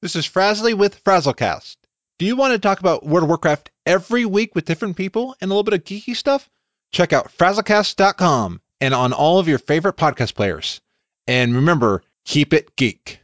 This 0.00 0.14
is 0.14 0.28
Frazzly 0.28 0.74
with 0.74 1.02
Frazzlecast. 1.02 1.76
Do 2.20 2.26
you 2.26 2.36
want 2.36 2.52
to 2.52 2.60
talk 2.60 2.78
about 2.78 3.04
World 3.04 3.24
of 3.24 3.28
Warcraft 3.28 3.72
every 3.84 4.24
week 4.24 4.54
with 4.54 4.64
different 4.64 4.96
people 4.96 5.34
and 5.40 5.50
a 5.50 5.52
little 5.52 5.64
bit 5.64 5.74
of 5.74 5.82
geeky 5.82 6.14
stuff? 6.14 6.48
Check 6.92 7.12
out 7.12 7.36
frazzlecast.com 7.36 8.60
and 8.80 8.94
on 8.94 9.12
all 9.12 9.40
of 9.40 9.48
your 9.48 9.58
favorite 9.58 9.96
podcast 9.96 10.36
players. 10.36 10.80
And 11.26 11.56
remember, 11.56 12.04
keep 12.24 12.54
it 12.54 12.76
geek. 12.76 13.18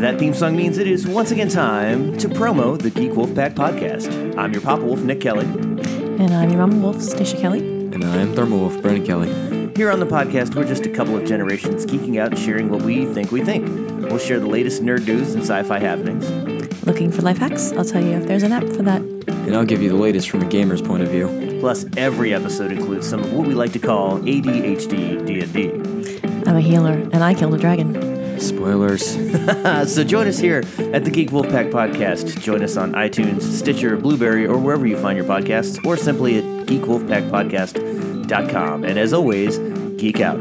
That 0.00 0.16
theme 0.18 0.34
song 0.34 0.56
means 0.56 0.78
it 0.78 0.88
is 0.88 1.06
once 1.06 1.30
again 1.30 1.50
time 1.50 2.16
to 2.18 2.28
promo 2.28 2.76
the 2.76 2.90
Geek 2.90 3.14
Wolf 3.14 3.32
Pack 3.34 3.54
podcast. 3.54 4.36
I'm 4.36 4.52
your 4.52 4.62
Papa 4.62 4.84
Wolf, 4.84 5.00
Nick 5.00 5.20
Kelly. 5.20 5.75
And 6.18 6.32
I'm 6.32 6.48
your 6.48 6.66
Mama 6.66 6.78
Wolf, 6.78 7.02
Stacia 7.02 7.36
Kelly. 7.36 7.58
And 7.58 8.02
I'm 8.02 8.34
Thermal 8.34 8.60
Wolf, 8.60 8.80
Brandon 8.80 9.04
Kelly. 9.04 9.72
Here 9.76 9.90
on 9.90 10.00
the 10.00 10.06
podcast, 10.06 10.54
we're 10.54 10.66
just 10.66 10.86
a 10.86 10.88
couple 10.88 11.14
of 11.14 11.26
generations 11.26 11.84
geeking 11.84 12.18
out 12.18 12.28
and 12.28 12.38
sharing 12.38 12.70
what 12.70 12.80
we 12.80 13.04
think 13.04 13.30
we 13.30 13.44
think. 13.44 13.68
We'll 14.08 14.18
share 14.18 14.40
the 14.40 14.46
latest 14.46 14.82
nerd 14.82 15.06
news 15.06 15.34
and 15.34 15.42
sci 15.42 15.62
fi 15.64 15.78
happenings. 15.78 16.26
Looking 16.86 17.12
for 17.12 17.20
life 17.20 17.36
hacks? 17.36 17.70
I'll 17.72 17.84
tell 17.84 18.02
you 18.02 18.12
if 18.12 18.26
there's 18.26 18.44
an 18.44 18.52
app 18.52 18.64
for 18.64 18.82
that. 18.84 19.02
And 19.02 19.54
I'll 19.54 19.66
give 19.66 19.82
you 19.82 19.90
the 19.90 19.96
latest 19.96 20.30
from 20.30 20.40
a 20.40 20.46
gamer's 20.46 20.80
point 20.80 21.02
of 21.02 21.10
view. 21.10 21.58
Plus, 21.60 21.84
every 21.98 22.32
episode 22.32 22.72
includes 22.72 23.06
some 23.06 23.20
of 23.22 23.34
what 23.34 23.46
we 23.46 23.52
like 23.52 23.74
to 23.74 23.78
call 23.78 24.18
ADHD 24.20 25.26
D&D. 25.26 25.70
I'm 26.46 26.56
a 26.56 26.62
healer, 26.62 26.92
and 26.92 27.22
I 27.22 27.34
killed 27.34 27.52
a 27.52 27.58
dragon. 27.58 28.15
Spoilers. 28.40 29.04
so 29.92 30.04
join 30.04 30.28
us 30.28 30.38
here 30.38 30.62
at 30.78 31.04
the 31.04 31.10
Geek 31.10 31.30
Wolfpack 31.30 31.70
Podcast. 31.70 32.40
Join 32.40 32.62
us 32.62 32.76
on 32.76 32.92
iTunes, 32.92 33.42
Stitcher, 33.42 33.96
Blubrry, 33.96 34.46
or 34.46 34.58
wherever 34.58 34.86
you 34.86 34.96
find 34.96 35.16
your 35.16 35.26
podcasts, 35.26 35.84
or 35.84 35.96
simply 35.96 36.38
at 36.38 36.44
geekwolfpackpodcast.com. 36.66 38.84
And 38.84 38.96
as 38.98 39.12
always, 39.12 39.58
geek 39.98 40.20
out. 40.20 40.40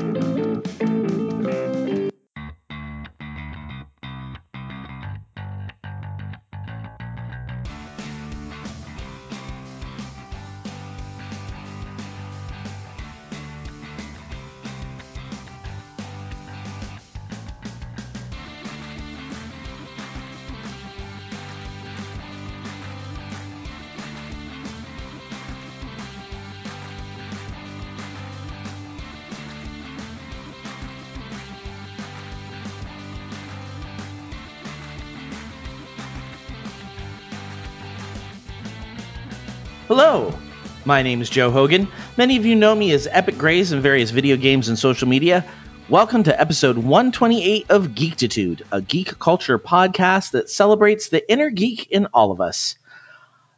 My 40.88 41.02
name 41.02 41.20
is 41.24 41.32
Joe 41.32 41.50
Hogan. 41.50 41.88
Many 42.16 42.38
of 42.38 42.46
you 42.46 42.54
know 42.54 42.76
me 42.76 42.92
as 42.92 43.08
Epic 43.08 43.40
Grays 43.40 43.72
in 43.72 43.82
various 43.82 44.12
video 44.12 44.38
games 44.38 44.70
and 44.70 44.78
social 44.78 45.08
media. 45.08 45.44
Welcome 45.90 46.22
to 46.26 46.40
episode 46.40 46.78
128 46.78 47.72
of 47.72 47.88
Geektitude, 47.88 48.62
a 48.72 48.84
geek 48.84 49.18
culture 49.18 49.58
podcast 49.58 50.32
that 50.32 50.48
celebrates 50.48 51.10
the 51.10 51.28
inner 51.28 51.50
geek 51.50 51.88
in 51.90 52.06
all 52.14 52.32
of 52.32 52.40
us. 52.40 52.76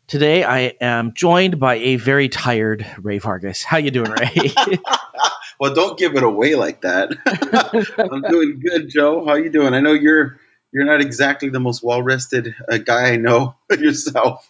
Today 0.07 0.45
I 0.45 0.73
am 0.79 1.13
joined 1.13 1.59
by 1.59 1.75
a 1.75 1.97
very 1.97 2.29
tired 2.29 2.87
Ray 3.01 3.17
Vargas. 3.17 3.61
How 3.61 3.75
you 3.75 3.91
doing, 3.91 4.11
Ray? 4.11 4.53
well, 5.59 5.75
don't 5.75 5.99
give 5.99 6.15
it 6.15 6.23
away 6.23 6.55
like 6.55 6.83
that. 6.83 7.11
I'm 8.09 8.21
doing 8.21 8.61
good, 8.61 8.87
Joe. 8.87 9.25
How 9.25 9.33
you 9.33 9.49
doing? 9.49 9.73
I 9.73 9.81
know 9.81 9.91
you're 9.91 10.39
you're 10.71 10.85
not 10.85 11.01
exactly 11.01 11.49
the 11.49 11.59
most 11.59 11.83
well 11.83 12.01
rested 12.01 12.55
uh, 12.71 12.77
guy 12.77 13.11
I 13.11 13.17
know 13.17 13.57
yourself. 13.69 14.49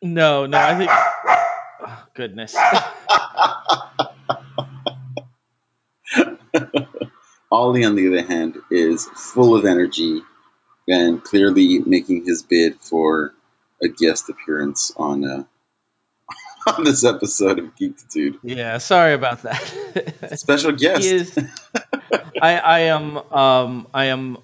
No, 0.00 0.46
no, 0.46 0.58
I 0.58 0.78
think. 0.78 1.43
Goodness. 2.14 2.56
Ollie, 7.50 7.84
on 7.84 7.96
the 7.96 8.08
other 8.08 8.22
hand, 8.26 8.56
is 8.70 9.04
full 9.06 9.56
of 9.56 9.64
energy 9.64 10.22
and 10.88 11.22
clearly 11.22 11.80
making 11.80 12.24
his 12.24 12.42
bid 12.42 12.80
for 12.80 13.34
a 13.82 13.88
guest 13.88 14.28
appearance 14.28 14.92
on 14.96 15.24
uh, 15.24 15.44
on 16.78 16.84
this 16.84 17.04
episode 17.04 17.58
of 17.58 17.74
Geektitude. 17.76 18.38
Yeah, 18.42 18.78
sorry 18.78 19.14
about 19.14 19.42
that. 19.42 20.38
Special 20.38 20.72
guest. 20.76 21.04
Is, 21.04 21.38
I, 22.40 22.58
I 22.58 22.78
am 22.80 23.16
um, 23.16 23.88
I 23.92 24.06
am 24.06 24.38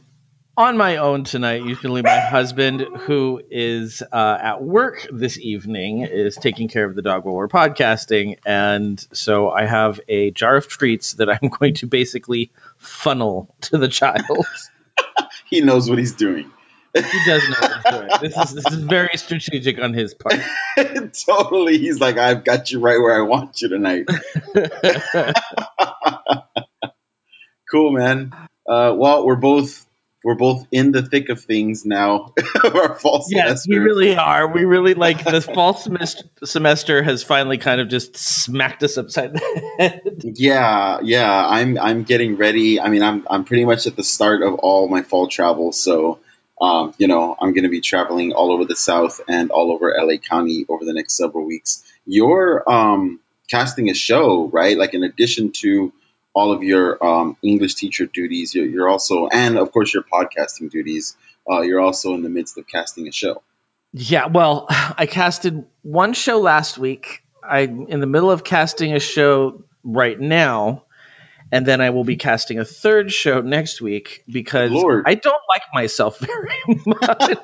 on 0.60 0.76
my 0.76 0.98
own 0.98 1.24
tonight. 1.24 1.64
Usually, 1.64 2.02
my 2.02 2.20
husband, 2.20 2.82
who 2.82 3.40
is 3.50 4.02
uh, 4.12 4.38
at 4.42 4.62
work 4.62 5.06
this 5.10 5.38
evening, 5.38 6.02
is 6.02 6.36
taking 6.36 6.68
care 6.68 6.84
of 6.84 6.94
the 6.94 7.00
dog 7.00 7.24
while 7.24 7.34
we're 7.34 7.48
podcasting. 7.48 8.36
And 8.44 9.02
so 9.14 9.48
I 9.48 9.64
have 9.64 10.00
a 10.06 10.32
jar 10.32 10.56
of 10.56 10.68
treats 10.68 11.14
that 11.14 11.30
I'm 11.30 11.48
going 11.60 11.74
to 11.76 11.86
basically 11.86 12.52
funnel 12.76 13.54
to 13.62 13.78
the 13.78 13.88
child. 13.88 14.46
he 15.46 15.62
knows 15.62 15.88
what 15.88 15.98
he's 15.98 16.12
doing. 16.12 16.50
He 16.92 17.24
does 17.24 17.42
know 17.48 17.56
what 17.58 17.72
he's 17.72 17.92
doing. 17.92 18.08
This 18.20 18.36
is, 18.36 18.54
this 18.56 18.66
is 18.66 18.78
very 18.80 19.16
strategic 19.16 19.80
on 19.80 19.94
his 19.94 20.12
part. 20.12 20.34
totally. 21.26 21.78
He's 21.78 22.00
like, 22.00 22.18
I've 22.18 22.44
got 22.44 22.70
you 22.70 22.80
right 22.80 23.00
where 23.00 23.16
I 23.16 23.22
want 23.22 23.62
you 23.62 23.68
tonight. 23.70 24.08
cool, 27.70 27.92
man. 27.92 28.34
Uh, 28.68 28.94
well, 28.94 29.24
we're 29.24 29.36
both 29.36 29.86
we're 30.22 30.34
both 30.34 30.66
in 30.70 30.92
the 30.92 31.02
thick 31.02 31.30
of 31.30 31.40
things 31.40 31.86
now. 31.86 32.34
our 32.64 32.94
fall 32.94 33.24
yes, 33.30 33.64
semester. 33.64 33.70
we 33.70 33.78
really 33.78 34.16
are. 34.16 34.48
We 34.48 34.64
really 34.64 34.94
like 34.94 35.24
the 35.24 35.40
fall 35.40 35.74
semester, 35.74 36.24
semester 36.44 37.02
has 37.02 37.22
finally 37.22 37.58
kind 37.58 37.80
of 37.80 37.88
just 37.88 38.16
smacked 38.16 38.82
us 38.82 38.98
upside 38.98 39.34
the 39.34 39.74
head. 39.78 40.02
Yeah, 40.22 41.00
yeah. 41.02 41.46
I'm 41.46 41.78
I'm 41.78 42.02
getting 42.04 42.36
ready. 42.36 42.80
I 42.80 42.88
mean, 42.88 43.02
I'm 43.02 43.26
I'm 43.28 43.44
pretty 43.44 43.64
much 43.64 43.86
at 43.86 43.96
the 43.96 44.04
start 44.04 44.42
of 44.42 44.54
all 44.54 44.88
my 44.88 45.02
fall 45.02 45.28
travel, 45.28 45.72
so 45.72 46.20
um, 46.60 46.94
you 46.98 47.08
know, 47.08 47.34
I'm 47.40 47.52
going 47.52 47.64
to 47.64 47.70
be 47.70 47.80
traveling 47.80 48.32
all 48.32 48.52
over 48.52 48.66
the 48.66 48.76
South 48.76 49.20
and 49.26 49.50
all 49.50 49.72
over 49.72 49.94
LA 49.98 50.18
County 50.18 50.66
over 50.68 50.84
the 50.84 50.92
next 50.92 51.16
several 51.16 51.46
weeks. 51.46 51.82
You're 52.04 52.70
um, 52.70 53.20
casting 53.48 53.88
a 53.88 53.94
show, 53.94 54.48
right? 54.48 54.76
Like 54.76 54.92
in 54.92 55.02
addition 55.02 55.52
to 55.60 55.92
all 56.32 56.52
of 56.52 56.62
your 56.62 57.04
um, 57.04 57.36
English 57.42 57.74
teacher 57.74 58.06
duties. 58.06 58.54
You're, 58.54 58.66
you're, 58.66 58.88
also, 58.88 59.28
and 59.28 59.58
of 59.58 59.72
course, 59.72 59.92
your 59.92 60.02
podcasting 60.02 60.70
duties. 60.70 61.16
Uh, 61.50 61.60
you're 61.60 61.80
also 61.80 62.14
in 62.14 62.22
the 62.22 62.28
midst 62.28 62.58
of 62.58 62.66
casting 62.66 63.08
a 63.08 63.12
show. 63.12 63.42
Yeah, 63.92 64.26
well, 64.26 64.66
I 64.70 65.06
casted 65.06 65.64
one 65.82 66.12
show 66.12 66.40
last 66.40 66.78
week. 66.78 67.22
I'm 67.42 67.88
in 67.88 68.00
the 68.00 68.06
middle 68.06 68.30
of 68.30 68.44
casting 68.44 68.94
a 68.94 69.00
show 69.00 69.64
right 69.82 70.18
now, 70.18 70.84
and 71.50 71.66
then 71.66 71.80
I 71.80 71.90
will 71.90 72.04
be 72.04 72.16
casting 72.16 72.58
a 72.58 72.64
third 72.64 73.10
show 73.10 73.40
next 73.40 73.80
week 73.80 74.22
because 74.28 74.70
Lord. 74.70 75.04
I 75.06 75.14
don't 75.14 75.42
like 75.48 75.62
myself 75.72 76.18
very 76.20 76.80
much. 76.86 77.38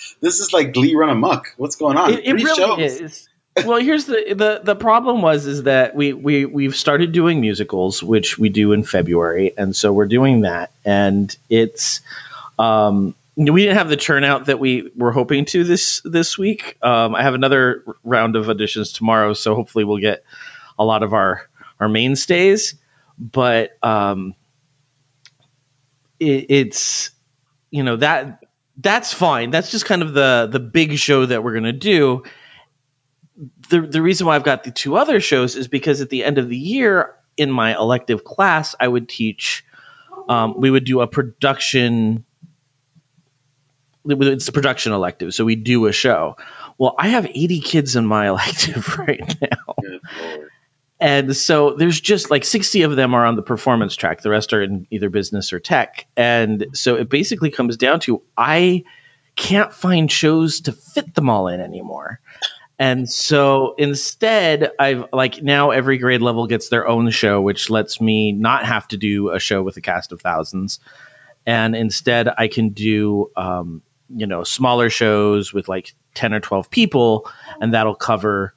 this 0.20 0.40
is 0.40 0.52
like 0.52 0.72
Glee 0.72 0.94
Run 0.94 1.10
Amok. 1.10 1.54
What's 1.56 1.76
going 1.76 1.96
on? 1.96 2.12
It, 2.12 2.26
it 2.26 2.34
really 2.34 2.54
shows. 2.54 3.00
is 3.00 3.28
well, 3.56 3.78
here's 3.78 4.06
the, 4.06 4.34
the 4.34 4.60
the 4.64 4.76
problem 4.76 5.20
was 5.20 5.46
is 5.46 5.64
that 5.64 5.94
we 5.94 6.12
we 6.12 6.46
we've 6.46 6.74
started 6.74 7.12
doing 7.12 7.40
musicals, 7.40 8.02
which 8.02 8.38
we 8.38 8.48
do 8.48 8.72
in 8.72 8.82
February, 8.82 9.52
and 9.56 9.76
so 9.76 9.92
we're 9.92 10.06
doing 10.06 10.42
that, 10.42 10.70
and 10.84 11.36
it's 11.50 12.00
um, 12.58 13.14
we 13.36 13.62
didn't 13.62 13.76
have 13.76 13.90
the 13.90 13.96
turnout 13.96 14.46
that 14.46 14.58
we 14.58 14.90
were 14.96 15.12
hoping 15.12 15.44
to 15.46 15.64
this 15.64 16.00
this 16.04 16.38
week. 16.38 16.78
Um, 16.82 17.14
I 17.14 17.22
have 17.22 17.34
another 17.34 17.84
round 18.02 18.36
of 18.36 18.46
auditions 18.46 18.94
tomorrow, 18.94 19.34
so 19.34 19.54
hopefully 19.54 19.84
we'll 19.84 19.98
get 19.98 20.24
a 20.78 20.84
lot 20.84 21.02
of 21.02 21.12
our 21.12 21.46
our 21.78 21.88
mainstays. 21.90 22.74
But 23.18 23.76
um, 23.82 24.34
it, 26.18 26.46
it's 26.48 27.10
you 27.70 27.82
know 27.82 27.96
that 27.96 28.42
that's 28.78 29.12
fine. 29.12 29.50
That's 29.50 29.70
just 29.70 29.84
kind 29.84 30.00
of 30.00 30.14
the 30.14 30.48
the 30.50 30.60
big 30.60 30.96
show 30.96 31.26
that 31.26 31.44
we're 31.44 31.54
gonna 31.54 31.72
do 31.74 32.22
the 33.72 33.80
the 33.80 34.02
reason 34.02 34.26
why 34.26 34.36
I've 34.36 34.44
got 34.44 34.64
the 34.64 34.70
two 34.70 34.96
other 34.96 35.18
shows 35.18 35.56
is 35.56 35.66
because 35.66 36.02
at 36.02 36.10
the 36.10 36.24
end 36.24 36.38
of 36.38 36.48
the 36.48 36.56
year 36.56 37.16
in 37.36 37.50
my 37.50 37.74
elective 37.74 38.22
class 38.22 38.74
I 38.78 38.86
would 38.86 39.08
teach 39.08 39.64
um, 40.28 40.60
we 40.60 40.70
would 40.70 40.84
do 40.84 41.00
a 41.00 41.06
production 41.06 42.24
it's 44.04 44.48
a 44.48 44.52
production 44.52 44.92
elective 44.92 45.34
so 45.34 45.44
we 45.44 45.56
do 45.56 45.86
a 45.86 45.92
show. 45.92 46.36
Well 46.76 46.94
I 46.98 47.08
have 47.08 47.26
80 47.26 47.60
kids 47.60 47.96
in 47.96 48.06
my 48.06 48.28
elective 48.34 48.98
right 48.98 49.36
now. 49.40 49.74
And 51.00 51.34
so 51.34 51.74
there's 51.74 52.00
just 52.00 52.30
like 52.30 52.44
60 52.44 52.82
of 52.82 52.94
them 52.94 53.14
are 53.14 53.24
on 53.24 53.34
the 53.34 53.42
performance 53.42 53.96
track 53.96 54.20
the 54.20 54.30
rest 54.30 54.52
are 54.52 54.62
in 54.62 54.86
either 54.90 55.08
business 55.08 55.52
or 55.52 55.60
tech. 55.60 56.06
And 56.16 56.66
so 56.74 56.96
it 56.96 57.08
basically 57.08 57.50
comes 57.50 57.76
down 57.78 58.00
to 58.00 58.22
I 58.36 58.84
can't 59.34 59.72
find 59.72 60.12
shows 60.12 60.60
to 60.62 60.72
fit 60.72 61.14
them 61.14 61.30
all 61.30 61.48
in 61.48 61.60
anymore 61.60 62.20
And 62.82 63.08
so 63.08 63.76
instead, 63.78 64.72
I've 64.76 65.04
like 65.12 65.40
now 65.40 65.70
every 65.70 65.98
grade 65.98 66.20
level 66.20 66.48
gets 66.48 66.68
their 66.68 66.88
own 66.88 67.10
show, 67.10 67.40
which 67.40 67.70
lets 67.70 68.00
me 68.00 68.32
not 68.32 68.66
have 68.66 68.88
to 68.88 68.96
do 68.96 69.30
a 69.30 69.38
show 69.38 69.62
with 69.62 69.76
a 69.76 69.80
cast 69.80 70.10
of 70.10 70.20
thousands. 70.20 70.80
And 71.46 71.76
instead, 71.76 72.26
I 72.26 72.48
can 72.48 72.70
do, 72.70 73.30
um, 73.36 73.82
you 74.08 74.26
know, 74.26 74.42
smaller 74.42 74.90
shows 74.90 75.52
with 75.52 75.68
like 75.68 75.94
10 76.14 76.34
or 76.34 76.40
12 76.40 76.70
people, 76.70 77.30
and 77.60 77.72
that'll 77.72 77.94
cover 77.94 78.52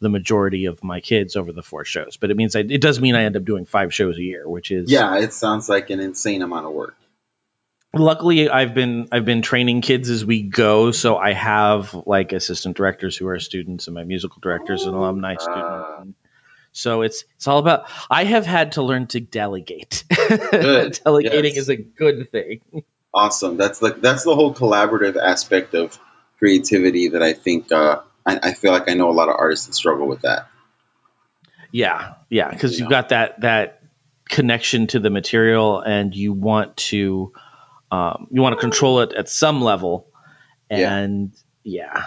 the 0.00 0.08
majority 0.08 0.64
of 0.64 0.82
my 0.82 1.00
kids 1.00 1.36
over 1.36 1.52
the 1.52 1.62
four 1.62 1.84
shows. 1.84 2.16
But 2.16 2.30
it 2.30 2.38
means 2.38 2.56
I, 2.56 2.60
it 2.60 2.80
does 2.80 2.98
mean 2.98 3.14
I 3.14 3.24
end 3.24 3.36
up 3.36 3.44
doing 3.44 3.66
five 3.66 3.92
shows 3.92 4.16
a 4.16 4.22
year, 4.22 4.48
which 4.48 4.70
is 4.70 4.90
Yeah, 4.90 5.18
it 5.18 5.34
sounds 5.34 5.68
like 5.68 5.90
an 5.90 6.00
insane 6.00 6.40
amount 6.40 6.64
of 6.64 6.72
work. 6.72 6.96
Luckily 8.00 8.48
i've 8.48 8.74
been 8.74 9.08
i've 9.12 9.24
been 9.24 9.42
training 9.42 9.80
kids 9.80 10.08
as 10.10 10.24
we 10.24 10.42
go 10.42 10.90
so 10.90 11.16
i 11.16 11.32
have 11.32 11.94
like 12.06 12.32
assistant 12.32 12.76
directors 12.76 13.16
who 13.16 13.26
are 13.28 13.38
students 13.38 13.86
and 13.86 13.94
my 13.94 14.04
musical 14.04 14.40
directors 14.40 14.84
and 14.84 14.94
alumni 14.94 15.34
Ah. 15.38 15.42
students 15.42 16.18
so 16.72 17.02
it's 17.02 17.24
it's 17.36 17.46
all 17.48 17.58
about 17.58 17.84
i 18.10 18.24
have 18.24 18.44
had 18.46 18.72
to 18.72 18.82
learn 18.82 19.06
to 19.06 19.20
delegate 19.20 20.04
delegating 20.10 21.54
Yes. 21.54 21.56
is 21.56 21.68
a 21.68 21.76
good 21.76 22.30
thing 22.30 22.60
Awesome. 23.14 23.56
That's 23.56 23.80
like 23.80 24.02
that's 24.02 24.24
the 24.24 24.34
whole 24.34 24.52
collaborative 24.52 25.16
aspect 25.16 25.72
of 25.74 25.98
creativity 26.38 27.08
that 27.08 27.22
I 27.22 27.32
think 27.32 27.72
uh, 27.72 28.02
I, 28.26 28.38
I 28.42 28.52
feel 28.52 28.72
like 28.72 28.90
I 28.90 28.92
know 28.94 29.08
a 29.08 29.16
lot 29.16 29.30
of 29.30 29.36
artists 29.38 29.64
that 29.68 29.72
struggle 29.72 30.06
with 30.06 30.20
that. 30.20 30.48
yeah 31.72 32.14
yeah 32.28 32.50
because 32.50 32.74
Yeah. 32.74 32.80
you've 32.82 32.90
got 32.90 33.08
that 33.10 33.40
that 33.40 33.80
connection 34.28 34.86
to 34.88 34.98
the 35.00 35.08
material 35.08 35.80
and 35.80 36.14
you 36.14 36.34
want 36.34 36.76
to 36.76 37.32
um, 37.90 38.28
you 38.30 38.42
want 38.42 38.54
to 38.54 38.60
control 38.60 39.00
it 39.00 39.12
at 39.12 39.28
some 39.28 39.62
level 39.62 40.08
Yeah. 40.70 40.96
and 40.96 41.32
yeah 41.64 42.04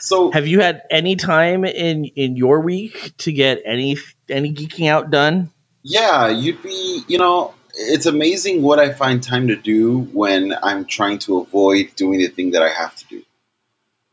So 0.00 0.32
Have 0.32 0.46
you 0.46 0.60
had 0.60 0.82
any 0.90 1.16
time 1.16 1.64
in 1.64 2.04
in 2.06 2.36
your 2.36 2.60
week 2.60 3.12
to 3.18 3.32
get 3.32 3.62
any 3.66 3.98
any 4.28 4.54
geeking 4.54 4.88
out 4.88 5.10
done? 5.10 5.50
Yeah, 5.82 6.28
you'd 6.28 6.62
be, 6.62 7.02
you 7.08 7.18
know, 7.18 7.54
it's 7.74 8.06
amazing 8.06 8.62
what 8.62 8.78
I 8.78 8.92
find 8.92 9.22
time 9.22 9.48
to 9.48 9.56
do 9.56 10.00
when 10.00 10.54
I'm 10.62 10.84
trying 10.84 11.18
to 11.20 11.40
avoid 11.40 11.94
doing 11.96 12.18
the 12.20 12.28
thing 12.28 12.52
that 12.52 12.62
I 12.62 12.68
have 12.70 12.94
to 12.96 13.06
do. 13.06 13.22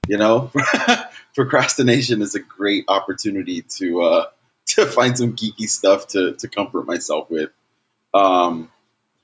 You 0.08 0.18
know, 0.18 0.52
procrastination 1.36 2.22
is 2.22 2.36
a 2.36 2.40
great 2.40 2.86
opportunity 2.88 3.64
to 3.78 4.02
uh, 4.04 4.26
to 4.68 4.86
find 4.86 5.18
some 5.18 5.36
geeky 5.36 5.70
stuff 5.70 6.08
to 6.10 6.34
to 6.34 6.48
comfort 6.48 6.86
myself 6.88 7.30
with. 7.30 7.52
Um, 8.14 8.72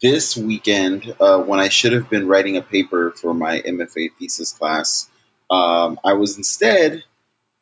this 0.01 0.36
weekend, 0.36 1.15
uh, 1.19 1.39
when 1.39 1.59
I 1.59 1.69
should 1.69 1.94
have 1.94 2.09
been 2.09 2.27
writing 2.27 2.57
a 2.57 2.62
paper 2.62 3.12
for 3.12 3.33
my 3.33 3.62
MFA 3.62 4.09
thesis 4.18 4.53
class, 4.53 5.07
um, 5.50 6.00
I 6.03 6.13
was 6.13 6.38
instead 6.38 7.03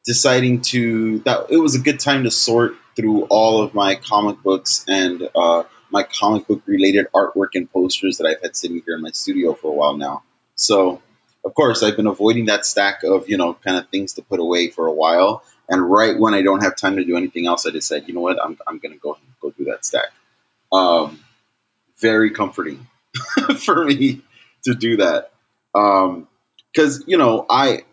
deciding 0.05 0.61
to 0.61 1.19
that 1.19 1.47
it 1.49 1.57
was 1.57 1.75
a 1.75 1.79
good 1.79 1.99
time 1.99 2.23
to 2.23 2.31
sort 2.31 2.75
through 2.95 3.23
all 3.25 3.61
of 3.61 3.73
my 3.73 3.95
comic 3.95 4.41
books 4.41 4.85
and 4.87 5.27
uh, 5.35 5.63
my 5.91 6.03
comic 6.03 6.47
book 6.47 6.61
related 6.65 7.07
artwork 7.13 7.49
and 7.55 7.71
posters 7.71 8.17
that 8.17 8.27
I've 8.27 8.41
had 8.41 8.55
sitting 8.55 8.81
here 8.85 8.95
in 8.95 9.01
my 9.01 9.11
studio 9.11 9.53
for 9.53 9.71
a 9.71 9.73
while 9.73 9.97
now. 9.97 10.23
So, 10.55 11.01
of 11.43 11.53
course, 11.53 11.83
I've 11.83 11.95
been 11.95 12.07
avoiding 12.07 12.45
that 12.45 12.65
stack 12.65 13.03
of 13.03 13.29
you 13.29 13.37
know 13.37 13.53
kind 13.53 13.77
of 13.77 13.89
things 13.89 14.13
to 14.13 14.21
put 14.21 14.39
away 14.39 14.69
for 14.69 14.87
a 14.87 14.93
while. 14.93 15.43
And 15.67 15.87
right 15.89 16.17
when 16.17 16.33
I 16.33 16.41
don't 16.41 16.63
have 16.63 16.75
time 16.75 16.95
to 16.95 17.05
do 17.05 17.15
anything 17.15 17.45
else, 17.45 17.67
I 17.67 17.69
decide, 17.69 18.07
you 18.07 18.15
know 18.15 18.21
what, 18.21 18.43
I'm, 18.43 18.57
I'm 18.65 18.79
going 18.79 18.93
to 18.93 18.99
go 18.99 19.17
go 19.41 19.51
do 19.51 19.65
that 19.65 19.85
stack. 19.85 20.09
Um, 20.71 21.19
very 21.99 22.31
comforting 22.31 22.87
for 23.59 23.85
me 23.85 24.21
to 24.63 24.75
do 24.75 24.97
that 24.97 25.31
because 25.73 27.03
you 27.07 27.17
know 27.17 27.45
I, 27.49 27.83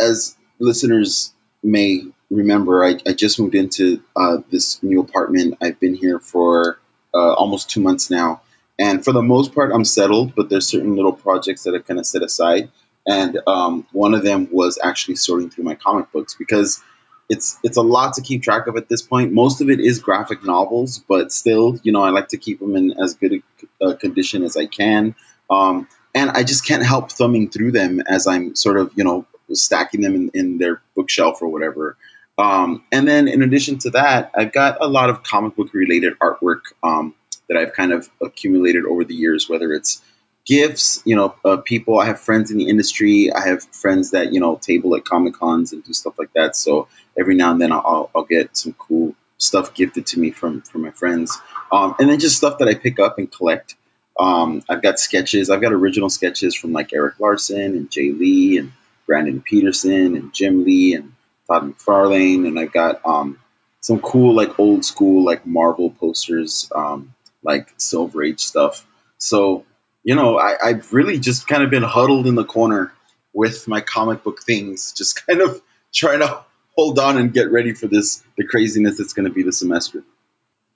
as 0.00 0.36
listeners 0.58 1.32
may 1.62 2.04
remember, 2.30 2.84
I, 2.84 2.98
I 3.06 3.12
just 3.12 3.40
moved 3.40 3.54
into 3.54 4.02
uh, 4.16 4.38
this 4.50 4.82
new 4.82 5.00
apartment. 5.00 5.58
I've 5.60 5.80
been 5.80 5.94
here 5.94 6.18
for 6.18 6.78
uh, 7.12 7.34
almost 7.34 7.70
two 7.70 7.80
months 7.80 8.10
now, 8.10 8.42
and 8.78 9.04
for 9.04 9.12
the 9.12 9.22
most 9.22 9.54
part, 9.54 9.72
I'm 9.72 9.84
settled. 9.84 10.34
But 10.34 10.48
there's 10.48 10.68
certain 10.68 10.96
little 10.96 11.12
projects 11.12 11.64
that 11.64 11.74
I 11.74 11.78
kind 11.78 11.98
of 11.98 12.06
set 12.06 12.22
aside, 12.22 12.70
and 13.06 13.38
um, 13.46 13.86
one 13.92 14.14
of 14.14 14.22
them 14.22 14.48
was 14.50 14.78
actually 14.82 15.16
sorting 15.16 15.50
through 15.50 15.64
my 15.64 15.74
comic 15.74 16.12
books 16.12 16.34
because 16.34 16.82
it's 17.30 17.58
it's 17.62 17.76
a 17.76 17.82
lot 17.82 18.14
to 18.14 18.22
keep 18.22 18.42
track 18.42 18.66
of 18.66 18.76
at 18.76 18.88
this 18.88 19.02
point. 19.02 19.32
Most 19.32 19.60
of 19.60 19.70
it 19.70 19.78
is 19.78 20.00
graphic 20.00 20.44
novels, 20.44 20.98
but 20.98 21.32
still, 21.32 21.78
you 21.84 21.92
know, 21.92 22.02
I 22.02 22.10
like 22.10 22.28
to 22.28 22.36
keep 22.36 22.58
them 22.58 22.74
in 22.74 23.00
as 23.00 23.14
good 23.14 23.42
a 23.80 23.84
uh, 23.84 23.94
condition 23.94 24.42
as 24.42 24.56
I 24.56 24.66
can. 24.66 25.14
Um, 25.48 25.88
and 26.12 26.30
I 26.30 26.42
just 26.42 26.66
can't 26.66 26.84
help 26.84 27.12
thumbing 27.12 27.48
through 27.50 27.70
them 27.70 28.00
as 28.00 28.26
I'm 28.26 28.56
sort 28.56 28.78
of, 28.78 28.90
you 28.96 29.04
know, 29.04 29.26
stacking 29.52 30.00
them 30.00 30.16
in, 30.16 30.30
in 30.34 30.58
their 30.58 30.82
bookshelf 30.96 31.40
or 31.40 31.48
whatever. 31.48 31.96
Um, 32.36 32.84
and 32.90 33.06
then 33.06 33.28
in 33.28 33.42
addition 33.42 33.78
to 33.80 33.90
that, 33.90 34.32
I've 34.34 34.52
got 34.52 34.78
a 34.80 34.88
lot 34.88 35.08
of 35.08 35.22
comic 35.22 35.54
book 35.54 35.72
related 35.72 36.18
artwork 36.18 36.62
um, 36.82 37.14
that 37.48 37.56
I've 37.56 37.74
kind 37.74 37.92
of 37.92 38.08
accumulated 38.20 38.86
over 38.86 39.04
the 39.04 39.14
years, 39.14 39.48
whether 39.48 39.72
it's 39.72 40.02
gifts, 40.46 41.02
you 41.04 41.16
know, 41.16 41.34
uh, 41.44 41.58
people. 41.58 41.98
I 41.98 42.06
have 42.06 42.20
friends 42.20 42.50
in 42.50 42.58
the 42.58 42.68
industry. 42.68 43.32
I 43.32 43.46
have 43.46 43.62
friends 43.62 44.12
that 44.12 44.32
you 44.32 44.40
know 44.40 44.56
table 44.56 44.94
at 44.96 45.04
comic 45.04 45.34
cons 45.34 45.72
and 45.72 45.84
do 45.84 45.92
stuff 45.92 46.18
like 46.18 46.32
that. 46.34 46.56
So 46.56 46.88
every 47.18 47.34
now 47.34 47.52
and 47.52 47.60
then 47.60 47.72
I'll, 47.72 48.10
I'll 48.14 48.24
get 48.24 48.56
some 48.56 48.72
cool 48.72 49.14
stuff 49.38 49.74
gifted 49.74 50.06
to 50.06 50.20
me 50.20 50.30
from 50.30 50.62
from 50.62 50.82
my 50.82 50.90
friends, 50.90 51.38
um, 51.72 51.94
and 51.98 52.08
then 52.08 52.18
just 52.18 52.36
stuff 52.36 52.58
that 52.58 52.68
I 52.68 52.74
pick 52.74 52.98
up 52.98 53.18
and 53.18 53.30
collect. 53.30 53.76
Um, 54.18 54.62
I've 54.68 54.82
got 54.82 54.98
sketches. 54.98 55.50
I've 55.50 55.62
got 55.62 55.72
original 55.72 56.10
sketches 56.10 56.54
from 56.54 56.72
like 56.72 56.92
Erik 56.92 57.18
Larsen 57.20 57.76
and 57.76 57.90
Jae 57.90 58.18
Lee 58.18 58.58
and 58.58 58.72
Brandon 59.06 59.40
Peterson 59.40 60.16
and 60.16 60.32
Jim 60.32 60.64
Lee 60.64 60.94
and 60.94 61.14
Todd 61.46 61.72
McFarlane, 61.72 62.46
and 62.46 62.58
I've 62.58 62.72
got 62.72 63.04
um, 63.06 63.38
some 63.80 64.00
cool 64.00 64.34
like 64.34 64.58
old 64.58 64.84
school 64.84 65.24
like 65.24 65.46
Marvel 65.46 65.90
posters, 65.90 66.70
um, 66.74 67.14
like 67.42 67.72
Silver 67.78 68.22
Age 68.22 68.40
stuff. 68.40 68.86
So 69.18 69.64
you 70.02 70.14
know, 70.14 70.38
I, 70.38 70.56
I've 70.62 70.92
really 70.92 71.18
just 71.18 71.46
kind 71.46 71.62
of 71.62 71.70
been 71.70 71.82
huddled 71.82 72.26
in 72.26 72.34
the 72.34 72.44
corner 72.44 72.92
with 73.32 73.68
my 73.68 73.80
comic 73.80 74.22
book 74.24 74.42
things, 74.42 74.92
just 74.92 75.26
kind 75.26 75.40
of 75.40 75.60
trying 75.92 76.20
to 76.20 76.42
hold 76.76 76.98
on 76.98 77.18
and 77.18 77.32
get 77.32 77.50
ready 77.50 77.72
for 77.74 77.86
this 77.86 78.22
the 78.36 78.44
craziness 78.44 78.98
that's 78.98 79.12
going 79.12 79.26
to 79.28 79.32
be 79.32 79.42
the 79.42 79.52
semester. 79.52 80.02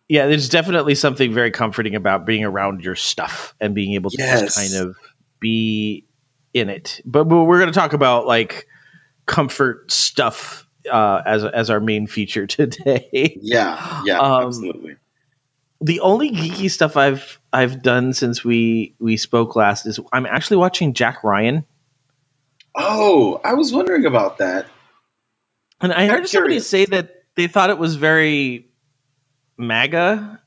Yeah, 0.09 0.26
there's 0.26 0.50
definitely 0.50 0.97
something 0.97 1.32
very 1.32 1.50
comforting 1.50 1.94
about 1.94 2.26
being 2.26 2.44
around 2.44 2.85
your 2.85 2.94
stuff 2.94 3.55
and 3.59 3.75
being 3.75 3.94
able 3.94 4.11
to 4.11 4.17
Yes. 4.19 4.41
just 4.41 4.56
kind 4.56 4.87
of 4.88 4.97
be 5.41 6.05
in 6.53 6.69
it. 6.69 7.00
But, 7.06 7.25
but 7.25 7.44
we're 7.44 7.59
going 7.59 7.73
to 7.73 7.79
talk 7.79 7.94
about 7.94 8.26
like 8.26 8.67
comfort 9.25 9.91
stuff 9.91 10.69
uh, 10.91 11.23
as 11.25 11.44
as 11.44 11.71
our 11.71 11.81
main 11.81 12.06
feature 12.06 12.47
today. 12.47 13.38
Yeah, 13.41 14.03
yeah, 14.05 14.19
Um, 14.21 14.47
absolutely. 14.47 14.97
The 15.85 16.00
only 16.00 16.31
geeky 16.31 16.71
stuff 16.71 16.97
I've 16.97 17.38
I've 17.53 17.83
done 17.83 18.14
since 18.14 18.43
we 18.43 18.95
we 18.99 19.19
spoke 19.19 19.55
last 19.55 19.85
is 19.85 20.00
I'm 20.12 20.25
actually 20.25 20.57
watching 20.57 20.95
Jack 20.95 21.23
Ryan, 21.23 21.67
Oh, 22.75 23.38
I 23.45 23.53
was 23.55 23.73
wondering 23.73 24.07
about 24.07 24.38
that. 24.38 24.67
and 25.81 25.93
I 25.93 26.05
I'm 26.05 26.11
heard 26.11 26.29
somebody 26.29 26.61
say 26.61 26.87
that 26.87 27.25
they 27.37 27.49
thought 27.49 27.69
it 27.71 27.79
was 27.79 27.97
very 27.97 28.71
MAGA. 29.59 30.41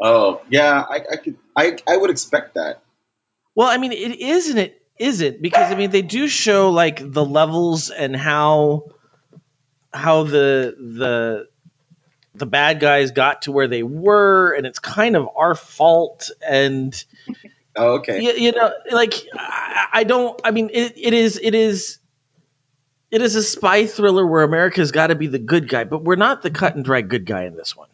Oh, 0.00 0.40
yeah, 0.48 0.82
I, 0.88 1.00
I 1.12 1.16
could, 1.16 1.36
I, 1.54 1.76
I 1.86 1.96
would 1.96 2.10
expect 2.10 2.54
that. 2.54 2.82
Well, 3.54 3.68
I 3.68 3.76
mean, 3.78 3.92
it 3.92 4.18
is 4.20 4.48
and 4.48 4.58
it 4.58 4.80
isn't 4.98 5.42
because 5.42 5.70
I 5.70 5.74
mean 5.76 5.90
they 5.90 6.02
do 6.02 6.28
show 6.28 6.70
like 6.70 7.00
the 7.12 7.24
levels 7.24 7.90
and 7.90 8.16
how 8.16 8.86
how 9.92 10.22
the 10.24 10.74
the 10.78 11.48
the 12.34 12.46
bad 12.46 12.80
guys 12.80 13.12
got 13.12 13.42
to 13.42 13.52
where 13.52 13.68
they 13.68 13.82
were, 13.82 14.52
and 14.52 14.66
it's 14.66 14.78
kind 14.78 15.16
of 15.16 15.28
our 15.36 15.54
fault 15.54 16.30
and. 16.46 17.04
Oh, 17.76 17.94
okay. 17.94 18.22
you, 18.22 18.32
you 18.34 18.52
know 18.52 18.72
like 18.92 19.14
I, 19.36 19.88
I 19.92 20.04
don't 20.04 20.40
i 20.44 20.52
mean 20.52 20.70
it, 20.72 20.92
it 20.96 21.12
is 21.12 21.40
it 21.42 21.56
is 21.56 21.98
it 23.10 23.20
is 23.20 23.34
a 23.34 23.42
spy 23.42 23.86
thriller 23.86 24.24
where 24.24 24.44
america's 24.44 24.92
got 24.92 25.08
to 25.08 25.16
be 25.16 25.26
the 25.26 25.40
good 25.40 25.68
guy 25.68 25.82
but 25.82 26.04
we're 26.04 26.14
not 26.14 26.40
the 26.42 26.52
cut 26.52 26.76
and 26.76 26.84
dry 26.84 27.00
good 27.00 27.26
guy 27.26 27.46
in 27.46 27.56
this 27.56 27.76
one 27.76 27.88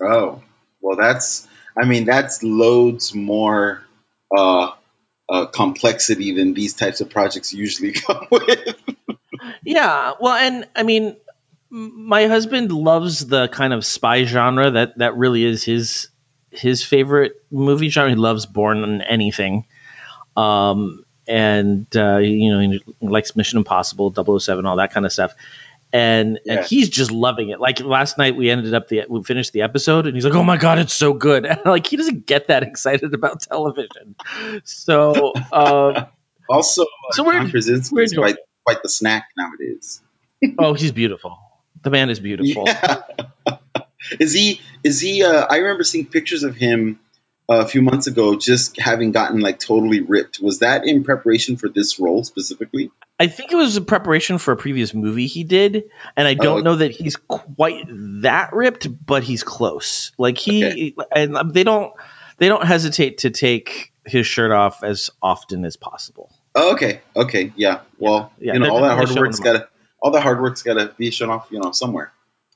Oh, 0.00 0.42
well, 0.80 0.96
that's, 0.96 1.46
I 1.80 1.86
mean, 1.86 2.04
that's 2.04 2.42
loads 2.42 3.14
more 3.14 3.82
uh, 4.36 4.72
uh, 5.28 5.46
complexity 5.46 6.32
than 6.32 6.54
these 6.54 6.74
types 6.74 7.00
of 7.00 7.10
projects 7.10 7.52
usually 7.52 7.92
come 8.06 8.26
with. 8.30 8.76
yeah 9.64 10.12
well 10.20 10.34
and 10.34 10.68
i 10.76 10.82
mean 10.82 11.16
my 11.70 12.26
husband 12.26 12.72
loves 12.72 13.26
the 13.26 13.48
kind 13.48 13.72
of 13.72 13.84
spy 13.84 14.24
genre 14.24 14.70
that 14.72 14.98
that 14.98 15.16
really 15.16 15.44
is 15.44 15.62
his 15.62 16.08
his 16.50 16.82
favorite 16.84 17.32
movie 17.50 17.88
genre 17.88 18.10
he 18.10 18.16
loves 18.16 18.44
Bourne 18.46 18.82
on 18.82 19.02
anything 19.02 19.66
um 20.36 21.04
and 21.28 21.86
uh 21.96 22.16
you 22.18 22.50
know 22.52 22.58
he 22.60 22.82
likes 23.00 23.36
mission 23.36 23.58
impossible 23.58 24.12
007 24.40 24.66
all 24.66 24.76
that 24.76 24.92
kind 24.92 25.06
of 25.06 25.12
stuff 25.12 25.32
and 25.92 26.38
Yeah. 26.44 26.54
and 26.58 26.66
he's 26.66 26.88
just 26.88 27.10
loving 27.10 27.48
it. 27.48 27.58
Like 27.58 27.80
last 27.80 28.16
night, 28.16 28.36
we 28.36 28.48
ended 28.48 28.74
up 28.74 28.86
the 28.86 29.06
we 29.08 29.24
finished 29.24 29.52
the 29.52 29.62
episode, 29.62 30.06
and 30.06 30.14
he's 30.14 30.24
like, 30.24 30.36
"Oh 30.36 30.44
my 30.44 30.56
god, 30.56 30.78
it's 30.78 30.94
so 30.94 31.12
good!" 31.12 31.44
And 31.44 31.58
like 31.64 31.84
he 31.84 31.96
doesn't 31.96 32.26
get 32.26 32.46
that 32.46 32.62
excited 32.70 33.12
about 33.12 33.40
television. 33.40 34.14
So 34.62 35.32
um, 35.52 36.06
Also, 36.48 36.82
uh, 36.82 36.86
So 37.10 37.24
we're- 37.24 37.40
John 37.40 37.50
Krasinski 37.50 37.92
we're 37.96 38.06
quite, 38.06 38.36
quite 38.64 38.82
the 38.84 38.88
snack 38.88 39.30
nowadays. 39.36 40.00
oh, 40.60 40.74
he's 40.74 40.92
beautiful. 40.92 41.36
The 41.82 41.90
man 41.90 42.10
is 42.10 42.20
beautiful. 42.20 42.66
Yeah. 42.68 43.02
is 44.18 44.32
he? 44.32 44.60
Is 44.82 45.00
he? 45.00 45.22
Uh, 45.22 45.46
I 45.48 45.58
remember 45.58 45.84
seeing 45.84 46.06
pictures 46.06 46.42
of 46.42 46.56
him 46.56 46.98
uh, 47.48 47.58
a 47.60 47.66
few 47.66 47.82
months 47.82 48.06
ago, 48.06 48.36
just 48.38 48.78
having 48.80 49.12
gotten 49.12 49.40
like 49.40 49.58
totally 49.58 50.00
ripped. 50.00 50.40
Was 50.40 50.60
that 50.60 50.86
in 50.86 51.04
preparation 51.04 51.56
for 51.56 51.68
this 51.68 51.98
role 52.00 52.24
specifically? 52.24 52.90
I 53.18 53.26
think 53.26 53.52
it 53.52 53.56
was 53.56 53.76
a 53.76 53.82
preparation 53.82 54.38
for 54.38 54.52
a 54.52 54.56
previous 54.56 54.94
movie 54.94 55.26
he 55.26 55.44
did, 55.44 55.84
and 56.16 56.26
I 56.26 56.34
don't 56.34 56.60
Oh. 56.60 56.62
know 56.62 56.76
that 56.76 56.90
he's 56.92 57.16
quite 57.16 57.84
that 58.22 58.52
ripped, 58.52 58.88
but 59.06 59.22
he's 59.22 59.42
close. 59.44 60.12
Like 60.18 60.38
he 60.38 60.96
and 61.14 61.36
um, 61.36 61.50
they 61.50 61.64
don't 61.64 61.92
they 62.38 62.48
don't 62.48 62.64
hesitate 62.64 63.18
to 63.18 63.30
take 63.30 63.92
his 64.06 64.26
shirt 64.26 64.50
off 64.50 64.82
as 64.82 65.10
often 65.22 65.64
as 65.66 65.76
possible. 65.76 66.30
Oh, 66.54 66.72
okay. 66.72 67.00
Okay. 67.14 67.52
Yeah. 67.54 67.80
Well, 67.98 68.32
Yeah, 68.40 68.54
you 68.54 68.60
know, 68.60 68.70
all 68.70 68.80
that 68.82 68.96
hard 68.96 69.10
work's 69.10 69.38
got 69.40 69.52
to 69.52 69.68
all 70.00 70.10
the 70.10 70.20
hard 70.20 70.40
work's 70.40 70.62
got 70.62 70.74
to 70.74 70.94
be 70.96 71.10
shown 71.10 71.30
off. 71.30 71.48
You 71.50 71.60
know, 71.60 71.72
somewhere. 71.72 72.12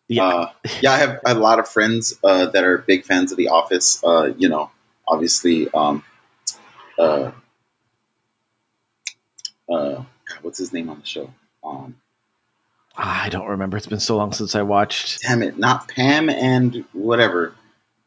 Yeah, 0.08 0.24
Uh, 0.24 0.50
yeah, 0.82 0.92
I 0.92 0.96
have 0.98 1.20
a 1.24 1.34
lot 1.34 1.58
of 1.58 1.68
friends 1.68 2.14
uh, 2.22 2.46
that 2.46 2.62
are 2.64 2.78
big 2.78 3.04
fans 3.04 3.32
of 3.32 3.38
The 3.38 3.48
Office. 3.48 4.02
Uh, 4.04 4.34
you 4.36 4.48
know, 4.50 4.70
obviously, 5.08 5.68
um, 5.72 6.04
uh, 6.98 7.30
uh, 9.68 9.94
God, 9.94 10.06
what's 10.42 10.58
his 10.58 10.72
name 10.72 10.90
on 10.90 11.00
the 11.00 11.06
show? 11.06 11.30
Um, 11.64 11.96
I 12.96 13.28
don't 13.30 13.48
remember. 13.48 13.76
It's 13.76 13.86
been 13.86 13.98
so 13.98 14.16
long 14.16 14.32
since 14.32 14.54
I 14.54 14.62
watched. 14.62 15.22
damn 15.22 15.42
it, 15.42 15.58
not 15.58 15.88
Pam 15.88 16.28
and 16.28 16.84
whatever. 16.92 17.54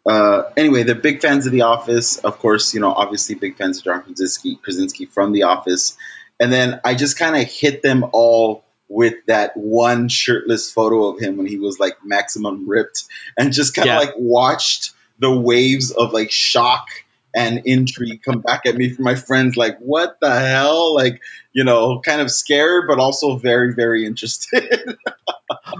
Uh, 0.06 0.44
anyway, 0.56 0.84
they're 0.84 0.96
big 0.96 1.22
fans 1.22 1.46
of 1.46 1.51
The 1.51 1.63
Office. 1.63 2.17
Of 2.17 2.39
course, 2.39 2.74
you 2.74 2.79
know, 2.79 2.91
obviously 2.94 3.36
big 3.36 3.58
fans 3.58 3.79
of 3.79 3.84
John 3.84 4.03
Krasinski, 4.03 4.56
Krasinski 4.56 5.06
from 5.06 5.34
The 5.34 5.44
Office. 5.44 5.98
And 6.39 6.53
then 6.53 6.79
I 6.86 6.94
just 6.96 7.17
kind 7.20 7.36
of 7.36 7.48
hit 7.51 7.82
them 7.82 8.06
all 8.13 8.63
with 8.89 9.15
that 9.27 9.56
one 9.56 10.08
shirtless 10.10 10.72
photo 10.72 11.08
of 11.08 11.20
him 11.20 11.38
when 11.38 11.46
he 11.48 11.58
was 11.58 11.79
like 11.79 11.98
maximum 12.06 12.67
ripped 12.70 13.03
and 13.38 13.51
just 13.53 13.75
kind 13.75 13.88
of 13.89 13.94
Yeah. 13.94 14.00
like 14.00 14.13
watched 14.17 14.91
the 15.20 15.36
waves 15.36 15.91
of 15.91 16.13
like 16.13 16.32
shock 16.32 16.88
and 17.36 17.63
intrigue 17.65 18.22
come 18.24 18.39
back 18.39 18.65
at 18.65 18.75
me 18.75 18.89
from 18.89 19.03
my 19.03 19.15
friends 19.15 19.58
like 19.58 19.77
what 19.79 20.17
the 20.22 20.39
hell 20.39 20.96
like 20.96 21.22
you 21.51 21.63
know 21.65 22.00
kind 22.00 22.22
of 22.22 22.32
scared 22.32 22.86
but 22.88 23.00
also 23.00 23.36
very 23.36 23.74
very 23.74 24.06
interested 24.06 24.96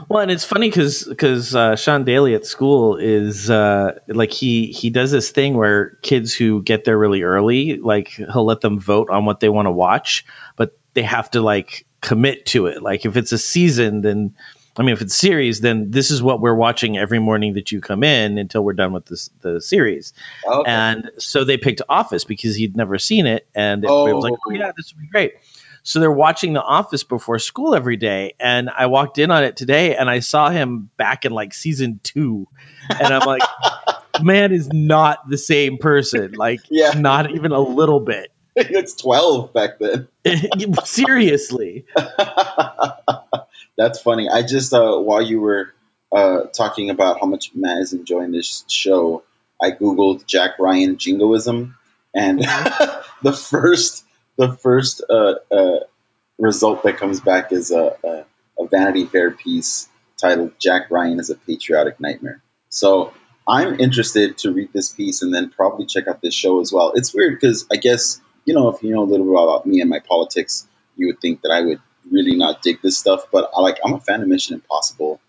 Well, 0.10 0.22
and 0.22 0.32
it's 0.32 0.46
funny 0.46 0.70
because 0.70 1.04
because 1.04 1.54
uh, 1.56 1.76
Sean 1.76 2.06
Daly 2.06 2.36
at 2.36 2.46
school 2.46 2.96
is 2.96 3.50
uh, 3.50 4.00
like 4.08 4.32
he 4.32 4.68
he 4.68 4.90
does 4.90 5.12
this 5.12 5.32
thing 5.32 5.56
where 5.56 5.98
kids 6.02 6.34
who 6.34 6.62
get 6.62 6.86
there 6.86 6.98
really 6.98 7.24
early, 7.24 7.78
like 7.78 8.10
he'll 8.10 8.46
let 8.46 8.62
them 8.62 8.80
vote 8.80 9.10
on 9.10 9.26
what 9.26 9.40
they 9.42 9.50
want 9.50 9.66
to 9.66 9.72
watch, 9.72 10.26
but 10.56 10.78
they 10.94 11.04
have 11.04 11.30
to 11.32 11.42
like 11.42 11.86
commit 12.08 12.46
to 12.48 12.68
it. 12.68 12.82
Like 12.82 13.06
if 13.06 13.18
it's 13.18 13.32
a 13.32 13.38
season, 13.38 14.02
then 14.02 14.36
I 14.80 14.84
mean, 14.84 14.94
if 14.94 15.02
it's 15.02 15.16
series, 15.16 15.60
then 15.60 15.90
this 15.92 16.12
is 16.12 16.22
what 16.22 16.40
we're 16.40 16.54
watching 16.56 16.98
every 16.98 17.18
morning 17.20 17.54
that 17.56 17.72
you 17.72 17.82
come 17.82 18.04
in 18.04 18.38
until 18.38 18.64
we're 18.64 18.74
done 18.74 18.94
with 18.94 19.06
this 19.06 19.30
the 19.42 19.60
series. 19.60 20.14
okay. 20.46 20.70
And 20.70 21.12
so 21.18 21.44
they 21.44 21.58
picked 21.58 21.82
Office 21.90 22.24
because 22.26 22.56
he'd 22.56 22.76
never 22.78 22.98
seen 23.00 23.26
it, 23.26 23.48
and 23.56 23.84
it, 23.84 23.90
Oh. 23.90 24.14
was 24.16 24.24
like, 24.24 24.34
oh 24.48 24.52
yeah, 24.52 24.72
this 24.78 24.94
would 24.94 25.02
be 25.02 25.08
great. 25.08 25.34
So 25.84 26.00
they're 26.02 26.12
watching 26.12 26.52
The 26.54 26.62
Office 26.62 27.04
before 27.06 27.40
school 27.40 27.74
every 27.74 27.96
day, 27.98 28.34
and 28.40 28.70
I 28.70 28.86
walked 28.88 29.18
in 29.20 29.32
on 29.32 29.44
it 29.46 29.56
today, 29.56 29.96
and 29.96 30.10
I 30.10 30.20
saw 30.20 30.50
him 30.50 30.90
back 30.98 31.26
in 31.26 31.32
like 31.32 31.54
season 31.54 32.00
two, 32.04 32.48
and 32.90 33.14
I'm 33.14 33.26
like, 33.26 33.42
man 34.22 34.52
is 34.52 34.68
not 34.68 35.28
the 35.30 35.38
same 35.38 35.78
person, 35.78 36.34
like 36.34 36.62
Yeah. 36.70 36.92
not 36.92 37.32
even 37.32 37.52
a 37.52 37.60
little 37.60 38.00
bit. 38.02 38.32
it's 38.60 38.96
12 38.96 39.54
back 39.54 39.78
then 39.78 40.08
Seriously, 40.86 41.86
That's 43.78 44.02
funny. 44.02 44.28
I 44.28 44.42
just 44.42 44.74
uh, 44.74 44.98
while 44.98 45.22
you 45.22 45.40
were 45.40 45.72
uh, 46.12 46.46
talking 46.46 46.90
about 46.90 47.20
how 47.20 47.28
much 47.28 47.52
Matt 47.54 47.78
is 47.78 47.94
enjoying 47.94 48.32
this 48.32 48.66
show, 48.68 49.24
I 49.62 49.70
googled 49.72 50.26
Jack 50.26 50.58
Ryan 50.58 50.98
jingoism, 50.98 51.76
and 52.16 52.40
the 53.22 53.34
first 53.34 54.04
the 54.38 54.54
first 54.54 55.04
uh, 55.08 55.36
uh, 55.52 55.80
result 56.40 56.82
that 56.84 56.98
comes 56.98 57.20
back 57.20 57.52
is 57.52 57.70
a, 57.70 57.96
a, 58.04 58.26
a 58.64 58.68
Vanity 58.68 59.06
Fair 59.06 59.30
piece 59.30 59.88
titled 60.20 60.54
"Jack 60.60 60.90
Ryan 60.90 61.20
is 61.20 61.30
a 61.30 61.36
Patriotic 61.36 62.00
Nightmare." 62.00 62.42
So 62.70 63.14
I'm 63.48 63.80
interested 63.80 64.40
to 64.40 64.52
read 64.52 64.74
this 64.74 64.90
piece 64.90 65.22
and 65.22 65.32
then 65.32 65.52
probably 65.52 65.86
check 65.86 66.08
out 66.08 66.22
this 66.22 66.34
show 66.34 66.60
as 66.62 66.74
well. 66.74 66.94
It's 66.96 67.14
weird 67.14 67.40
because 67.40 67.68
I 67.72 67.76
guess 67.76 68.20
you 68.48 68.54
know 68.54 68.70
if 68.70 68.82
you 68.82 68.92
know 68.92 69.04
a 69.04 69.10
little 69.12 69.26
bit 69.26 69.44
about 69.44 69.66
me 69.68 69.82
and 69.82 69.90
my 69.90 70.00
politics, 70.00 70.66
you 70.96 71.08
would 71.08 71.20
think 71.20 71.42
that 71.42 71.52
I 71.52 71.62
would 71.62 71.82
really 72.10 72.36
not 72.36 72.62
dig 72.62 72.82
this 72.82 72.98
stuff, 72.98 73.26
but 73.32 73.52
I 73.56 73.62
like 73.62 73.78
I'm 73.84 73.94
a 73.94 74.00
fan 74.00 74.22
of 74.22 74.30
Mission 74.30 74.56
Impossible. 74.56 75.20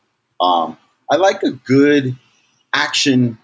Um, 0.40 0.78
I 1.10 1.16
like 1.16 1.42
a 1.42 1.50
good 1.50 2.16
action, 2.72 3.38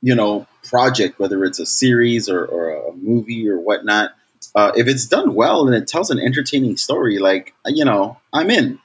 you 0.00 0.14
know, 0.14 0.46
project, 0.62 1.18
whether 1.18 1.44
it's 1.44 1.58
a 1.58 1.66
series 1.66 2.28
or, 2.28 2.44
or 2.44 2.90
a 2.90 2.92
movie 2.92 3.48
or 3.48 3.58
whatnot. 3.58 4.12
Uh, 4.54 4.70
if 4.76 4.86
it's 4.86 5.06
done 5.06 5.34
well 5.34 5.66
and 5.66 5.74
it 5.74 5.88
tells 5.88 6.10
an 6.10 6.20
entertaining 6.20 6.76
story, 6.76 7.18
like 7.18 7.52
you 7.66 7.84
know, 7.84 8.18
I'm 8.32 8.48
in. 8.50 8.78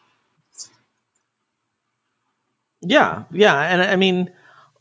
yeah, 2.82 3.24
yeah, 3.32 3.56
and 3.56 3.82
I 3.82 3.96
mean. 3.96 4.32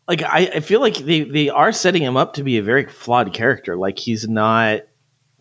Like 0.09 0.25
I, 0.25 0.51
I 0.57 0.61
feel 0.61 0.81
like 0.81 0.97
they, 0.97 1.21
they 1.21 1.51
are 1.51 1.71
setting 1.71 2.03
him 2.03 2.17
up 2.17 2.35
to 2.35 2.43
be 2.43 2.59
a 2.59 2.65
very 2.65 2.87
flawed 2.87 3.33
character. 3.33 3.77
Like 3.77 3.97
he's 3.97 4.29
not 4.29 4.81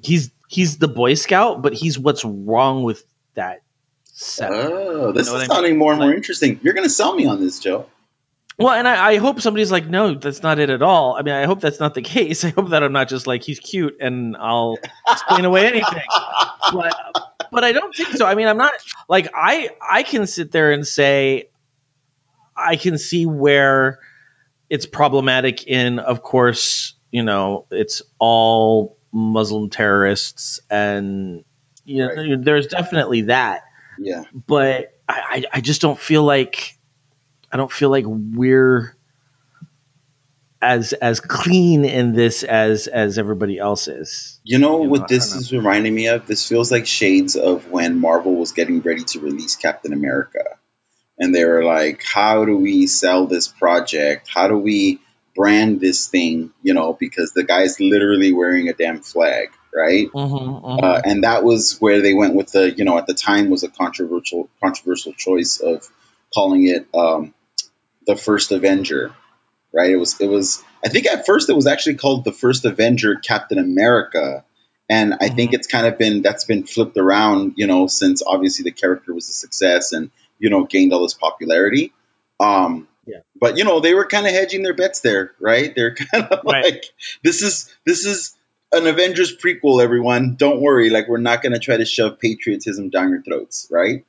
he's 0.01 0.31
he's 0.47 0.77
the 0.77 0.87
Boy 0.87 1.13
Scout, 1.15 1.61
but 1.61 1.73
he's 1.73 1.97
what's 1.99 2.23
wrong 2.25 2.83
with 2.83 3.03
that 3.35 3.61
setup. 4.03 4.51
Oh, 4.53 5.11
this 5.11 5.27
You 5.27 5.33
know 5.33 5.37
is 5.39 5.43
I 5.43 5.47
mean? 5.47 5.49
sounding 5.55 5.77
more 5.77 5.91
and 5.91 5.99
more 5.99 6.09
Like- 6.09 6.17
interesting. 6.17 6.59
You're 6.63 6.73
gonna 6.73 6.89
sell 6.89 7.13
me 7.15 7.25
on 7.25 7.39
this, 7.39 7.59
Joe. 7.59 7.85
Well, 8.57 8.73
and 8.73 8.85
I, 8.89 9.11
I 9.11 9.17
hope 9.19 9.39
somebody's 9.39 9.71
like, 9.71 9.87
no, 9.87 10.15
that's 10.15 10.43
not 10.43 10.59
it 10.59 10.69
at 10.69 10.81
all. 10.81 11.15
I 11.15 11.21
mean, 11.21 11.33
I 11.33 11.45
hope 11.45 11.61
that's 11.61 11.79
not 11.79 11.93
the 11.93 12.01
case. 12.17 12.43
I 12.43 12.49
hope 12.49 12.71
that 12.71 12.83
I'm 12.83 12.91
not 12.91 13.07
just 13.07 13.25
like 13.25 13.41
he's 13.41 13.59
cute 13.59 13.95
and 14.01 14.35
I'll 14.37 14.77
explain 15.07 15.45
away 15.45 15.65
anything. 15.67 16.03
But 16.71 16.93
but 17.51 17.63
I 17.63 17.71
don't 17.71 17.95
think 17.95 18.09
so. 18.09 18.27
I 18.27 18.35
mean, 18.35 18.47
I'm 18.47 18.57
not 18.57 18.73
like 19.07 19.29
I 19.33 19.69
I 19.81 20.03
can 20.03 20.27
sit 20.27 20.51
there 20.51 20.71
and 20.71 20.85
say 20.85 21.49
I 22.55 22.75
can 22.75 22.99
see 22.99 23.25
where 23.25 23.97
it's 24.69 24.85
problematic 24.85 25.65
in, 25.65 25.97
of 25.97 26.21
course, 26.21 26.93
you 27.09 27.23
know, 27.23 27.65
it's 27.71 28.03
all 28.19 28.98
Muslim 29.11 29.69
terrorists 29.69 30.59
and 30.69 31.43
you 31.85 32.05
know, 32.05 32.13
Right. 32.13 32.43
there's 32.43 32.67
definitely 32.67 33.23
that 33.23 33.63
Yeah. 33.97 34.23
but 34.47 34.93
I, 35.07 35.43
I, 35.51 35.61
just 35.61 35.81
don't 35.81 35.97
feel 35.99 36.23
like 36.23 36.77
I 37.51 37.57
don't 37.57 37.71
feel 37.71 37.89
like 37.89 38.05
we're 38.07 38.95
as 40.61 40.93
as 40.93 41.19
clean 41.19 41.85
in 41.85 42.13
this 42.13 42.43
as 42.43 42.87
as 42.87 43.17
everybody 43.17 43.57
else 43.57 43.87
is. 43.87 44.39
You 44.43 44.59
know 44.59 44.79
You 44.79 44.83
know, 44.85 44.89
what 44.91 45.07
this 45.07 45.33
is 45.33 45.51
reminding 45.51 45.95
me 45.95 46.07
of? 46.09 46.27
This 46.27 46.47
feels 46.47 46.71
like 46.71 46.85
shades 46.85 47.35
of 47.35 47.71
when 47.71 47.97
Marvel 47.99 48.35
was 48.35 48.51
getting 48.51 48.81
ready 48.81 49.03
to 49.05 49.19
release 49.19 49.55
Captain 49.55 49.93
America. 49.93 50.43
And 51.17 51.33
they 51.33 51.43
were 51.45 51.63
like, 51.63 52.03
how 52.03 52.45
do 52.45 52.55
we 52.57 52.87
sell 52.87 53.25
this 53.27 53.47
project? 53.47 54.27
How 54.33 54.47
do 54.47 54.57
we 54.57 54.99
brand 55.39 55.79
this 55.79 56.07
thing? 56.09 56.51
You 56.61 56.73
know, 56.73 56.91
because 56.93 57.31
the 57.31 57.45
guy's 57.45 57.79
literally 57.79 58.33
wearing 58.33 58.67
a 58.67 58.73
damn 58.73 58.99
flag, 58.99 59.47
right? 59.73 60.07
Mm-hmm, 60.11 60.85
Uh, 60.85 61.01
and 61.05 61.23
that 61.23 61.45
was 61.45 61.77
where 61.79 62.01
they 62.01 62.13
went 62.13 62.35
with 62.35 62.51
the, 62.51 62.69
you 62.77 62.83
know, 62.83 62.97
at 62.97 63.07
the 63.07 63.13
time 63.13 63.49
was 63.49 63.63
a 63.63 63.69
controversial 63.69 64.49
controversial 64.61 65.13
choice 65.13 65.61
of 65.61 65.87
calling 66.33 66.67
it 66.67 66.87
um, 66.93 67.33
the 68.05 68.17
first 68.17 68.51
Avenger, 68.51 69.13
right? 69.73 69.91
It 69.91 69.95
was 69.95 70.19
it 70.19 70.27
was 70.27 70.61
I 70.85 70.89
think 70.89 71.05
at 71.07 71.25
first 71.25 71.49
it 71.49 71.55
was 71.55 71.67
actually 71.67 71.95
called 71.95 72.25
the 72.25 72.33
first 72.33 72.65
Avenger 72.65 73.15
Captain 73.15 73.59
America, 73.59 74.43
and 74.89 75.13
I 75.21 75.29
think 75.29 75.51
Mhm. 75.51 75.55
it's 75.55 75.67
kind 75.67 75.87
of 75.87 75.97
been 75.97 76.21
that's 76.21 76.43
been 76.43 76.65
flipped 76.65 76.97
around, 76.97 77.53
you 77.55 77.67
know, 77.67 77.87
since 77.87 78.21
obviously 78.27 78.63
the 78.63 78.71
character 78.83 79.13
was 79.13 79.29
a 79.29 79.33
success 79.45 79.93
and 79.93 80.11
you 80.37 80.49
know 80.49 80.65
gained 80.65 80.91
all 80.91 81.03
this 81.03 81.13
popularity. 81.13 81.93
Um, 82.41 82.88
Yeah. 83.09 83.19
But 83.39 83.57
you 83.57 83.63
know 83.63 83.79
they 83.79 83.93
were 83.95 84.05
kind 84.05 84.25
of 84.27 84.31
hedging 84.33 84.61
their 84.63 84.75
bets 84.75 85.01
there, 85.01 85.31
right? 85.39 85.73
They're 85.75 85.95
kind 86.11 86.25
of 86.25 86.41
Right. 86.45 86.63
like 86.63 86.85
this 87.23 87.41
is 87.41 87.73
this 87.85 88.05
is 88.05 88.35
an 88.71 88.85
Avengers 88.85 89.35
prequel, 89.35 89.81
everyone. 89.83 90.35
Don't 90.35 90.61
worry, 90.61 90.89
like 90.91 91.07
we're 91.07 91.17
not 91.17 91.41
going 91.41 91.53
to 91.53 91.59
try 91.59 91.77
to 91.77 91.85
shove 91.85 92.19
patriotism 92.19 92.89
down 92.89 93.09
your 93.09 93.23
throats, 93.23 93.67
right? 93.71 94.05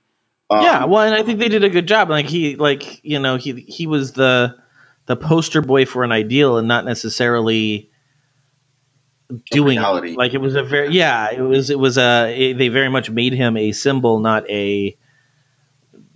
Um, 0.51 0.63
yeah, 0.63 0.85
well, 0.85 1.03
and 1.05 1.15
I 1.15 1.23
think 1.23 1.39
they 1.39 1.49
did 1.49 1.65
a 1.65 1.71
good 1.71 1.87
job. 1.89 2.11
Like 2.11 2.27
he, 2.27 2.57
like 2.57 3.03
you 3.05 3.21
know, 3.21 3.37
he 3.37 3.53
he 3.55 3.87
was 3.87 4.13
the 4.13 4.57
the 5.07 5.17
poster 5.17 5.63
boy 5.63 5.87
for 5.87 6.05
an 6.05 6.13
ideal, 6.13 6.59
and 6.59 6.69
not 6.69 6.85
necessarily 6.85 7.91
doing 9.51 9.79
it. 9.79 10.17
Like 10.17 10.35
it 10.35 10.41
was 10.41 10.57
a 10.57 10.63
very 10.63 10.91
yeah, 10.93 11.31
it 11.33 11.41
was 11.41 11.71
it 11.71 11.79
was 11.79 11.99
a 11.99 12.35
it- 12.37 12.59
they 12.59 12.69
very 12.69 12.89
much 12.89 13.09
made 13.11 13.33
him 13.33 13.57
a 13.57 13.73
symbol, 13.73 14.19
not 14.21 14.49
a 14.51 14.97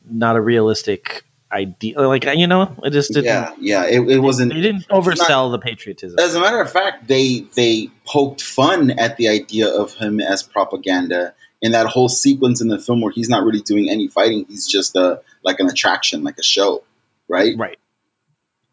not 0.04 0.36
a 0.36 0.40
realistic 0.40 1.24
idea. 1.54 2.00
Like 2.00 2.24
you 2.24 2.46
know, 2.46 2.76
it 2.82 2.90
just 2.90 3.12
didn't. 3.12 3.26
yeah, 3.26 3.54
yeah. 3.58 3.84
It, 3.86 4.00
it 4.08 4.18
wasn't. 4.18 4.52
They 4.52 4.60
didn't 4.60 4.88
oversell 4.88 5.52
the 5.52 5.58
patriotism. 5.58 6.18
As 6.18 6.34
a 6.34 6.40
matter 6.40 6.60
of 6.60 6.70
fact, 6.70 7.06
they 7.06 7.46
they 7.54 7.90
poked 8.04 8.42
fun 8.42 8.90
at 8.90 9.16
the 9.16 9.28
idea 9.28 9.68
of 9.68 9.94
him 9.94 10.20
as 10.20 10.42
propaganda 10.42 11.34
in 11.62 11.72
that 11.72 11.86
whole 11.86 12.08
sequence 12.08 12.60
in 12.60 12.68
the 12.68 12.78
film 12.78 13.00
where 13.00 13.12
he's 13.12 13.28
not 13.28 13.44
really 13.44 13.62
doing 13.62 13.88
any 13.88 14.08
fighting. 14.08 14.44
He's 14.48 14.66
just 14.66 14.96
a 14.96 15.22
like 15.42 15.60
an 15.60 15.68
attraction, 15.68 16.24
like 16.24 16.38
a 16.38 16.42
show, 16.42 16.82
right? 17.28 17.54
Right. 17.56 17.78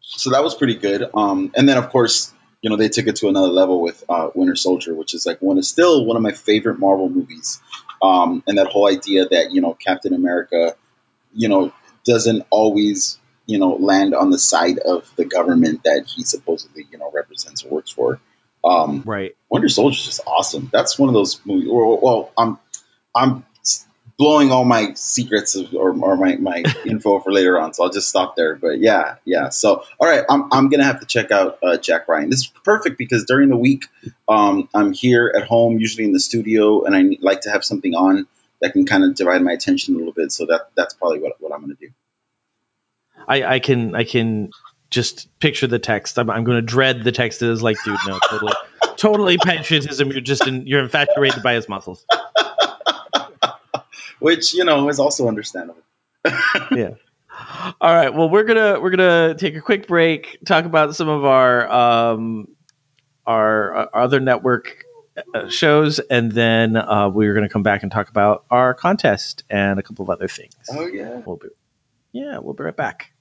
So 0.00 0.30
that 0.30 0.42
was 0.42 0.54
pretty 0.54 0.74
good. 0.74 1.08
Um, 1.14 1.52
and 1.54 1.68
then 1.68 1.78
of 1.78 1.88
course, 1.90 2.32
you 2.60 2.70
know, 2.70 2.76
they 2.76 2.88
took 2.88 3.06
it 3.06 3.16
to 3.16 3.28
another 3.28 3.48
level 3.48 3.80
with 3.80 4.04
uh, 4.08 4.28
Winter 4.34 4.56
Soldier, 4.56 4.94
which 4.94 5.14
is 5.14 5.24
like 5.24 5.40
one 5.40 5.58
is 5.58 5.68
still 5.68 6.04
one 6.04 6.16
of 6.16 6.22
my 6.22 6.32
favorite 6.32 6.78
Marvel 6.78 7.08
movies. 7.08 7.60
Um, 8.02 8.42
and 8.46 8.58
that 8.58 8.66
whole 8.66 8.88
idea 8.88 9.26
that 9.28 9.52
you 9.52 9.60
know 9.60 9.74
Captain 9.74 10.12
America, 10.12 10.76
you 11.32 11.48
know, 11.48 11.72
doesn't 12.04 12.46
always 12.50 13.18
you 13.46 13.58
know 13.58 13.74
land 13.74 14.14
on 14.14 14.30
the 14.30 14.38
side 14.38 14.78
of 14.78 15.10
the 15.16 15.24
government 15.24 15.84
that 15.84 16.06
he 16.06 16.24
supposedly 16.24 16.86
you 16.90 16.98
know 16.98 17.10
represents 17.12 17.64
or 17.64 17.70
works 17.70 17.90
for. 17.90 18.20
Um, 18.64 19.02
Right. 19.04 19.34
Winter 19.50 19.68
Soldier 19.68 19.96
is 19.96 20.04
just 20.04 20.20
awesome. 20.26 20.70
That's 20.72 20.98
one 20.98 21.08
of 21.08 21.14
those 21.14 21.40
movies. 21.44 21.68
Well, 21.68 21.98
well 22.00 22.32
I'm 22.38 22.58
I'm 23.14 23.44
blowing 24.18 24.52
all 24.52 24.64
my 24.64 24.94
secrets 24.94 25.56
of, 25.56 25.74
or, 25.74 25.90
or 25.90 26.16
my, 26.16 26.36
my 26.36 26.62
info 26.86 27.18
for 27.18 27.32
later 27.32 27.58
on, 27.58 27.74
so 27.74 27.82
I'll 27.82 27.90
just 27.90 28.08
stop 28.08 28.36
there. 28.36 28.54
But 28.54 28.78
yeah, 28.78 29.16
yeah. 29.24 29.48
So 29.48 29.84
all 29.98 30.08
right, 30.08 30.24
I'm 30.28 30.48
I'm 30.52 30.68
gonna 30.68 30.84
have 30.84 31.00
to 31.00 31.06
check 31.06 31.30
out 31.30 31.58
uh, 31.62 31.76
Jack 31.76 32.08
Ryan. 32.08 32.30
This 32.30 32.40
is 32.40 32.46
perfect 32.64 32.98
because 32.98 33.24
during 33.24 33.48
the 33.48 33.56
week, 33.56 33.86
um, 34.28 34.68
I'm 34.74 34.92
here 34.92 35.32
at 35.36 35.44
home, 35.44 35.78
usually 35.78 36.04
in 36.04 36.12
the 36.12 36.20
studio, 36.20 36.84
and 36.84 36.94
I 36.94 37.16
like 37.20 37.42
to 37.42 37.50
have 37.50 37.64
something 37.64 37.94
on 37.94 38.26
that 38.62 38.72
can 38.72 38.86
kind 38.86 39.04
of 39.04 39.14
divide 39.14 39.42
my 39.42 39.52
attention 39.52 39.94
a 39.94 39.98
little 39.98 40.14
bit. 40.14 40.32
So 40.32 40.46
that 40.46 40.70
that's 40.74 40.94
probably 40.94 41.20
what, 41.20 41.34
what 41.40 41.52
I'm 41.52 41.60
gonna 41.60 41.74
do. 41.74 41.90
I, 43.28 43.44
I 43.44 43.58
can 43.58 43.94
I 43.94 44.04
can 44.04 44.50
just 44.92 45.26
picture 45.40 45.66
the 45.66 45.78
text. 45.78 46.18
I'm, 46.18 46.30
I'm 46.30 46.44
going 46.44 46.58
to 46.58 46.62
dread 46.62 47.02
the 47.02 47.10
text 47.10 47.40
that 47.40 47.50
is 47.50 47.62
like, 47.62 47.82
dude, 47.82 47.96
no, 48.06 48.20
totally, 48.28 48.52
totally 48.96 49.38
patriotism. 49.42 50.12
You're 50.12 50.20
just 50.20 50.46
in, 50.46 50.66
you're 50.66 50.82
infatuated 50.82 51.42
by 51.42 51.54
his 51.54 51.68
muscles. 51.68 52.04
Which 54.20 54.54
you 54.54 54.64
know 54.64 54.88
is 54.88 55.00
also 55.00 55.26
understandable. 55.26 55.82
Yeah. 56.70 56.90
All 57.80 57.94
right. 57.94 58.14
Well, 58.14 58.30
we're 58.30 58.44
gonna 58.44 58.80
we're 58.80 58.90
gonna 58.90 59.34
take 59.34 59.56
a 59.56 59.60
quick 59.60 59.86
break, 59.86 60.38
talk 60.46 60.64
about 60.64 60.94
some 60.94 61.08
of 61.08 61.24
our 61.24 61.70
um 61.70 62.48
our, 63.26 63.74
our 63.74 64.04
other 64.04 64.20
network 64.20 64.84
shows, 65.48 65.98
and 65.98 66.30
then 66.32 66.76
uh, 66.76 67.08
we're 67.08 67.34
gonna 67.34 67.48
come 67.48 67.62
back 67.62 67.82
and 67.82 67.92
talk 67.92 68.08
about 68.08 68.44
our 68.50 68.74
contest 68.74 69.44
and 69.50 69.78
a 69.78 69.82
couple 69.82 70.02
of 70.04 70.10
other 70.10 70.28
things. 70.28 70.54
Oh 70.70 70.86
yeah. 70.86 71.20
We'll 71.24 71.36
be, 71.36 71.48
yeah, 72.12 72.38
we'll 72.38 72.54
be 72.54 72.64
right 72.64 72.76
back. 72.76 73.12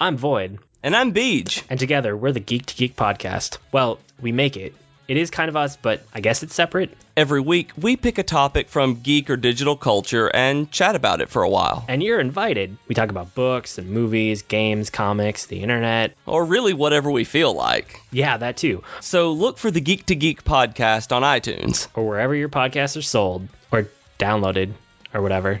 I'm 0.00 0.16
Void, 0.16 0.58
And 0.82 0.94
I'm 0.96 1.14
Beej. 1.14 1.62
and 1.70 1.78
together 1.78 2.16
we're 2.16 2.32
the 2.32 2.40
Geek 2.40 2.66
to 2.66 2.74
Geek 2.74 2.96
podcast. 2.96 3.58
Well, 3.72 3.98
we 4.20 4.32
make 4.32 4.56
it. 4.56 4.74
It 5.06 5.18
is 5.18 5.30
kind 5.30 5.48
of 5.48 5.56
us, 5.56 5.76
but 5.76 6.02
I 6.14 6.20
guess 6.20 6.42
it's 6.42 6.54
separate. 6.54 6.96
Every 7.16 7.40
week, 7.40 7.72
we 7.76 7.96
pick 7.96 8.18
a 8.18 8.22
topic 8.22 8.68
from 8.68 9.00
geek 9.02 9.28
or 9.28 9.36
digital 9.36 9.76
culture 9.76 10.28
and 10.28 10.70
chat 10.70 10.96
about 10.96 11.20
it 11.20 11.28
for 11.28 11.42
a 11.42 11.48
while. 11.48 11.84
And 11.88 12.02
you're 12.02 12.20
invited. 12.20 12.76
We 12.88 12.94
talk 12.94 13.10
about 13.10 13.34
books 13.34 13.76
and 13.76 13.90
movies, 13.90 14.42
games, 14.42 14.90
comics, 14.90 15.46
the 15.46 15.62
internet. 15.62 16.14
Or 16.26 16.44
really 16.44 16.72
whatever 16.72 17.10
we 17.10 17.24
feel 17.24 17.52
like. 17.52 18.00
Yeah, 18.10 18.38
that 18.38 18.56
too. 18.56 18.82
So 19.00 19.32
look 19.32 19.58
for 19.58 19.70
the 19.70 19.80
Geek 19.80 20.06
to 20.06 20.14
Geek 20.14 20.42
podcast 20.42 21.14
on 21.14 21.22
iTunes. 21.22 21.86
Or 21.94 22.08
wherever 22.08 22.34
your 22.34 22.48
podcasts 22.48 22.96
are 22.96 23.02
sold 23.02 23.48
or 23.70 23.88
downloaded 24.18 24.72
or 25.12 25.20
whatever. 25.20 25.60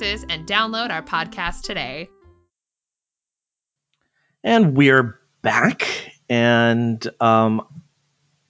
and 0.00 0.46
download 0.46 0.90
our 0.90 1.02
podcast 1.02 1.62
today. 1.62 2.08
and 4.44 4.76
we're 4.76 5.18
back 5.42 5.86
and 6.28 7.08
um 7.20 7.66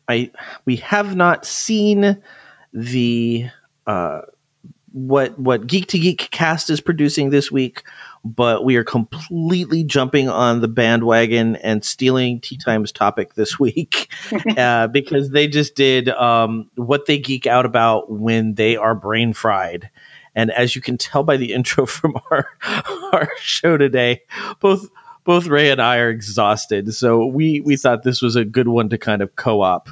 i 0.09 0.31
we 0.65 0.77
have 0.77 1.15
not 1.17 1.47
seen 1.47 2.23
the 2.73 3.47
uh 3.87 4.21
what 4.93 5.39
what 5.39 5.67
geek 5.67 5.87
to 5.89 5.99
geek 5.99 6.29
cast 6.31 6.71
is 6.71 6.81
producing 6.81 7.31
this 7.31 7.51
week 7.53 7.83
but 8.25 8.65
we 8.65 8.77
are 8.77 8.85
completely 8.85 9.85
jumping 9.85 10.29
on 10.29 10.61
the 10.61 10.69
bandwagon 10.69 11.57
and 11.57 11.85
stealing 11.85 12.41
tea 12.41 12.59
time's 12.59 12.93
topic 12.93 13.35
this 13.35 13.59
week 13.59 14.13
uh, 14.57 14.87
because 14.89 15.31
they 15.31 15.47
just 15.47 15.75
did 15.75 16.09
um, 16.09 16.71
what 16.75 17.07
they 17.07 17.19
geek 17.19 17.47
out 17.47 17.65
about 17.65 18.11
when 18.11 18.55
they 18.55 18.77
are 18.77 18.95
brain 18.95 19.33
fried 19.33 19.91
and 20.39 20.51
as 20.51 20.75
you 20.75 20.81
can 20.81 20.97
tell 20.97 21.23
by 21.23 21.37
the 21.37 21.53
intro 21.59 21.85
from 21.85 22.15
our 22.31 22.49
our 23.13 23.29
show 23.41 23.77
today 23.77 24.23
both 24.61 24.89
both 25.29 25.47
Ray 25.47 25.71
and 25.71 25.83
I 25.83 25.99
are 25.99 26.09
exhausted, 26.09 26.95
so 26.95 27.27
we 27.27 27.61
we 27.61 27.77
thought 27.77 28.03
this 28.03 28.23
was 28.23 28.37
a 28.37 28.47
good 28.47 28.67
one 28.67 28.89
to 28.89 28.97
kind 28.97 29.21
of 29.21 29.37
co-op. 29.37 29.91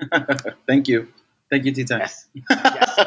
Thank 0.66 0.88
you. 0.88 1.06
Thank 1.50 1.66
you, 1.66 1.72
Tea 1.72 1.84
Time. 1.84 2.08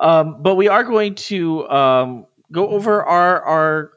Um, 0.00 0.42
but 0.42 0.54
we 0.54 0.68
are 0.68 0.82
going 0.82 1.16
to 1.16 1.68
um, 1.68 2.26
go 2.50 2.70
over 2.70 3.04
our 3.04 3.42
our 3.42 3.92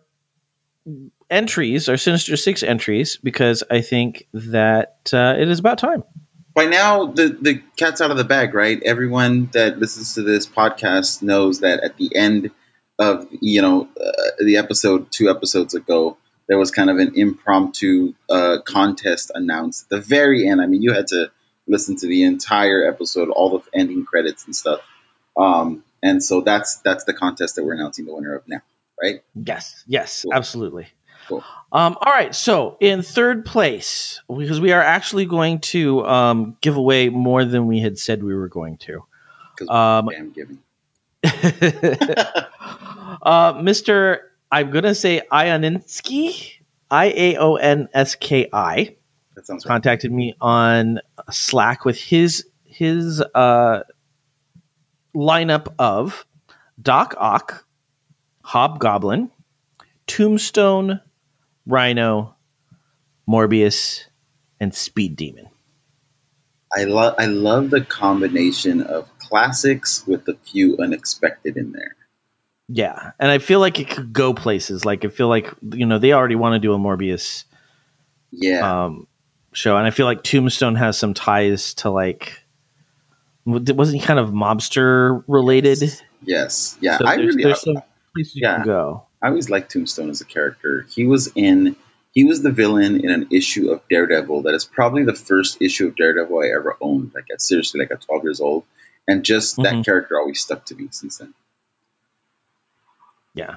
entries, 1.30 1.88
our 1.88 1.96
Sinister 1.96 2.36
Six 2.36 2.62
entries, 2.62 3.18
because 3.24 3.64
I 3.72 3.80
think 3.80 4.28
that 4.34 5.14
uh, 5.14 5.36
it 5.40 5.48
is 5.48 5.60
about 5.60 5.78
time. 5.78 6.04
By 6.54 6.66
now 6.66 7.06
the 7.08 7.38
the 7.40 7.62
cat's 7.78 8.02
out 8.02 8.12
of 8.12 8.18
the 8.18 8.24
bag, 8.24 8.54
right? 8.54 8.82
Everyone 8.84 9.50
that 9.54 9.80
listens 9.80 10.16
to 10.16 10.22
this 10.24 10.46
podcast 10.48 11.22
knows 11.22 11.60
that 11.62 11.82
at 11.82 11.98
the 11.98 12.16
end 12.16 12.52
of 13.00 13.28
you 13.42 13.62
know 13.62 13.88
uh, 14.00 14.44
the 14.44 14.58
episode 14.58 15.12
two 15.12 15.30
episodes 15.30 15.74
ago, 15.74 16.18
there 16.48 16.58
was 16.58 16.72
kind 16.72 16.90
of 16.90 16.98
an 16.98 17.14
impromptu 17.16 18.14
uh, 18.30 18.58
contest 18.66 19.32
announced 19.34 19.84
at 19.86 19.90
the 19.90 20.02
very 20.02 20.48
end. 20.48 20.62
I 20.62 20.68
mean, 20.68 20.82
you 20.82 20.94
had 20.94 21.08
to 21.08 21.32
listen 21.68 21.96
to 21.98 22.08
the 22.08 22.24
entire 22.24 22.88
episode, 22.88 23.30
all 23.30 23.50
the 23.58 23.64
ending 23.74 24.06
credits 24.06 24.46
and 24.46 24.56
stuff. 24.56 24.82
Um, 25.38 25.84
and 26.04 26.24
so 26.24 26.42
that's 26.42 26.78
that's 26.78 27.06
the 27.06 27.14
contest 27.14 27.56
that 27.56 27.64
we're 27.64 27.74
announcing 27.74 28.06
the 28.06 28.14
winner 28.14 28.36
of 28.36 28.48
now, 28.48 28.62
right? 29.02 29.24
Yes, 29.34 29.84
yes, 29.88 30.24
Cool. 30.24 30.34
absolutely. 30.34 30.88
Cool. 31.28 31.44
Um, 31.72 31.98
all 32.00 32.14
right, 32.14 32.36
so 32.36 32.78
in 32.80 33.02
third 33.02 33.46
place, 33.46 34.22
because 34.28 34.62
we 34.62 34.74
are 34.74 34.82
actually 34.82 35.26
going 35.26 35.60
to 35.60 36.06
um, 36.06 36.58
give 36.62 36.78
away 36.78 37.10
more 37.10 37.46
than 37.46 37.66
we 37.68 37.80
had 37.80 37.98
said 37.98 38.24
we 38.24 38.36
were 38.36 38.50
going 38.50 38.78
to. 38.78 39.04
Um, 39.68 40.10
damn 40.12 40.32
giving. 40.32 40.60
uh, 41.24 41.30
Mr. 43.54 44.20
I'm 44.52 44.72
gonna 44.72 44.94
say 44.94 45.22
Ioninsky, 45.32 46.52
I 46.92 47.06
A 47.06 47.38
O 47.38 47.56
N 47.56 47.90
S 47.94 48.16
K 48.16 48.50
I, 48.52 48.96
That 49.36 49.48
sounds 49.48 49.66
right. 49.66 49.72
contacted 49.72 50.12
me 50.12 50.36
on 50.40 51.00
Slack 51.32 51.86
with 51.86 51.98
his 52.00 52.46
his 52.66 53.22
uh, 53.22 53.84
lineup 55.16 55.74
of 55.80 56.26
Doc 56.82 57.16
Ock, 57.18 57.66
Hobgoblin, 58.44 59.32
Tombstone, 60.08 61.00
Rhino, 61.66 62.36
Morbius, 63.28 64.04
and 64.60 64.74
Speed 64.74 65.16
Demon. 65.16 65.48
I 66.76 66.86
love 66.86 67.16
I 67.20 67.26
love 67.28 67.70
the 67.70 67.82
combination 67.82 68.82
of 68.82 69.08
classics 69.20 70.06
with 70.08 70.28
a 70.28 70.34
few 70.34 70.78
unexpected 70.80 71.58
in 71.58 71.72
there. 71.72 71.96
Yeah, 72.68 73.12
and 73.20 73.30
I 73.30 73.38
feel 73.38 73.60
like 73.60 73.80
it 73.80 73.90
could 73.90 74.14
go 74.14 74.34
places. 74.34 74.86
Like 74.86 75.06
I 75.06 75.10
feel 75.10 75.28
like 75.28 75.54
you 75.62 75.86
know 75.86 76.00
they 76.00 76.14
already 76.14 76.36
want 76.36 76.54
to 76.56 76.60
do 76.60 76.74
a 76.74 76.78
Morbius 76.78 77.44
Yeah. 78.32 78.86
um, 78.86 79.08
show, 79.52 79.78
and 79.78 79.86
I 79.86 79.92
feel 79.92 80.06
like 80.06 80.24
Tombstone 80.24 80.76
has 80.76 80.98
some 80.98 81.14
ties 81.14 81.76
to 81.76 81.90
like 81.92 82.40
wasn't 83.46 84.00
he 84.00 84.06
kind 84.06 84.20
of 84.20 84.30
mobster 84.30 85.24
related? 85.28 85.80
yes. 86.24 86.78
Yeah. 86.82 86.98
So 86.98 87.06
I 87.06 87.18
there's, 87.18 87.36
really 87.36 87.44
there's 87.44 87.62
some 87.62 87.84
places 88.14 88.36
you 88.36 88.42
yeah. 88.44 88.56
can 88.58 88.66
go. 88.66 89.06
I 89.24 89.30
always 89.30 89.50
liked 89.50 89.72
Tombstone 89.72 90.10
as 90.10 90.20
a 90.22 90.26
character. 90.26 90.86
He 90.90 91.06
was 91.06 91.32
in 91.34 91.78
he 92.12 92.26
was 92.26 92.44
the 92.44 92.52
villain 92.52 93.00
in 93.04 93.10
an 93.10 93.28
issue 93.32 93.72
of 93.72 93.82
Daredevil 93.90 94.44
that 94.44 94.54
is 94.54 94.66
probably 94.66 95.04
the 95.04 95.16
first 95.16 95.62
issue 95.62 95.88
of 95.88 95.96
Daredevil 95.96 96.38
I 96.38 96.48
ever 96.56 96.78
owned. 96.80 97.12
Like 97.16 97.26
at 97.32 97.42
seriously 97.42 97.80
like 97.80 97.92
at 97.92 98.02
12 98.02 98.24
years 98.24 98.42
old. 98.42 98.66
And 99.08 99.24
just 99.24 99.56
that 99.58 99.74
Mhm. 99.74 99.86
character 99.86 100.20
always 100.20 100.40
stuck 100.40 100.66
to 100.66 100.76
me 100.76 100.90
since 100.92 101.18
then. 101.18 101.34
Yeah. 103.34 103.56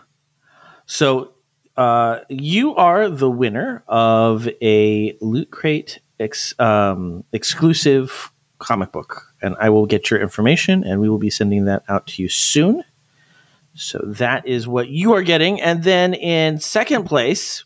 So 0.87 1.33
uh, 1.77 2.21
you 2.29 2.77
are 2.77 3.11
the 3.11 3.29
winner 3.31 3.83
of 3.87 4.49
a 4.63 5.17
Loot 5.21 5.51
Crate 5.51 5.99
ex- 6.19 6.59
um, 6.59 7.25
exclusive 7.33 8.33
comic 8.59 8.93
book, 8.93 9.23
and 9.43 9.57
I 9.61 9.69
will 9.69 9.85
get 9.85 10.11
your 10.11 10.21
information, 10.21 10.85
and 10.85 11.01
we 11.01 11.11
will 11.11 11.19
be 11.19 11.29
sending 11.29 11.67
that 11.67 11.83
out 11.89 12.07
to 12.09 12.23
you 12.23 12.29
soon. 12.31 12.83
So 13.77 13.99
that 14.17 14.47
is 14.47 14.67
what 14.67 14.89
you 14.89 15.15
are 15.15 15.23
getting, 15.23 15.61
and 15.61 15.83
then 15.83 16.15
in 16.15 16.61
second 16.61 17.05
place, 17.05 17.65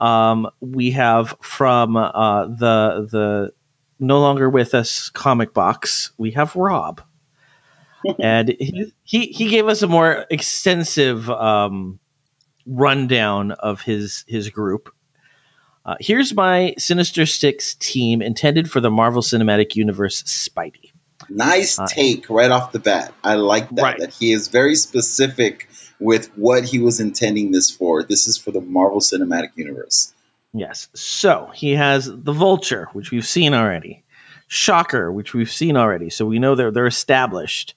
um, 0.00 0.50
we 0.60 0.92
have 0.92 1.34
from 1.40 1.96
uh, 1.96 2.46
the 2.46 3.08
the 3.10 3.52
no 3.98 4.20
longer 4.20 4.50
with 4.50 4.74
us 4.74 5.08
comic 5.08 5.54
box. 5.54 6.12
We 6.18 6.32
have 6.32 6.54
Rob, 6.56 7.02
and 8.18 8.48
he 8.48 8.92
he 9.02 9.26
he 9.26 9.48
gave 9.48 9.66
us 9.66 9.82
a 9.82 9.86
more 9.86 10.26
extensive 10.30 11.30
um, 11.30 11.98
rundown 12.66 13.52
of 13.52 13.80
his 13.80 14.24
his 14.28 14.50
group. 14.50 14.90
Uh, 15.86 15.96
here's 16.00 16.34
my 16.34 16.74
Sinister 16.78 17.26
Six 17.26 17.74
team 17.74 18.22
intended 18.22 18.70
for 18.70 18.80
the 18.80 18.90
Marvel 18.90 19.22
Cinematic 19.22 19.76
Universe 19.76 20.22
Spidey. 20.22 20.93
Nice 21.28 21.78
Uh, 21.78 21.86
take 21.86 22.28
right 22.28 22.50
off 22.50 22.72
the 22.72 22.78
bat. 22.78 23.12
I 23.22 23.34
like 23.34 23.70
that. 23.70 23.82
Right. 23.82 23.98
That 23.98 24.12
he 24.14 24.32
is 24.32 24.48
very 24.48 24.74
specific 24.74 25.68
with 26.00 26.26
what 26.36 26.64
he 26.64 26.78
was 26.80 27.00
intending 27.00 27.50
this 27.52 27.70
for. 27.70 28.02
This 28.02 28.26
is 28.28 28.36
for 28.36 28.50
the 28.50 28.60
Marvel 28.60 29.00
Cinematic 29.00 29.50
Universe. 29.56 30.12
Yes. 30.52 30.88
So 30.94 31.50
he 31.54 31.72
has 31.72 32.06
the 32.06 32.32
Vulture, 32.32 32.88
which 32.92 33.10
we've 33.10 33.26
seen 33.26 33.54
already. 33.54 34.02
Shocker, 34.48 35.10
which 35.10 35.32
we've 35.32 35.50
seen 35.50 35.76
already. 35.76 36.10
So 36.10 36.26
we 36.26 36.38
know 36.38 36.54
they're 36.54 36.70
they're 36.70 36.86
established. 36.86 37.74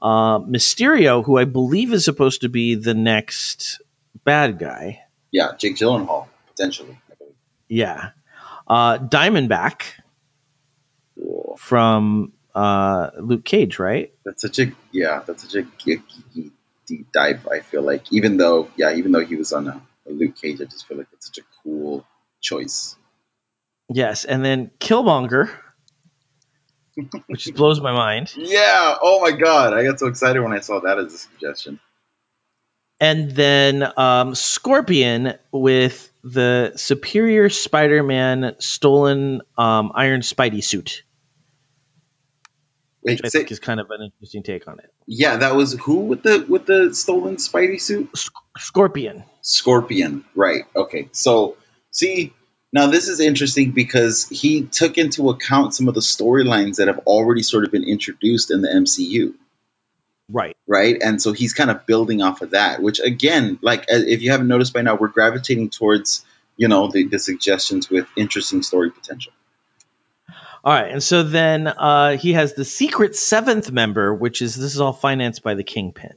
Uh, 0.00 0.38
Mysterio, 0.40 1.24
who 1.24 1.36
I 1.36 1.44
believe 1.44 1.92
is 1.92 2.04
supposed 2.04 2.40
to 2.42 2.48
be 2.48 2.76
the 2.76 2.94
next 2.94 3.80
bad 4.24 4.58
guy. 4.58 5.02
Yeah, 5.30 5.50
Jake 5.58 5.76
Gyllenhaal 5.76 6.28
potentially. 6.46 6.98
Yeah. 7.68 8.10
Uh, 8.66 8.98
Diamondback 8.98 9.82
Cool. 11.16 11.56
from 11.58 12.32
uh, 12.54 13.10
Luke 13.18 13.44
Cage, 13.44 13.78
right? 13.78 14.12
That's 14.24 14.42
such 14.42 14.58
a 14.58 14.72
yeah. 14.92 15.22
That's 15.26 15.42
such 15.42 15.54
a 15.54 15.62
geeky 15.62 16.52
deep 16.86 17.12
dive. 17.12 17.46
I 17.46 17.60
feel 17.60 17.82
like 17.82 18.12
even 18.12 18.36
though 18.36 18.68
yeah, 18.76 18.94
even 18.94 19.12
though 19.12 19.24
he 19.24 19.36
was 19.36 19.52
on 19.52 19.68
a, 19.68 19.80
a 20.08 20.12
Luke 20.12 20.36
Cage, 20.36 20.60
I 20.60 20.64
just 20.64 20.86
feel 20.86 20.98
like 20.98 21.08
it's 21.12 21.26
such 21.26 21.38
a 21.38 21.46
cool 21.62 22.04
choice. 22.40 22.96
Yes. 23.90 24.24
And 24.24 24.44
then 24.44 24.70
Killmonger, 24.80 25.50
which 27.26 27.44
just 27.44 27.56
blows 27.56 27.80
my 27.80 27.92
mind. 27.92 28.32
Yeah. 28.36 28.96
Oh 29.00 29.20
my 29.20 29.32
god, 29.32 29.72
I 29.72 29.84
got 29.84 29.98
so 29.98 30.06
excited 30.06 30.42
when 30.42 30.52
I 30.52 30.60
saw 30.60 30.80
that 30.80 30.98
as 30.98 31.14
a 31.14 31.18
suggestion. 31.18 31.80
And 33.00 33.30
then 33.30 33.84
um, 33.96 34.34
Scorpion 34.34 35.34
with 35.52 36.10
the 36.24 36.72
Superior 36.74 37.48
Spider 37.48 38.02
Man 38.02 38.56
stolen 38.58 39.42
um, 39.56 39.92
Iron 39.94 40.22
Spidey 40.22 40.64
suit. 40.64 41.04
Which 43.00 43.20
I 43.24 43.28
think 43.28 43.50
is 43.52 43.60
kind 43.60 43.80
of 43.80 43.90
an 43.90 44.02
interesting 44.02 44.42
take 44.42 44.66
on 44.66 44.80
it. 44.80 44.92
yeah, 45.06 45.36
that 45.38 45.54
was 45.54 45.72
who 45.72 46.00
with 46.00 46.22
the 46.22 46.44
with 46.48 46.66
the 46.66 46.94
stolen 46.94 47.36
Spidey 47.36 47.80
suit? 47.80 48.10
Scorpion. 48.58 49.24
Scorpion, 49.40 50.24
right? 50.34 50.64
Okay, 50.74 51.08
so 51.12 51.56
see 51.90 52.34
now 52.72 52.88
this 52.88 53.08
is 53.08 53.20
interesting 53.20 53.70
because 53.70 54.28
he 54.28 54.62
took 54.62 54.98
into 54.98 55.30
account 55.30 55.74
some 55.74 55.88
of 55.88 55.94
the 55.94 56.00
storylines 56.00 56.76
that 56.76 56.88
have 56.88 56.98
already 57.00 57.42
sort 57.42 57.64
of 57.64 57.70
been 57.70 57.84
introduced 57.84 58.50
in 58.50 58.62
the 58.62 58.68
MCU. 58.68 59.34
Right. 60.30 60.56
right? 60.66 60.98
And 61.02 61.22
so 61.22 61.32
he's 61.32 61.54
kind 61.54 61.70
of 61.70 61.86
building 61.86 62.20
off 62.20 62.42
of 62.42 62.50
that, 62.50 62.82
which 62.82 63.00
again, 63.00 63.58
like 63.62 63.82
uh, 63.82 63.96
if 63.96 64.20
you 64.20 64.30
haven't 64.30 64.48
noticed 64.48 64.74
by 64.74 64.82
now, 64.82 64.94
we're 64.96 65.08
gravitating 65.08 65.70
towards 65.70 66.24
you 66.56 66.68
know 66.68 66.90
the, 66.90 67.04
the 67.06 67.18
suggestions 67.18 67.88
with 67.88 68.06
interesting 68.16 68.62
story 68.62 68.90
potential. 68.90 69.32
All 70.68 70.74
right. 70.74 70.92
And 70.92 71.02
so 71.02 71.22
then 71.22 71.66
uh, 71.66 72.18
he 72.18 72.34
has 72.34 72.52
the 72.52 72.62
secret 72.62 73.16
seventh 73.16 73.72
member, 73.72 74.14
which 74.14 74.42
is 74.42 74.54
this 74.54 74.74
is 74.74 74.82
all 74.82 74.92
financed 74.92 75.42
by 75.42 75.54
the 75.54 75.64
Kingpin. 75.64 76.12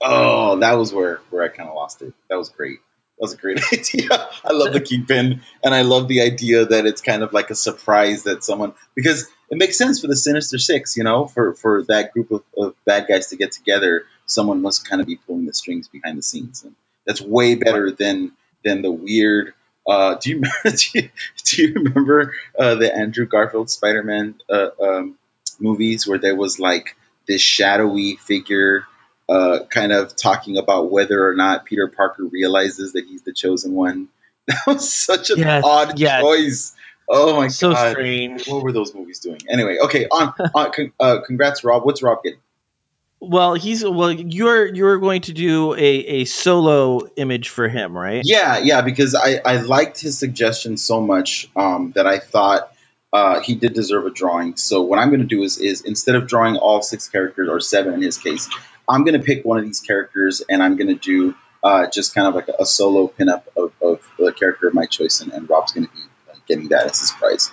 Oh, 0.00 0.58
that 0.58 0.72
was 0.72 0.92
where 0.92 1.20
where 1.30 1.44
I 1.44 1.48
kind 1.48 1.68
of 1.68 1.76
lost 1.76 2.02
it. 2.02 2.12
That 2.28 2.34
was 2.34 2.48
great. 2.48 2.80
That 3.16 3.22
was 3.22 3.34
a 3.34 3.36
great 3.36 3.60
idea. 3.72 4.08
I 4.44 4.54
love 4.54 4.72
the 4.72 4.80
kingpin, 4.80 5.42
and 5.62 5.72
I 5.72 5.82
love 5.82 6.08
the 6.08 6.22
idea 6.22 6.64
that 6.64 6.84
it's 6.84 7.00
kind 7.00 7.22
of 7.22 7.32
like 7.32 7.50
a 7.50 7.54
surprise 7.54 8.24
that 8.24 8.42
someone 8.42 8.72
because 8.96 9.28
it 9.52 9.56
makes 9.56 9.78
sense 9.78 10.00
for 10.00 10.08
the 10.08 10.16
Sinister 10.16 10.58
Six, 10.58 10.96
you 10.96 11.04
know, 11.04 11.26
for 11.26 11.54
for 11.54 11.84
that 11.84 12.12
group 12.12 12.32
of, 12.32 12.42
of 12.58 12.74
bad 12.86 13.06
guys 13.08 13.28
to 13.28 13.36
get 13.36 13.52
together. 13.52 14.02
Someone 14.26 14.62
must 14.62 14.88
kind 14.88 15.00
of 15.00 15.06
be 15.06 15.14
pulling 15.14 15.46
the 15.46 15.54
strings 15.54 15.86
behind 15.86 16.18
the 16.18 16.24
scenes, 16.24 16.64
and 16.64 16.74
that's 17.06 17.20
way 17.20 17.54
better 17.54 17.92
than 17.92 18.32
than 18.64 18.82
the 18.82 18.90
weird. 18.90 19.54
Uh, 19.86 20.16
do 20.16 20.30
you 20.30 20.36
remember, 20.36 20.56
do 20.64 20.98
you, 20.98 21.10
do 21.44 21.62
you 21.62 21.74
remember 21.74 22.34
uh, 22.58 22.74
the 22.74 22.94
Andrew 22.94 23.26
Garfield 23.26 23.70
Spider-Man 23.70 24.34
uh, 24.50 24.68
um, 24.80 25.18
movies 25.60 26.06
where 26.06 26.18
there 26.18 26.36
was 26.36 26.58
like 26.58 26.96
this 27.28 27.40
shadowy 27.40 28.16
figure 28.16 28.84
uh, 29.28 29.60
kind 29.70 29.92
of 29.92 30.14
talking 30.14 30.56
about 30.56 30.90
whether 30.90 31.28
or 31.28 31.34
not 31.34 31.64
Peter 31.64 31.88
Parker 31.88 32.24
realizes 32.24 32.92
that 32.92 33.04
he's 33.06 33.22
the 33.22 33.32
chosen 33.32 33.72
one. 33.74 34.08
That 34.48 34.62
was 34.64 34.94
such 34.94 35.30
an 35.30 35.40
Yes, 35.40 35.64
odd 35.64 35.98
yes. 35.98 36.22
choice. 36.22 36.76
Oh 37.08 37.36
my 37.36 37.48
so 37.48 37.72
god! 37.72 37.82
So 37.82 37.90
strange. 37.90 38.48
What 38.48 38.62
were 38.62 38.70
those 38.70 38.94
movies 38.94 39.18
doing? 39.18 39.40
Anyway, 39.48 39.78
okay. 39.78 40.06
On, 40.06 40.32
on 40.54 40.70
con- 40.70 40.92
uh, 41.00 41.18
congrats, 41.26 41.64
Rob. 41.64 41.84
What's 41.84 42.00
Rob 42.00 42.22
getting? 42.22 42.38
Well, 43.20 43.54
he's 43.54 43.82
well. 43.82 44.12
You're 44.12 44.66
you're 44.74 44.98
going 44.98 45.22
to 45.22 45.32
do 45.32 45.74
a, 45.74 45.78
a 45.78 46.24
solo 46.26 47.06
image 47.16 47.48
for 47.48 47.66
him, 47.68 47.96
right? 47.96 48.22
Yeah, 48.24 48.58
yeah. 48.58 48.82
Because 48.82 49.14
I 49.14 49.40
I 49.44 49.56
liked 49.56 50.00
his 50.00 50.18
suggestion 50.18 50.76
so 50.76 51.00
much 51.00 51.48
um, 51.56 51.92
that 51.96 52.06
I 52.06 52.18
thought 52.18 52.72
uh, 53.12 53.40
he 53.40 53.54
did 53.54 53.72
deserve 53.72 54.04
a 54.04 54.10
drawing. 54.10 54.56
So 54.56 54.82
what 54.82 54.98
I'm 54.98 55.08
going 55.08 55.20
to 55.20 55.26
do 55.26 55.42
is 55.42 55.58
is 55.58 55.80
instead 55.80 56.14
of 56.14 56.26
drawing 56.26 56.56
all 56.56 56.82
six 56.82 57.08
characters 57.08 57.48
or 57.48 57.60
seven 57.60 57.94
in 57.94 58.02
his 58.02 58.18
case, 58.18 58.50
I'm 58.86 59.04
going 59.04 59.18
to 59.18 59.24
pick 59.24 59.44
one 59.44 59.58
of 59.58 59.64
these 59.64 59.80
characters 59.80 60.42
and 60.46 60.62
I'm 60.62 60.76
going 60.76 60.88
to 60.88 60.94
do 60.94 61.34
uh, 61.64 61.88
just 61.90 62.14
kind 62.14 62.28
of 62.28 62.34
like 62.34 62.48
a, 62.48 62.54
a 62.60 62.66
solo 62.66 63.08
pinup 63.08 63.44
of, 63.56 63.72
of 63.82 64.00
the 64.18 64.32
character 64.32 64.68
of 64.68 64.74
my 64.74 64.86
choice, 64.86 65.20
and, 65.20 65.32
and 65.32 65.48
Rob's 65.48 65.72
going 65.72 65.86
to 65.86 65.92
be 65.92 66.00
getting 66.46 66.68
that 66.68 66.86
as 66.86 67.00
his 67.00 67.10
prize. 67.12 67.50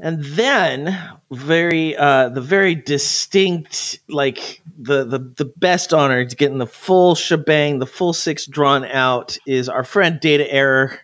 And 0.00 0.22
then 0.22 0.96
very 1.30 1.96
uh 1.96 2.28
the 2.28 2.40
very 2.40 2.76
distinct 2.76 3.98
like 4.08 4.62
the 4.78 5.04
the 5.04 5.18
the 5.18 5.44
best 5.44 5.92
honor 5.92 6.24
to 6.24 6.36
getting 6.36 6.58
the 6.58 6.66
full 6.66 7.14
shebang, 7.16 7.78
the 7.80 7.86
full 7.86 8.12
six 8.12 8.46
drawn 8.46 8.84
out 8.84 9.38
is 9.46 9.68
our 9.68 9.84
friend 9.84 10.20
Data 10.20 10.50
Error. 10.50 10.98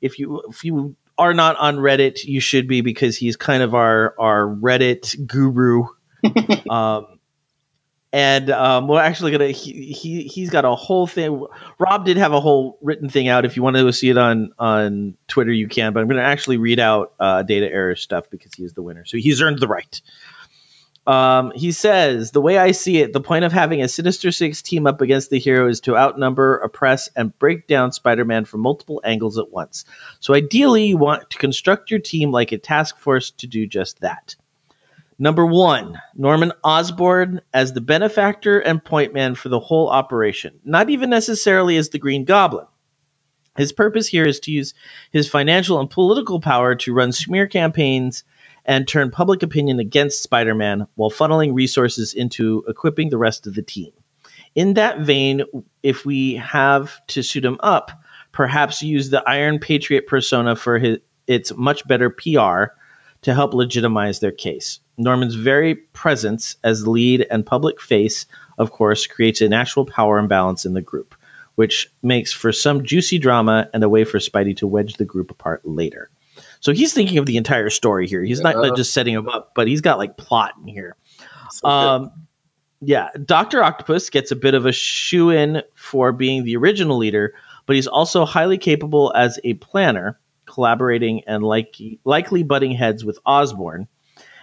If 0.00 0.18
you 0.18 0.42
if 0.50 0.64
you 0.64 0.94
are 1.16 1.32
not 1.32 1.56
on 1.56 1.76
Reddit, 1.76 2.24
you 2.24 2.40
should 2.40 2.68
be 2.68 2.82
because 2.82 3.16
he's 3.16 3.36
kind 3.36 3.62
of 3.62 3.74
our 3.74 4.14
our 4.18 4.46
Reddit 4.46 5.26
guru. 5.26 5.86
um 6.70 7.13
and 8.14 8.48
um, 8.50 8.86
we're 8.86 9.00
actually 9.00 9.32
gonna 9.32 9.48
he, 9.48 9.90
he 9.90 10.22
he's 10.22 10.48
got 10.48 10.64
a 10.64 10.72
whole 10.76 11.08
thing. 11.08 11.44
Rob 11.80 12.04
did 12.04 12.16
have 12.16 12.32
a 12.32 12.40
whole 12.40 12.78
written 12.80 13.08
thing 13.08 13.26
out. 13.26 13.44
If 13.44 13.56
you 13.56 13.64
want 13.64 13.74
to 13.74 13.92
see 13.92 14.08
it 14.08 14.16
on 14.16 14.52
on 14.56 15.16
Twitter, 15.26 15.50
you 15.50 15.66
can. 15.66 15.92
But 15.92 16.00
I'm 16.00 16.06
gonna 16.06 16.22
actually 16.22 16.58
read 16.58 16.78
out 16.78 17.14
uh, 17.18 17.42
data 17.42 17.66
error 17.66 17.96
stuff 17.96 18.30
because 18.30 18.54
he 18.54 18.62
is 18.62 18.72
the 18.72 18.82
winner. 18.82 19.04
So 19.04 19.16
he's 19.16 19.42
earned 19.42 19.58
the 19.58 19.66
right. 19.66 20.00
Um, 21.08 21.50
he 21.56 21.72
says 21.72 22.30
the 22.30 22.40
way 22.40 22.56
I 22.56 22.70
see 22.70 22.98
it, 22.98 23.12
the 23.12 23.20
point 23.20 23.44
of 23.44 23.52
having 23.52 23.82
a 23.82 23.88
Sinister 23.88 24.30
Six 24.30 24.62
team 24.62 24.86
up 24.86 25.00
against 25.00 25.30
the 25.30 25.40
hero 25.40 25.68
is 25.68 25.80
to 25.80 25.96
outnumber, 25.96 26.58
oppress, 26.58 27.08
and 27.16 27.36
break 27.36 27.66
down 27.66 27.90
Spider-Man 27.90 28.44
from 28.44 28.60
multiple 28.60 29.02
angles 29.04 29.38
at 29.38 29.50
once. 29.50 29.86
So 30.20 30.34
ideally, 30.34 30.86
you 30.86 30.98
want 30.98 31.30
to 31.30 31.38
construct 31.38 31.90
your 31.90 31.98
team 31.98 32.30
like 32.30 32.52
a 32.52 32.58
task 32.58 32.96
force 33.00 33.32
to 33.38 33.48
do 33.48 33.66
just 33.66 34.02
that. 34.02 34.36
Number 35.18 35.46
one, 35.46 36.00
Norman 36.16 36.52
Osborn 36.64 37.40
as 37.52 37.72
the 37.72 37.80
benefactor 37.80 38.58
and 38.58 38.84
point 38.84 39.14
man 39.14 39.36
for 39.36 39.48
the 39.48 39.60
whole 39.60 39.88
operation, 39.88 40.58
not 40.64 40.90
even 40.90 41.10
necessarily 41.10 41.76
as 41.76 41.90
the 41.90 41.98
Green 41.98 42.24
Goblin. 42.24 42.66
His 43.56 43.72
purpose 43.72 44.08
here 44.08 44.26
is 44.26 44.40
to 44.40 44.50
use 44.50 44.74
his 45.12 45.28
financial 45.28 45.78
and 45.78 45.88
political 45.88 46.40
power 46.40 46.74
to 46.76 46.92
run 46.92 47.12
smear 47.12 47.46
campaigns 47.46 48.24
and 48.64 48.88
turn 48.88 49.12
public 49.12 49.44
opinion 49.44 49.78
against 49.78 50.22
Spider 50.22 50.54
Man 50.54 50.88
while 50.96 51.10
funneling 51.10 51.54
resources 51.54 52.14
into 52.14 52.64
equipping 52.66 53.10
the 53.10 53.18
rest 53.18 53.46
of 53.46 53.54
the 53.54 53.62
team. 53.62 53.92
In 54.56 54.74
that 54.74 55.00
vein, 55.00 55.42
if 55.82 56.04
we 56.04 56.36
have 56.36 57.06
to 57.08 57.22
suit 57.22 57.44
him 57.44 57.58
up, 57.60 57.92
perhaps 58.32 58.82
use 58.82 59.10
the 59.10 59.22
Iron 59.28 59.60
Patriot 59.60 60.08
persona 60.08 60.56
for 60.56 60.78
his, 60.78 60.98
its 61.26 61.52
much 61.56 61.86
better 61.86 62.10
PR 62.10 62.74
to 63.24 63.34
help 63.34 63.54
legitimize 63.54 64.20
their 64.20 64.32
case. 64.32 64.80
Norman's 64.96 65.34
very 65.34 65.74
presence 65.74 66.56
as 66.62 66.86
lead 66.86 67.26
and 67.30 67.44
public 67.44 67.80
face, 67.80 68.26
of 68.58 68.70
course, 68.70 69.06
creates 69.06 69.40
a 69.40 69.48
natural 69.48 69.86
power 69.86 70.18
imbalance 70.18 70.66
in 70.66 70.74
the 70.74 70.82
group, 70.82 71.14
which 71.54 71.90
makes 72.02 72.32
for 72.32 72.52
some 72.52 72.84
juicy 72.84 73.18
drama 73.18 73.68
and 73.72 73.82
a 73.82 73.88
way 73.88 74.04
for 74.04 74.18
Spidey 74.18 74.58
to 74.58 74.66
wedge 74.66 74.94
the 74.94 75.06
group 75.06 75.30
apart 75.30 75.66
later. 75.66 76.10
So 76.60 76.72
he's 76.72 76.92
thinking 76.92 77.18
of 77.18 77.26
the 77.26 77.38
entire 77.38 77.70
story 77.70 78.06
here. 78.06 78.22
He's 78.22 78.40
not 78.40 78.76
just 78.76 78.92
setting 78.92 79.14
him 79.14 79.28
up, 79.28 79.52
but 79.54 79.68
he's 79.68 79.80
got 79.80 79.98
like 79.98 80.16
plot 80.16 80.54
in 80.60 80.68
here. 80.68 80.96
So. 81.50 81.68
Um, 81.68 82.12
yeah, 82.80 83.08
Doctor 83.24 83.62
Octopus 83.62 84.10
gets 84.10 84.30
a 84.32 84.36
bit 84.36 84.52
of 84.52 84.66
a 84.66 84.72
shoe 84.72 85.30
in 85.30 85.62
for 85.74 86.12
being 86.12 86.44
the 86.44 86.56
original 86.56 86.98
leader, 86.98 87.34
but 87.64 87.76
he's 87.76 87.86
also 87.86 88.26
highly 88.26 88.58
capable 88.58 89.12
as 89.14 89.40
a 89.42 89.54
planner. 89.54 90.18
Collaborating 90.54 91.22
and 91.26 91.42
likely, 91.42 91.98
likely 92.04 92.42
butting 92.42 92.72
heads 92.72 93.04
with 93.04 93.18
Osborn, 93.26 93.88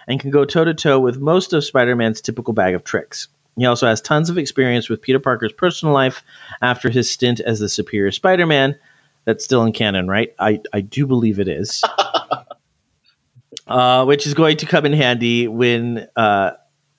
and 0.06 0.20
can 0.20 0.30
go 0.30 0.44
toe 0.44 0.64
to 0.64 0.74
toe 0.74 1.00
with 1.00 1.18
most 1.18 1.52
of 1.52 1.64
Spider 1.64 1.96
Man's 1.96 2.20
typical 2.20 2.52
bag 2.52 2.74
of 2.74 2.84
tricks. 2.84 3.28
He 3.56 3.66
also 3.66 3.86
has 3.86 4.00
tons 4.00 4.30
of 4.30 4.38
experience 4.38 4.88
with 4.88 5.02
Peter 5.02 5.20
Parker's 5.20 5.52
personal 5.52 5.94
life 5.94 6.22
after 6.60 6.90
his 6.90 7.10
stint 7.10 7.40
as 7.40 7.58
the 7.58 7.68
Superior 7.68 8.10
Spider 8.10 8.46
Man. 8.46 8.78
That's 9.24 9.44
still 9.44 9.62
in 9.64 9.72
canon, 9.72 10.08
right? 10.08 10.34
I, 10.38 10.60
I 10.72 10.80
do 10.80 11.06
believe 11.06 11.38
it 11.38 11.48
is. 11.48 11.82
uh, 13.66 14.04
which 14.04 14.26
is 14.26 14.34
going 14.34 14.58
to 14.58 14.66
come 14.66 14.86
in 14.86 14.92
handy 14.92 15.48
when 15.48 16.08
uh, 16.16 16.52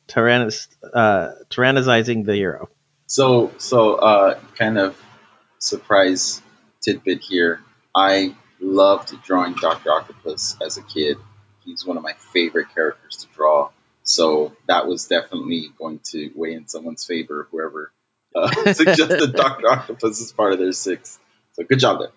tyrannis, 0.07 0.67
uh, 0.93 1.31
tyrannizing 1.49 2.25
the 2.25 2.35
hero. 2.35 2.69
So, 3.07 3.51
so 3.57 3.95
uh, 3.95 4.39
kind 4.57 4.77
of 4.77 4.97
surprise 5.59 6.41
tidbit 6.81 7.21
here. 7.21 7.59
I 7.95 8.35
loved 8.63 9.13
drawing 9.23 9.53
Doctor 9.55 9.91
Octopus 9.91 10.57
as 10.65 10.77
a 10.77 10.81
kid. 10.81 11.17
He's 11.65 11.85
one 11.85 11.97
of 11.97 12.03
my 12.03 12.13
favorite 12.33 12.73
characters 12.73 13.17
to 13.17 13.27
draw. 13.35 13.69
So 14.03 14.53
that 14.67 14.87
was 14.87 15.07
definitely 15.07 15.69
going 15.77 15.99
to 16.11 16.31
weigh 16.35 16.53
in 16.53 16.67
someone's 16.67 17.05
favor. 17.05 17.47
Whoever 17.51 17.91
uh, 18.35 18.51
suggested 18.73 19.33
Doctor 19.33 19.69
Octopus 19.69 20.21
as 20.21 20.31
part 20.31 20.53
of 20.53 20.59
their 20.59 20.71
six. 20.71 21.17
So 21.53 21.63
good 21.63 21.79
job 21.79 21.99
there. 21.99 22.09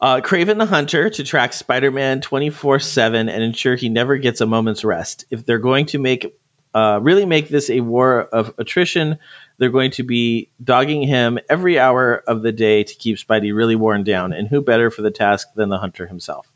Uh, 0.00 0.20
Kraven 0.22 0.56
the 0.56 0.66
Hunter 0.66 1.10
to 1.10 1.24
track 1.24 1.52
Spider 1.52 1.90
Man 1.90 2.22
24 2.22 2.78
7 2.80 3.28
and 3.28 3.42
ensure 3.42 3.76
he 3.76 3.90
never 3.90 4.16
gets 4.16 4.40
a 4.40 4.46
moment's 4.46 4.82
rest. 4.82 5.26
If 5.30 5.44
they're 5.44 5.58
going 5.58 5.86
to 5.86 5.98
make 5.98 6.34
uh, 6.74 6.98
really 7.02 7.26
make 7.26 7.48
this 7.48 7.70
a 7.70 7.80
war 7.80 8.20
of 8.20 8.54
attrition, 8.58 9.18
they're 9.58 9.70
going 9.70 9.90
to 9.92 10.02
be 10.02 10.50
dogging 10.62 11.02
him 11.02 11.38
every 11.48 11.78
hour 11.78 12.16
of 12.26 12.42
the 12.42 12.52
day 12.52 12.84
to 12.84 12.94
keep 12.94 13.16
Spidey 13.16 13.54
really 13.54 13.76
worn 13.76 14.04
down. 14.04 14.32
And 14.32 14.48
who 14.48 14.60
better 14.60 14.90
for 14.90 15.02
the 15.02 15.10
task 15.10 15.48
than 15.54 15.68
the 15.68 15.78
Hunter 15.78 16.06
himself? 16.06 16.46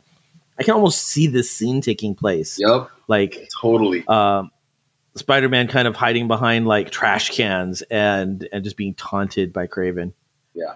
I 0.59 0.62
can 0.62 0.74
almost 0.74 1.03
see 1.05 1.27
this 1.27 1.50
scene 1.50 1.81
taking 1.81 2.14
place. 2.14 2.59
Yep. 2.61 2.90
Like, 3.09 3.48
Totally. 3.61 4.07
um, 4.07 4.50
Spider-Man 5.16 5.68
kind 5.68 5.87
of 5.87 5.94
hiding 5.94 6.29
behind 6.29 6.66
like 6.66 6.90
trash 6.90 7.31
cans 7.31 7.83
and 7.83 8.48
and 8.53 8.64
just 8.64 8.77
being 8.77 8.94
taunted 8.94 9.53
by 9.53 9.68
Kraven. 9.68 10.12
Yeah. 10.55 10.74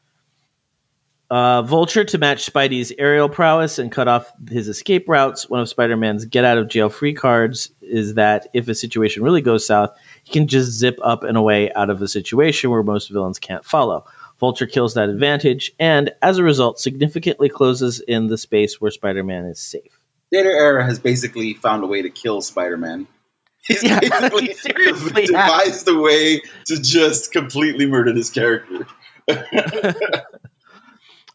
Uh, 1.30 1.60
Vulture 1.60 2.04
to 2.04 2.16
match 2.16 2.50
Spidey's 2.50 2.90
aerial 2.96 3.28
prowess 3.28 3.78
and 3.78 3.92
cut 3.92 4.08
off 4.08 4.32
his 4.48 4.68
escape 4.68 5.08
routes. 5.08 5.48
One 5.48 5.60
of 5.60 5.68
Spider-Man's 5.68 6.24
get 6.24 6.44
out 6.46 6.56
of 6.56 6.68
jail 6.68 6.88
free 6.88 7.12
cards 7.12 7.70
is 7.82 8.14
that 8.14 8.48
if 8.54 8.66
a 8.68 8.74
situation 8.74 9.22
really 9.22 9.42
goes 9.42 9.66
south, 9.66 9.94
he 10.24 10.32
can 10.32 10.48
just 10.48 10.70
zip 10.70 10.98
up 11.02 11.24
and 11.24 11.36
away 11.36 11.70
out 11.70 11.90
of 11.90 12.00
a 12.00 12.08
situation 12.08 12.70
where 12.70 12.82
most 12.82 13.10
villains 13.10 13.38
can't 13.38 13.64
follow. 13.64 14.06
Vulture 14.40 14.66
kills 14.66 14.94
that 14.94 15.10
advantage 15.10 15.72
and, 15.78 16.12
as 16.22 16.38
a 16.38 16.42
result, 16.44 16.80
significantly 16.80 17.50
closes 17.50 18.00
in 18.00 18.28
the 18.28 18.38
space 18.38 18.80
where 18.80 18.90
Spider-Man 18.90 19.44
is 19.46 19.60
safe. 19.60 19.98
Data 20.32 20.48
Error 20.48 20.82
has 20.82 20.98
basically 20.98 21.52
found 21.54 21.84
a 21.84 21.86
way 21.86 22.02
to 22.02 22.10
kill 22.10 22.40
Spider-Man. 22.40 23.06
He's 23.66 23.82
Yeah, 23.82 24.00
basically 24.00 24.46
he 24.46 24.54
seriously 24.54 25.22
has. 25.22 25.28
devised 25.30 25.88
a 25.88 25.98
way 25.98 26.40
to 26.66 26.80
just 26.80 27.32
completely 27.32 27.84
murder 27.86 28.14
this 28.14 28.30
character. 28.30 28.86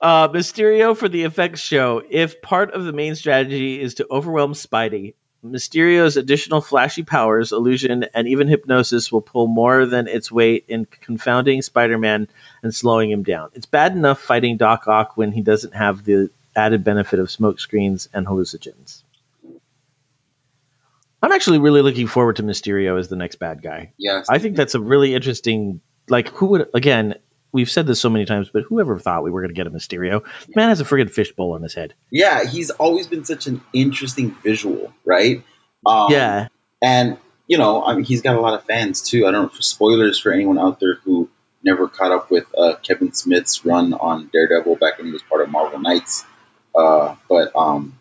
Uh, 0.04 0.28
Mysterio 0.28 0.98
for 0.98 1.08
the 1.08 1.24
effects 1.24 1.62
show. 1.62 2.04
If 2.10 2.42
part 2.42 2.74
of 2.74 2.84
the 2.84 2.92
main 2.92 3.16
strategy 3.16 3.80
is 3.80 3.94
to 3.96 4.08
overwhelm 4.12 4.52
Spidey, 4.52 5.14
Mysterio's 5.46 6.18
additional 6.18 6.60
flashy 6.60 7.04
powers, 7.04 7.54
illusion, 7.54 8.04
and 8.14 8.28
even 8.28 8.50
hypnosis 8.50 9.14
will 9.14 9.22
pull 9.22 9.48
more 9.48 9.86
than 9.86 10.10
its 10.10 10.30
weight 10.30 10.66
in 10.68 10.86
confounding 10.86 11.62
Spider 11.62 11.98
Man 11.98 12.28
and 12.62 12.76
slowing 12.76 13.12
him 13.12 13.24
down. 13.24 13.52
It's 13.54 13.66
bad 13.66 13.94
enough 13.94 14.20
fighting 14.20 14.58
Doc 14.58 14.90
Ock 14.90 15.16
when 15.16 15.32
he 15.32 15.42
doesn't 15.42 15.74
have 15.74 16.04
the 16.04 16.30
added 16.54 16.84
benefit 16.84 17.20
of 17.20 17.32
smoke 17.32 17.62
screens 17.62 18.10
and 18.14 18.28
hallucinogens. 18.28 19.04
I'm 21.22 21.32
actually 21.32 21.60
really 21.60 21.82
looking 21.82 22.08
forward 22.08 22.36
to 22.38 22.44
Mysterio 22.44 23.00
as 23.00 23.08
the 23.08 23.16
next 23.16 23.38
bad 23.38 23.62
guy. 23.62 23.94
Yes. 23.98 24.28
I 24.30 24.40
think 24.40 24.58
that's 24.58 24.76
a 24.76 24.82
really 24.82 25.16
interesting. 25.16 25.80
Like, 26.10 26.28
who 26.28 26.48
would 26.48 26.70
again? 26.74 27.16
We've 27.54 27.70
said 27.70 27.86
this 27.86 28.02
so 28.02 28.10
many 28.10 28.26
times, 28.26 28.50
but 28.52 28.64
whoever 28.64 28.98
thought 28.98 29.24
we 29.24 29.30
were 29.30 29.42
going 29.42 29.54
to 29.54 29.56
get 29.56 29.68
a 29.68 29.72
Mysterio? 29.72 30.24
The 30.48 30.54
man 30.56 30.70
has 30.70 30.82
a 30.82 30.86
friggin' 30.86 31.12
fishbowl 31.12 31.54
on 31.54 31.62
his 31.62 31.76
head. 31.76 31.94
yeah, 32.10 32.44
he's 32.44 32.72
always 32.72 33.08
been 33.08 33.24
such 33.26 33.46
an 33.46 33.62
interesting 33.72 34.36
visual, 34.44 34.92
right? 35.06 35.44
Um, 35.86 36.12
yeah, 36.12 36.48
And, 36.82 37.18
you 37.48 37.58
know, 37.60 37.84
I 37.84 37.94
mean, 37.96 38.06
he's 38.06 38.22
got 38.22 38.36
a 38.36 38.42
lot 38.42 38.56
of 38.56 38.66
fans 38.66 39.02
too. 39.02 39.28
I 39.28 39.32
don't 39.32 39.44
know 39.44 39.50
for 39.50 39.62
spoilers 39.62 40.18
for 40.20 40.32
anyone 40.32 40.58
out 40.58 40.80
there 40.80 40.96
who 41.04 41.30
never 41.64 41.88
caught 41.88 42.12
up 42.12 42.32
with 42.32 42.46
uh, 42.58 42.76
Kevin 42.82 43.14
Smith's 43.14 43.64
run 43.66 43.94
on 43.94 44.30
Daredevil 44.34 44.78
back 44.78 44.98
when 44.98 45.08
he 45.08 45.14
was 45.14 45.22
part 45.22 45.42
of 45.42 45.50
Marvel 45.50 45.80
Knights. 45.80 46.26
Uh, 46.74 47.16
but, 47.30 47.56
um, 47.56 48.00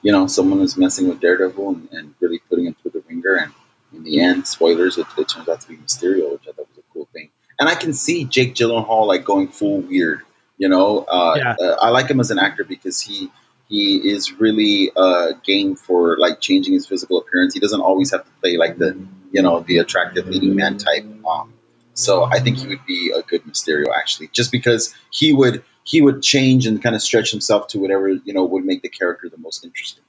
you 0.00 0.12
know, 0.12 0.26
someone 0.28 0.60
was 0.60 0.76
messing 0.78 1.08
with 1.08 1.20
Daredevil 1.20 1.68
and, 1.68 1.88
and 1.92 2.14
really 2.20 2.38
putting 2.48 2.66
him 2.66 2.74
through 2.80 2.92
the 2.92 3.04
ringer. 3.06 3.34
And 3.34 3.52
in 3.92 4.04
the 4.04 4.20
end, 4.20 4.46
spoilers, 4.46 4.96
it, 4.96 5.06
it 5.18 5.28
turns 5.28 5.48
out 5.48 5.60
to 5.60 5.68
be 5.68 5.76
Mysterio, 5.76 6.32
which 6.32 6.48
I 6.48 6.52
thought 6.52 6.68
was 6.68 6.78
a 6.78 6.92
cool 6.92 7.08
thing. 7.12 7.30
And 7.58 7.68
I 7.68 7.74
can 7.74 7.92
see 7.92 8.24
Jake 8.24 8.54
Gyllenhaal 8.54 9.06
like 9.06 9.24
going 9.24 9.48
full 9.48 9.80
weird. 9.80 10.22
You 10.58 10.68
know, 10.68 11.00
uh, 11.00 11.34
Yeah. 11.36 11.56
uh, 11.60 11.76
I 11.80 11.90
like 11.90 12.08
him 12.08 12.20
as 12.20 12.30
an 12.30 12.38
actor 12.38 12.64
because 12.64 13.00
he 13.00 13.30
he 13.68 13.96
is 13.96 14.32
really 14.32 14.90
uh, 14.94 15.32
game 15.42 15.74
for 15.74 16.16
like 16.18 16.40
changing 16.40 16.74
his 16.74 16.86
physical 16.86 17.18
appearance. 17.18 17.54
He 17.54 17.60
doesn't 17.60 17.80
always 17.80 18.10
have 18.12 18.24
to 18.24 18.30
play 18.40 18.56
like 18.56 18.76
the 18.78 18.96
you 19.32 19.42
know 19.42 19.60
the 19.60 19.78
attractive 19.78 20.26
leading 20.28 20.54
man 20.54 20.78
type. 20.78 21.04
Um, 21.26 21.54
so 21.94 22.24
I 22.24 22.40
think 22.40 22.58
he 22.58 22.66
would 22.68 22.84
be 22.86 23.12
a 23.16 23.22
good 23.22 23.44
Mysterio 23.44 23.86
actually, 23.96 24.28
just 24.32 24.52
because 24.52 24.94
he 25.10 25.32
would 25.32 25.64
he 25.84 26.00
would 26.02 26.22
change 26.22 26.66
and 26.66 26.82
kind 26.82 26.94
of 26.94 27.02
stretch 27.02 27.30
himself 27.30 27.68
to 27.68 27.78
whatever 27.78 28.08
you 28.08 28.32
know 28.34 28.44
would 28.44 28.64
make 28.64 28.82
the 28.82 28.88
character 28.88 29.28
the 29.28 29.38
most 29.38 29.64
interesting. 29.64 30.04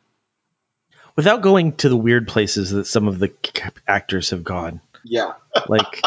without 1.16 1.42
going 1.42 1.74
to 1.78 1.90
the 1.90 1.98
weird 1.98 2.28
places 2.28 2.72
that 2.72 2.86
some 2.86 3.08
of 3.08 3.20
the 3.20 3.32
c- 3.46 3.64
actors 3.88 4.30
have 4.32 4.44
gone. 4.44 4.82
Yeah, 5.04 5.34
Like, 5.70 6.02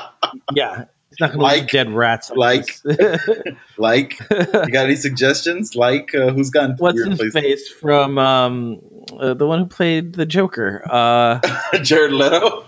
yeah, 0.55 0.85
not 1.21 1.33
to 1.33 1.39
Like- 1.39 1.71
dead 1.71 1.91
rats. 1.91 2.31
like- 2.35 2.79
like 3.77 4.19
you 4.31 4.47
got 4.73 4.87
any 4.87 4.97
suggestions? 4.97 5.75
Like 5.75 6.15
uh, 6.15 6.31
who's 6.31 6.51
gone? 6.51 6.75
What's 6.79 6.99
his 7.03 7.19
places? 7.19 7.33
face 7.35 7.69
from 7.69 8.19
um, 8.19 8.81
uh, 9.19 9.35
the 9.35 9.47
one 9.47 9.61
who 9.61 9.67
played 9.67 10.13
the 10.15 10.27
Joker? 10.27 10.83
Uh, 10.89 11.41
Jared 11.83 12.13
Leto. 12.13 12.65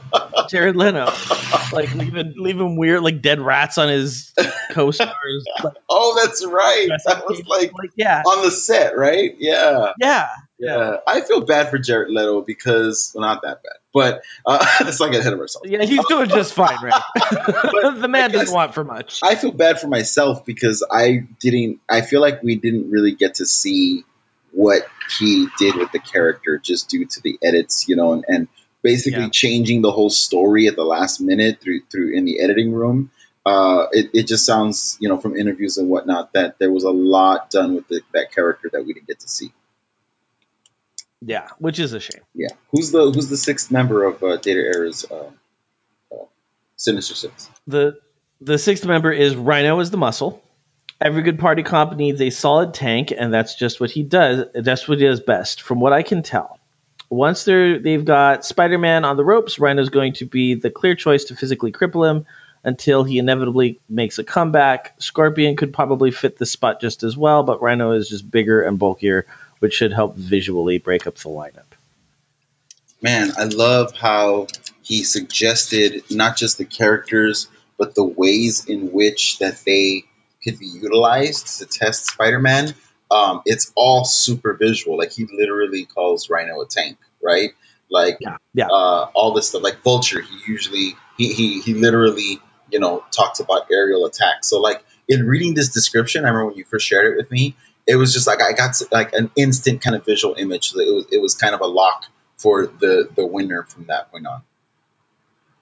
Jared 0.48 0.74
Leno. 0.76 1.04
like 1.72 1.94
leaving 1.94 2.34
leaving 2.36 2.76
weird 2.76 3.02
like 3.02 3.22
dead 3.22 3.40
rats 3.40 3.78
on 3.78 3.88
his 3.88 4.32
co-stars. 4.72 5.44
like, 5.62 5.74
Oh, 5.88 6.18
that's 6.20 6.44
right. 6.44 6.88
That 7.06 7.24
was 7.28 7.42
like 7.46 7.72
like 7.72 7.90
yeah, 7.96 8.22
on 8.26 8.42
the 8.44 8.50
set, 8.50 8.96
right? 8.96 9.36
Yeah. 9.38 9.92
yeah, 10.00 10.28
Yeah, 10.60 10.96
I 11.06 11.22
feel 11.22 11.40
bad 11.40 11.70
for 11.70 11.78
Jared 11.78 12.10
Leto 12.10 12.42
because 12.42 13.12
well, 13.14 13.22
not 13.22 13.42
that 13.42 13.62
bad, 13.62 13.76
but 13.94 14.22
uh, 14.44 14.64
let's 14.82 15.00
not 15.00 15.10
get 15.10 15.20
ahead 15.20 15.32
of 15.32 15.40
ourselves. 15.40 15.68
yeah. 15.68 15.82
He's 15.82 16.04
doing 16.06 16.28
just 16.28 16.52
fine, 16.52 16.76
right? 16.82 17.02
the 17.16 18.08
man 18.08 18.30
doesn't 18.30 18.54
want 18.54 18.74
for 18.74 18.84
much. 18.84 19.20
I 19.22 19.36
feel 19.36 19.52
bad 19.52 19.80
for 19.80 19.88
myself 19.88 20.44
because 20.44 20.86
I 20.88 21.26
didn't. 21.40 21.80
I 21.88 22.02
feel 22.02 22.20
like 22.20 22.42
we 22.42 22.56
didn't 22.56 22.90
really 22.90 23.12
get 23.12 23.36
to 23.36 23.46
see 23.46 24.04
what 24.52 24.82
he 25.18 25.46
did 25.58 25.76
with 25.76 25.92
the 25.92 25.98
character 25.98 26.58
just 26.58 26.90
due 26.90 27.06
to 27.06 27.20
the 27.22 27.38
edits, 27.42 27.88
you 27.88 27.96
know, 27.96 28.12
and, 28.12 28.24
and 28.28 28.48
basically 28.82 29.22
Yeah. 29.22 29.28
changing 29.30 29.80
the 29.80 29.92
whole 29.92 30.10
story 30.10 30.66
at 30.66 30.76
the 30.76 30.84
last 30.84 31.20
minute 31.20 31.60
through 31.60 31.80
through 31.90 32.14
in 32.14 32.26
the 32.26 32.40
editing 32.40 32.72
room. 32.72 33.10
Uh, 33.46 33.86
it, 33.92 34.10
it 34.12 34.26
just 34.26 34.44
sounds, 34.44 34.98
you 35.00 35.08
know, 35.08 35.16
from 35.16 35.34
interviews 35.34 35.78
and 35.78 35.88
whatnot, 35.88 36.34
that 36.34 36.58
there 36.58 36.70
was 36.70 36.84
a 36.84 36.90
lot 36.90 37.48
done 37.50 37.74
with 37.74 37.88
the, 37.88 38.02
that 38.12 38.30
character 38.32 38.68
that 38.70 38.84
we 38.84 38.92
didn't 38.92 39.06
get 39.06 39.20
to 39.20 39.28
see. 39.28 39.50
Yeah, 41.20 41.48
which 41.58 41.78
is 41.78 41.92
a 41.92 42.00
shame. 42.00 42.22
Yeah, 42.34 42.48
who's 42.70 42.90
the 42.92 43.10
who's 43.10 43.28
the 43.28 43.36
sixth 43.36 43.70
member 43.70 44.04
of 44.04 44.22
uh, 44.22 44.36
Data 44.36 44.60
Error's 44.60 45.04
uh, 45.04 45.30
uh, 46.12 46.24
Sinister 46.76 47.14
Six? 47.14 47.50
the 47.66 47.98
The 48.40 48.58
sixth 48.58 48.86
member 48.86 49.12
is 49.12 49.36
Rhino 49.36 49.80
is 49.80 49.90
the 49.90 49.98
muscle. 49.98 50.42
Every 51.00 51.22
good 51.22 51.38
party 51.38 51.62
comp 51.62 51.96
needs 51.96 52.20
a 52.20 52.30
solid 52.30 52.74
tank, 52.74 53.12
and 53.16 53.32
that's 53.32 53.54
just 53.54 53.80
what 53.80 53.90
he 53.90 54.02
does. 54.02 54.46
That's 54.54 54.86
what 54.86 54.98
he 54.98 55.04
does 55.04 55.20
best, 55.20 55.62
from 55.62 55.80
what 55.80 55.92
I 55.92 56.02
can 56.02 56.22
tell. 56.22 56.58
Once 57.08 57.44
they're 57.44 57.78
they've 57.78 58.04
got 58.04 58.44
Spider-Man 58.44 59.04
on 59.04 59.16
the 59.16 59.24
ropes, 59.24 59.58
Rhino's 59.58 59.88
going 59.88 60.14
to 60.14 60.26
be 60.26 60.54
the 60.54 60.70
clear 60.70 60.94
choice 60.94 61.24
to 61.24 61.36
physically 61.36 61.72
cripple 61.72 62.08
him 62.08 62.26
until 62.62 63.04
he 63.04 63.18
inevitably 63.18 63.80
makes 63.88 64.18
a 64.18 64.24
comeback. 64.24 64.94
Scorpion 64.98 65.56
could 65.56 65.72
probably 65.72 66.10
fit 66.10 66.38
the 66.38 66.46
spot 66.46 66.80
just 66.80 67.02
as 67.02 67.16
well, 67.16 67.42
but 67.42 67.62
Rhino 67.62 67.92
is 67.92 68.08
just 68.08 68.30
bigger 68.30 68.62
and 68.62 68.78
bulkier, 68.78 69.26
which 69.60 69.74
should 69.74 69.92
help 69.92 70.16
visually 70.16 70.78
break 70.78 71.06
up 71.06 71.16
the 71.16 71.28
lineup. 71.28 71.72
man, 73.00 73.32
I 73.38 73.44
love 73.44 73.94
how 73.94 74.48
he 74.82 75.04
suggested 75.04 76.02
not 76.10 76.36
just 76.36 76.58
the 76.58 76.64
characters, 76.64 77.48
but 77.78 77.94
the 77.94 78.04
ways 78.04 78.66
in 78.66 78.92
which 78.92 79.38
that 79.38 79.62
they 79.64 80.04
could 80.42 80.58
be 80.58 80.66
utilized 80.66 81.58
to 81.58 81.66
test 81.66 82.06
Spider-Man. 82.06 82.74
Um, 83.10 83.42
it's 83.46 83.72
all 83.74 84.04
super 84.04 84.54
visual. 84.54 84.98
Like 84.98 85.12
he 85.12 85.26
literally 85.26 85.84
calls 85.84 86.28
Rhino 86.28 86.60
a 86.60 86.66
tank, 86.66 86.98
right? 87.22 87.50
Like 87.90 88.18
Yeah, 88.20 88.36
yeah. 88.54 88.66
Uh, 88.66 89.10
all 89.14 89.32
this 89.32 89.48
stuff. 89.48 89.62
Like 89.62 89.82
Vulture, 89.82 90.20
he 90.20 90.40
usually 90.46 90.94
he, 91.16 91.32
he 91.32 91.60
he 91.60 91.74
literally 91.74 92.38
you 92.70 92.78
know 92.78 93.04
talks 93.10 93.40
about 93.40 93.66
aerial 93.70 94.06
attacks. 94.06 94.48
So 94.48 94.60
like 94.60 94.82
in 95.08 95.26
reading 95.26 95.54
this 95.54 95.70
description, 95.70 96.24
I 96.24 96.28
remember 96.28 96.46
when 96.46 96.56
you 96.56 96.64
first 96.64 96.86
shared 96.86 97.12
it 97.12 97.16
with 97.16 97.30
me, 97.30 97.56
it 97.86 97.96
was 97.96 98.12
just 98.12 98.26
like 98.26 98.40
I 98.42 98.52
got 98.52 98.74
to, 98.74 98.86
like 98.92 99.12
an 99.12 99.30
instant 99.36 99.82
kind 99.82 99.96
of 99.96 100.04
visual 100.04 100.34
image. 100.34 100.72
It 100.74 100.94
was 100.94 101.06
it 101.10 101.20
was 101.20 101.34
kind 101.34 101.54
of 101.54 101.60
a 101.60 101.66
lock 101.66 102.04
for 102.36 102.66
the 102.66 103.08
the 103.14 103.26
winner 103.26 103.64
from 103.64 103.86
that 103.86 104.10
point 104.10 104.26
on. 104.26 104.42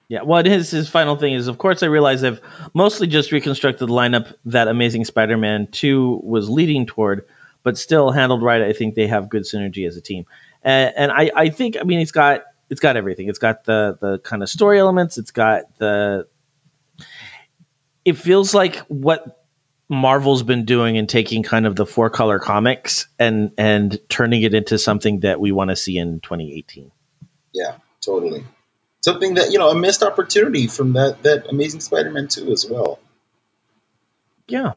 Yeah, 0.07 0.23
well, 0.23 0.43
his 0.43 0.71
his 0.71 0.89
final 0.89 1.17
thing 1.17 1.33
is, 1.33 1.47
of 1.47 1.57
course, 1.59 1.83
I 1.83 1.85
realize 1.85 2.23
I've 2.23 2.41
mostly 2.73 3.05
just 3.05 3.31
reconstructed 3.31 3.87
the 3.87 3.93
lineup 3.93 4.33
that 4.45 4.67
Amazing 4.67 5.05
Spider-Man 5.05 5.67
Two 5.71 6.19
was 6.23 6.49
leading 6.49 6.87
toward, 6.87 7.25
but 7.61 7.77
still 7.77 8.09
handled 8.09 8.41
right. 8.41 8.63
I 8.63 8.73
think 8.73 8.95
they 8.95 9.05
have 9.05 9.29
good 9.29 9.43
synergy 9.43 9.87
as 9.87 9.97
a 9.97 10.01
team, 10.01 10.25
and, 10.63 10.93
and 10.97 11.11
I, 11.11 11.29
I 11.35 11.49
think, 11.49 11.77
I 11.79 11.83
mean, 11.83 11.99
it's 11.99 12.11
got 12.11 12.41
it's 12.71 12.79
got 12.79 12.97
everything. 12.97 13.29
It's 13.29 13.39
got 13.39 13.65
the 13.65 13.97
the 14.01 14.19
kind 14.19 14.41
of 14.41 14.49
story 14.49 14.79
elements. 14.79 15.17
It's 15.17 15.31
got 15.31 15.77
the. 15.77 16.27
It 18.03 18.13
feels 18.13 18.55
like 18.55 18.77
what 18.87 19.38
Marvel's 19.89 20.43
been 20.43 20.65
doing 20.65 20.97
and 20.97 21.09
taking 21.09 21.43
kind 21.43 21.65
of 21.65 21.75
the 21.75 21.85
four 21.85 22.09
color 22.11 22.39
comics 22.39 23.07
and 23.17 23.51
and 23.57 23.99
turning 24.07 24.43
it 24.43 24.53
into 24.53 24.77
something 24.77 25.21
that 25.21 25.39
we 25.39 25.51
want 25.51 25.71
to 25.71 25.75
see 25.75 25.97
in 25.97 26.19
2018. 26.19 26.91
Yeah, 27.53 27.77
totally. 28.01 28.45
Something 29.01 29.35
that 29.35 29.51
you 29.51 29.59
know 29.59 29.69
a 29.69 29.75
missed 29.75 30.03
opportunity 30.03 30.67
from 30.67 30.93
that 30.93 31.23
that 31.23 31.47
Amazing 31.49 31.81
Spider-Man 31.81 32.27
two 32.27 32.51
as 32.51 32.67
well. 32.69 32.99
Yeah. 34.47 34.73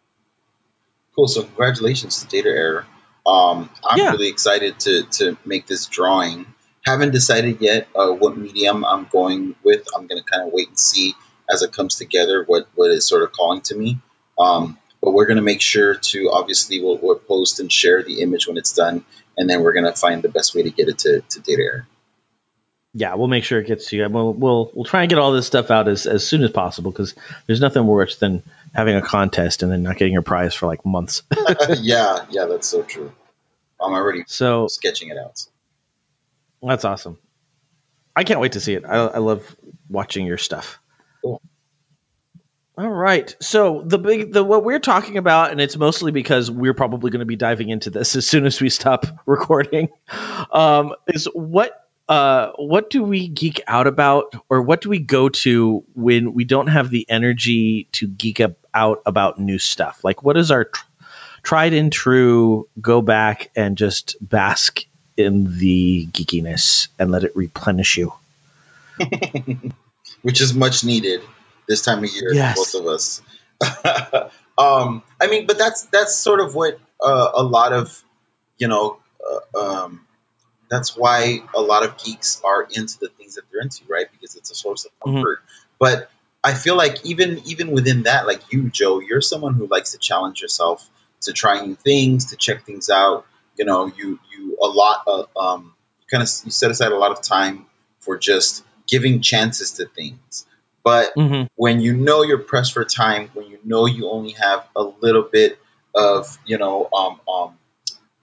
Cool. 1.14 1.29
So 1.29 1.42
congratulations 1.42 2.22
to 2.22 2.29
Data 2.29 2.48
Error. 2.48 2.87
Um, 3.27 3.68
I'm 3.85 3.98
Yeah. 3.98 4.12
really 4.12 4.29
excited 4.29 4.81
to 4.81 5.03
to 5.18 5.37
make 5.44 5.66
this 5.66 5.87
drawing. 5.87 6.46
Haven't 6.87 7.12
decided 7.12 7.61
yet 7.61 7.87
uh, 7.94 8.11
what 8.11 8.37
medium 8.37 8.85
I'm 8.85 9.07
going 9.12 9.55
with. 9.62 9.87
I'm 9.94 10.07
going 10.07 10.22
to 10.22 10.29
kind 10.29 10.46
of 10.46 10.53
wait 10.53 10.68
and 10.68 10.79
see 10.79 11.14
as 11.53 11.62
it 11.62 11.72
comes 11.72 11.96
together 11.96 12.44
what 12.46 12.66
what 12.75 12.90
is 12.90 13.07
sort 13.07 13.22
of 13.25 13.33
calling 13.33 13.61
to 13.62 13.77
me. 13.77 13.98
Um, 14.38 14.79
but 15.03 15.12
we're 15.12 15.27
going 15.27 15.37
to 15.37 15.43
make 15.43 15.61
sure 15.61 15.97
to 15.97 16.31
obviously 16.31 16.81
we'll, 16.81 16.97
we'll 16.97 17.19
post 17.19 17.59
and 17.61 17.71
share 17.71 18.03
the 18.03 18.23
image 18.23 18.47
when 18.47 18.57
it's 18.57 18.73
done, 18.73 19.05
and 19.37 19.51
then 19.51 19.62
we're 19.62 19.73
going 19.73 19.85
to 19.85 19.95
find 19.95 20.23
the 20.23 20.29
best 20.29 20.55
way 20.55 20.62
to 20.62 20.71
get 20.71 20.88
it 20.88 20.99
to, 20.99 21.21
to 21.23 21.41
Data 21.41 21.62
Error. 21.62 21.88
Yeah, 22.95 23.15
we'll 23.15 23.29
make 23.29 23.45
sure 23.45 23.59
it 23.59 23.67
gets 23.67 23.88
to 23.88 23.97
you. 23.97 24.09
We'll 24.09 24.35
we'll 24.35 24.71
we'll 24.75 24.85
try 24.85 25.01
and 25.01 25.09
get 25.09 25.19
all 25.19 25.33
this 25.33 25.47
stuff 25.47 25.71
out 25.71 25.88
as, 25.88 26.07
as 26.07 26.27
soon 26.27 26.45
as 26.45 26.51
possible 26.51 26.91
because 26.91 27.15
there's 27.47 27.61
nothing 27.61 27.87
worse 27.87 28.17
than 28.17 28.43
having 28.75 28.97
a 28.97 29.03
contest 29.03 29.62
and 29.62 29.73
then 29.73 29.83
not 29.83 29.97
getting 29.97 30.12
your 30.12 30.23
prize 30.23 30.55
for 30.55 30.67
like 30.67 30.85
months. 30.85 31.23
yeah, 31.81 32.27
yeah, 32.31 32.45
that's 32.45 32.69
so 32.69 32.83
true. 32.83 33.11
I'm 33.81 33.95
already 33.95 34.25
so 34.27 34.69
sketching 34.69 35.09
it 35.09 35.17
out. 35.17 35.43
that's 36.62 36.85
awesome. 36.85 37.19
I 38.15 38.25
can't 38.25 38.41
wait 38.41 38.53
to 38.53 38.61
see 38.61 38.75
it. 38.75 38.85
I, 38.85 38.97
I 39.07 39.19
love 39.19 39.57
watching 39.88 40.27
your 40.27 40.37
stuff. 40.37 40.79
Cool. 41.23 41.41
All 42.77 42.89
right. 42.89 43.35
So 43.41 43.83
the 43.85 43.99
big 43.99 44.33
the 44.33 44.43
what 44.43 44.65
we're 44.65 44.79
talking 44.79 45.19
about, 45.19 45.51
and 45.51 45.61
it's 45.61 45.77
mostly 45.77 46.11
because 46.11 46.51
we're 46.51 46.73
probably 46.73 47.11
going 47.11 47.21
to 47.21 47.27
be 47.27 47.37
diving 47.37 47.69
into 47.69 47.91
this 47.91 48.17
as 48.17 48.27
soon 48.27 48.47
as 48.47 48.61
we 48.61 48.71
stop 48.71 49.07
recording, 49.27 49.91
um, 50.51 50.95
is 51.07 51.27
what 51.35 51.79
uh, 52.09 52.53
what 52.57 52.89
do 52.89 53.03
we 53.03 53.29
geek 53.29 53.61
out 53.67 53.87
about, 53.87 54.35
or 54.49 54.63
what 54.63 54.81
do 54.81 54.89
we 54.89 55.01
go 55.01 55.29
to 55.29 55.85
when 55.95 56.33
we 56.33 56.45
don't 56.45 56.69
have 56.69 56.89
the 56.89 57.05
energy 57.11 57.89
to 57.93 58.07
geek 58.07 58.41
up, 58.41 58.57
out 58.73 59.03
about 59.05 59.39
new 59.39 59.59
stuff? 59.59 60.03
Like, 60.03 60.23
what 60.23 60.39
is 60.39 60.51
our 60.51 60.65
tr- 60.65 60.85
tried 61.43 61.75
and 61.75 61.93
true? 61.93 62.69
Go 62.81 63.03
back 63.03 63.51
and 63.55 63.77
just 63.77 64.17
bask 64.21 64.83
in 65.19 65.59
the 65.59 66.07
geekiness 66.07 66.89
and 66.99 67.11
let 67.11 67.25
it 67.25 67.37
replenish 67.37 67.99
you. 67.99 68.15
which 70.23 70.41
is 70.41 70.55
much 70.55 70.85
needed 70.85 71.23
this 71.73 71.81
time 71.81 72.05
of 72.05 72.13
year 72.13 72.35
Yes. 72.35 72.55
for 72.55 72.65
both 72.65 72.75
of 72.83 72.87
us. 72.93 73.23
um, 74.59 75.03
I 75.19 75.27
mean, 75.29 75.47
but 75.47 75.57
that's 75.57 75.85
that's 75.87 76.15
sort 76.15 76.41
of 76.41 76.55
what 76.55 76.79
uh, 77.03 77.31
a 77.35 77.43
lot 77.43 77.73
of 77.73 78.05
you 78.59 78.69
know. 78.69 78.99
Uh, 79.55 79.59
um, 79.59 80.07
that's 80.69 80.97
why 80.97 81.41
a 81.55 81.61
lot 81.61 81.83
of 81.85 81.97
geeks 81.97 82.41
are 82.45 82.63
into 82.63 82.99
the 82.99 83.09
things 83.09 83.37
that 83.37 83.45
they're 83.51 83.63
into, 83.63 83.85
right? 83.89 84.07
Because 84.11 84.37
it's 84.37 84.51
a 84.51 84.55
source 84.55 84.85
of 84.85 84.91
Mhm. 85.01 85.15
comfort. 85.15 85.43
But 85.79 86.11
I 86.45 86.55
feel 86.55 86.77
like 86.77 87.05
even 87.07 87.41
even 87.47 87.71
within 87.71 88.03
that, 88.03 88.27
like 88.27 88.43
you, 88.53 88.69
Joe, 88.69 89.01
you're 89.01 89.23
someone 89.23 89.55
who 89.55 89.67
likes 89.67 89.93
to 89.93 89.99
challenge 89.99 90.43
yourself 90.43 90.87
to 91.23 91.33
try 91.33 91.65
new 91.65 91.77
things, 91.77 92.27
to 92.27 92.37
check 92.37 92.65
things 92.65 92.91
out. 92.91 93.27
You 93.57 93.65
know, 93.65 93.87
you 93.87 94.19
you 94.31 94.59
a 94.61 94.67
lot 94.67 95.05
of 95.07 95.29
um, 95.37 95.75
kind 96.11 96.23
of 96.23 96.29
you 96.45 96.51
set 96.51 96.71
aside 96.71 96.93
a 96.93 96.99
lot 96.99 97.13
of 97.13 97.23
time 97.23 97.65
for 98.01 98.19
just 98.19 98.63
giving 98.87 99.23
chances 99.23 99.73
to 99.73 99.87
things. 99.87 100.47
But 100.85 101.12
Mm-hmm. 101.16 101.45
when 101.55 101.81
you 101.81 101.95
know 101.95 102.23
you're 102.23 102.38
pressed 102.38 102.73
for 102.73 102.85
time, 102.85 103.31
when 103.35 103.47
you 103.47 103.59
know 103.64 103.87
you 103.87 104.11
only 104.11 104.33
have 104.33 104.66
a 104.75 104.83
little 104.83 105.23
bit 105.23 105.59
of 105.95 106.38
you 106.45 106.59
know 106.59 106.88
um, 106.92 107.21
um, 107.29 107.59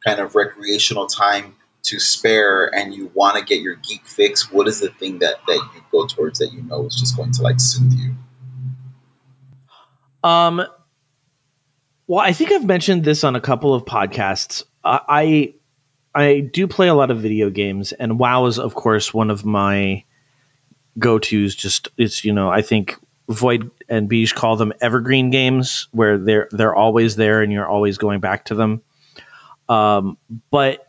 kind 0.05 0.19
of 0.19 0.35
recreational 0.35 1.07
time 1.07 1.55
to 1.83 1.99
spare, 1.99 2.65
and 2.73 2.93
you 2.93 3.09
want 3.13 3.37
to 3.37 3.43
get 3.45 3.61
your 3.61 3.75
geek 3.75 4.05
fix, 4.05 4.51
what 4.51 4.67
is 4.67 4.81
the 4.81 4.89
thing 4.89 5.19
that 5.19 5.35
that 5.47 5.69
you 5.75 5.81
go 5.91 6.05
towards 6.05 6.39
that 6.39 6.51
you 6.51 6.61
know 6.61 6.85
is 6.85 6.95
just 6.95 7.15
going 7.15 7.31
to 7.31 7.41
like 7.41 7.59
soothe 7.59 7.93
you? 7.93 8.15
Um, 10.23 10.61
well, 12.07 12.19
I 12.19 12.33
think 12.33 12.51
I've 12.51 12.65
mentioned 12.65 13.03
this 13.03 13.23
on 13.23 13.35
a 13.35 13.41
couple 13.41 13.73
of 13.73 13.85
podcasts. 13.85 14.63
I 14.83 15.53
I, 16.13 16.21
I 16.21 16.39
do 16.39 16.67
play 16.67 16.87
a 16.89 16.93
lot 16.93 17.11
of 17.11 17.19
video 17.19 17.49
games, 17.49 17.93
and 17.93 18.19
WoW 18.19 18.47
is, 18.47 18.59
of 18.59 18.73
course, 18.75 19.13
one 19.13 19.29
of 19.29 19.45
my 19.45 20.03
go 20.99 21.19
tos. 21.19 21.55
Just 21.55 21.89
it's 21.97 22.23
you 22.23 22.33
know 22.33 22.49
I 22.49 22.61
think 22.61 22.95
Void 23.27 23.71
and 23.87 24.09
Beige 24.09 24.33
call 24.33 24.55
them 24.55 24.73
evergreen 24.81 25.29
games, 25.29 25.87
where 25.91 26.17
they're 26.17 26.47
they're 26.51 26.75
always 26.75 27.15
there 27.15 27.41
and 27.41 27.51
you're 27.51 27.67
always 27.67 27.97
going 27.97 28.19
back 28.19 28.45
to 28.45 28.55
them. 28.55 28.81
Um, 29.67 30.17
but 30.49 30.85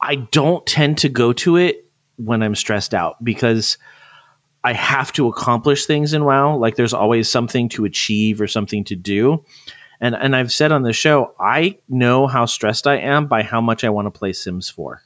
I 0.00 0.16
don't 0.16 0.66
tend 0.66 0.98
to 0.98 1.08
go 1.08 1.32
to 1.32 1.56
it 1.56 1.88
when 2.16 2.42
I'm 2.42 2.54
stressed 2.54 2.94
out 2.94 3.22
because 3.22 3.78
I 4.62 4.72
have 4.72 5.12
to 5.12 5.28
accomplish 5.28 5.86
things 5.86 6.14
in 6.14 6.24
WoW. 6.24 6.56
Like 6.56 6.74
there's 6.74 6.94
always 6.94 7.28
something 7.28 7.68
to 7.70 7.84
achieve 7.84 8.40
or 8.40 8.48
something 8.48 8.84
to 8.84 8.96
do. 8.96 9.44
And 10.00 10.14
and 10.14 10.34
I've 10.34 10.52
said 10.52 10.72
on 10.72 10.82
the 10.82 10.92
show, 10.92 11.34
I 11.38 11.78
know 11.88 12.26
how 12.26 12.46
stressed 12.46 12.86
I 12.86 12.98
am 12.98 13.26
by 13.26 13.42
how 13.42 13.60
much 13.60 13.84
I 13.84 13.90
want 13.90 14.06
to 14.06 14.10
play 14.10 14.32
Sims 14.32 14.68
4. 14.68 15.00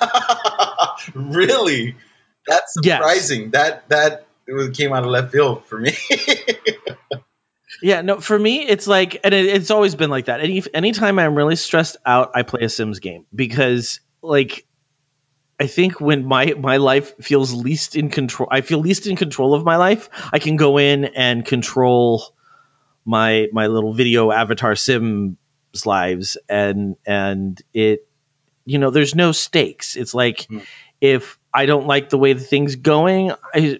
really? 1.14 1.96
That's 2.46 2.74
Yes. 2.82 2.96
surprising. 2.96 3.50
That 3.50 3.88
that 3.88 4.26
it 4.46 4.74
came 4.74 4.92
out 4.92 5.04
of 5.04 5.10
left 5.10 5.32
field 5.32 5.64
for 5.64 5.78
me. 5.78 5.92
Yeah, 7.82 8.00
no, 8.00 8.20
for 8.20 8.38
me, 8.38 8.66
it's 8.66 8.86
like, 8.86 9.20
and 9.22 9.34
it, 9.34 9.44
it's 9.46 9.70
always 9.70 9.94
been 9.94 10.08
like 10.08 10.26
that. 10.26 10.40
Any 10.40 10.62
anytime 10.72 11.18
I'm 11.18 11.34
really 11.34 11.56
stressed 11.56 11.96
out, 12.06 12.30
I 12.34 12.42
play 12.42 12.62
a 12.62 12.68
Sims 12.68 13.00
game 13.00 13.26
because, 13.34 14.00
like, 14.22 14.66
I 15.60 15.66
think 15.66 16.00
when 16.00 16.24
my 16.24 16.54
my 16.58 16.78
life 16.78 17.16
feels 17.18 17.52
least 17.52 17.94
in 17.94 18.08
control, 18.08 18.48
I 18.50 18.62
feel 18.62 18.78
least 18.78 19.06
in 19.06 19.16
control 19.16 19.52
of 19.52 19.64
my 19.64 19.76
life. 19.76 20.08
I 20.32 20.38
can 20.38 20.56
go 20.56 20.78
in 20.78 21.04
and 21.04 21.44
control 21.44 22.24
my 23.04 23.48
my 23.52 23.66
little 23.66 23.92
video 23.92 24.30
avatar 24.30 24.74
Sims 24.74 25.36
lives, 25.84 26.38
and 26.48 26.96
and 27.06 27.60
it, 27.74 28.08
you 28.64 28.78
know, 28.78 28.90
there's 28.90 29.14
no 29.14 29.32
stakes. 29.32 29.96
It's 29.96 30.14
like 30.14 30.46
Hmm. 30.48 30.60
if 31.00 31.38
I 31.56 31.66
don't 31.66 31.86
like 31.86 32.10
the 32.10 32.18
way 32.18 32.32
the 32.34 32.40
thing's 32.40 32.76
going, 32.76 33.32
I 33.54 33.78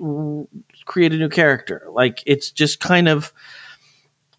create 0.85 1.13
a 1.13 1.19
new 1.19 1.29
character. 1.29 1.87
Like 1.91 2.23
it's 2.27 2.51
just 2.51 2.81
kind 2.81 3.09
of 3.09 3.33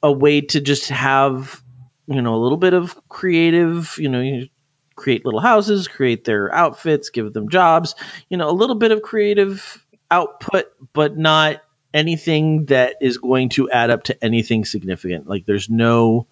a 0.04 0.12
way 0.12 0.42
to 0.42 0.62
just 0.62 0.90
have 0.90 1.62
you 2.08 2.22
know 2.22 2.36
a 2.36 2.42
little 2.42 2.58
bit 2.58 2.74
of 2.74 2.96
creative 3.10 3.96
you 3.98 4.10
know 4.10 4.22
you 4.22 4.48
create 4.96 5.26
little 5.26 5.40
houses 5.40 5.88
create 5.88 6.24
their 6.24 6.54
outfits 6.54 7.10
give 7.10 7.34
them 7.34 7.50
jobs 7.50 7.96
you 8.30 8.38
know 8.38 8.50
a 8.50 8.54
little 8.54 8.76
bit 8.76 8.92
of 8.92 9.02
creative 9.02 9.84
output 10.10 10.66
but 10.94 11.18
not 11.18 11.62
anything 11.94 12.66
that 12.66 12.98
is 13.02 13.18
going 13.18 13.50
to 13.50 13.70
add 13.72 13.90
up 13.90 14.04
to 14.04 14.24
anything 14.24 14.66
significant. 14.66 15.28
Like 15.28 15.46
there's 15.46 15.70
no 15.70 16.28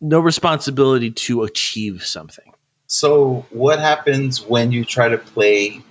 no 0.00 0.20
responsibility 0.20 1.12
to 1.12 1.44
achieve 1.44 2.04
something 2.04 2.52
so, 2.86 3.46
what 3.50 3.78
happens 3.78 4.42
when 4.42 4.72
you 4.72 4.84
try 4.84 5.08
to 5.08 5.18
play 5.18 5.82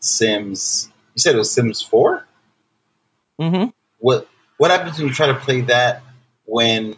Sims? 0.00 0.88
You 1.14 1.20
said 1.20 1.34
it 1.34 1.38
was 1.38 1.52
Sims 1.52 1.82
Four. 1.82 2.26
mm-hmm. 3.40 3.70
What 3.98 4.28
What 4.56 4.70
happens 4.70 4.98
when 4.98 5.08
you 5.08 5.14
try 5.14 5.28
to 5.28 5.34
play 5.34 5.62
that 5.62 6.02
when 6.44 6.96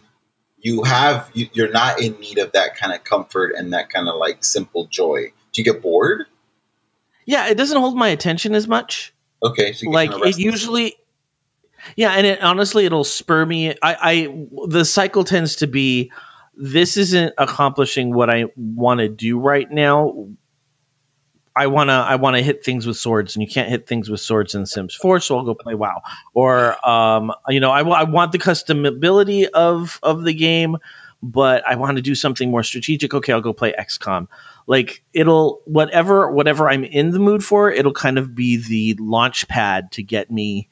you 0.57 0.83
have 0.83 1.29
you, 1.33 1.47
you're 1.53 1.71
not 1.71 2.01
in 2.01 2.19
need 2.19 2.37
of 2.37 2.53
that 2.53 2.77
kind 2.77 2.93
of 2.93 3.03
comfort 3.03 3.53
and 3.55 3.73
that 3.73 3.89
kind 3.89 4.09
of 4.09 4.15
like 4.15 4.43
simple 4.43 4.85
joy? 4.87 5.31
Do 5.53 5.61
you 5.61 5.63
get 5.63 5.81
bored? 5.81 6.25
yeah 7.25 7.47
it 7.47 7.55
doesn't 7.55 7.79
hold 7.79 7.97
my 7.97 8.09
attention 8.09 8.55
as 8.55 8.67
much 8.67 9.13
Okay, 9.43 9.73
so 9.73 9.83
you 9.83 9.91
like 9.91 10.11
it 10.11 10.39
usually 10.39 10.95
yeah 11.95 12.11
and 12.11 12.25
it 12.25 12.41
honestly 12.41 12.85
it'll 12.85 13.03
spur 13.03 13.45
me 13.45 13.71
I, 13.71 13.75
I 13.81 14.45
the 14.67 14.85
cycle 14.85 15.23
tends 15.23 15.57
to 15.57 15.67
be 15.67 16.11
this 16.57 16.97
isn't 16.97 17.33
accomplishing 17.37 18.13
what 18.13 18.29
i 18.29 18.45
want 18.55 18.99
to 18.99 19.09
do 19.09 19.39
right 19.39 19.69
now 19.69 20.27
i 21.55 21.67
want 21.67 21.89
to 21.89 21.93
i 21.93 22.15
want 22.15 22.35
to 22.35 22.41
hit 22.41 22.63
things 22.63 22.85
with 22.85 22.97
swords 22.97 23.35
and 23.35 23.43
you 23.43 23.49
can't 23.49 23.69
hit 23.69 23.87
things 23.87 24.09
with 24.09 24.19
swords 24.19 24.55
in 24.55 24.65
sims 24.65 24.95
4 24.95 25.19
so 25.19 25.37
i'll 25.37 25.45
go 25.45 25.55
play 25.55 25.75
wow 25.75 26.01
or 26.33 26.87
um 26.87 27.31
you 27.49 27.59
know 27.59 27.71
i, 27.71 27.81
I 27.81 28.03
want 28.03 28.31
the 28.31 28.39
customability 28.39 29.45
of 29.45 29.99
of 30.03 30.23
the 30.23 30.33
game 30.33 30.77
but 31.25 31.67
I 31.67 31.75
want 31.75 31.97
to 31.97 32.03
do 32.03 32.13
something 32.13 32.51
more 32.51 32.61
strategic. 32.61 33.13
Okay, 33.13 33.33
I'll 33.33 33.41
go 33.41 33.53
play 33.53 33.73
XCOM. 33.77 34.27
Like 34.67 35.03
it'll 35.13 35.61
whatever 35.65 36.29
whatever 36.31 36.69
I'm 36.69 36.83
in 36.83 37.09
the 37.09 37.19
mood 37.19 37.43
for, 37.43 37.71
it'll 37.71 37.93
kind 37.93 38.19
of 38.19 38.35
be 38.35 38.57
the 38.57 38.95
launch 39.01 39.47
pad 39.47 39.91
to 39.93 40.03
get 40.03 40.29
me 40.29 40.69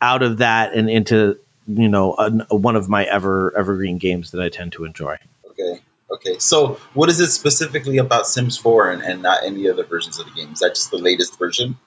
out 0.00 0.22
of 0.22 0.38
that 0.38 0.74
and 0.74 0.90
into 0.90 1.38
you 1.66 1.88
know 1.88 2.12
one 2.50 2.76
of 2.76 2.88
my 2.88 3.04
ever 3.04 3.56
evergreen 3.56 3.98
games 3.98 4.32
that 4.32 4.42
I 4.42 4.48
tend 4.48 4.72
to 4.72 4.84
enjoy. 4.84 5.18
Okay. 5.50 5.80
Okay. 6.10 6.38
So, 6.38 6.78
what 6.92 7.08
is 7.08 7.20
it 7.20 7.30
specifically 7.30 7.96
about 7.96 8.26
Sims 8.26 8.58
4 8.58 8.90
and, 8.90 9.02
and 9.02 9.22
not 9.22 9.44
any 9.44 9.68
other 9.70 9.84
versions 9.84 10.18
of 10.18 10.26
the 10.26 10.32
game? 10.32 10.52
Is 10.52 10.58
that 10.58 10.74
just 10.74 10.90
the 10.90 10.98
latest 10.98 11.38
version? 11.38 11.78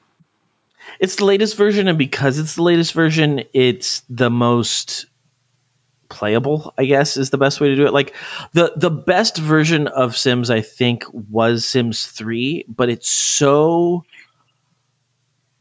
It's 1.00 1.16
the 1.18 1.26
latest 1.26 1.58
version, 1.58 1.88
and 1.88 1.98
because 1.98 2.40
it's 2.40 2.56
the 2.56 2.64
latest 2.64 2.94
version, 2.94 3.44
it's 3.54 4.02
the 4.10 4.30
most 4.30 5.06
playable. 6.10 6.74
I 6.78 6.86
guess 6.86 7.18
is 7.18 7.30
the 7.30 7.38
best 7.38 7.60
way 7.60 7.70
to 7.70 7.76
do 7.76 7.86
it. 7.86 7.94
Like 7.94 8.16
the 8.54 8.74
the 8.76 8.90
best 8.90 9.38
version 9.38 9.88
of 9.88 10.18
Sims, 10.18 10.50
I 10.50 10.62
think, 10.62 11.04
was 11.12 11.66
Sims 11.66 12.06
3, 12.08 12.66
but 12.68 12.90
it's 12.90 13.10
so 13.10 14.06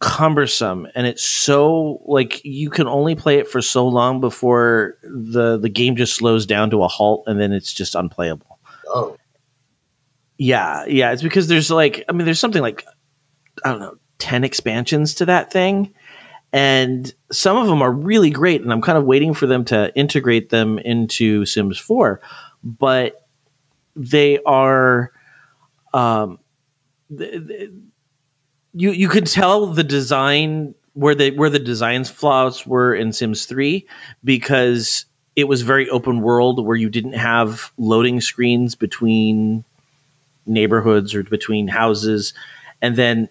cumbersome 0.05 0.87
and 0.95 1.07
it's 1.07 1.25
so 1.25 2.03
like 2.05 2.45
you 2.45 2.69
can 2.69 2.87
only 2.87 3.15
play 3.15 3.39
it 3.39 3.49
for 3.49 3.63
so 3.63 3.89
long 3.89 4.21
before 4.21 4.99
the 5.03 5.57
the 5.57 5.71
game 5.71 5.97
just 5.97 6.15
slows 6.15 6.45
down 6.45 6.69
to 6.69 6.85
a 6.85 6.89
halt 6.89 7.25
and 7.27 7.41
then 7.41 7.55
it's 7.55 7.73
just 7.73 7.95
unplayable. 7.95 8.59
Oh. 8.87 9.17
Yeah, 10.37 10.85
yeah, 10.85 11.13
it's 11.13 11.23
because 11.23 11.49
there's 11.49 11.71
like 11.71 12.05
I 12.07 12.13
mean 12.13 12.27
there's 12.27 12.39
something 12.39 12.61
like 12.61 12.85
I 13.65 13.71
don't 13.71 13.81
know, 13.81 13.97
10 14.19 14.45
expansions 14.45 15.15
to 15.17 15.27
that 15.27 15.51
thing 15.51 15.95
and 16.53 17.11
some 17.33 17.57
of 17.57 17.67
them 17.67 17.81
are 17.81 17.91
really 17.91 18.29
great 18.29 18.61
and 18.61 18.71
I'm 18.71 18.83
kind 18.83 18.99
of 18.99 19.05
waiting 19.05 19.33
for 19.33 19.47
them 19.47 19.65
to 19.67 19.91
integrate 19.97 20.51
them 20.51 20.79
into 20.79 21.47
Sims 21.47 21.79
4, 21.79 22.21
but 22.63 23.27
they 23.97 24.39
are 24.45 25.13
um 25.95 26.41
th- 27.17 27.47
th- 27.49 27.71
you 28.75 28.91
you 28.91 29.09
could 29.09 29.27
tell 29.27 29.67
the 29.67 29.85
design 29.85 30.75
where 30.93 31.15
the 31.15 31.31
where 31.31 31.51
the 31.51 31.59
designs 31.59 32.11
flaws 32.11 32.67
were 32.67 32.95
in 32.95 33.13
Sims 33.13 33.47
3 33.47 33.87
because 34.23 35.07
it 35.37 35.45
was 35.45 35.63
very 35.63 35.89
open 35.89 36.21
world 36.21 36.65
where 36.65 36.77
you 36.77 36.91
didn't 36.91 37.15
have 37.15 37.73
loading 37.79 38.21
screens 38.21 38.75
between 38.75 39.65
neighborhoods 40.47 41.15
or 41.15 41.23
between 41.23 41.67
houses. 41.67 42.35
And 42.83 42.95
then 42.95 43.29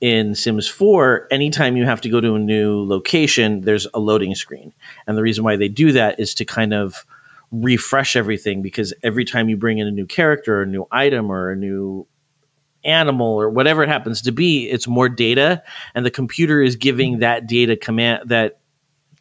in 0.00 0.34
Sims 0.34 0.68
4 0.68 1.28
anytime 1.30 1.76
you 1.76 1.84
have 1.84 2.02
to 2.02 2.10
go 2.10 2.20
to 2.20 2.34
a 2.34 2.38
new 2.38 2.84
location 2.84 3.62
there's 3.62 3.86
a 3.92 3.98
loading 3.98 4.34
screen. 4.34 4.72
And 5.06 5.16
the 5.16 5.22
reason 5.22 5.44
why 5.44 5.56
they 5.56 5.68
do 5.68 5.92
that 5.92 6.20
is 6.20 6.34
to 6.34 6.44
kind 6.44 6.74
of 6.74 7.04
refresh 7.52 8.16
everything 8.16 8.62
because 8.62 8.92
every 9.02 9.24
time 9.24 9.48
you 9.48 9.56
bring 9.56 9.78
in 9.78 9.86
a 9.86 9.92
new 9.92 10.06
character 10.06 10.58
or 10.58 10.62
a 10.62 10.66
new 10.66 10.86
item 10.90 11.30
or 11.30 11.50
a 11.50 11.56
new 11.56 12.06
animal 12.86 13.40
or 13.40 13.50
whatever 13.50 13.82
it 13.82 13.88
happens 13.88 14.22
to 14.22 14.32
be, 14.32 14.68
it's 14.68 14.86
more 14.86 15.08
data, 15.08 15.62
and 15.94 16.06
the 16.06 16.10
computer 16.10 16.62
is 16.62 16.76
giving 16.76 17.20
that 17.20 17.46
data 17.46 17.76
command 17.76 18.30
that 18.30 18.58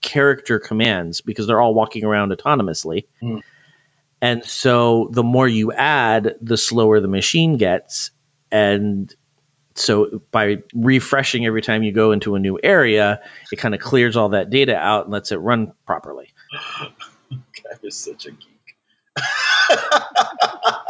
character 0.01 0.59
commands 0.59 1.21
because 1.21 1.47
they're 1.47 1.59
all 1.59 1.73
walking 1.73 2.05
around 2.05 2.31
autonomously. 2.31 3.05
Mm. 3.21 3.41
And 4.21 4.45
so 4.45 5.09
the 5.11 5.23
more 5.23 5.47
you 5.47 5.71
add, 5.71 6.35
the 6.41 6.57
slower 6.57 6.99
the 6.99 7.07
machine 7.07 7.57
gets. 7.57 8.11
And 8.51 9.13
so 9.75 10.21
by 10.31 10.63
refreshing 10.73 11.45
every 11.45 11.61
time 11.61 11.83
you 11.83 11.91
go 11.91 12.11
into 12.11 12.35
a 12.35 12.39
new 12.39 12.57
area, 12.61 13.21
it 13.51 13.57
kind 13.57 13.75
of 13.75 13.81
clears 13.81 14.15
all 14.15 14.29
that 14.29 14.49
data 14.49 14.75
out 14.75 15.05
and 15.05 15.13
lets 15.13 15.31
it 15.31 15.37
run 15.37 15.73
properly. 15.85 16.33
God, 17.29 17.79
you're 17.81 17.91
such 17.91 18.25
a 18.27 18.31
geek. 18.31 18.77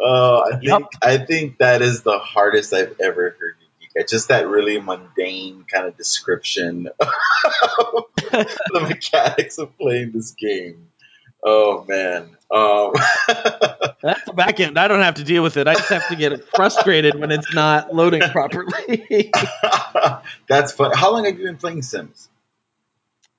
oh, 0.00 0.42
I 0.46 0.50
think 0.52 0.62
Yep. 0.62 0.82
I 1.02 1.18
think 1.18 1.58
that 1.58 1.82
is 1.82 2.02
the 2.02 2.18
hardest 2.18 2.72
I've 2.72 2.94
ever 3.00 3.36
heard 3.38 3.56
you 3.60 3.88
geek. 3.94 4.08
Just 4.08 4.28
that 4.28 4.48
really 4.48 4.80
mundane 4.80 5.64
kind 5.64 5.86
of 5.86 5.96
description 5.96 6.88
of 7.00 8.04
the 8.22 8.80
mechanics 8.80 9.58
of 9.58 9.76
playing 9.78 10.12
this 10.12 10.32
game. 10.32 10.88
Oh 11.42 11.84
man. 11.86 12.30
Um, 12.50 12.92
That's 14.02 14.24
the 14.24 14.32
back 14.34 14.60
end. 14.60 14.78
I 14.78 14.86
don't 14.88 15.00
have 15.02 15.14
to 15.16 15.24
deal 15.24 15.42
with 15.42 15.56
it. 15.56 15.66
I 15.66 15.74
just 15.74 15.88
have 15.88 16.08
to 16.08 16.16
get 16.16 16.44
frustrated 16.54 17.18
when 17.18 17.30
it's 17.30 17.52
not 17.54 17.94
loading 17.94 18.20
properly. 18.22 19.32
that's 20.48 20.72
fun. 20.72 20.92
How 20.94 21.12
long 21.12 21.24
have 21.24 21.38
you 21.38 21.44
been 21.46 21.56
playing 21.56 21.82
Sims? 21.82 22.28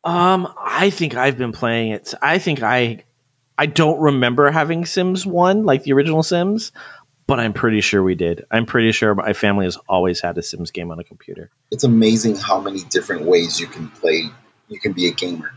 Um, 0.04 0.52
I 0.58 0.90
think 0.92 1.16
I've 1.16 1.38
been 1.38 1.52
playing 1.52 1.92
it. 1.94 2.14
I 2.22 2.38
think 2.40 2.62
I, 2.62 3.04
I 3.58 3.66
don't 3.68 4.00
remember 4.00 4.52
having 4.52 4.86
Sims 4.86 5.26
One 5.26 5.64
like 5.64 5.84
the 5.84 5.94
original 5.94 6.24
Sims, 6.24 6.72
but 7.28 7.40
I'm 7.40 7.54
pretty 7.54 7.82
sure 7.82 8.04
we 8.04 8.16
did. 8.16 8.46
I'm 8.52 8.66
pretty 8.66 8.92
sure 8.92 9.16
my 9.16 9.34
family 9.34 9.66
has 9.66 9.78
always 9.88 10.22
had 10.22 10.38
a 10.38 10.44
Sims 10.44 10.72
game 10.72 10.92
on 10.92 11.00
a 11.00 11.04
computer. 11.04 11.50
It's 11.72 11.84
amazing 11.84 12.36
how 12.36 12.60
many 12.60 12.84
different 12.84 13.24
ways 13.24 13.60
you 13.60 13.68
can 13.68 13.90
play. 13.90 14.30
You 14.68 14.80
can 14.80 14.94
be 14.94 15.08
a 15.08 15.12
gamer. 15.12 15.52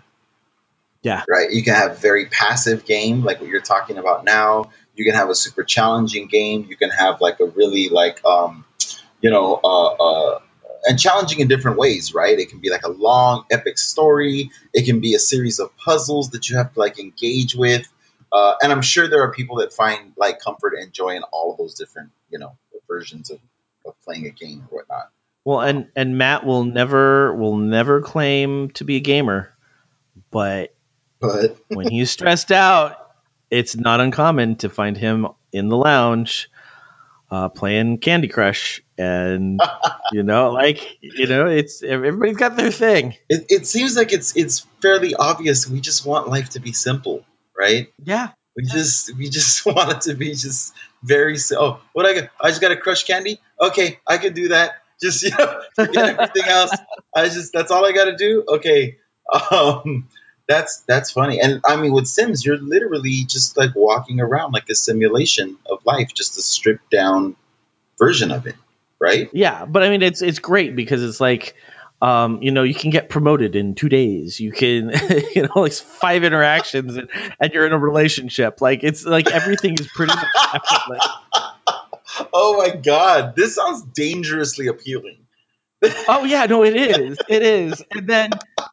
Yeah. 1.03 1.22
right? 1.28 1.51
You 1.51 1.62
can 1.62 1.74
have 1.74 1.99
very 1.99 2.26
passive 2.26 2.84
game, 2.84 3.22
like 3.22 3.40
what 3.40 3.49
you're 3.49 3.61
talking 3.61 3.99
about 3.99 4.24
now. 4.24 4.70
You 4.94 5.05
can 5.05 5.14
have 5.14 5.30
a 5.30 5.34
super 5.34 5.62
challenging 5.62 6.26
game. 6.26 6.66
You 6.68 6.76
can 6.76 6.90
have 6.90 7.20
like 7.20 7.40
a 7.40 7.46
really 7.46 7.88
like, 7.88 8.24
um, 8.24 8.64
you 9.20 9.30
know, 9.30 9.61
uh, 9.62 9.86
uh, 9.86 10.40
and 10.85 10.99
challenging 10.99 11.41
in 11.41 11.49
different 11.49 11.79
ways, 11.79 12.14
right? 12.14 12.39
It 12.39 12.51
can 12.51 12.61
be 12.61 12.70
like 12.70 12.85
a 12.85 12.91
long, 12.91 13.45
epic 13.51 13.79
story. 13.79 14.51
It 14.72 14.85
can 14.85 15.01
be 15.01 15.14
a 15.14 15.18
series 15.18 15.59
of 15.59 15.76
puzzles 15.76 16.31
that 16.31 16.49
you 16.49 16.57
have 16.57 16.72
to 16.74 16.79
like 16.79 16.99
engage 16.99 17.55
with. 17.55 17.87
Uh, 18.33 18.55
and 18.62 18.70
I'm 18.70 18.83
sure 18.83 19.09
there 19.09 19.22
are 19.22 19.33
people 19.33 19.57
that 19.57 19.72
find 19.72 20.12
like 20.16 20.41
comfort 20.41 20.74
and 20.74 20.93
joy 20.93 21.16
in 21.16 21.22
all 21.24 21.53
of 21.53 21.59
those 21.59 21.74
different, 21.74 22.11
you 22.31 22.39
know, 22.39 22.57
versions 22.87 23.31
of, 23.31 23.39
of 23.87 23.95
playing 24.03 24.26
a 24.26 24.31
game 24.31 24.66
or 24.70 24.79
whatnot. 24.79 25.11
Well, 25.45 25.61
and 25.61 25.89
and 25.97 26.18
Matt 26.18 26.45
will 26.45 26.64
never 26.64 27.35
will 27.35 27.57
never 27.57 28.03
claim 28.03 28.70
to 28.72 28.85
be 28.85 28.97
a 28.97 29.01
gamer, 29.01 29.55
but 30.31 30.74
But 31.20 31.57
when 31.68 31.89
he's 31.89 32.11
stressed 32.11 32.53
out, 32.53 33.12
it's 33.51 33.76
not 33.76 34.01
uncommon 34.01 34.57
to 34.57 34.68
find 34.68 34.97
him 34.97 35.29
in 35.53 35.68
the 35.68 35.76
lounge 35.76 36.51
uh, 37.31 37.49
playing 37.49 37.99
Candy 37.99 38.29
Crush, 38.29 38.83
and 38.99 39.61
you 40.12 40.22
know, 40.22 40.51
like 40.51 40.99
you 41.01 41.26
know, 41.26 41.46
it's 41.46 41.82
everybody's 41.82 42.36
got 42.36 42.57
their 42.57 42.70
thing. 42.70 43.14
it, 43.28 43.46
it 43.49 43.66
seems 43.66 43.96
like 43.96 44.12
it's 44.12 44.36
it's 44.36 44.66
fairly 44.82 45.14
obvious. 45.14 45.68
We 45.68 45.80
just 45.80 46.05
want 46.05 46.28
life 46.28 46.51
to 46.51 46.61
be 46.61 46.72
simple, 46.72 47.24
right? 47.59 47.88
Yeah, 48.03 48.30
We 48.57 48.64
just 48.64 49.16
we 49.16 49.28
just 49.30 49.64
want 49.70 49.90
it 49.92 50.01
to 50.03 50.14
be 50.14 50.30
just 50.34 50.74
very 51.03 51.38
si- 51.38 51.57
oh 51.57 51.80
what 51.92 52.07
I 52.07 52.14
got 52.14 52.30
I 52.40 52.49
just 52.49 52.61
got 52.61 52.68
to 52.70 52.76
crush 52.76 53.05
candy? 53.05 53.40
Okay 53.61 53.99
I 54.07 54.18
can 54.18 54.34
do 54.34 54.49
that. 54.49 54.72
Just 55.01 55.22
you 55.24 55.30
know 55.30 55.61
forget 55.76 56.09
everything 56.18 56.49
else. 56.51 56.72
I 57.14 57.28
just 57.28 57.53
that's 57.53 57.70
all 57.70 57.84
I 57.86 57.92
got 57.92 58.07
to 58.07 58.16
do? 58.16 58.44
Okay. 58.49 58.99
Um 59.51 60.09
that's 60.49 60.80
that's 60.88 61.11
funny. 61.12 61.40
And 61.40 61.61
I 61.64 61.76
mean 61.76 61.92
with 61.92 62.09
Sims 62.09 62.44
you're 62.44 62.57
literally 62.57 63.24
just 63.28 63.57
like 63.57 63.76
walking 63.76 64.20
around 64.20 64.53
like 64.53 64.68
a 64.70 64.74
simulation 64.74 65.57
of 65.70 65.84
life 65.84 66.12
just 66.14 66.36
a 66.38 66.42
stripped 66.42 66.90
down 66.90 67.36
version 67.99 68.30
of 68.32 68.46
it 68.46 68.57
right 69.01 69.30
yeah, 69.32 69.64
but 69.64 69.82
I 69.82 69.90
mean, 69.90 70.03
it's 70.03 70.22
it's 70.22 70.38
great 70.38 70.76
because 70.76 71.03
it's 71.03 71.20
like. 71.20 71.55
Um, 72.01 72.40
you 72.42 72.53
know, 72.53 72.62
you 72.62 72.74
can 72.74 72.90
get 72.90 73.09
promoted 73.09 73.57
in 73.57 73.74
two 73.74 73.88
days. 73.88 74.38
You 74.38 74.53
can, 74.53 74.92
you 75.34 75.42
know, 75.42 75.62
like 75.62 75.72
five 75.72 76.22
interactions, 76.22 76.94
and, 76.94 77.09
and 77.40 77.53
you're 77.53 77.66
in 77.66 77.72
a 77.72 77.78
relationship. 77.78 78.61
Like 78.61 78.84
it's 78.84 79.05
like 79.05 79.32
everything 79.32 79.74
is 79.74 79.88
pretty 79.88 80.14
much 80.14 80.24
effortless. 80.55 81.09
oh 82.32 82.57
my 82.57 82.70
god 82.76 83.34
this 83.36 83.55
sounds 83.55 83.82
dangerously 83.82 84.68
appealing 84.68 85.18
Oh 86.09 86.24
yeah, 86.24 86.47
no, 86.47 86.64
it 86.64 86.74
is. 86.76 87.18
It 87.29 87.43
is. 87.43 87.85
And 87.93 88.09
then 88.09 88.31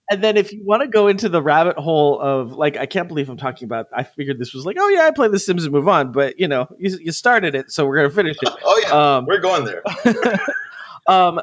and 0.10 0.24
then 0.24 0.38
if 0.38 0.52
you 0.54 0.64
want 0.64 0.82
to 0.82 0.88
go 0.88 1.08
into 1.08 1.30
the 1.30 1.42
rabbit 1.42 1.78
hole 1.78 2.20
of 2.20 2.54
like 2.54 2.78
I 2.78 2.86
can't 2.88 3.08
believe 3.08 3.30
I'm 3.30 3.38
talking 3.38 3.66
about 3.66 3.88
I 3.96 4.04
figured 4.04 4.40
this 4.40 4.54
was 4.54 4.66
like, 4.66 4.78
oh 4.80 4.90
yeah, 4.90 5.02
I 5.02 5.12
play 5.12 5.28
the 5.28 5.40
Sims 5.40 5.66
and 5.66 5.74
move 5.74 5.88
on, 5.88 6.12
but 6.12 6.40
you 6.40 6.48
know, 6.48 6.68
you, 6.80 6.98
you 7.00 7.12
started 7.12 7.54
it, 7.56 7.72
so 7.72 7.86
we're 7.86 7.98
gonna 7.98 8.10
finish 8.10 8.38
it. 8.42 8.50
oh 8.64 8.82
yeah 8.84 9.18
Um, 9.18 9.26
we're 9.28 9.40
going 9.40 9.66
there 9.66 9.84
um 11.08 11.42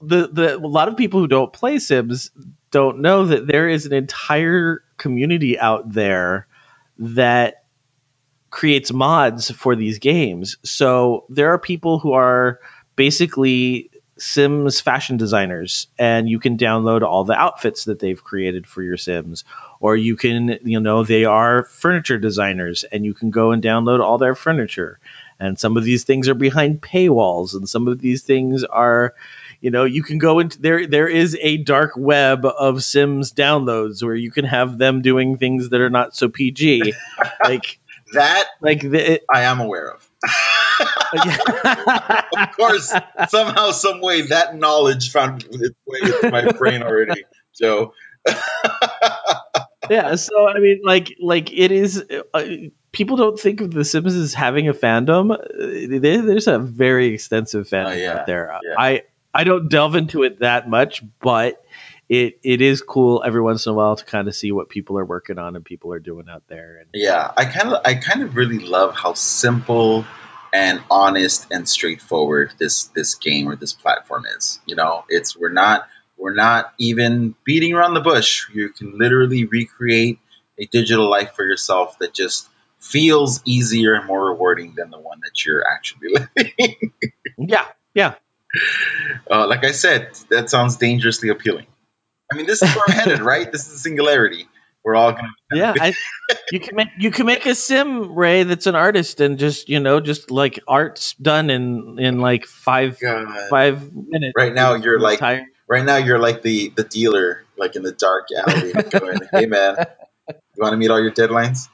the 0.00 0.28
the 0.28 0.56
a 0.56 0.58
lot 0.58 0.88
of 0.88 0.96
people 0.96 1.20
who 1.20 1.28
don't 1.28 1.52
play 1.52 1.78
Sims 1.78 2.30
don't 2.70 3.00
know 3.00 3.26
that 3.26 3.46
there 3.46 3.68
is 3.68 3.86
an 3.86 3.94
entire 3.94 4.82
community 4.98 5.58
out 5.58 5.90
there 5.90 6.46
that 6.98 7.64
creates 8.50 8.92
mods 8.92 9.50
for 9.50 9.76
these 9.76 9.98
games. 9.98 10.56
So 10.62 11.24
there 11.28 11.52
are 11.52 11.58
people 11.58 11.98
who 11.98 12.12
are 12.12 12.60
basically 12.96 13.90
Sims 14.18 14.80
fashion 14.80 15.16
designers, 15.16 15.88
and 15.98 16.28
you 16.28 16.38
can 16.38 16.56
download 16.56 17.02
all 17.02 17.24
the 17.24 17.38
outfits 17.38 17.84
that 17.84 17.98
they've 17.98 18.22
created 18.22 18.66
for 18.66 18.82
your 18.82 18.96
Sims. 18.96 19.44
Or 19.80 19.96
you 19.96 20.16
can, 20.16 20.58
you 20.64 20.80
know, 20.80 21.04
they 21.04 21.24
are 21.24 21.64
furniture 21.64 22.18
designers, 22.18 22.84
and 22.84 23.04
you 23.04 23.14
can 23.14 23.30
go 23.30 23.52
and 23.52 23.62
download 23.62 24.00
all 24.00 24.18
their 24.18 24.34
furniture. 24.34 24.98
And 25.40 25.58
some 25.58 25.76
of 25.76 25.84
these 25.84 26.04
things 26.04 26.28
are 26.28 26.34
behind 26.34 26.80
paywalls, 26.80 27.54
and 27.54 27.68
some 27.68 27.86
of 27.86 28.00
these 28.00 28.22
things 28.22 28.64
are, 28.64 29.14
you 29.60 29.70
know, 29.70 29.84
you 29.84 30.02
can 30.02 30.18
go 30.18 30.40
into 30.40 30.60
there. 30.60 30.86
There 30.86 31.08
is 31.08 31.36
a 31.40 31.58
dark 31.58 31.92
web 31.96 32.44
of 32.44 32.82
Sims 32.82 33.32
downloads 33.32 34.02
where 34.02 34.16
you 34.16 34.30
can 34.30 34.44
have 34.44 34.78
them 34.78 35.02
doing 35.02 35.38
things 35.38 35.68
that 35.68 35.80
are 35.80 35.90
not 35.90 36.16
so 36.16 36.28
PG, 36.28 36.92
like 37.44 37.78
That 38.12 38.46
like 38.60 38.80
the, 38.80 39.14
it, 39.14 39.24
I 39.32 39.42
am 39.42 39.60
aware 39.60 39.92
of. 39.92 40.07
Of 40.24 42.50
course, 42.56 42.92
somehow, 43.28 43.70
some 43.70 44.00
way, 44.00 44.22
that 44.22 44.56
knowledge 44.56 45.12
found 45.12 45.44
its 45.50 45.76
way 45.86 45.98
into 46.02 46.30
my 46.30 46.50
brain 46.52 46.82
already, 46.82 47.24
Joe. 47.58 47.92
yeah. 49.90 50.14
So 50.16 50.46
I 50.48 50.58
mean, 50.58 50.80
like, 50.84 51.14
like 51.20 51.52
it 51.52 51.72
is. 51.72 52.04
Uh, 52.34 52.44
people 52.92 53.16
don't 53.16 53.38
think 53.38 53.60
of 53.60 53.72
The 53.72 53.84
Simpsons 53.84 54.22
as 54.22 54.34
having 54.34 54.68
a 54.68 54.74
fandom. 54.74 55.32
Uh, 55.32 55.98
there- 56.00 56.22
There's 56.22 56.48
a 56.48 56.58
very 56.58 57.08
extensive 57.08 57.68
fandom 57.68 57.92
Oh, 57.92 57.92
yeah, 57.92 58.12
out 58.20 58.26
there. 58.26 58.58
yeah. 58.64 58.74
I 58.78 59.02
I 59.32 59.44
don't 59.44 59.68
delve 59.68 59.94
into 59.94 60.24
it 60.24 60.40
that 60.40 60.68
much, 60.68 61.02
but 61.20 61.62
it 62.08 62.40
it 62.42 62.62
is 62.62 62.80
cool 62.80 63.22
every 63.24 63.40
once 63.40 63.66
in 63.66 63.72
a 63.72 63.74
while 63.74 63.96
to 63.96 64.04
kind 64.04 64.28
of 64.28 64.34
see 64.34 64.50
what 64.50 64.68
people 64.68 64.98
are 64.98 65.04
working 65.04 65.38
on 65.38 65.56
and 65.56 65.64
people 65.64 65.92
are 65.92 65.98
doing 65.98 66.26
out 66.30 66.42
there. 66.48 66.78
And 66.78 66.88
Yeah, 66.94 67.30
I 67.36 67.44
kind 67.44 67.72
of, 67.72 67.82
I 67.84 67.94
kind 67.94 68.22
of 68.22 68.34
really 68.34 68.60
love 68.60 68.94
how 68.94 69.14
simple 69.14 70.06
and 70.52 70.80
honest 70.90 71.46
and 71.50 71.68
straightforward 71.68 72.52
this 72.58 72.84
this 72.88 73.16
game 73.16 73.48
or 73.48 73.56
this 73.56 73.74
platform 73.74 74.24
is. 74.36 74.58
You 74.66 74.76
know, 74.76 75.04
it's 75.08 75.36
we're 75.36 75.52
not 75.52 75.86
we're 76.16 76.34
not 76.34 76.72
even 76.78 77.34
beating 77.44 77.74
around 77.74 77.94
the 77.94 78.00
bush. 78.00 78.48
You 78.54 78.70
can 78.70 78.98
literally 78.98 79.44
recreate 79.44 80.18
a 80.58 80.66
digital 80.66 81.08
life 81.10 81.32
for 81.36 81.44
yourself 81.44 81.98
that 81.98 82.14
just 82.14 82.48
feels 82.80 83.42
easier 83.44 83.94
and 83.94 84.06
more 84.06 84.30
rewarding 84.30 84.74
than 84.76 84.90
the 84.90 84.98
one 84.98 85.20
that 85.20 85.44
you're 85.44 85.64
actually 85.66 86.08
living. 86.36 86.92
yeah, 87.36 87.66
yeah. 87.94 88.14
uh, 89.30 89.46
like 89.46 89.64
I 89.64 89.72
said, 89.72 90.10
that 90.30 90.48
sounds 90.48 90.76
dangerously 90.76 91.28
appealing. 91.28 91.66
I 92.32 92.36
mean, 92.36 92.46
this 92.46 92.62
is 92.62 92.74
where 92.74 92.84
I'm 92.88 92.94
headed, 92.94 93.20
right? 93.20 93.50
This 93.50 93.66
is 93.66 93.72
the 93.72 93.78
singularity. 93.78 94.46
We're 94.84 94.96
all 94.96 95.12
gonna. 95.12 95.28
Yeah, 95.52 95.74
I, 95.78 95.94
you 96.52 96.60
can 96.60 96.76
make 96.76 96.88
you 96.98 97.10
can 97.10 97.26
make 97.26 97.46
a 97.46 97.54
sim 97.54 98.14
Ray 98.14 98.44
that's 98.44 98.66
an 98.66 98.74
artist 98.74 99.20
and 99.20 99.38
just 99.38 99.68
you 99.68 99.80
know 99.80 100.00
just 100.00 100.30
like 100.30 100.60
art's 100.66 101.14
done 101.14 101.50
in 101.50 101.98
in 101.98 102.20
like 102.20 102.46
five 102.46 102.98
God. 103.00 103.48
five 103.50 103.92
minutes. 103.94 104.34
Right 104.36 104.54
now, 104.54 104.74
you're 104.74 105.00
like 105.00 105.18
Entire- 105.18 105.46
Right 105.68 105.84
now, 105.84 105.98
you're 105.98 106.18
like 106.18 106.40
the 106.40 106.70
the 106.74 106.84
dealer, 106.84 107.44
like 107.58 107.76
in 107.76 107.82
the 107.82 107.92
dark 107.92 108.28
alley, 108.34 108.72
going, 108.98 109.20
"Hey, 109.30 109.44
man, 109.44 109.76
you 110.28 110.62
want 110.62 110.72
to 110.72 110.78
meet 110.78 110.90
all 110.90 111.00
your 111.00 111.12
deadlines? 111.12 111.68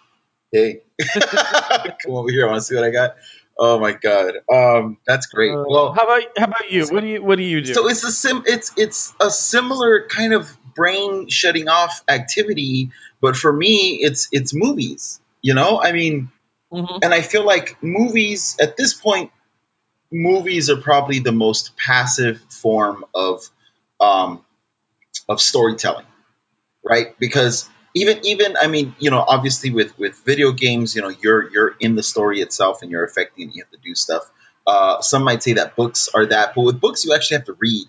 Hey, 0.51 0.83
come 1.21 2.15
over 2.15 2.29
here. 2.29 2.45
I 2.45 2.51
want 2.51 2.61
to 2.61 2.67
see 2.67 2.75
what 2.75 2.83
I 2.83 2.91
got." 2.91 3.15
Oh 3.59 3.79
my 3.79 3.93
god, 3.93 4.35
um, 4.53 4.99
that's 5.07 5.27
great. 5.27 5.53
Uh, 5.53 5.65
well, 5.69 5.93
how 5.93 6.05
about 6.05 6.23
how 6.37 6.47
about 6.47 6.71
you? 6.71 6.87
What 6.89 7.01
do 7.01 7.07
you 7.07 7.23
what 7.23 7.37
do 7.37 7.45
you 7.45 7.61
do? 7.61 7.73
so 7.73 7.89
it's 7.89 8.03
a 8.03 8.11
sim. 8.11 8.43
It's 8.47 8.73
it's 8.77 9.15
a 9.21 9.31
similar 9.31 10.07
kind 10.09 10.33
of 10.33 10.51
brain 10.75 11.29
shutting 11.29 11.69
off 11.69 12.03
activity, 12.09 12.91
but 13.21 13.37
for 13.37 13.53
me, 13.53 14.01
it's 14.03 14.29
it's 14.33 14.53
movies. 14.55 15.21
You 15.41 15.55
know, 15.55 15.81
I 15.81 15.93
mean, 15.93 16.31
Mhm. 16.73 16.99
and 17.03 17.15
I 17.15 17.21
feel 17.21 17.45
like 17.45 17.81
movies 17.83 18.57
at 18.61 18.77
this 18.77 18.95
point, 18.95 19.31
movies 20.11 20.71
are 20.71 20.81
probably 20.81 21.21
the 21.21 21.33
most 21.33 21.77
passive 21.77 22.41
form 22.51 23.05
of 23.15 23.49
um, 24.01 24.45
of 25.29 25.41
storytelling, 25.41 26.07
right? 26.83 27.17
Because 27.19 27.69
even 27.95 28.27
even 28.27 28.57
I 28.61 28.67
mean, 28.67 28.95
you 28.99 29.11
know, 29.11 29.21
obviously 29.21 29.71
with 29.71 29.97
with 29.99 30.17
video 30.25 30.53
games, 30.53 30.95
you 30.95 31.03
know, 31.03 31.09
you're 31.09 31.51
you're 31.51 31.77
in 31.79 31.95
the 31.95 32.03
story 32.03 32.41
itself 32.41 32.83
and 32.83 32.91
you're 32.91 33.05
affecting 33.05 33.49
it. 33.49 33.55
You 33.55 33.63
have 33.63 33.71
to 33.71 33.79
do 33.83 33.95
stuff. 33.95 34.31
Uh, 34.67 35.01
some 35.01 35.23
might 35.23 35.43
say 35.43 35.55
that 35.55 35.77
books 35.77 36.09
are 36.13 36.27
that, 36.27 36.55
but 36.55 36.63
with 36.63 36.81
books, 36.81 37.05
you 37.05 37.15
actually 37.15 37.37
have 37.39 37.47
to 37.47 37.57
read. 37.59 37.87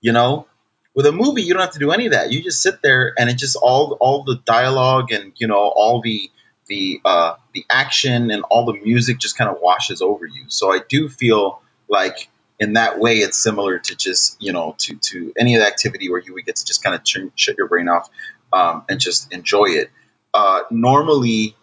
You 0.00 0.12
know, 0.12 0.46
with 0.94 1.06
a 1.06 1.12
movie, 1.12 1.42
you 1.42 1.52
don't 1.52 1.62
have 1.62 1.72
to 1.72 1.78
do 1.78 1.90
any 1.90 2.06
of 2.06 2.12
that. 2.12 2.32
You 2.32 2.42
just 2.42 2.62
sit 2.62 2.80
there 2.82 3.12
and 3.18 3.28
it 3.28 3.34
just 3.34 3.56
all 3.56 3.96
all 4.00 4.22
the 4.22 4.36
dialogue 4.44 5.12
and 5.12 5.32
you 5.36 5.48
know 5.48 5.56
all 5.56 6.00
the 6.00 6.30
the 6.66 7.00
uh, 7.04 7.34
the 7.52 7.64
action 7.68 8.30
and 8.30 8.44
all 8.44 8.64
the 8.64 8.74
music 8.74 9.18
just 9.18 9.36
kind 9.36 9.50
of 9.50 9.58
washes 9.60 10.00
over 10.00 10.24
you. 10.24 10.44
So 10.48 10.72
I 10.72 10.80
do 10.88 11.08
feel 11.08 11.60
like 11.88 12.28
in 12.60 12.74
that 12.74 13.00
way 13.00 13.16
it's 13.16 13.36
similar 13.36 13.78
to 13.80 13.96
just 13.96 14.40
you 14.40 14.52
know 14.52 14.76
to 14.78 14.96
to 14.96 15.32
any 15.36 15.58
activity 15.58 16.08
where 16.08 16.20
you 16.20 16.34
would 16.34 16.46
get 16.46 16.56
to 16.56 16.64
just 16.64 16.82
kind 16.84 16.94
of 16.94 17.02
ch- 17.02 17.32
shut 17.34 17.58
your 17.58 17.66
brain 17.66 17.88
off 17.88 18.08
um, 18.52 18.84
and 18.88 19.00
just 19.00 19.32
enjoy 19.32 19.66
it. 19.66 19.90
Uh, 20.32 20.60
normally, 20.70 21.56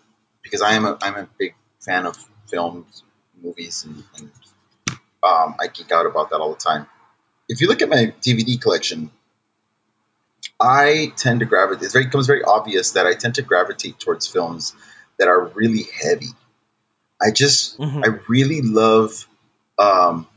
because 0.44 0.62
I 0.62 0.74
am 0.74 0.86
a 0.86 0.98
I'm 1.02 1.16
a 1.16 1.28
big 1.38 1.56
fan 1.80 2.06
of 2.06 2.18
films, 2.48 3.04
movies, 3.42 3.86
and, 3.86 4.04
and 4.18 4.32
um, 5.24 5.56
I 5.60 5.68
geek 5.74 5.92
out 5.92 6.06
about 6.06 6.30
that 6.32 6.38
all 6.38 6.52
the 6.52 6.60
time. 6.60 6.88
If 7.50 7.62
you 7.62 7.68
look 7.68 7.82
at 7.82 7.90
my 7.90 8.14
DVD 8.22 8.62
collection, 8.62 9.10
I 10.60 11.14
tend 11.16 11.40
to 11.42 11.46
gravitate. 11.46 11.94
It 11.94 12.06
becomes 12.06 12.28
very 12.28 12.44
obvious 12.44 12.92
that 12.92 13.06
I 13.06 13.14
tend 13.14 13.36
to 13.36 13.42
gravitate 13.42 14.00
towards 14.00 14.28
films 14.28 14.76
that 15.18 15.28
are 15.28 15.46
really 15.46 15.84
heavy. 15.84 16.30
I 17.22 17.32
just 17.32 17.78
Mhm. 17.80 18.04
I 18.06 18.20
really 18.28 18.62
love 18.62 19.28
um, 19.80 20.28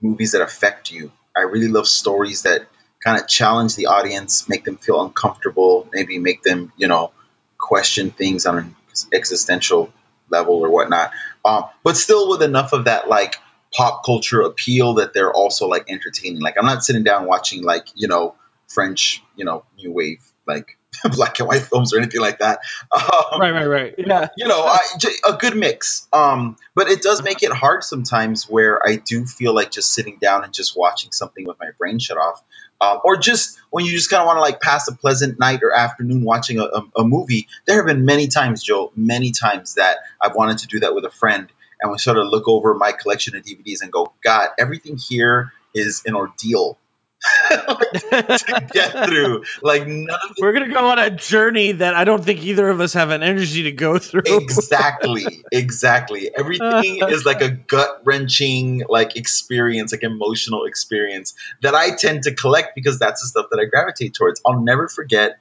movies 0.00 0.32
that 0.32 0.42
affect 0.42 0.90
you. 0.90 1.12
I 1.36 1.42
really 1.42 1.68
love 1.68 1.86
stories 1.86 2.42
that 2.42 2.66
kind 3.02 3.20
of 3.20 3.28
challenge 3.28 3.76
the 3.76 3.86
audience, 3.86 4.48
make 4.48 4.64
them 4.64 4.76
feel 4.76 5.02
uncomfortable, 5.02 5.88
maybe 5.92 6.18
make 6.18 6.42
them 6.42 6.72
you 6.76 6.88
know 6.88 7.12
question 7.56 8.10
things 8.10 8.46
on 8.46 8.58
an 8.58 8.76
existential 9.12 9.92
level 10.30 10.54
or 10.64 10.70
whatnot. 10.70 11.12
Um, 11.44 11.64
but 11.82 11.96
still 11.96 12.28
with 12.28 12.42
enough 12.42 12.72
of 12.72 12.84
that 12.84 13.08
like 13.08 13.36
pop 13.72 14.04
culture 14.04 14.40
appeal 14.40 14.94
that 14.94 15.12
they're 15.12 15.32
also 15.32 15.68
like 15.68 15.90
entertaining. 15.90 16.40
Like 16.40 16.56
I'm 16.58 16.66
not 16.66 16.84
sitting 16.84 17.04
down 17.04 17.26
watching 17.26 17.62
like 17.62 17.86
you 17.94 18.08
know 18.08 18.34
French 18.68 19.22
you 19.36 19.44
know 19.44 19.64
new 19.76 19.92
wave 19.92 20.20
like 20.46 20.78
black 21.12 21.38
and 21.38 21.48
white 21.48 21.62
films 21.62 21.92
or 21.92 21.98
anything 21.98 22.20
like 22.20 22.38
that. 22.38 22.60
Um, 22.90 23.40
right, 23.40 23.50
right, 23.52 23.66
right. 23.66 23.94
Yeah. 23.98 24.28
you 24.36 24.48
know, 24.48 24.62
I, 24.62 24.78
j- 24.98 25.10
a 25.28 25.34
good 25.34 25.54
mix. 25.54 26.08
Um, 26.12 26.56
but 26.74 26.88
it 26.88 27.02
does 27.02 27.22
make 27.22 27.42
it 27.42 27.52
hard 27.52 27.84
sometimes 27.84 28.48
where 28.48 28.80
I 28.84 28.96
do 28.96 29.26
feel 29.26 29.54
like 29.54 29.70
just 29.70 29.92
sitting 29.92 30.16
down 30.20 30.44
and 30.44 30.52
just 30.52 30.76
watching 30.76 31.12
something 31.12 31.46
with 31.46 31.58
my 31.60 31.70
brain 31.78 31.98
shut 31.98 32.16
off. 32.16 32.42
Um, 32.80 33.00
or 33.04 33.16
just 33.16 33.58
when 33.70 33.84
you 33.84 33.90
just 33.92 34.08
kind 34.08 34.20
of 34.20 34.26
want 34.26 34.36
to 34.36 34.40
like 34.40 34.60
pass 34.60 34.88
a 34.88 34.94
pleasant 34.94 35.38
night 35.38 35.62
or 35.62 35.72
afternoon 35.72 36.22
watching 36.22 36.58
a, 36.60 36.64
a, 36.64 36.82
a 36.98 37.04
movie. 37.04 37.48
There 37.66 37.76
have 37.76 37.86
been 37.86 38.04
many 38.04 38.28
times, 38.28 38.62
Joe, 38.62 38.92
many 38.94 39.32
times 39.32 39.74
that 39.74 39.98
I've 40.20 40.34
wanted 40.34 40.58
to 40.58 40.66
do 40.68 40.80
that 40.80 40.94
with 40.94 41.04
a 41.04 41.10
friend. 41.10 41.48
And 41.80 41.92
we 41.92 41.98
sort 41.98 42.18
of 42.18 42.26
look 42.26 42.48
over 42.48 42.74
my 42.74 42.92
collection 42.92 43.36
of 43.36 43.44
DVDs 43.44 43.82
and 43.82 43.92
go, 43.92 44.12
God, 44.22 44.50
everything 44.58 44.96
here 44.96 45.52
is 45.74 46.02
an 46.06 46.14
ordeal 46.14 46.78
to 47.50 48.68
get 48.72 49.06
through. 49.06 49.44
Like 49.62 49.86
none 49.86 50.08
of 50.08 50.36
the 50.36 50.42
We're 50.42 50.52
gonna 50.52 50.72
go 50.72 50.86
on 50.86 50.98
a 50.98 51.10
journey 51.10 51.72
that 51.72 51.94
I 51.94 52.04
don't 52.04 52.24
think 52.24 52.44
either 52.44 52.68
of 52.68 52.80
us 52.80 52.92
have 52.92 53.10
an 53.10 53.22
energy 53.22 53.64
to 53.64 53.72
go 53.72 53.98
through. 53.98 54.22
exactly 54.26 55.42
exactly 55.52 56.30
everything 56.36 57.00
is 57.08 57.24
like 57.24 57.40
a 57.40 57.50
gut 57.50 58.02
wrenching 58.04 58.84
like 58.88 59.16
experience 59.16 59.92
like 59.92 60.02
emotional 60.02 60.64
experience 60.64 61.34
that 61.62 61.74
i 61.74 61.94
tend 61.94 62.24
to 62.24 62.34
collect 62.34 62.74
because 62.74 62.98
that's 62.98 63.22
the 63.22 63.28
stuff 63.28 63.46
that 63.50 63.58
i 63.60 63.64
gravitate 63.64 64.14
towards 64.14 64.40
i'll 64.46 64.60
never 64.60 64.88
forget 64.88 65.38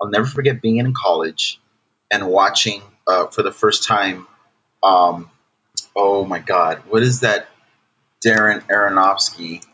i'll 0.00 0.08
never 0.08 0.26
forget 0.26 0.60
being 0.60 0.76
in 0.76 0.94
college 0.94 1.60
and 2.10 2.26
watching 2.26 2.82
uh, 3.06 3.26
for 3.26 3.42
the 3.42 3.52
first 3.52 3.84
time 3.84 4.26
um, 4.82 5.30
oh 5.96 6.24
my 6.24 6.38
god 6.38 6.82
what 6.88 7.02
is 7.02 7.20
that 7.20 7.48
darren 8.24 8.62
aronofsky 8.68 9.64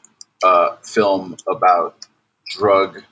uh, 0.42 0.76
film 0.82 1.36
about 1.48 1.96
drug 2.50 3.02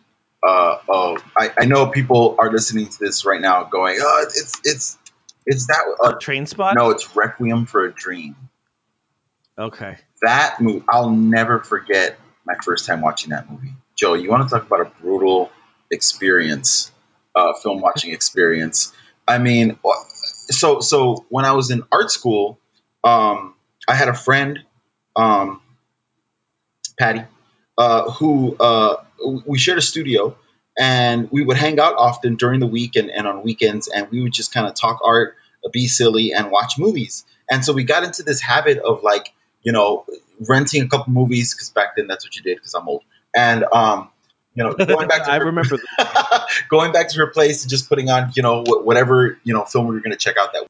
uh, 0.42 0.78
oh, 0.88 1.18
I, 1.36 1.50
I 1.60 1.64
know 1.66 1.86
people 1.86 2.36
are 2.38 2.50
listening 2.50 2.88
to 2.88 2.98
this 2.98 3.24
right 3.24 3.40
now 3.40 3.64
going, 3.64 3.98
oh, 4.00 4.26
it's 4.34 4.60
it's 4.64 4.98
it's 5.46 5.66
that 5.68 5.96
uh, 6.02 6.12
Train 6.18 6.46
spot. 6.46 6.74
no, 6.74 6.90
it's 6.90 7.14
Requiem 7.14 7.66
for 7.66 7.84
a 7.84 7.92
Dream. 7.92 8.36
Okay. 9.58 9.96
That 10.22 10.60
movie, 10.60 10.84
I'll 10.88 11.10
never 11.10 11.60
forget 11.60 12.18
my 12.44 12.54
first 12.64 12.86
time 12.86 13.00
watching 13.00 13.30
that 13.30 13.50
movie. 13.50 13.74
Joe, 13.96 14.14
you 14.14 14.30
want 14.30 14.48
to 14.48 14.54
talk 14.54 14.66
about 14.66 14.80
a 14.80 14.90
brutal 15.00 15.50
experience, 15.90 16.90
uh, 17.36 17.52
film 17.62 17.80
watching 17.80 18.10
experience? 18.14 18.92
I 19.28 19.38
mean, 19.38 19.78
so 20.24 20.80
so 20.80 21.24
when 21.28 21.44
I 21.44 21.52
was 21.52 21.70
in 21.70 21.84
art 21.92 22.10
school, 22.10 22.58
um, 23.04 23.54
I 23.86 23.94
had 23.94 24.08
a 24.08 24.14
friend, 24.14 24.58
um, 25.14 25.61
Patty, 26.98 27.22
uh, 27.78 28.10
who 28.12 28.56
uh, 28.58 28.96
we 29.46 29.58
shared 29.58 29.78
a 29.78 29.82
studio, 29.82 30.36
and 30.78 31.30
we 31.30 31.42
would 31.44 31.56
hang 31.56 31.78
out 31.80 31.94
often 31.96 32.36
during 32.36 32.60
the 32.60 32.66
week 32.66 32.96
and, 32.96 33.10
and 33.10 33.26
on 33.26 33.42
weekends, 33.42 33.88
and 33.88 34.08
we 34.10 34.22
would 34.22 34.32
just 34.32 34.52
kind 34.52 34.66
of 34.66 34.74
talk 34.74 35.00
art, 35.04 35.36
be 35.72 35.86
silly, 35.86 36.32
and 36.32 36.50
watch 36.50 36.74
movies. 36.78 37.24
And 37.50 37.64
so 37.64 37.72
we 37.72 37.84
got 37.84 38.04
into 38.04 38.22
this 38.22 38.40
habit 38.40 38.78
of 38.78 39.02
like, 39.02 39.32
you 39.62 39.72
know, 39.72 40.04
renting 40.48 40.82
a 40.82 40.88
couple 40.88 41.12
movies 41.12 41.54
because 41.54 41.70
back 41.70 41.96
then 41.96 42.06
that's 42.06 42.24
what 42.24 42.34
you 42.36 42.42
did 42.42 42.56
because 42.56 42.74
I'm 42.74 42.88
old, 42.88 43.02
and 43.36 43.64
um, 43.72 44.10
you 44.54 44.64
know, 44.64 44.74
going 44.74 45.08
back 45.08 45.24
to 45.26 45.32
I 45.32 45.38
her- 45.38 45.46
remember. 45.46 45.78
going 46.68 46.92
back 46.92 47.08
to 47.10 47.18
her 47.18 47.28
place 47.28 47.62
and 47.62 47.70
just 47.70 47.88
putting 47.88 48.10
on, 48.10 48.32
you 48.34 48.42
know, 48.42 48.62
wh- 48.64 48.84
whatever 48.84 49.38
you 49.44 49.54
know 49.54 49.64
film 49.64 49.86
we 49.86 49.94
were 49.94 50.00
going 50.00 50.12
to 50.12 50.18
check 50.18 50.36
out 50.38 50.52
that. 50.52 50.66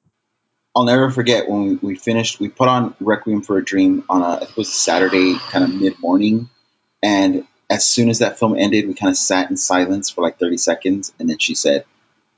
I'll 0.75 0.85
never 0.85 1.11
forget 1.11 1.49
when 1.49 1.65
we, 1.65 1.75
we 1.77 1.95
finished. 1.97 2.41
We 2.41 2.49
put 2.49 2.69
on 2.69 2.95
Requiem 3.01 3.43
for 3.43 3.59
a 3.59 3.65
Dream 3.65 4.05
on 4.09 4.23
a 4.23 4.43
it 4.43 4.57
was 4.57 4.69
a 4.69 4.73
Saturday, 4.73 5.37
kind 5.39 5.65
of 5.65 5.75
mid 5.75 6.01
morning, 6.01 6.49
And 7.03 7.47
as 7.69 7.85
soon 7.85 8.09
as 8.09 8.21
that 8.21 8.39
film 8.39 8.57
ended, 8.57 8.87
we 8.87 8.95
kind 8.95 9.11
of 9.11 9.17
sat 9.17 9.51
in 9.51 9.57
silence 9.57 10.11
for 10.11 10.23
like 10.23 10.39
30 10.39 10.57
seconds. 10.57 11.13
And 11.19 11.29
then 11.29 11.39
she 11.39 11.55
said, 11.55 11.85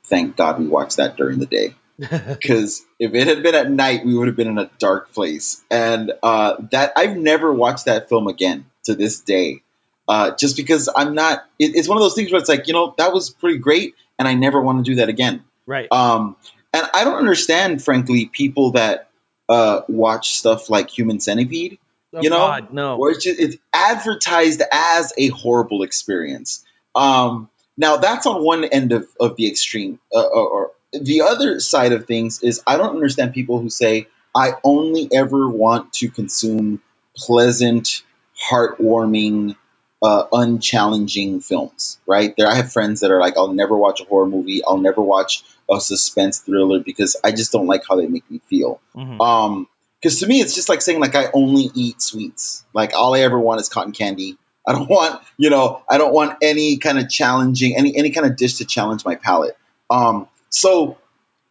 Thank 0.04 0.36
God 0.36 0.58
we 0.58 0.66
watched 0.66 0.96
that 0.96 1.16
during 1.16 1.38
the 1.38 1.46
day. 1.46 1.74
Because 2.10 2.84
if 2.98 3.14
it 3.14 3.28
had 3.28 3.42
been 3.44 3.54
at 3.54 3.70
night, 3.70 4.04
we 4.04 4.16
would 4.16 4.26
have 4.26 4.36
been 4.36 4.48
in 4.48 4.58
a 4.58 4.70
dark 4.78 5.12
place. 5.12 5.62
And 5.70 6.12
uh, 6.22 6.56
that 6.72 6.92
I've 6.96 7.16
never 7.16 7.52
watched 7.52 7.84
that 7.84 8.08
film 8.08 8.26
again 8.26 8.66
to 8.84 8.94
this 8.94 9.20
day. 9.20 9.62
Uh, 10.06 10.34
just 10.36 10.56
because 10.56 10.88
I'm 10.94 11.14
not, 11.14 11.46
it, 11.58 11.76
it's 11.76 11.88
one 11.88 11.96
of 11.96 12.02
those 12.02 12.14
things 12.14 12.30
where 12.30 12.40
it's 12.40 12.48
like, 12.48 12.66
you 12.66 12.74
know, 12.74 12.94
that 12.98 13.12
was 13.12 13.30
pretty 13.30 13.58
great. 13.58 13.94
And 14.18 14.26
I 14.26 14.34
never 14.34 14.60
want 14.60 14.84
to 14.84 14.90
do 14.90 14.96
that 14.96 15.08
again. 15.08 15.44
Right. 15.66 15.90
Um, 15.90 16.36
and 16.74 16.90
I 16.92 17.04
don't 17.04 17.16
understand, 17.16 17.82
frankly, 17.82 18.26
people 18.26 18.72
that 18.72 19.08
uh, 19.48 19.82
watch 19.88 20.34
stuff 20.34 20.68
like 20.68 20.90
Human 20.90 21.20
Centipede. 21.20 21.78
Oh, 22.12 22.20
you 22.20 22.30
know, 22.30 22.38
God, 22.38 22.72
no. 22.72 22.96
where 22.96 23.12
it's, 23.12 23.24
just, 23.24 23.40
it's 23.40 23.56
advertised 23.72 24.62
as 24.72 25.12
a 25.16 25.28
horrible 25.28 25.82
experience. 25.82 26.64
Um, 26.94 27.48
now 27.76 27.96
that's 27.96 28.26
on 28.26 28.42
one 28.42 28.64
end 28.64 28.92
of, 28.92 29.08
of 29.18 29.36
the 29.36 29.46
extreme, 29.48 29.98
uh, 30.14 30.20
or, 30.20 30.48
or 30.48 30.70
the 30.92 31.22
other 31.22 31.60
side 31.60 31.92
of 31.92 32.06
things 32.06 32.42
is 32.42 32.62
I 32.66 32.76
don't 32.76 32.94
understand 32.94 33.34
people 33.34 33.60
who 33.60 33.70
say 33.70 34.06
I 34.34 34.54
only 34.62 35.08
ever 35.12 35.48
want 35.48 35.92
to 35.94 36.08
consume 36.08 36.80
pleasant, 37.16 38.02
heartwarming, 38.50 39.56
uh, 40.04 40.26
unchallenging 40.32 41.42
films. 41.42 41.98
Right 42.06 42.34
there, 42.36 42.46
I 42.46 42.54
have 42.56 42.72
friends 42.72 43.00
that 43.00 43.10
are 43.10 43.18
like, 43.18 43.38
I'll 43.38 43.54
never 43.54 43.76
watch 43.76 44.02
a 44.02 44.04
horror 44.04 44.26
movie. 44.26 44.62
I'll 44.64 44.76
never 44.76 45.00
watch 45.00 45.42
a 45.70 45.80
suspense 45.80 46.40
thriller 46.40 46.80
because 46.80 47.16
I 47.24 47.32
just 47.32 47.52
don't 47.52 47.66
like 47.66 47.84
how 47.88 47.96
they 47.96 48.06
make 48.06 48.30
me 48.30 48.40
feel. 48.46 48.80
Mhm. 48.94 49.18
Um, 49.20 49.68
because 50.00 50.20
to 50.20 50.26
me, 50.26 50.42
it's 50.42 50.54
just 50.54 50.68
like 50.68 50.82
saying 50.82 51.00
like 51.00 51.14
I 51.14 51.30
only 51.32 51.70
eat 51.74 52.02
sweets. 52.02 52.62
Like 52.74 52.92
all 52.94 53.14
I 53.14 53.20
ever 53.20 53.38
want 53.38 53.62
is 53.62 53.70
cotton 53.70 53.92
candy. 53.92 54.36
I 54.66 54.72
don't 54.72 54.88
want, 54.90 55.22
you 55.38 55.48
know, 55.48 55.82
I 55.88 55.96
don't 55.96 56.12
want 56.12 56.36
any 56.42 56.76
kind 56.76 56.98
of 56.98 57.08
challenging, 57.08 57.74
any 57.74 57.96
any 57.96 58.10
kind 58.10 58.26
of 58.26 58.36
dish 58.36 58.58
to 58.58 58.66
challenge 58.66 59.06
my 59.06 59.14
palate. 59.14 59.56
Um, 59.88 60.28
so, 60.50 60.98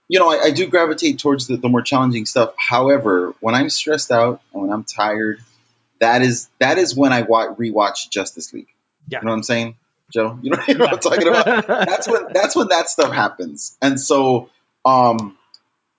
you 0.08 0.20
know, 0.20 0.30
I, 0.30 0.46
I 0.46 0.52
do 0.52 0.68
gravitate 0.68 1.18
towards 1.18 1.48
the, 1.48 1.58
the 1.58 1.70
more 1.70 1.82
challenging 1.82 2.28
stuff. 2.28 2.54
However, 2.56 3.34
when 3.40 3.56
I'm 3.56 3.72
stressed 3.72 4.12
out 4.12 4.42
and 4.54 4.62
when 4.62 4.72
I'm 4.72 4.84
tired, 4.84 5.40
that 6.04 6.22
is 6.22 6.50
that 6.60 6.78
is 6.78 6.96
when 6.96 7.14
I 7.14 7.22
wa- 7.22 7.56
rewatch 7.56 8.10
Justice 8.10 8.54
League. 8.54 8.68
Yeah. 9.08 9.20
You 9.20 9.26
know 9.26 9.32
what 9.32 9.38
I'm 9.38 9.44
saying, 9.44 9.76
Joe? 10.12 10.38
You 10.42 10.52
know, 10.52 10.64
you 10.68 10.74
know 10.78 10.86
what 10.86 10.94
I'm 10.94 11.00
talking 11.00 11.28
about? 11.28 11.68
that's 11.68 12.08
when 12.08 12.34
that's 12.34 12.56
when 12.56 12.68
that 12.68 12.90
stuff 12.90 13.14
happens. 13.14 13.78
And 13.82 14.00
so, 14.00 14.50
um, 14.86 15.38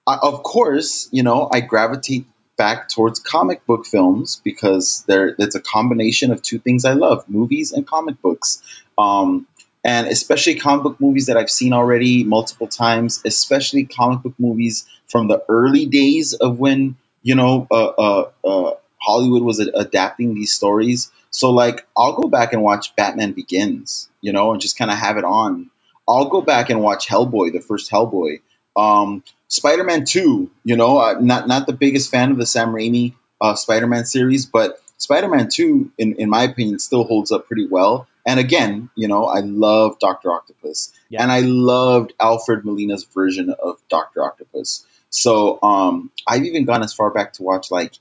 I, 0.06 0.18
of 0.22 0.42
course, 0.42 1.08
you 1.10 1.22
know, 1.22 1.48
I 1.50 1.60
gravitate 1.60 2.26
back 2.56 2.88
towards 2.88 3.18
comic 3.18 3.66
book 3.66 3.86
films 3.86 4.40
because 4.44 5.04
there 5.08 5.34
it's 5.38 5.54
a 5.54 5.60
combination 5.60 6.30
of 6.30 6.42
two 6.42 6.58
things 6.58 6.84
I 6.84 6.92
love: 6.92 7.28
movies 7.28 7.72
and 7.72 7.86
comic 7.86 8.20
books. 8.20 8.62
Um, 8.98 9.46
and 9.86 10.06
especially 10.06 10.54
comic 10.54 10.82
book 10.82 11.00
movies 11.00 11.26
that 11.26 11.36
I've 11.36 11.50
seen 11.50 11.74
already 11.74 12.24
multiple 12.24 12.68
times, 12.68 13.20
especially 13.24 13.84
comic 13.84 14.22
book 14.22 14.34
movies 14.38 14.86
from 15.08 15.28
the 15.28 15.42
early 15.48 15.86
days 15.86 16.32
of 16.32 16.58
when 16.58 16.96
you 17.22 17.34
know 17.34 17.66
uh, 17.70 17.86
uh, 17.86 18.30
uh, 18.44 18.74
Hollywood 19.04 19.42
was 19.42 19.58
adapting 19.60 20.34
these 20.34 20.52
stories. 20.52 21.10
So 21.30 21.50
like, 21.50 21.86
I'll 21.96 22.14
go 22.14 22.28
back 22.28 22.52
and 22.52 22.62
watch 22.62 22.94
Batman 22.96 23.32
Begins, 23.32 24.08
you 24.20 24.32
know, 24.32 24.52
and 24.52 24.60
just 24.60 24.78
kind 24.78 24.90
of 24.90 24.96
have 24.98 25.16
it 25.18 25.24
on. 25.24 25.70
I'll 26.08 26.28
go 26.28 26.40
back 26.40 26.70
and 26.70 26.80
watch 26.82 27.06
Hellboy, 27.08 27.52
the 27.52 27.60
first 27.60 27.90
Hellboy. 27.90 28.40
Um, 28.76 29.22
Spider-Man 29.48 30.04
2, 30.04 30.50
you 30.64 30.76
know, 30.76 30.98
uh, 30.98 31.16
not 31.20 31.46
not 31.48 31.66
the 31.66 31.72
biggest 31.72 32.10
fan 32.10 32.30
of 32.32 32.38
the 32.38 32.46
Sam 32.46 32.68
Raimi 32.72 33.14
uh, 33.40 33.54
Spider-Man 33.54 34.04
series, 34.04 34.46
but 34.46 34.80
Spider-Man 34.98 35.48
2, 35.52 35.92
in, 35.98 36.14
in 36.16 36.28
my 36.30 36.42
opinion, 36.44 36.78
still 36.78 37.04
holds 37.04 37.30
up 37.32 37.46
pretty 37.46 37.66
well. 37.68 38.06
And 38.26 38.40
again, 38.40 38.90
you 38.94 39.06
know, 39.08 39.24
I 39.26 39.40
love 39.40 39.98
Doctor 39.98 40.32
Octopus, 40.32 40.92
Yeah. 41.08 41.22
and 41.22 41.30
I 41.30 41.40
loved 41.40 42.14
Alfred 42.18 42.64
Molina's 42.64 43.04
version 43.04 43.50
of 43.50 43.78
Doctor 43.88 44.24
Octopus. 44.24 44.84
So 45.10 45.58
um, 45.62 46.10
I've 46.26 46.44
even 46.44 46.64
gone 46.64 46.82
as 46.82 46.92
far 46.94 47.10
back 47.10 47.34
to 47.34 47.42
watch 47.44 47.70
like 47.70 47.92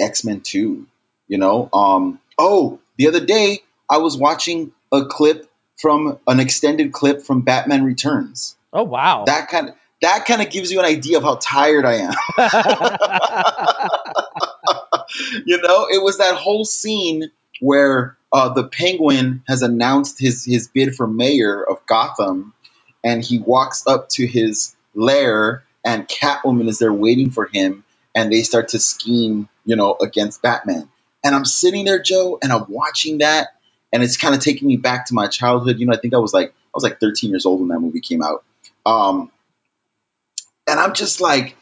X-Men 0.00 0.40
2. 0.40 0.86
You 1.28 1.38
know, 1.38 1.68
um, 1.72 2.20
oh, 2.38 2.80
the 2.96 3.08
other 3.08 3.24
day 3.24 3.60
I 3.88 3.98
was 3.98 4.16
watching 4.16 4.72
a 4.92 5.04
clip 5.04 5.48
from 5.78 6.18
an 6.26 6.40
extended 6.40 6.92
clip 6.92 7.22
from 7.22 7.42
Batman 7.42 7.84
Returns. 7.84 8.56
Oh 8.72 8.82
wow. 8.82 9.24
That 9.26 9.48
kind 9.48 9.70
of 9.70 9.74
that 10.02 10.24
kind 10.24 10.40
of 10.40 10.50
gives 10.50 10.72
you 10.72 10.78
an 10.78 10.86
idea 10.86 11.18
of 11.18 11.24
how 11.24 11.36
tired 11.36 11.84
I 11.84 11.96
am. 11.96 12.14
you 15.44 15.60
know, 15.60 15.86
it 15.90 16.02
was 16.02 16.18
that 16.18 16.36
whole 16.36 16.64
scene 16.64 17.30
where 17.60 18.16
uh, 18.32 18.50
the 18.50 18.64
Penguin 18.64 19.42
has 19.46 19.62
announced 19.62 20.18
his 20.18 20.44
his 20.44 20.68
bid 20.68 20.94
for 20.94 21.06
mayor 21.06 21.62
of 21.62 21.84
Gotham, 21.86 22.54
and 23.04 23.22
he 23.22 23.38
walks 23.38 23.86
up 23.86 24.08
to 24.10 24.26
his 24.26 24.74
lair, 24.94 25.64
and 25.84 26.08
Catwoman 26.08 26.68
is 26.68 26.78
there 26.78 26.92
waiting 26.92 27.30
for 27.30 27.46
him, 27.46 27.84
and 28.14 28.32
they 28.32 28.42
start 28.42 28.68
to 28.68 28.78
scheme, 28.78 29.48
you 29.70 29.76
know, 29.76 29.96
against 30.00 30.42
Batman. 30.42 30.88
And 31.22 31.32
I'm 31.32 31.44
sitting 31.44 31.84
there, 31.84 32.02
Joe, 32.02 32.40
and 32.42 32.52
I'm 32.52 32.66
watching 32.68 33.18
that, 33.18 33.50
and 33.92 34.02
it's 34.02 34.16
kind 34.16 34.34
of 34.34 34.40
taking 34.40 34.66
me 34.66 34.76
back 34.76 35.06
to 35.06 35.14
my 35.14 35.28
childhood. 35.28 35.78
You 35.78 35.86
know, 35.86 35.92
I 35.92 35.96
think 35.96 36.12
I 36.12 36.18
was 36.18 36.34
like 36.34 36.48
I 36.48 36.74
was 36.74 36.82
like 36.82 36.98
13 36.98 37.30
years 37.30 37.46
old 37.46 37.60
when 37.60 37.68
that 37.68 37.78
movie 37.78 38.00
came 38.00 38.20
out. 38.20 38.42
Um, 38.84 39.30
and 40.66 40.80
I'm 40.80 40.92
just 40.92 41.20
like, 41.20 41.56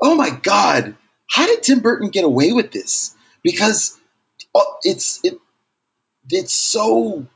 oh 0.00 0.14
my 0.14 0.30
god, 0.30 0.96
how 1.28 1.44
did 1.44 1.62
Tim 1.62 1.80
Burton 1.80 2.08
get 2.08 2.24
away 2.24 2.52
with 2.52 2.72
this? 2.72 3.14
Because 3.42 3.98
uh, 4.54 4.60
it's 4.82 5.20
it 5.22 5.38
it's 6.30 6.54
so 6.54 7.26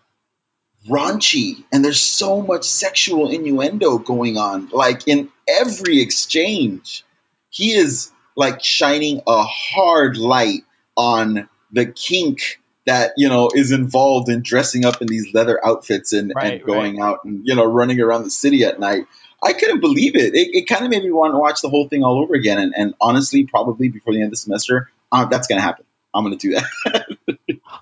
raunchy 0.89 1.65
and 1.71 1.85
there's 1.85 2.01
so 2.01 2.41
much 2.41 2.65
sexual 2.65 3.31
innuendo 3.31 3.99
going 3.99 4.39
on 4.39 4.69
like 4.69 5.09
in 5.09 5.31
every 5.49 6.01
exchange 6.01 7.05
he 7.49 7.73
is 7.73 8.11
like 8.37 8.63
shining 8.63 9.21
a 9.27 9.43
hard 9.43 10.17
light 10.17 10.63
on 10.97 11.49
the 11.73 11.87
kink 11.87 12.61
that 12.87 13.13
you 13.17 13.29
know 13.29 13.51
is 13.55 13.73
involved 13.73 14.29
in 14.29 14.43
dressing 14.43 14.85
up 14.85 15.01
in 15.01 15.09
these 15.09 15.33
leather 15.33 15.65
outfits 15.65 16.13
and, 16.13 16.33
Right, 16.35 16.55
and 16.55 16.65
going 16.65 17.01
out 17.01 17.25
and 17.25 17.43
you 17.45 17.55
know 17.55 17.65
running 17.65 18.01
around 18.01 18.25
the 18.25 18.31
city 18.31 18.65
at 18.65 18.79
night. 18.79 19.07
I 19.43 19.53
couldn't 19.53 19.81
believe 19.81 20.17
it. 20.17 20.35
It, 20.35 20.55
it 20.55 20.69
kind 20.69 20.85
of 20.85 20.91
made 20.91 21.03
me 21.03 21.11
want 21.11 21.35
to 21.35 21.39
watch 21.39 21.61
the 21.61 21.69
whole 21.69 21.87
thing 21.87 22.03
all 22.03 22.23
over 22.23 22.35
again. 22.35 22.59
And, 22.59 22.73
and 22.75 22.95
honestly 23.01 23.45
probably 23.45 23.89
before 23.89 24.15
the 24.15 24.21
end 24.21 24.27
of 24.27 24.33
the 24.33 24.37
semester 24.37 24.91
uh, 25.13 25.27
that's 25.27 25.47
gonna 25.47 25.61
happen. 25.61 25.85
I'm 26.13 26.25
gonna 26.25 26.37
do 26.37 26.55
that 26.55 27.17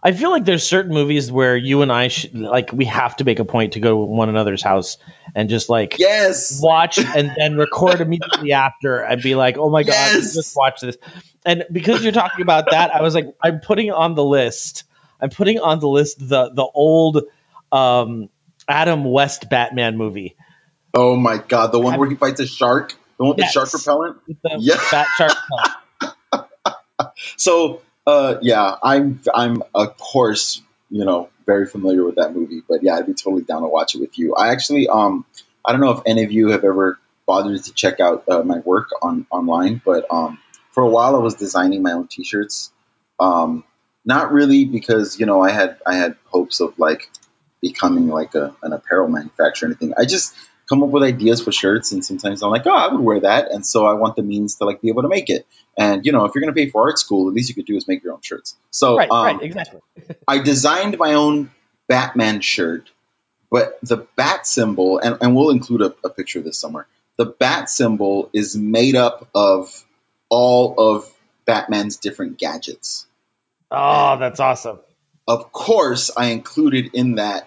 I 0.04 0.10
feel 0.12 0.30
like 0.30 0.44
there's 0.44 0.64
certain 0.66 0.92
movies 0.92 1.30
where 1.30 1.56
you 1.56 1.82
and 1.82 1.92
I 1.92 2.08
should 2.08 2.34
like 2.34 2.72
we 2.72 2.86
have 2.86 3.16
to 3.18 3.24
make 3.24 3.38
a 3.38 3.44
point 3.44 3.74
to 3.74 3.80
go 3.80 3.90
to 3.90 3.96
one 3.96 4.28
another's 4.28 4.62
house 4.62 4.98
and 5.34 5.48
just 5.48 5.68
like 5.68 5.96
yes 5.98 6.60
watch 6.62 6.98
and 6.98 7.30
then 7.36 7.56
record 7.56 8.00
immediately 8.00 8.52
after 8.52 8.98
and 8.98 9.22
be 9.22 9.34
like, 9.36 9.58
oh 9.58 9.70
my 9.70 9.84
god, 9.84 9.92
Yes. 9.92 10.34
just 10.34 10.56
watch 10.56 10.80
this. 10.80 10.96
And 11.44 11.64
because 11.70 12.02
you're 12.02 12.12
talking 12.12 12.42
about 12.42 12.70
that, 12.72 12.94
I 12.94 13.02
was 13.02 13.14
like, 13.14 13.26
I'm 13.42 13.60
putting 13.60 13.90
on 13.92 14.14
the 14.14 14.24
list. 14.24 14.84
I'm 15.20 15.30
putting 15.30 15.60
on 15.60 15.78
the 15.78 15.88
list 15.88 16.18
the 16.18 16.50
the 16.52 16.66
old 16.74 17.22
um, 17.70 18.28
Adam 18.68 19.04
West 19.04 19.48
Batman 19.50 19.96
movie. 19.96 20.34
oh 20.94 21.14
my 21.16 21.38
god 21.38 21.70
the 21.72 21.78
one 21.80 21.98
where 21.98 22.08
he 22.10 22.16
fights 22.16 22.40
a 22.40 22.46
shark 22.46 22.94
the 23.18 23.24
one 23.24 23.36
with 23.36 23.38
Yes. 23.38 23.54
the 23.54 23.78
shark 23.78 24.16
repellent 24.26 24.62
Yeah. 24.62 24.76
Bat 24.90 25.06
Shark. 25.16 26.48
So, 27.36 27.82
uh, 28.06 28.36
yeah, 28.42 28.76
I'm 28.82 29.20
I'm 29.32 29.62
of 29.74 29.96
course 29.96 30.62
you 30.90 31.04
know 31.04 31.30
very 31.46 31.66
familiar 31.66 32.04
with 32.04 32.16
that 32.16 32.34
movie, 32.34 32.62
but 32.66 32.82
yeah, 32.82 32.96
I'd 32.96 33.06
be 33.06 33.14
totally 33.14 33.42
down 33.42 33.62
to 33.62 33.68
watch 33.68 33.94
it 33.94 34.00
with 34.00 34.18
you. 34.18 34.34
I 34.34 34.52
actually 34.52 34.88
um 34.88 35.24
I 35.64 35.72
don't 35.72 35.80
know 35.80 35.92
if 35.92 36.00
any 36.06 36.24
of 36.24 36.32
you 36.32 36.48
have 36.48 36.64
ever 36.64 36.98
bothered 37.26 37.62
to 37.64 37.72
check 37.72 38.00
out 38.00 38.24
uh, 38.28 38.42
my 38.42 38.58
work 38.58 38.90
on 39.00 39.26
online, 39.30 39.80
but 39.84 40.06
um 40.10 40.38
for 40.70 40.82
a 40.82 40.88
while 40.88 41.16
I 41.16 41.20
was 41.20 41.34
designing 41.34 41.82
my 41.82 41.92
own 41.92 42.08
T-shirts. 42.08 42.72
Um, 43.20 43.64
not 44.04 44.32
really 44.32 44.64
because 44.64 45.20
you 45.20 45.26
know 45.26 45.40
I 45.42 45.50
had 45.50 45.78
I 45.86 45.94
had 45.94 46.16
hopes 46.24 46.60
of 46.60 46.78
like 46.78 47.08
becoming 47.60 48.08
like 48.08 48.34
a, 48.34 48.54
an 48.62 48.72
apparel 48.72 49.08
manufacturer 49.08 49.68
or 49.68 49.70
anything. 49.70 49.94
I 49.96 50.04
just 50.04 50.34
come 50.72 50.82
up 50.82 50.88
with 50.88 51.02
ideas 51.02 51.42
for 51.42 51.52
shirts, 51.52 51.92
and 51.92 52.02
sometimes 52.02 52.42
I'm 52.42 52.50
like, 52.50 52.66
oh, 52.66 52.74
I 52.74 52.90
would 52.90 53.00
wear 53.00 53.20
that, 53.20 53.50
and 53.50 53.64
so 53.64 53.84
I 53.84 53.92
want 53.92 54.16
the 54.16 54.22
means 54.22 54.54
to 54.56 54.64
like 54.64 54.80
be 54.80 54.88
able 54.88 55.02
to 55.02 55.08
make 55.08 55.28
it. 55.28 55.46
And 55.76 56.06
you 56.06 56.12
know, 56.12 56.24
if 56.24 56.34
you're 56.34 56.40
going 56.40 56.54
to 56.54 56.58
pay 56.58 56.70
for 56.70 56.88
art 56.88 56.98
school, 56.98 57.26
the 57.26 57.32
least 57.32 57.50
you 57.50 57.54
could 57.54 57.66
do 57.66 57.76
is 57.76 57.86
make 57.86 58.02
your 58.02 58.14
own 58.14 58.22
shirts. 58.22 58.56
So 58.70 58.96
right, 58.96 59.10
um, 59.10 59.26
right, 59.26 59.42
exactly. 59.42 59.80
I 60.28 60.38
designed 60.38 60.96
my 60.96 61.12
own 61.12 61.50
Batman 61.88 62.40
shirt, 62.40 62.90
but 63.50 63.78
the 63.82 64.06
bat 64.16 64.46
symbol, 64.46 64.98
and, 64.98 65.18
and 65.20 65.36
we'll 65.36 65.50
include 65.50 65.82
a, 65.82 65.94
a 66.04 66.08
picture 66.08 66.38
of 66.38 66.46
this 66.46 66.58
somewhere. 66.58 66.86
The 67.18 67.26
bat 67.26 67.68
symbol 67.68 68.30
is 68.32 68.56
made 68.56 68.96
up 68.96 69.28
of 69.34 69.84
all 70.30 70.74
of 70.78 71.12
Batman's 71.44 71.98
different 71.98 72.38
gadgets. 72.38 73.06
Oh, 73.70 74.16
that's 74.18 74.40
awesome. 74.40 74.78
Of 75.28 75.52
course, 75.52 76.10
I 76.16 76.28
included 76.30 76.94
in 76.94 77.16
that 77.16 77.46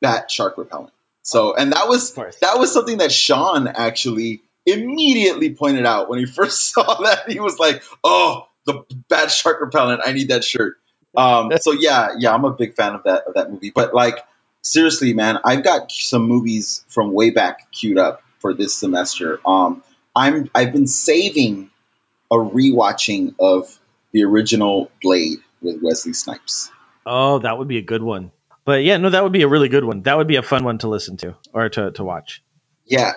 bat 0.00 0.30
shark 0.30 0.56
repellent. 0.56 0.93
So, 1.24 1.56
and 1.56 1.72
that 1.72 1.88
was 1.88 2.12
that 2.14 2.58
was 2.58 2.72
something 2.72 2.98
that 2.98 3.10
Sean 3.10 3.66
actually 3.66 4.42
immediately 4.66 5.54
pointed 5.54 5.86
out 5.86 6.08
when 6.08 6.18
he 6.18 6.26
first 6.40 6.72
saw 6.72 7.02
that. 7.02 7.30
He 7.30 7.40
was 7.40 7.58
like, 7.58 7.82
"Oh, 8.04 8.46
the 8.66 8.84
bad 9.08 9.30
shark 9.30 9.60
repellent! 9.60 10.02
I 10.04 10.12
need 10.12 10.28
that 10.28 10.44
shirt." 10.44 10.76
um, 11.16 11.50
so 11.60 11.72
yeah, 11.72 12.10
yeah, 12.18 12.34
I'm 12.34 12.44
a 12.44 12.52
big 12.52 12.74
fan 12.74 12.94
of 12.94 13.04
that 13.04 13.24
of 13.26 13.34
that 13.34 13.50
movie. 13.50 13.70
But 13.74 13.94
like 13.94 14.18
seriously, 14.62 15.14
man, 15.14 15.38
I've 15.44 15.64
got 15.64 15.90
some 15.90 16.22
movies 16.28 16.84
from 16.88 17.12
way 17.12 17.30
back 17.30 17.70
queued 17.72 17.98
up 17.98 18.22
for 18.38 18.54
this 18.54 18.74
semester. 18.74 19.40
Um, 19.46 19.82
I'm 20.14 20.50
I've 20.54 20.72
been 20.72 20.86
saving 20.86 21.70
a 22.30 22.36
rewatching 22.36 23.34
of 23.40 23.78
the 24.12 24.24
original 24.24 24.90
Blade 25.02 25.38
with 25.62 25.82
Wesley 25.82 26.12
Snipes. 26.12 26.70
Oh, 27.06 27.38
that 27.40 27.58
would 27.58 27.68
be 27.68 27.78
a 27.78 27.82
good 27.82 28.02
one. 28.02 28.30
But 28.64 28.82
yeah, 28.82 28.96
no, 28.96 29.10
that 29.10 29.22
would 29.22 29.32
be 29.32 29.42
a 29.42 29.48
really 29.48 29.68
good 29.68 29.84
one. 29.84 30.02
That 30.02 30.16
would 30.16 30.26
be 30.26 30.36
a 30.36 30.42
fun 30.42 30.64
one 30.64 30.78
to 30.78 30.88
listen 30.88 31.16
to 31.18 31.36
or 31.52 31.68
to, 31.68 31.90
to 31.92 32.04
watch. 32.04 32.42
Yeah, 32.86 33.12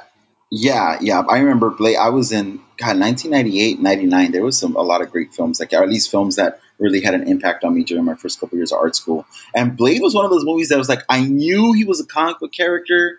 yeah, 0.52 0.98
yeah. 1.02 1.22
I 1.22 1.40
remember 1.40 1.70
Blade. 1.70 1.98
I 1.98 2.10
was 2.10 2.32
in 2.32 2.58
God 2.78 3.00
1998, 3.00 3.80
99. 3.80 4.32
There 4.32 4.44
was 4.44 4.58
some 4.58 4.76
a 4.76 4.82
lot 4.82 5.02
of 5.02 5.12
great 5.12 5.34
films, 5.34 5.60
like 5.60 5.74
or 5.74 5.84
at 5.84 5.90
least 5.90 6.12
films 6.12 6.38
that 6.38 6.60
really 6.80 7.02
had 7.02 7.14
an 7.14 7.28
impact 7.28 7.64
on 7.64 7.74
me 7.76 7.84
during 7.84 8.06
my 8.06 8.16
first 8.16 8.40
couple 8.40 8.58
years 8.58 8.72
of 8.72 8.80
art 8.80 8.96
school. 8.96 9.26
And 9.56 9.76
Blade 9.76 10.02
was 10.02 10.14
one 10.14 10.26
of 10.26 10.32
those 10.32 10.46
movies 10.46 10.70
that 10.70 10.78
was 10.78 10.90
like 10.90 11.04
I 11.10 11.22
knew 11.22 11.74
he 11.74 11.84
was 11.84 12.00
a 12.00 12.06
comic 12.06 12.40
book 12.40 12.54
character. 12.54 13.18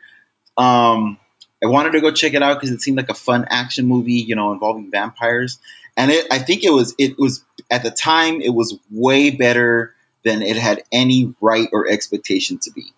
Um, 0.56 1.18
I 1.62 1.66
wanted 1.66 1.92
to 1.92 2.00
go 2.00 2.12
check 2.12 2.34
it 2.34 2.42
out 2.42 2.54
because 2.54 2.70
it 2.70 2.80
seemed 2.80 2.96
like 2.96 3.08
a 3.08 3.14
fun 3.14 3.46
action 3.50 3.86
movie, 3.86 4.14
you 4.14 4.36
know, 4.36 4.52
involving 4.52 4.90
vampires. 4.90 5.58
And 5.96 6.10
it, 6.10 6.26
I 6.30 6.38
think 6.38 6.62
it 6.62 6.70
was, 6.70 6.94
it 6.98 7.18
was 7.18 7.44
at 7.70 7.82
the 7.82 7.90
time, 7.90 8.40
it 8.40 8.50
was 8.54 8.78
way 8.90 9.30
better 9.30 9.94
than 10.28 10.42
it 10.42 10.56
had 10.56 10.82
any 10.92 11.34
right 11.40 11.68
or 11.72 11.88
expectation 11.88 12.58
to 12.58 12.70
be. 12.70 12.92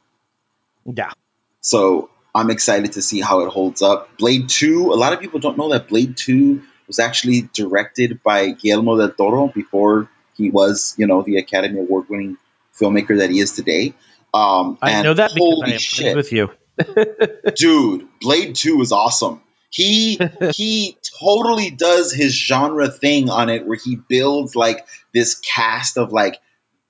Yeah. 0.85 1.13
So 1.61 2.11
I'm 2.35 2.51
excited 2.51 2.93
to 2.93 3.03
see 3.03 3.21
how 3.21 3.41
it 3.41 3.49
holds 3.49 3.83
up. 3.83 4.17
Blade 4.19 4.49
2, 4.49 4.93
a 4.93 4.95
lot 4.95 5.13
of 5.13 5.21
people 5.21 5.41
don't 5.41 5.57
know 5.57 5.71
that 5.71 5.89
Blade 5.89 6.17
2 6.17 6.63
was 6.87 6.99
actually 6.99 7.49
directed 7.55 8.23
by 8.23 8.51
Guillermo 8.51 8.99
del 8.99 9.11
Toro 9.11 9.49
before 9.49 10.09
he 10.37 10.51
was, 10.51 10.95
you 10.99 11.07
know, 11.07 11.23
the 11.23 11.37
Academy 11.37 11.79
Award 11.79 12.09
winning 12.09 12.37
filmmaker 12.79 13.19
that 13.19 13.31
he 13.31 13.39
is 13.39 13.53
today. 13.53 13.95
Um, 14.35 14.79
I 14.83 15.03
know 15.03 15.15
that 15.15 15.33
because 15.35 15.63
I 15.65 15.71
am 15.73 15.79
shit 15.79 16.17
with 16.17 16.33
you. 16.33 16.51
dude 17.57 18.09
blade 18.23 18.55
2 18.55 18.81
is 18.81 18.91
awesome 18.91 19.43
he 19.69 20.19
he 20.55 20.97
totally 21.21 21.71
does 21.71 22.13
his 22.13 22.35
genre 22.35 22.89
thing 22.91 23.29
on 23.29 23.51
it 23.51 23.67
where 23.67 23.77
he 23.77 23.97
builds 23.97 24.57
like 24.57 24.87
this 25.13 25.35
cast 25.35 25.99
of 25.99 26.13
like 26.13 26.41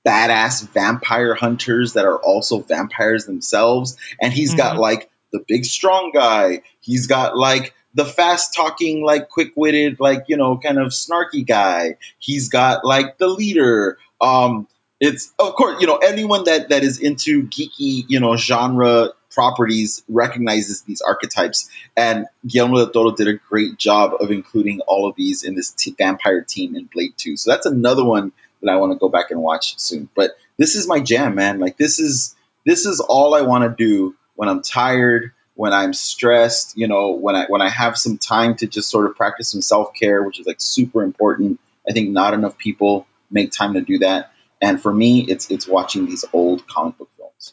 badass 0.07 0.67
vampire 0.71 1.35
hunters 1.35 1.95
that 1.95 2.05
are 2.07 2.17
also 2.19 2.61
vampires 2.61 3.27
themselves. 3.27 3.97
And 4.21 4.33
he's 4.33 4.55
got 4.55 4.77
Mhm. 4.77 4.81
like 4.81 5.11
the 5.33 5.45
big 5.47 5.65
strong 5.65 6.11
guy. 6.13 6.63
He's 6.81 7.07
got 7.07 7.37
like 7.37 7.75
the 7.95 8.05
fast 8.05 8.55
talking 8.55 9.05
like 9.05 9.29
quick-witted 9.29 9.99
like 10.01 10.25
you 10.29 10.37
know 10.37 10.57
kind 10.59 10.79
of 10.79 10.89
snarky 10.89 11.47
guy. 11.47 11.97
He's 12.19 12.49
got 12.49 12.85
like 12.85 13.19
the 13.19 13.29
leader. 13.29 13.99
Um 14.21 14.67
it's 15.01 15.33
of 15.39 15.55
course 15.55 15.81
you 15.81 15.87
know 15.87 15.97
anyone 15.97 16.45
that 16.45 16.69
that 16.71 16.83
is 16.85 16.99
into 16.99 17.45
geeky 17.45 18.05
you 18.09 18.21
know 18.21 18.37
genre 18.37 19.11
properties 19.33 20.03
recognizes 20.09 20.83
these 20.83 21.01
archetypes. 21.01 21.71
And 21.97 22.27
Guillermo 22.47 22.77
del 22.79 22.91
Toro 22.91 23.11
did 23.13 23.29
a 23.29 23.35
great 23.35 23.77
job 23.77 24.15
of 24.21 24.31
including 24.31 24.81
all 24.81 25.09
of 25.09 25.15
these 25.17 25.45
in 25.45 25.55
this 25.55 25.71
t- 25.71 25.95
vampire 25.97 26.43
team 26.43 26.75
in 26.75 26.87
Blade 26.93 27.13
2 27.17 27.37
so 27.37 27.51
that's 27.51 27.67
another 27.67 28.05
one 28.05 28.33
that 28.63 28.71
I 28.71 28.77
want 28.77 28.93
to 28.93 28.99
go 28.99 29.09
back 29.09 29.31
and 29.31 29.41
watch 29.41 29.79
soon 29.79 30.09
but 30.15 30.33
this 30.57 30.75
is 30.75 30.87
my 30.87 31.01
jam 31.01 31.35
man 31.35 31.59
like 31.59 31.77
this 31.77 31.99
is 31.99 32.35
this 32.67 32.87
is 32.87 33.01
all 33.01 33.35
I 33.35 33.43
want 33.43 33.65
to 33.65 33.85
do 33.85 34.15
when 34.35 34.49
I'm 34.49 34.63
tired 34.63 35.33
when 35.55 35.73
I'm 35.73 35.93
stressed 35.93 36.77
you 36.77 36.89
know 36.89 37.13
when 37.13 37.37
I 37.37 37.47
when 37.47 37.63
I 37.63 37.69
have 37.69 37.97
some 37.99 38.19
time 38.19 38.57
to 38.57 38.67
just 38.67 38.91
sort 38.91 39.07
of 39.07 39.17
practice 39.17 39.51
some 39.51 39.63
self-care 39.63 40.23
which 40.23 40.41
is 40.41 40.47
like 40.47 40.61
super 40.61 41.03
important 41.03 41.61
I 41.89 41.93
think 41.93 42.11
not 42.11 42.35
enough 42.35 42.59
people 42.59 43.07
make 43.31 43.53
time 43.53 43.75
to 43.75 43.81
do 43.81 43.99
that 43.99 44.33
and 44.61 44.81
for 44.81 44.93
me, 44.93 45.21
it's 45.21 45.51
it's 45.51 45.67
watching 45.67 46.07
these 46.07 46.25
old 46.33 46.67
comic 46.67 46.99
book 46.99 47.09
films. 47.17 47.53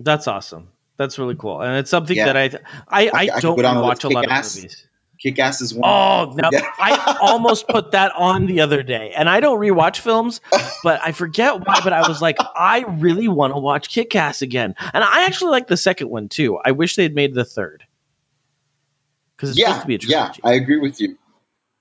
That's 0.00 0.26
awesome. 0.26 0.68
That's 0.96 1.18
really 1.18 1.36
cool. 1.36 1.60
And 1.60 1.76
it's 1.78 1.90
something 1.90 2.16
Yeah. 2.16 2.32
that 2.32 2.36
I 2.36 2.44
I, 2.88 3.08
I, 3.08 3.36
I 3.36 3.40
don't 3.40 3.56
watch 3.80 4.04
a 4.04 4.08
lot 4.08 4.24
of 4.24 4.30
movies. 4.30 4.86
Kick 5.24 5.38
Ass 5.38 5.62
is 5.62 5.72
one. 5.72 5.88
Oh, 5.90 6.34
now 6.36 6.50
Yeah. 6.52 6.60
I 6.78 7.16
almost 7.22 7.66
put 7.66 7.92
that 7.92 8.12
on 8.14 8.44
the 8.44 8.60
other 8.60 8.82
day, 8.82 9.14
and 9.16 9.26
I 9.26 9.40
don't 9.40 9.58
rewatch 9.58 9.98
films, 10.00 10.42
but 10.82 11.00
I 11.02 11.12
forget 11.12 11.66
why. 11.66 11.80
But 11.82 11.94
I 11.94 12.06
was 12.06 12.20
like, 12.20 12.36
I 12.54 12.84
really 12.86 13.26
want 13.26 13.54
to 13.54 13.58
watch 13.58 13.88
Kick 13.88 14.14
Ass 14.16 14.42
again, 14.42 14.74
and 14.78 15.02
I 15.02 15.24
actually 15.24 15.52
like 15.52 15.66
the 15.66 15.78
second 15.78 16.10
one 16.10 16.28
too. 16.28 16.58
I 16.62 16.72
wish 16.72 16.96
they'd 16.96 17.14
made 17.14 17.32
the 17.32 17.44
third 17.46 17.84
because 19.34 19.50
it's 19.50 19.58
yeah, 19.58 19.68
supposed 19.68 19.80
to 19.80 19.86
be 19.86 19.94
a 19.94 19.98
trilogy. 19.98 20.40
yeah. 20.44 20.50
I 20.50 20.54
agree 20.54 20.78
with 20.78 21.00
you. 21.00 21.16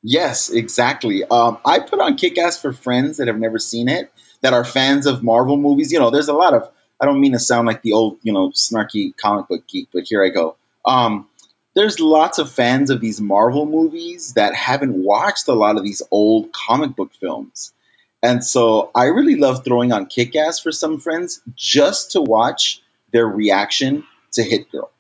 Yes, 0.02 0.50
exactly. 0.50 1.26
Um, 1.26 1.58
I 1.66 1.80
put 1.80 2.00
on 2.00 2.16
Kick 2.16 2.38
Ass 2.38 2.62
for 2.62 2.72
friends 2.72 3.18
that 3.18 3.28
have 3.28 3.40
never 3.40 3.60
seen 3.60 3.90
it, 3.90 4.10
that 4.40 4.54
are 4.54 4.64
fans 4.64 5.06
of 5.06 5.22
Marvel 5.22 5.58
movies. 5.58 5.92
You 5.92 6.00
know, 6.00 6.12
there's 6.12 6.30
a 6.30 6.34
lot 6.34 6.54
of. 6.54 6.70
I 6.98 7.06
don't 7.06 7.20
mean 7.20 7.34
to 7.34 7.40
sound 7.40 7.68
like 7.68 7.82
the 7.82 7.92
old, 7.92 8.20
you 8.22 8.32
know, 8.32 8.52
snarky 8.52 9.16
comic 9.18 9.50
book 9.50 9.68
geek, 9.68 9.90
but 9.94 10.04
here 10.06 10.24
I 10.24 10.30
go. 10.30 10.56
Um, 10.86 11.28
there's 11.76 12.00
lots 12.00 12.40
of 12.40 12.52
fans 12.52 12.90
of 12.90 13.02
these 13.02 13.20
Marvel 13.20 13.66
movies 13.66 14.34
that 14.34 14.54
haven't 14.54 14.94
watched 14.94 15.48
a 15.48 15.54
lot 15.54 15.78
of 15.78 15.84
these 15.84 16.02
old 16.12 16.52
comic 16.52 16.96
book 16.96 17.12
films. 17.20 17.74
And 18.22 18.44
so 18.44 18.92
I 18.96 19.06
really 19.06 19.36
love 19.36 19.66
throwing 19.66 19.92
on 19.92 20.06
Kick 20.06 20.36
Ass 20.36 20.60
for 20.60 20.72
some 20.72 21.00
friends 21.00 21.42
just 21.56 22.12
to 22.12 22.22
watch 22.22 22.82
their 23.12 23.28
reaction 23.28 24.06
to 24.34 24.44
Hit 24.44 24.72
Girl. 24.72 24.92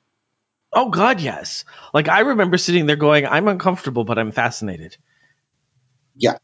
Oh 0.74 0.90
God, 0.90 1.22
yes. 1.22 1.66
Like 1.94 2.10
I 2.10 2.22
remember 2.22 2.58
sitting 2.58 2.86
there 2.86 2.96
going, 2.96 3.26
I'm 3.26 3.48
uncomfortable, 3.48 4.04
but 4.04 4.18
I'm 4.18 4.32
fascinated. 4.32 4.98
Yeah. 6.16 6.38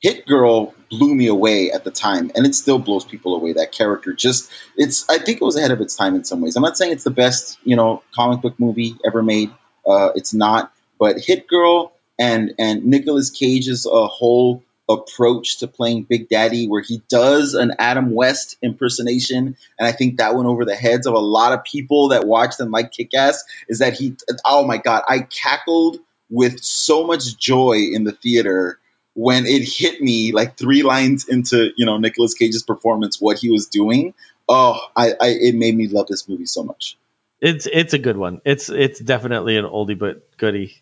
Hit 0.00 0.26
Girl 0.26 0.74
blew 0.90 1.14
me 1.14 1.26
away 1.26 1.70
at 1.70 1.84
the 1.84 1.90
time, 1.90 2.30
and 2.34 2.46
it 2.46 2.54
still 2.54 2.78
blows 2.78 3.04
people 3.04 3.34
away. 3.34 3.54
That 3.54 3.72
character 3.72 4.12
just, 4.12 4.50
it's, 4.76 5.08
I 5.08 5.18
think 5.18 5.40
it 5.40 5.44
was 5.44 5.56
ahead 5.56 5.70
of 5.70 5.80
its 5.80 5.96
time 5.96 6.14
in 6.14 6.24
some 6.24 6.40
ways. 6.40 6.56
I'm 6.56 6.62
not 6.62 6.76
saying 6.76 6.92
it's 6.92 7.04
the 7.04 7.10
best, 7.10 7.58
you 7.64 7.76
know, 7.76 8.02
comic 8.14 8.40
book 8.40 8.58
movie 8.58 8.96
ever 9.04 9.22
made. 9.22 9.50
Uh, 9.86 10.10
it's 10.14 10.34
not, 10.34 10.72
but 10.98 11.18
Hit 11.18 11.46
Girl 11.46 11.92
and, 12.18 12.54
and 12.58 12.84
Nicolas 12.84 13.30
Cage's 13.30 13.86
uh, 13.86 14.06
whole 14.06 14.62
approach 14.88 15.58
to 15.58 15.66
playing 15.66 16.04
Big 16.04 16.28
Daddy, 16.28 16.68
where 16.68 16.82
he 16.82 17.02
does 17.08 17.54
an 17.54 17.74
Adam 17.78 18.12
West 18.12 18.56
impersonation, 18.62 19.56
and 19.78 19.86
I 19.86 19.92
think 19.92 20.18
that 20.18 20.34
went 20.34 20.48
over 20.48 20.64
the 20.64 20.76
heads 20.76 21.06
of 21.06 21.14
a 21.14 21.18
lot 21.18 21.52
of 21.52 21.64
people 21.64 22.08
that 22.08 22.26
watched 22.26 22.60
and 22.60 22.70
like 22.70 22.92
Kick 22.92 23.12
Ass, 23.14 23.44
is 23.68 23.80
that 23.80 23.94
he, 23.94 24.16
oh 24.44 24.64
my 24.64 24.78
God, 24.78 25.02
I 25.08 25.20
cackled 25.20 25.98
with 26.30 26.62
so 26.62 27.04
much 27.06 27.36
joy 27.36 27.88
in 27.92 28.04
the 28.04 28.12
theater 28.12 28.78
when 29.14 29.46
it 29.46 29.62
hit 29.62 30.00
me 30.00 30.32
like 30.32 30.56
three 30.56 30.82
lines 30.82 31.26
into 31.26 31.70
you 31.76 31.86
know 31.86 31.96
Nicolas 31.96 32.34
Cage's 32.34 32.62
performance, 32.62 33.20
what 33.20 33.38
he 33.38 33.50
was 33.50 33.66
doing. 33.66 34.14
Oh, 34.48 34.78
I, 34.94 35.12
I 35.20 35.28
it 35.40 35.54
made 35.54 35.76
me 35.76 35.88
love 35.88 36.06
this 36.06 36.28
movie 36.28 36.46
so 36.46 36.62
much. 36.62 36.96
It's 37.40 37.66
it's 37.66 37.92
a 37.92 37.98
good 37.98 38.16
one. 38.16 38.40
It's 38.44 38.70
it's 38.70 38.98
definitely 38.98 39.56
an 39.56 39.64
oldie 39.64 39.98
but 39.98 40.36
goodie. 40.38 40.74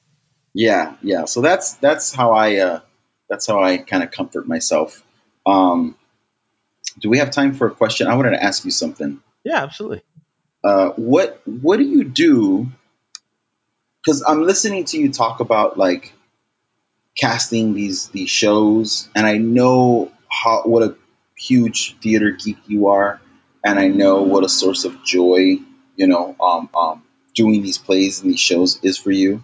Yeah, 0.52 0.94
yeah. 1.02 1.24
So 1.24 1.40
that's 1.40 1.74
that's 1.74 2.12
how 2.12 2.32
I 2.32 2.56
uh, 2.58 2.80
that's 3.28 3.46
how 3.46 3.62
I 3.62 3.78
kind 3.78 4.02
of 4.04 4.12
comfort 4.12 4.46
myself. 4.46 5.02
Um, 5.44 5.96
do 7.00 7.10
we 7.10 7.18
have 7.18 7.30
time 7.30 7.54
for 7.54 7.66
a 7.66 7.70
question? 7.72 8.06
I 8.06 8.14
wanted 8.14 8.30
to 8.30 8.42
ask 8.42 8.64
you 8.64 8.70
something. 8.70 9.20
Yeah, 9.42 9.62
absolutely. 9.62 10.02
Uh, 10.62 10.90
what 10.90 11.42
what 11.44 11.78
do 11.78 11.84
you 11.84 12.04
do? 12.04 12.68
Because 14.02 14.22
I'm 14.22 14.42
listening 14.42 14.84
to 14.86 14.98
you 14.98 15.10
talk 15.12 15.40
about 15.40 15.76
like 15.76 16.14
casting 17.16 17.74
these 17.74 18.08
these 18.08 18.30
shows, 18.30 19.08
and 19.16 19.26
I 19.26 19.38
know 19.38 20.12
how 20.28 20.62
what 20.62 20.82
a 20.84 20.96
huge 21.36 21.96
theater 21.98 22.30
geek 22.30 22.58
you 22.68 22.88
are, 22.88 23.20
and 23.64 23.76
I 23.76 23.88
know 23.88 24.22
what 24.22 24.44
a 24.44 24.48
source 24.48 24.84
of 24.84 25.02
joy 25.04 25.58
you 25.96 26.06
know 26.06 26.36
um, 26.40 26.68
um, 26.76 27.02
doing 27.34 27.62
these 27.62 27.78
plays 27.78 28.20
and 28.22 28.30
these 28.30 28.40
shows 28.40 28.78
is 28.82 28.98
for 28.98 29.10
you. 29.10 29.42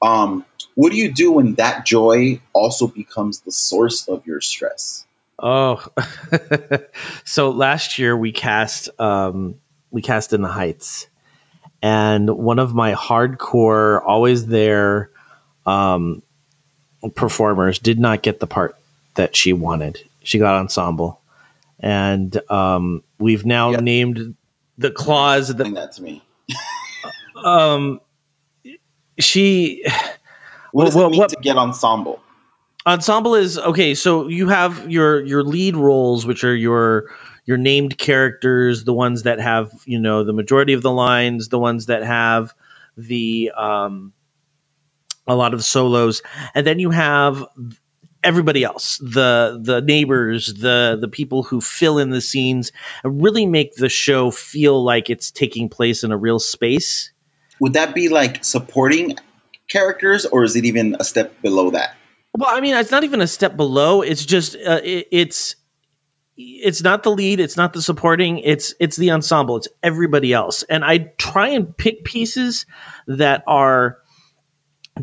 Um, 0.00 0.44
what 0.74 0.90
do 0.90 0.98
you 0.98 1.12
do 1.12 1.32
when 1.32 1.54
that 1.54 1.84
joy 1.86 2.40
also 2.52 2.86
becomes 2.86 3.40
the 3.40 3.52
source 3.52 4.08
of 4.08 4.26
your 4.26 4.40
stress? 4.40 5.04
Oh, 5.38 5.84
so 7.24 7.50
last 7.50 7.98
year 7.98 8.16
we 8.16 8.32
cast 8.32 8.88
um, 9.00 9.56
we 9.90 10.02
cast 10.02 10.32
in 10.32 10.42
the 10.42 10.48
Heights, 10.48 11.06
and 11.82 12.28
one 12.30 12.58
of 12.58 12.74
my 12.74 12.94
hardcore, 12.94 14.00
always 14.04 14.46
there 14.46 15.10
um, 15.66 16.22
performers 17.14 17.78
did 17.78 17.98
not 17.98 18.22
get 18.22 18.40
the 18.40 18.46
part 18.46 18.76
that 19.14 19.36
she 19.36 19.52
wanted. 19.52 19.98
She 20.22 20.38
got 20.38 20.60
ensemble, 20.60 21.20
and 21.80 22.38
um, 22.50 23.02
we've 23.18 23.44
now 23.44 23.72
Yeah. 23.72 23.80
named 23.80 24.36
the 24.82 24.90
clause 24.90 25.48
that 25.48 25.54
Explain 25.66 25.74
that 25.74 25.92
to 25.92 26.02
me. 26.02 26.22
um, 27.44 28.00
she 29.18 29.84
What 30.72 30.86
does 30.86 30.94
Well, 30.94 31.06
it 31.06 31.10
mean 31.10 31.20
what- 31.20 31.28
to 31.30 31.36
get 31.40 31.56
ensemble? 31.56 32.20
ensemble 32.84 33.36
is 33.36 33.58
okay 33.58 33.94
so 33.94 34.26
you 34.26 34.48
have 34.48 34.90
your 34.90 35.20
your 35.24 35.44
lead 35.44 35.76
roles 35.76 36.26
which 36.26 36.42
are 36.42 36.54
your 36.54 37.12
your 37.44 37.56
named 37.56 37.96
characters 37.96 38.82
the 38.82 38.92
ones 38.92 39.22
that 39.22 39.38
have 39.38 39.70
you 39.86 40.00
know 40.00 40.24
the 40.24 40.32
majority 40.32 40.72
of 40.72 40.82
the 40.82 40.90
lines 40.90 41.48
the 41.48 41.60
ones 41.60 41.86
that 41.86 42.02
have 42.02 42.52
the 42.96 43.52
um 43.56 44.12
a 45.28 45.36
lot 45.36 45.54
of 45.54 45.62
solos 45.62 46.22
and 46.56 46.66
then 46.66 46.80
you 46.80 46.90
have 46.90 47.46
everybody 48.22 48.64
else, 48.64 48.98
the 48.98 49.58
the 49.62 49.80
neighbors, 49.80 50.52
the 50.52 50.98
the 51.00 51.08
people 51.08 51.42
who 51.42 51.60
fill 51.60 51.98
in 51.98 52.10
the 52.10 52.20
scenes, 52.20 52.72
really 53.04 53.46
make 53.46 53.74
the 53.74 53.88
show 53.88 54.30
feel 54.30 54.82
like 54.82 55.10
it's 55.10 55.30
taking 55.30 55.68
place 55.68 56.04
in 56.04 56.12
a 56.12 56.16
real 56.16 56.38
space. 56.38 57.12
Would 57.60 57.74
that 57.74 57.94
be 57.94 58.08
like 58.08 58.44
supporting 58.44 59.16
characters, 59.68 60.26
or 60.26 60.44
is 60.44 60.56
it 60.56 60.64
even 60.64 60.96
a 60.98 61.04
step 61.04 61.40
below 61.42 61.70
that? 61.70 61.94
Well, 62.36 62.50
I 62.50 62.60
mean, 62.60 62.74
it's 62.74 62.90
not 62.90 63.04
even 63.04 63.20
a 63.20 63.26
step 63.26 63.56
below. 63.56 64.02
It's 64.02 64.24
just 64.24 64.56
uh, 64.56 64.80
it, 64.82 65.08
it's 65.10 65.56
it's 66.36 66.82
not 66.82 67.02
the 67.02 67.10
lead, 67.10 67.40
it's 67.40 67.56
not 67.56 67.72
the 67.72 67.82
supporting, 67.82 68.38
it's 68.38 68.74
it's 68.80 68.96
the 68.96 69.10
ensemble, 69.10 69.58
it's 69.58 69.68
everybody 69.82 70.32
else. 70.32 70.62
And 70.62 70.84
I 70.84 70.98
try 70.98 71.48
and 71.48 71.76
pick 71.76 72.04
pieces 72.04 72.66
that 73.06 73.44
are 73.46 73.98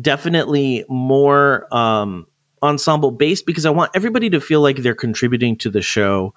definitely 0.00 0.84
more 0.88 1.72
um, 1.74 2.26
ensemble 2.62 3.10
based 3.10 3.46
because 3.46 3.66
I 3.66 3.70
want 3.70 3.92
everybody 3.94 4.30
to 4.30 4.40
feel 4.40 4.60
like 4.60 4.76
they're 4.76 4.94
contributing 4.94 5.56
to 5.58 5.70
the 5.70 5.82
show 5.82 6.34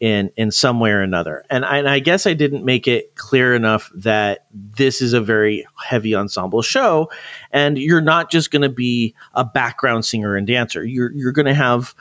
in 0.00 0.32
in 0.36 0.50
some 0.50 0.80
way 0.80 0.90
or 0.90 1.00
another. 1.00 1.44
And 1.48 1.64
I, 1.64 1.78
and 1.78 1.88
I 1.88 2.00
guess 2.00 2.26
I 2.26 2.34
didn't 2.34 2.64
make 2.64 2.88
it 2.88 3.14
clear 3.14 3.54
enough 3.54 3.90
that 3.96 4.46
this 4.52 5.00
is 5.00 5.12
a 5.12 5.20
very 5.20 5.64
heavy 5.76 6.16
ensemble 6.16 6.62
show, 6.62 7.10
and 7.52 7.78
you're 7.78 8.00
not 8.00 8.28
just 8.28 8.50
going 8.50 8.62
to 8.62 8.68
be 8.68 9.14
a 9.32 9.44
background 9.44 10.04
singer 10.04 10.34
and 10.34 10.46
dancer. 10.46 10.84
You're 10.84 11.12
you're 11.12 11.32
going 11.32 11.46
to 11.46 11.54
have 11.54 11.94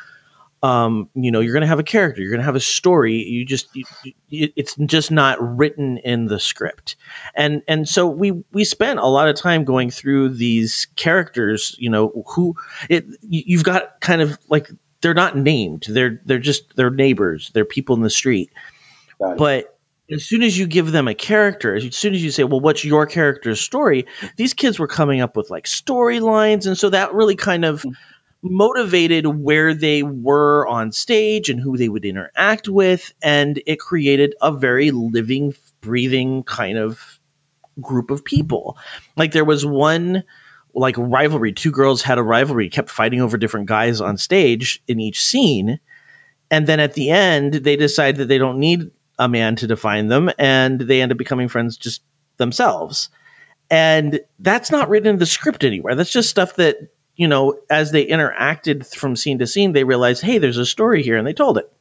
um, 0.63 1.09
you 1.15 1.31
know, 1.31 1.39
you're 1.39 1.53
going 1.53 1.61
to 1.61 1.67
have 1.67 1.79
a 1.79 1.83
character, 1.83 2.21
you're 2.21 2.31
going 2.31 2.41
to 2.41 2.45
have 2.45 2.55
a 2.55 2.59
story. 2.59 3.23
You 3.23 3.45
just, 3.45 3.75
you, 3.75 3.83
you, 4.29 4.49
it's 4.55 4.75
just 4.75 5.09
not 5.09 5.57
written 5.57 5.97
in 5.97 6.25
the 6.25 6.39
script, 6.39 6.97
and 7.35 7.63
and 7.67 7.87
so 7.87 8.07
we 8.07 8.43
we 8.51 8.63
spent 8.63 8.99
a 8.99 9.07
lot 9.07 9.27
of 9.27 9.35
time 9.35 9.63
going 9.63 9.89
through 9.89 10.29
these 10.29 10.87
characters. 10.95 11.75
You 11.79 11.89
know, 11.89 12.23
who 12.35 12.55
it 12.89 13.05
you've 13.21 13.63
got 13.63 13.99
kind 14.01 14.21
of 14.21 14.37
like 14.49 14.69
they're 15.01 15.15
not 15.15 15.35
named, 15.35 15.87
they're 15.89 16.21
they're 16.25 16.39
just 16.39 16.75
they're 16.75 16.91
neighbors, 16.91 17.49
they're 17.53 17.65
people 17.65 17.95
in 17.95 18.03
the 18.03 18.09
street, 18.09 18.51
but 19.19 19.77
as 20.11 20.25
soon 20.25 20.43
as 20.43 20.57
you 20.57 20.67
give 20.67 20.91
them 20.91 21.07
a 21.07 21.15
character, 21.15 21.75
as 21.75 21.95
soon 21.95 22.13
as 22.13 22.23
you 22.23 22.31
say, 22.31 22.43
well, 22.43 22.59
what's 22.59 22.83
your 22.83 23.05
character's 23.05 23.61
story? 23.61 24.07
These 24.35 24.53
kids 24.53 24.77
were 24.77 24.87
coming 24.87 25.21
up 25.21 25.37
with 25.37 25.49
like 25.49 25.65
storylines. 25.65 26.67
And 26.67 26.77
so 26.77 26.89
that 26.89 27.13
really 27.13 27.35
kind 27.35 27.63
of 27.63 27.85
motivated 28.43 29.25
where 29.27 29.73
they 29.73 30.03
were 30.03 30.67
on 30.67 30.91
stage 30.91 31.49
and 31.49 31.59
who 31.59 31.77
they 31.77 31.89
would 31.89 32.05
interact 32.05 32.67
with. 32.67 33.13
And 33.21 33.61
it 33.65 33.79
created 33.79 34.35
a 34.41 34.51
very 34.51 34.91
living, 34.91 35.53
breathing 35.81 36.43
kind 36.43 36.77
of 36.77 37.19
group 37.79 38.11
of 38.11 38.25
people. 38.25 38.77
Like 39.15 39.31
there 39.31 39.45
was 39.45 39.65
one 39.65 40.23
like 40.73 40.95
rivalry. 40.97 41.53
Two 41.53 41.71
girls 41.71 42.01
had 42.01 42.17
a 42.17 42.23
rivalry, 42.23 42.69
kept 42.69 42.89
fighting 42.89 43.21
over 43.21 43.37
different 43.37 43.67
guys 43.67 44.01
on 44.01 44.17
stage 44.17 44.81
in 44.87 44.99
each 44.99 45.23
scene. 45.23 45.79
And 46.49 46.65
then 46.65 46.79
at 46.79 46.93
the 46.93 47.11
end, 47.11 47.53
they 47.53 47.75
decide 47.75 48.17
that 48.17 48.27
they 48.27 48.37
don't 48.37 48.59
need 48.59 48.91
a 49.19 49.27
man 49.27 49.55
to 49.57 49.67
define 49.67 50.07
them 50.07 50.31
and 50.39 50.79
they 50.79 51.01
end 51.01 51.11
up 51.11 51.17
becoming 51.17 51.47
friends 51.47 51.77
just 51.77 52.01
themselves. 52.37 53.09
And 53.69 54.19
that's 54.39 54.71
not 54.71 54.89
written 54.89 55.09
in 55.09 55.17
the 55.17 55.25
script 55.25 55.63
anywhere. 55.63 55.95
That's 55.95 56.11
just 56.11 56.29
stuff 56.29 56.55
that 56.55 56.77
you 57.21 57.27
know, 57.27 57.59
as 57.69 57.91
they 57.91 58.07
interacted 58.07 58.91
from 58.95 59.15
scene 59.15 59.37
to 59.37 59.45
scene, 59.45 59.73
they 59.73 59.83
realized, 59.83 60.23
hey, 60.23 60.39
there's 60.39 60.57
a 60.57 60.65
story 60.65 61.03
here, 61.03 61.17
and 61.17 61.27
they 61.27 61.33
told 61.33 61.59
it. 61.59 61.71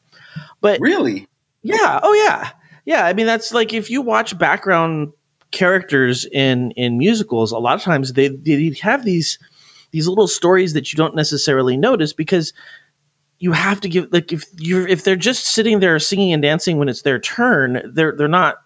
But 0.60 0.80
really, 0.82 1.28
yeah, 1.62 1.98
oh 2.02 2.12
yeah, 2.12 2.50
yeah. 2.84 3.06
I 3.06 3.14
mean, 3.14 3.24
that's 3.24 3.50
like 3.54 3.72
if 3.72 3.88
you 3.88 4.02
watch 4.02 4.38
background 4.38 5.14
characters 5.50 6.26
in 6.26 6.72
in 6.72 6.98
musicals, 6.98 7.52
a 7.52 7.58
lot 7.58 7.76
of 7.76 7.82
times 7.82 8.12
they 8.12 8.28
they 8.28 8.76
have 8.82 9.02
these 9.02 9.38
these 9.92 10.06
little 10.06 10.28
stories 10.28 10.74
that 10.74 10.92
you 10.92 10.98
don't 10.98 11.16
necessarily 11.16 11.78
notice 11.78 12.12
because 12.12 12.52
you 13.38 13.52
have 13.52 13.80
to 13.80 13.88
give 13.88 14.12
like 14.12 14.34
if 14.34 14.44
you're 14.58 14.86
if 14.86 15.04
they're 15.04 15.16
just 15.16 15.46
sitting 15.46 15.80
there 15.80 15.98
singing 16.00 16.34
and 16.34 16.42
dancing 16.42 16.76
when 16.76 16.90
it's 16.90 17.00
their 17.00 17.18
turn, 17.18 17.92
they're 17.94 18.14
they're 18.14 18.28
not 18.28 18.56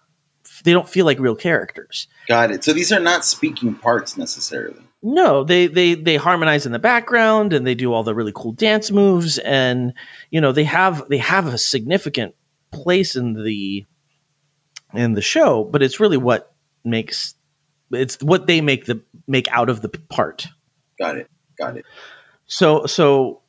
they 0.65 0.73
don't 0.73 0.89
feel 0.89 1.05
like 1.05 1.19
real 1.19 1.35
characters. 1.35 2.07
Got 2.27 2.51
it. 2.51 2.63
So 2.63 2.73
these 2.73 2.91
are 2.91 2.99
not 2.99 3.23
speaking 3.23 3.75
parts 3.75 4.17
necessarily. 4.17 4.81
No, 5.01 5.43
they 5.43 5.67
they 5.67 5.93
they 5.93 6.17
harmonize 6.17 6.65
in 6.65 6.71
the 6.71 6.79
background 6.79 7.53
and 7.53 7.65
they 7.65 7.75
do 7.75 7.93
all 7.93 8.03
the 8.03 8.15
really 8.15 8.33
cool 8.35 8.51
dance 8.51 8.91
moves 8.91 9.37
and 9.37 9.93
you 10.29 10.41
know 10.41 10.51
they 10.51 10.63
have 10.65 11.07
they 11.07 11.19
have 11.19 11.45
a 11.45 11.57
significant 11.57 12.35
place 12.71 13.15
in 13.15 13.33
the 13.33 13.85
in 14.93 15.13
the 15.13 15.21
show, 15.21 15.63
but 15.63 15.83
it's 15.83 15.99
really 15.99 16.17
what 16.17 16.53
makes 16.83 17.35
it's 17.91 18.21
what 18.21 18.47
they 18.47 18.61
make 18.61 18.85
the 18.85 19.01
make 19.27 19.47
out 19.49 19.69
of 19.69 19.81
the 19.81 19.89
part. 19.89 20.47
Got 20.97 21.17
it. 21.17 21.29
Got 21.57 21.77
it. 21.77 21.85
So 22.47 22.87
so 22.87 23.41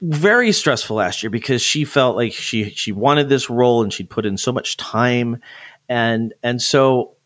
very 0.00 0.52
stressful 0.52 0.96
last 0.96 1.22
year 1.22 1.30
because 1.30 1.62
she 1.62 1.84
felt 1.84 2.16
like 2.16 2.32
she 2.32 2.70
she 2.70 2.92
wanted 2.92 3.28
this 3.28 3.50
role 3.50 3.82
and 3.82 3.92
she'd 3.92 4.10
put 4.10 4.26
in 4.26 4.36
so 4.36 4.52
much 4.52 4.76
time. 4.76 5.40
And 5.88 6.34
and 6.42 6.60
so 6.60 7.16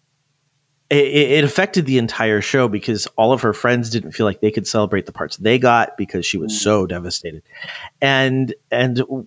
it, 0.88 1.04
it, 1.04 1.44
affected 1.44 1.84
the 1.84 1.98
entire 1.98 2.40
show 2.40 2.68
because 2.68 3.06
all 3.16 3.32
of 3.32 3.42
her 3.42 3.52
friends 3.52 3.90
didn't 3.90 4.12
feel 4.12 4.24
like 4.24 4.40
they 4.40 4.52
could 4.52 4.66
celebrate 4.66 5.04
the 5.04 5.12
parts 5.12 5.36
they 5.36 5.58
got 5.58 5.96
because 5.96 6.24
she 6.24 6.38
was 6.38 6.60
so 6.60 6.86
devastated. 6.86 7.42
And 8.00 8.54
and 8.70 9.26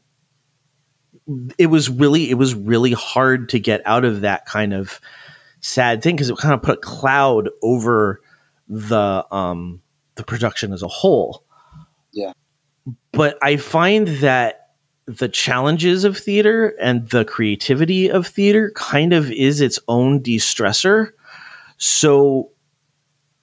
it 1.57 1.67
was 1.67 1.89
really 1.89 2.29
it 2.29 2.35
was 2.35 2.55
really 2.55 2.93
hard 2.93 3.49
to 3.49 3.59
get 3.59 3.81
out 3.85 4.05
of 4.05 4.21
that 4.21 4.45
kind 4.45 4.73
of 4.73 4.99
sad 5.61 6.01
thing 6.01 6.15
because 6.15 6.29
it 6.29 6.37
kind 6.37 6.53
of 6.53 6.61
put 6.61 6.77
a 6.77 6.81
cloud 6.81 7.49
over 7.61 8.21
the 8.67 9.25
um 9.31 9.81
the 10.15 10.23
production 10.23 10.73
as 10.73 10.83
a 10.83 10.87
whole 10.87 11.43
but 13.12 13.38
i 13.41 13.57
find 13.57 14.07
that 14.07 14.68
the 15.05 15.28
challenges 15.28 16.03
of 16.03 16.18
theater 16.18 16.68
and 16.68 17.10
the 17.10 17.26
creativity 17.26 18.12
of 18.12 18.28
theater 18.28 18.72
kind 18.76 19.14
of 19.14 19.32
is 19.32 19.62
its 19.62 19.80
own 19.88 20.22
de-stressor 20.22 21.12
so 21.78 22.51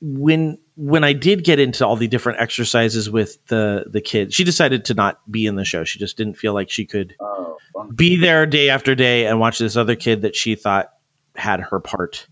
when 0.01 0.59
when 0.77 1.05
I 1.05 1.15
did 1.15 1.43
get 1.43 1.59
into 1.59 1.87
all 1.87 1.97
the 1.97 2.07
different 2.07 2.41
exercises 2.41 3.09
with 3.09 3.45
the 3.47 3.85
the 3.89 4.01
kids, 4.01 4.35
she 4.35 4.45
decided 4.45 4.87
to 4.87 4.95
not 4.95 5.21
be 5.31 5.47
in 5.47 5.57
the 5.57 5.65
show. 5.65 5.85
She 5.85 5.99
just 5.99 6.17
didn't 6.17 6.35
feel 6.35 6.53
like 6.53 6.71
she 6.71 6.85
could 6.85 7.17
oh, 7.19 7.59
be 7.95 8.17
there 8.17 8.47
day 8.47 8.69
after 8.69 8.95
day 8.95 9.27
and 9.27 9.41
watch 9.41 9.59
this 9.59 9.77
other 9.77 9.97
kid 9.97 10.23
that 10.23 10.37
she 10.37 10.55
thought 10.55 10.93
had 11.35 11.61
her 11.61 11.81
part. 11.81 12.27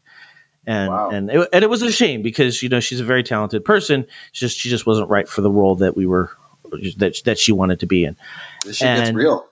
And 0.67 0.91
wow. 0.91 1.11
and 1.11 1.31
it, 1.31 1.49
and 1.53 1.65
it 1.65 1.71
was 1.71 1.83
a 1.83 1.93
shame 1.93 2.23
because 2.23 2.63
you 2.63 2.69
know 2.69 2.81
she's 2.81 3.01
a 3.01 3.05
very 3.05 3.23
talented 3.23 3.65
person. 3.65 4.07
She 4.33 4.47
just 4.47 4.59
she 4.59 4.69
just 4.69 4.87
wasn't 4.87 5.09
right 5.09 5.29
for 5.29 5.41
the 5.41 5.51
role 5.51 5.77
that 5.77 5.97
we 5.97 6.07
were 6.07 6.31
that 6.71 7.21
that 7.25 7.39
she 7.39 7.53
wanted 7.53 7.81
to 7.81 7.87
be 7.87 8.05
in. 8.05 8.17
This 8.65 8.77
shit 8.77 8.97
gets 8.97 9.13
real. 9.13 9.47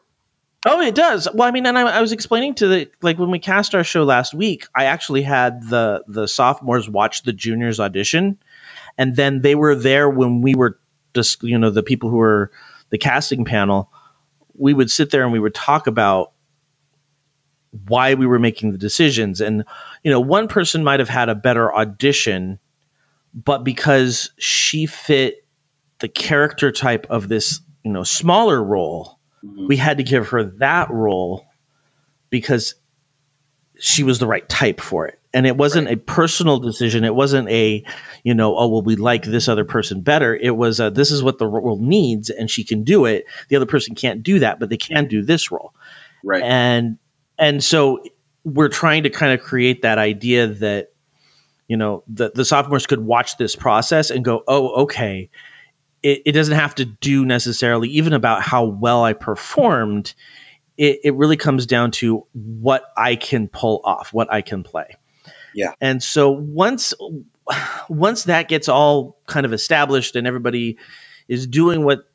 Oh, 0.64 0.80
it 0.80 0.94
does. 0.94 1.28
Well, 1.32 1.48
I 1.48 1.50
mean, 1.50 1.66
and 1.66 1.76
I, 1.76 1.82
I, 1.82 2.00
was 2.00 2.12
explaining 2.12 2.54
to 2.56 2.68
the 2.68 2.90
like 3.00 3.18
when 3.18 3.30
we 3.30 3.40
cast 3.40 3.74
our 3.74 3.82
show 3.82 4.04
last 4.04 4.32
week, 4.32 4.66
I 4.74 4.84
actually 4.84 5.22
had 5.22 5.68
the 5.68 6.04
the 6.06 6.28
sophomores 6.28 6.88
watch 6.88 7.22
the 7.22 7.32
juniors 7.32 7.80
audition, 7.80 8.38
and 8.96 9.16
then 9.16 9.40
they 9.40 9.56
were 9.56 9.74
there 9.74 10.08
when 10.08 10.40
we 10.40 10.54
were 10.54 10.78
just 11.14 11.42
you 11.42 11.58
know 11.58 11.70
the 11.70 11.82
people 11.82 12.10
who 12.10 12.18
were 12.18 12.52
the 12.90 12.98
casting 12.98 13.44
panel. 13.44 13.90
We 14.54 14.72
would 14.72 14.90
sit 14.90 15.10
there 15.10 15.24
and 15.24 15.32
we 15.32 15.40
would 15.40 15.54
talk 15.54 15.88
about 15.88 16.32
why 17.88 18.14
we 18.14 18.26
were 18.26 18.38
making 18.38 18.70
the 18.70 18.78
decisions, 18.78 19.40
and 19.40 19.64
you 20.04 20.12
know, 20.12 20.20
one 20.20 20.46
person 20.46 20.84
might 20.84 21.00
have 21.00 21.08
had 21.08 21.28
a 21.28 21.34
better 21.34 21.74
audition, 21.74 22.60
but 23.34 23.64
because 23.64 24.30
she 24.38 24.86
fit 24.86 25.41
the 26.02 26.08
character 26.08 26.70
type 26.70 27.06
of 27.08 27.28
this 27.28 27.60
you 27.82 27.90
know 27.90 28.04
smaller 28.04 28.62
role 28.62 29.18
Mm-hmm. 29.44 29.66
we 29.66 29.76
had 29.76 29.96
to 29.96 30.04
give 30.04 30.28
her 30.28 30.44
that 30.58 30.90
role 30.90 31.44
because 32.30 32.76
she 33.78 34.04
was 34.04 34.20
the 34.20 34.26
right 34.26 34.48
type 34.48 34.80
for 34.80 35.08
it. 35.08 35.18
And 35.34 35.46
it 35.46 35.56
wasn't 35.56 35.88
right. 35.88 35.96
a 35.96 36.00
personal 36.00 36.60
decision. 36.60 37.04
It 37.04 37.14
wasn't 37.14 37.48
a, 37.48 37.84
you 38.22 38.34
know, 38.34 38.56
oh, 38.56 38.68
well, 38.68 38.82
we 38.82 38.94
like 38.96 39.24
this 39.24 39.48
other 39.48 39.64
person 39.64 40.02
better. 40.02 40.36
It 40.36 40.54
was, 40.54 40.78
a, 40.78 40.90
this 40.90 41.10
is 41.10 41.22
what 41.22 41.38
the 41.38 41.46
role 41.46 41.78
needs 41.78 42.30
and 42.30 42.48
she 42.48 42.62
can 42.62 42.84
do 42.84 43.06
it. 43.06 43.24
The 43.48 43.56
other 43.56 43.66
person 43.66 43.96
can't 43.96 44.22
do 44.22 44.40
that, 44.40 44.60
but 44.60 44.68
they 44.68 44.76
can 44.76 45.08
do 45.08 45.22
this 45.24 45.50
role. 45.50 45.74
Right. 46.22 46.42
And, 46.42 46.98
and 47.36 47.64
so 47.64 48.04
we're 48.44 48.68
trying 48.68 49.04
to 49.04 49.10
kind 49.10 49.32
of 49.32 49.44
create 49.44 49.82
that 49.82 49.98
idea 49.98 50.46
that, 50.46 50.92
you 51.66 51.78
know, 51.78 52.04
the, 52.06 52.30
the 52.32 52.44
sophomores 52.44 52.86
could 52.86 53.00
watch 53.00 53.38
this 53.38 53.56
process 53.56 54.10
and 54.10 54.24
go, 54.24 54.44
oh, 54.46 54.82
okay, 54.82 55.30
it, 56.02 56.22
it 56.26 56.32
doesn't 56.32 56.54
have 56.54 56.74
to 56.76 56.84
do 56.84 57.24
necessarily 57.24 57.88
even 57.90 58.12
about 58.12 58.42
how 58.42 58.64
well 58.64 59.04
I 59.04 59.12
performed. 59.12 60.14
It, 60.76 61.00
it 61.04 61.14
really 61.14 61.36
comes 61.36 61.66
down 61.66 61.90
to 61.92 62.26
what 62.32 62.84
I 62.96 63.16
can 63.16 63.48
pull 63.48 63.80
off, 63.84 64.12
what 64.12 64.32
I 64.32 64.42
can 64.42 64.62
play. 64.62 64.96
Yeah. 65.54 65.74
And 65.80 66.02
so 66.02 66.30
once 66.30 66.94
once 67.88 68.24
that 68.24 68.48
gets 68.48 68.68
all 68.68 69.18
kind 69.26 69.44
of 69.44 69.52
established 69.52 70.16
and 70.16 70.26
everybody 70.26 70.78
is 71.28 71.46
doing 71.46 71.84
what 71.84 72.06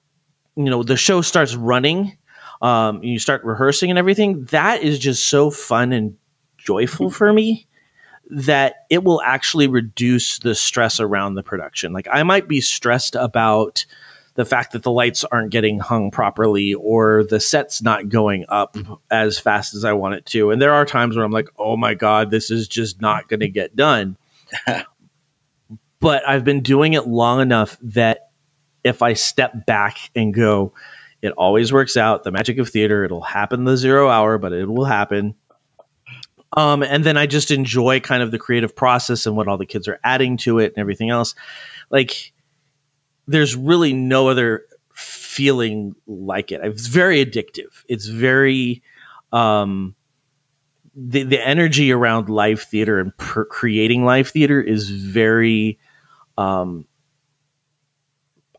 you 0.57 0.65
know, 0.65 0.81
the 0.81 0.97
show 0.97 1.21
starts 1.21 1.55
running, 1.55 2.17
um, 2.61 3.03
you 3.03 3.19
start 3.19 3.43
rehearsing 3.45 3.91
and 3.91 3.99
everything, 3.99 4.45
that 4.45 4.81
is 4.81 4.97
just 4.97 5.27
so 5.27 5.51
fun 5.51 5.93
and 5.93 6.17
joyful 6.57 7.11
for 7.11 7.31
me 7.31 7.67
that 8.29 8.85
it 8.89 9.03
will 9.03 9.21
actually 9.21 9.67
reduce 9.67 10.39
the 10.39 10.55
stress 10.55 10.99
around 10.99 11.35
the 11.35 11.43
production. 11.43 11.93
Like 11.93 12.07
I 12.11 12.23
might 12.23 12.47
be 12.47 12.61
stressed 12.61 13.15
about 13.15 13.85
the 14.37 14.45
fact 14.45 14.73
that 14.73 14.83
the 14.83 14.91
lights 14.91 15.23
aren't 15.23 15.49
getting 15.49 15.79
hung 15.79 16.11
properly 16.11 16.75
or 16.75 17.23
the 17.23 17.39
set's 17.39 17.81
not 17.81 18.07
going 18.07 18.45
up 18.47 18.73
mm-hmm. 18.73 18.93
as 19.09 19.39
fast 19.39 19.73
as 19.73 19.83
I 19.83 19.93
want 19.93 20.15
it 20.15 20.25
to. 20.27 20.51
And 20.51 20.61
there 20.61 20.73
are 20.73 20.85
times 20.85 21.15
where 21.15 21.25
I'm 21.25 21.31
like, 21.31 21.49
oh 21.57 21.75
my 21.75 21.95
God, 21.95 22.29
this 22.29 22.51
is 22.51 22.67
just 22.67 23.01
not 23.01 23.27
going 23.27 23.39
to 23.39 23.49
get 23.49 23.75
done. 23.75 24.15
but 25.99 26.27
I've 26.27 26.43
been 26.43 26.61
doing 26.61 26.93
it 26.93 27.07
long 27.07 27.41
enough 27.41 27.77
that 27.81 28.29
if 28.83 29.01
I 29.01 29.13
step 29.13 29.65
back 29.65 29.97
and 30.15 30.33
go, 30.33 30.73
it 31.21 31.31
always 31.31 31.73
works 31.73 31.97
out. 31.97 32.23
The 32.23 32.31
magic 32.31 32.59
of 32.59 32.69
theater, 32.69 33.03
it'll 33.03 33.21
happen 33.21 33.63
the 33.63 33.75
zero 33.75 34.07
hour, 34.07 34.37
but 34.37 34.53
it 34.53 34.67
will 34.67 34.85
happen. 34.85 35.33
Um, 36.53 36.81
and 36.83 37.03
then 37.03 37.17
I 37.17 37.27
just 37.27 37.51
enjoy 37.51 37.99
kind 37.99 38.23
of 38.23 38.31
the 38.31 38.39
creative 38.39 38.75
process 38.75 39.25
and 39.25 39.35
what 39.35 39.47
all 39.47 39.57
the 39.57 39.65
kids 39.65 39.87
are 39.87 39.99
adding 40.03 40.37
to 40.37 40.59
it 40.59 40.73
and 40.75 40.77
everything 40.77 41.09
else. 41.09 41.35
Like, 41.89 42.31
there's 43.27 43.55
really 43.55 43.93
no 43.93 44.29
other 44.29 44.65
feeling 44.93 45.95
like 46.07 46.51
it. 46.51 46.61
It's 46.63 46.87
very 46.87 47.23
addictive. 47.23 47.83
It's 47.87 48.07
very 48.07 48.81
um, 49.31 49.95
the 50.95 51.23
the 51.23 51.45
energy 51.45 51.91
around 51.91 52.29
live 52.29 52.61
theater 52.61 52.99
and 52.99 53.15
per- 53.15 53.45
creating 53.45 54.03
live 54.03 54.29
theater 54.29 54.59
is 54.59 54.89
very 54.89 55.77
um, 56.37 56.86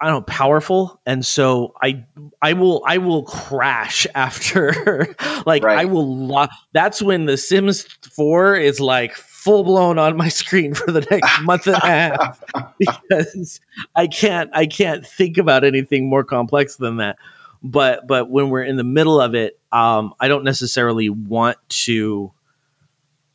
I 0.01 0.07
don't 0.07 0.15
know, 0.15 0.23
powerful, 0.23 1.01
and 1.05 1.25
so 1.25 1.75
I 1.81 2.05
I 2.41 2.53
will 2.53 2.83
I 2.87 2.99
will 2.99 3.25
crash 3.25 4.07
after 4.15 5.15
like 5.47 5.63
Right. 5.63 5.79
I 5.79 5.85
will 5.87 6.27
lo- 6.27 6.47
that's 6.73 7.03
when 7.03 7.27
the 7.27 7.37
Sims 7.37 7.83
4 8.15 8.57
is 8.57 8.81
like 8.81 9.15
full 9.15 9.65
blown 9.65 9.99
on 9.99 10.17
my 10.17 10.29
screen 10.29 10.75
for 10.75 10.91
the 10.91 11.01
next 11.11 11.41
month 11.43 11.67
and 11.67 11.77
a 11.77 11.81
half 11.81 12.43
because 12.79 13.61
I 13.95 14.07
can't 14.07 14.51
I 14.53 14.67
can't 14.67 15.07
think 15.07 15.39
about 15.39 15.65
anything 15.65 16.09
more 16.09 16.25
complex 16.25 16.77
than 16.77 16.99
that. 16.99 17.17
But 17.63 18.07
but 18.07 18.31
when 18.31 18.51
we're 18.51 18.63
in 18.65 18.77
the 18.77 18.85
middle 18.85 19.21
of 19.21 19.35
it, 19.35 19.59
um, 19.73 20.15
I 20.21 20.29
don't 20.29 20.45
necessarily 20.45 21.09
want 21.11 21.57
to 21.71 22.33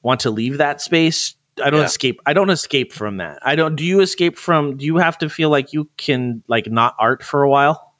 want 0.01 0.21
to 0.21 0.31
leave 0.31 0.59
that 0.59 0.81
space. 0.81 1.35
I 1.61 1.69
don't 1.69 1.81
Yeah. 1.81 1.85
escape. 1.85 2.21
I 2.25 2.33
don't 2.33 2.49
escape 2.49 2.93
from 2.93 3.17
that. 3.17 3.39
I 3.43 3.55
don't. 3.55 3.75
Do 3.75 3.83
you 3.83 4.01
escape 4.01 4.37
from? 4.37 4.77
Do 4.77 4.85
you 4.85 4.97
have 4.97 5.17
to 5.19 5.29
feel 5.29 5.49
like 5.49 5.73
you 5.73 5.89
can 5.97 6.43
like 6.47 6.67
not 6.67 6.95
art 6.99 7.23
for 7.23 7.43
a 7.43 7.49
while? 7.49 7.93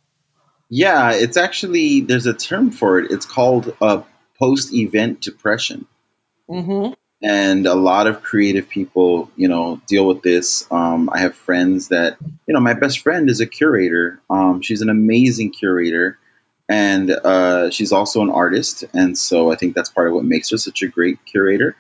Yeah, 0.70 1.12
it's 1.12 1.38
actually 1.38 2.02
there's 2.02 2.26
a 2.26 2.34
term 2.34 2.72
for 2.72 3.00
it. 3.00 3.12
It's 3.12 3.26
called 3.28 3.76
uh, 3.80 4.02
post-event 4.40 5.22
depression, 5.22 5.86
Mm-hmm. 6.50 6.94
and 7.22 7.68
a 7.68 7.76
lot 7.76 8.08
of 8.08 8.24
creative 8.24 8.70
people, 8.70 9.30
you 9.36 9.48
know, 9.48 9.80
deal 9.88 10.08
with 10.08 10.24
this. 10.24 10.66
Um, 10.72 11.10
I 11.14 11.20
have 11.20 11.36
friends 11.36 11.90
that, 11.90 12.18
you 12.48 12.54
know, 12.54 12.60
my 12.60 12.74
best 12.74 13.00
friend 13.02 13.30
is 13.30 13.40
a 13.40 13.46
curator. 13.46 14.20
Um, 14.30 14.62
she's 14.62 14.82
an 14.82 14.90
amazing 14.90 15.52
curator, 15.52 16.18
and 16.68 17.12
uh, 17.12 17.70
she's 17.70 17.92
also 17.92 18.22
an 18.24 18.32
artist, 18.32 18.84
and 18.94 19.16
so 19.18 19.52
I 19.52 19.56
think 19.56 19.76
that's 19.76 19.90
part 19.90 20.08
of 20.08 20.14
what 20.16 20.26
makes 20.26 20.50
her 20.50 20.58
such 20.58 20.82
a 20.82 20.88
great 20.88 21.24
curator. 21.26 21.76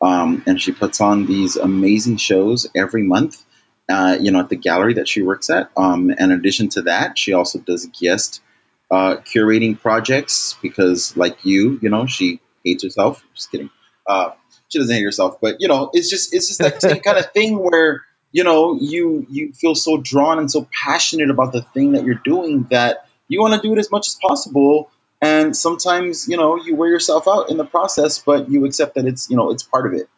Um, 0.00 0.42
and 0.46 0.60
she 0.60 0.72
puts 0.72 1.00
on 1.00 1.26
these 1.26 1.56
amazing 1.56 2.18
shows 2.18 2.66
every 2.74 3.02
month. 3.02 3.42
Uh, 3.88 4.18
you 4.20 4.32
know, 4.32 4.40
at 4.40 4.48
the 4.48 4.56
gallery 4.56 4.94
that 4.94 5.06
she 5.06 5.22
works 5.22 5.48
at. 5.48 5.70
Um, 5.76 6.10
in 6.10 6.32
addition 6.32 6.70
to 6.70 6.82
that, 6.82 7.16
she 7.16 7.34
also 7.34 7.60
does 7.60 7.86
guest 7.86 8.42
uh, 8.90 9.18
curating 9.18 9.80
projects 9.80 10.56
because, 10.60 11.16
like 11.16 11.44
you, 11.44 11.78
you 11.80 11.88
know, 11.88 12.06
she 12.06 12.40
hates 12.64 12.82
herself. 12.82 13.24
Just 13.34 13.52
kidding. 13.52 13.70
Uh, 14.04 14.30
she 14.68 14.78
doesn't 14.78 14.94
hate 14.94 15.04
herself, 15.04 15.40
but 15.40 15.56
you 15.60 15.68
know, 15.68 15.90
it's 15.92 16.10
just 16.10 16.34
it's 16.34 16.48
just 16.48 16.60
that 16.60 16.80
same 16.82 17.00
kind 17.00 17.18
of 17.18 17.32
thing 17.32 17.58
where 17.58 18.04
you 18.32 18.44
know 18.44 18.76
you 18.80 19.26
you 19.30 19.52
feel 19.52 19.74
so 19.74 19.98
drawn 19.98 20.38
and 20.38 20.50
so 20.50 20.68
passionate 20.72 21.30
about 21.30 21.52
the 21.52 21.62
thing 21.62 21.92
that 21.92 22.04
you're 22.04 22.20
doing 22.24 22.66
that 22.70 23.08
you 23.28 23.40
want 23.40 23.54
to 23.54 23.66
do 23.66 23.72
it 23.72 23.78
as 23.78 23.90
much 23.90 24.08
as 24.08 24.16
possible. 24.20 24.90
And 25.22 25.56
sometimes 25.56 26.28
you 26.28 26.36
know 26.36 26.56
you 26.56 26.76
wear 26.76 26.90
yourself 26.90 27.26
out 27.28 27.50
in 27.50 27.56
the 27.56 27.64
process, 27.64 28.18
but 28.18 28.50
you 28.50 28.64
accept 28.64 28.94
that 28.94 29.06
it's 29.06 29.30
you 29.30 29.36
know 29.36 29.50
it's 29.50 29.62
part 29.62 29.86
of 29.86 29.94
it. 29.94 30.08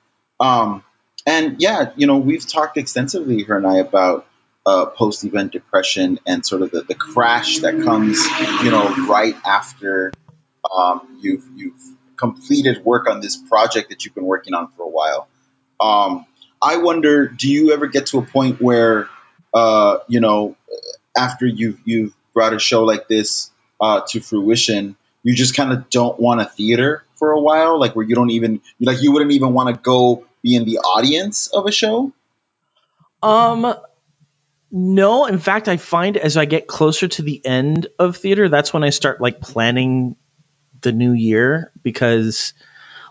Um, 0.40 0.84
and 1.26 1.60
yeah, 1.60 1.92
you 1.96 2.06
know, 2.06 2.16
we've 2.16 2.46
talked 2.46 2.78
extensively, 2.78 3.42
her 3.42 3.56
and 3.56 3.66
I, 3.66 3.78
about 3.78 4.26
uh, 4.64 4.86
post 4.86 5.24
event 5.24 5.52
depression 5.52 6.18
and 6.26 6.44
sort 6.44 6.62
of 6.62 6.70
the, 6.70 6.82
the 6.82 6.94
crash 6.94 7.58
that 7.58 7.82
comes, 7.82 8.24
you 8.62 8.70
know, 8.70 9.06
right 9.06 9.34
after 9.44 10.12
um, 10.74 11.18
you've, 11.20 11.44
you've 11.54 11.80
completed 12.16 12.84
work 12.84 13.08
on 13.08 13.20
this 13.20 13.36
project 13.36 13.90
that 13.90 14.04
you've 14.04 14.14
been 14.14 14.24
working 14.24 14.54
on 14.54 14.68
for 14.68 14.84
a 14.84 14.88
while. 14.88 15.28
Um, 15.80 16.26
I 16.62 16.78
wonder, 16.78 17.28
do 17.28 17.50
you 17.50 17.72
ever 17.72 17.86
get 17.86 18.06
to 18.06 18.18
a 18.18 18.22
point 18.22 18.60
where, 18.60 19.08
uh, 19.52 19.98
you 20.08 20.20
know, 20.20 20.56
after 21.16 21.46
you've, 21.46 21.78
you've 21.84 22.14
brought 22.32 22.54
a 22.54 22.58
show 22.58 22.84
like 22.84 23.06
this 23.06 23.50
uh, 23.80 24.02
to 24.08 24.20
fruition, 24.20 24.96
you 25.22 25.34
just 25.34 25.54
kind 25.54 25.72
of 25.72 25.90
don't 25.90 26.18
want 26.18 26.40
a 26.40 26.44
theater 26.44 27.04
for 27.14 27.32
a 27.32 27.40
while, 27.40 27.78
like 27.78 27.96
where 27.96 28.06
you 28.06 28.14
don't 28.14 28.30
even, 28.30 28.60
like 28.80 29.02
you 29.02 29.12
wouldn't 29.12 29.32
even 29.32 29.52
want 29.52 29.74
to 29.74 29.80
go 29.80 30.24
be 30.42 30.54
in 30.54 30.64
the 30.64 30.78
audience 30.78 31.48
of 31.48 31.66
a 31.66 31.72
show? 31.72 32.12
Um, 33.22 33.74
no. 34.70 35.26
In 35.26 35.38
fact, 35.38 35.68
I 35.68 35.76
find 35.76 36.16
as 36.16 36.36
I 36.36 36.44
get 36.44 36.66
closer 36.66 37.08
to 37.08 37.22
the 37.22 37.44
end 37.44 37.88
of 37.98 38.16
theater, 38.16 38.48
that's 38.48 38.72
when 38.72 38.84
I 38.84 38.90
start 38.90 39.20
like 39.20 39.40
planning 39.40 40.16
the 40.80 40.92
new 40.92 41.12
year 41.12 41.72
because, 41.82 42.54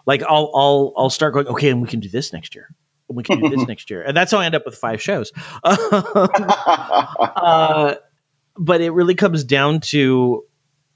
like, 0.05 0.24
I'll 0.24 0.51
I'll 0.55 0.93
I'll 0.97 1.09
start 1.09 1.34
going. 1.34 1.47
Okay, 1.47 1.70
and 1.70 1.82
we 1.82 1.88
can 1.88 1.99
do 1.99 2.09
this 2.09 2.32
next 2.34 2.55
year. 2.55 2.70
And 3.09 3.18
we 3.18 3.24
can 3.24 3.39
do 3.39 3.49
this 3.49 3.68
next 3.68 3.89
year, 3.89 4.03
and 4.03 4.15
that's 4.15 4.32
how 4.32 4.38
I 4.39 4.45
end 4.45 4.55
up 4.55 4.65
with 4.65 4.76
five 4.76 5.01
shows. 5.01 5.32
uh, 5.63 5.76
but 8.57 8.82
it 8.82 8.91
really 8.91 9.15
comes 9.15 9.43
down 9.43 9.82
to 9.82 10.45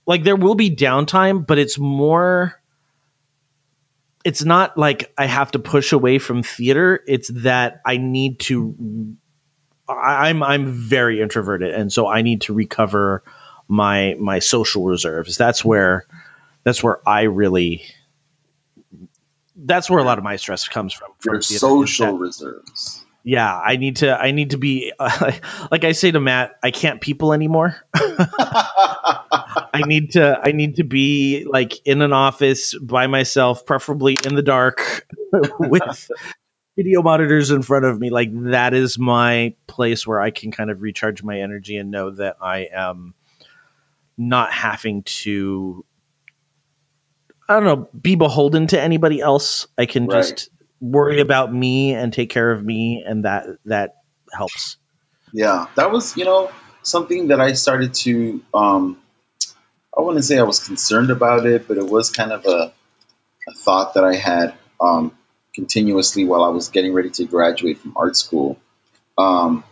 like 0.06 0.24
there 0.24 0.36
will 0.36 0.56
be 0.56 0.76
downtime, 0.76 1.45
but 1.45 1.60
it's 1.60 1.78
more. 1.78 2.60
It's 4.24 4.43
not 4.43 4.78
like 4.78 5.12
I 5.18 5.26
have 5.26 5.52
to 5.52 5.60
push 5.60 5.93
away 5.93 6.20
from 6.20 6.43
theater. 6.43 7.02
It's 7.08 7.30
that 7.30 7.82
I 7.86 7.97
need 7.97 8.39
to. 8.41 9.16
I- 9.88 10.30
I'm 10.30 10.43
I'm 10.43 10.68
very 10.72 11.22
introverted, 11.22 11.74
and 11.74 11.91
so 11.91 12.08
I 12.08 12.22
need 12.22 12.41
to 12.41 12.54
recover 12.54 13.24
my 13.68 14.16
my 14.20 14.39
social 14.39 14.84
reserves. 14.86 15.38
That's 15.38 15.66
where 15.66 16.06
that's 16.64 16.84
where 16.84 17.08
I 17.08 17.24
really. 17.24 17.84
That's 19.56 19.89
where 19.89 19.99
a 19.99 20.04
lot 20.04 20.18
of 20.18 20.24
my 20.24 20.38
stress 20.38 20.68
comes 20.68 20.93
from. 20.93 21.12
from 21.20 21.34
Your 21.36 21.41
social 21.41 22.18
reserves. 22.18 23.01
Yeah, 23.24 23.56
I 23.56 23.78
need 23.78 23.98
to. 23.98 24.20
I 24.20 24.32
need 24.32 24.52
to 24.52 24.58
be 24.58 24.94
like 25.00 25.84
I 25.84 25.92
say 25.92 26.12
to 26.12 26.20
Matt. 26.20 26.58
I 26.64 26.72
can't 26.72 27.00
people 27.00 27.34
anymore. 27.34 27.76
I 29.74 29.84
need 29.86 30.12
to. 30.14 30.40
I 30.44 30.52
need 30.52 30.78
to 30.78 30.84
be 30.84 31.46
like 31.48 31.86
in 31.86 32.02
an 32.02 32.14
office 32.14 32.76
by 32.78 33.08
myself, 33.08 33.66
preferably 33.66 34.18
in 34.26 34.36
the 34.36 34.42
dark, 34.42 35.08
with 35.60 36.10
video 36.76 37.02
monitors 37.04 37.52
in 37.52 37.62
front 37.62 37.86
of 37.86 38.00
me. 38.00 38.10
Like 38.10 38.30
that 38.52 38.74
is 38.74 38.98
my 38.98 39.56
place 39.68 40.08
where 40.08 40.20
I 40.20 40.32
can 40.32 40.52
kind 40.52 40.72
of 40.72 40.82
recharge 40.82 41.24
my 41.24 41.40
energy 41.40 41.78
and 41.78 41.92
know 41.92 42.10
that 42.12 42.38
I 42.42 42.70
am 42.74 43.14
not 44.18 44.52
having 44.52 45.04
to. 45.04 45.86
I 47.48 47.56
don't 47.56 47.66
know. 47.66 47.90
Be 48.00 48.16
beholden 48.16 48.68
to 48.68 48.82
anybody 48.82 49.20
else. 49.20 49.68
I 49.78 49.86
can 49.86 50.08
Right. 50.08 50.24
just 50.24 50.50
worry 50.82 51.22
about 51.22 51.54
me 51.54 51.94
and 51.94 52.12
take 52.12 52.32
care 52.32 52.52
of 52.52 52.66
me, 52.66 53.04
and 53.08 53.24
that 53.26 53.46
that 53.66 53.96
helps. 54.34 54.78
Yeah, 55.32 55.68
that 55.76 55.92
was, 55.92 56.18
you 56.18 56.26
know, 56.26 56.52
something 56.84 57.28
that 57.30 57.40
I 57.40 57.54
started 57.54 57.94
to. 57.94 58.44
Um, 58.54 59.02
I 59.98 60.02
wouldn't 60.02 60.26
say 60.26 60.38
I 60.40 60.44
was 60.44 60.66
concerned 60.66 61.12
about 61.12 61.46
it, 61.46 61.68
but 61.68 61.78
it 61.78 61.86
was 61.86 62.10
kind 62.10 62.32
of 62.32 62.46
a, 62.46 62.74
a 63.48 63.54
thought 63.54 63.94
that 63.94 64.04
I 64.04 64.16
had 64.16 64.56
um, 64.80 65.16
continuously 65.54 66.26
while 66.26 66.44
I 66.44 66.50
was 66.50 66.70
getting 66.70 66.94
ready 66.94 67.10
to 67.12 67.26
graduate 67.26 67.80
from 67.80 67.94
art 67.96 68.16
school. 68.16 68.58
Um, 69.18 69.64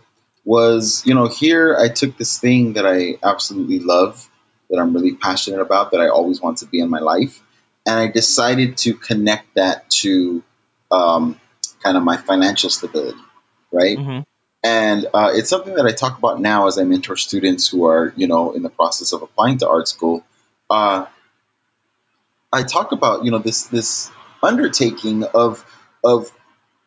was, 0.46 1.04
you 1.06 1.16
know, 1.16 1.28
here 1.28 1.76
I 1.76 1.90
took 1.90 2.18
this 2.18 2.40
thing 2.40 2.74
that 2.74 2.86
I 2.86 3.18
absolutely 3.24 3.80
love, 3.80 4.30
that 4.70 4.78
I'm 4.78 4.94
really 4.94 5.16
passionate 5.16 5.62
about, 5.62 5.92
that 5.92 6.02
I 6.02 6.10
always 6.10 6.42
want 6.42 6.60
to 6.60 6.66
be 6.66 6.80
in 6.80 6.90
my 6.90 7.00
life, 7.00 7.42
and 7.86 8.00
I 8.00 8.08
decided 8.08 8.78
to 8.80 8.94
connect 8.94 9.56
that 9.56 9.90
to 10.02 10.44
um, 10.92 11.40
kind 11.84 11.98
of 11.98 12.04
my 12.04 12.18
financial 12.18 12.70
stability, 12.70 13.20
right? 13.72 13.98
Mhm. 13.98 14.26
and 14.64 15.06
uh, 15.14 15.32
it's 15.34 15.50
something 15.50 15.76
that 15.76 15.86
I 15.86 15.92
talk 15.92 16.18
about 16.18 16.42
now 16.42 16.68
as 16.68 16.78
I 16.78 16.84
mentor 16.84 17.16
students 17.16 17.68
who 17.70 17.86
are, 17.86 18.14
you 18.18 18.28
know, 18.28 18.52
in 18.52 18.62
the 18.62 18.70
process 18.70 19.14
of 19.14 19.22
applying 19.22 19.60
to 19.60 19.70
art 19.70 19.88
school. 19.88 20.24
Uh, 20.70 21.06
I 22.52 22.64
talk 22.64 22.92
about, 22.92 23.24
you 23.26 23.32
know, 23.32 23.40
this 23.40 23.64
this 23.68 24.10
undertaking 24.42 25.24
of 25.24 25.64
of 26.04 26.32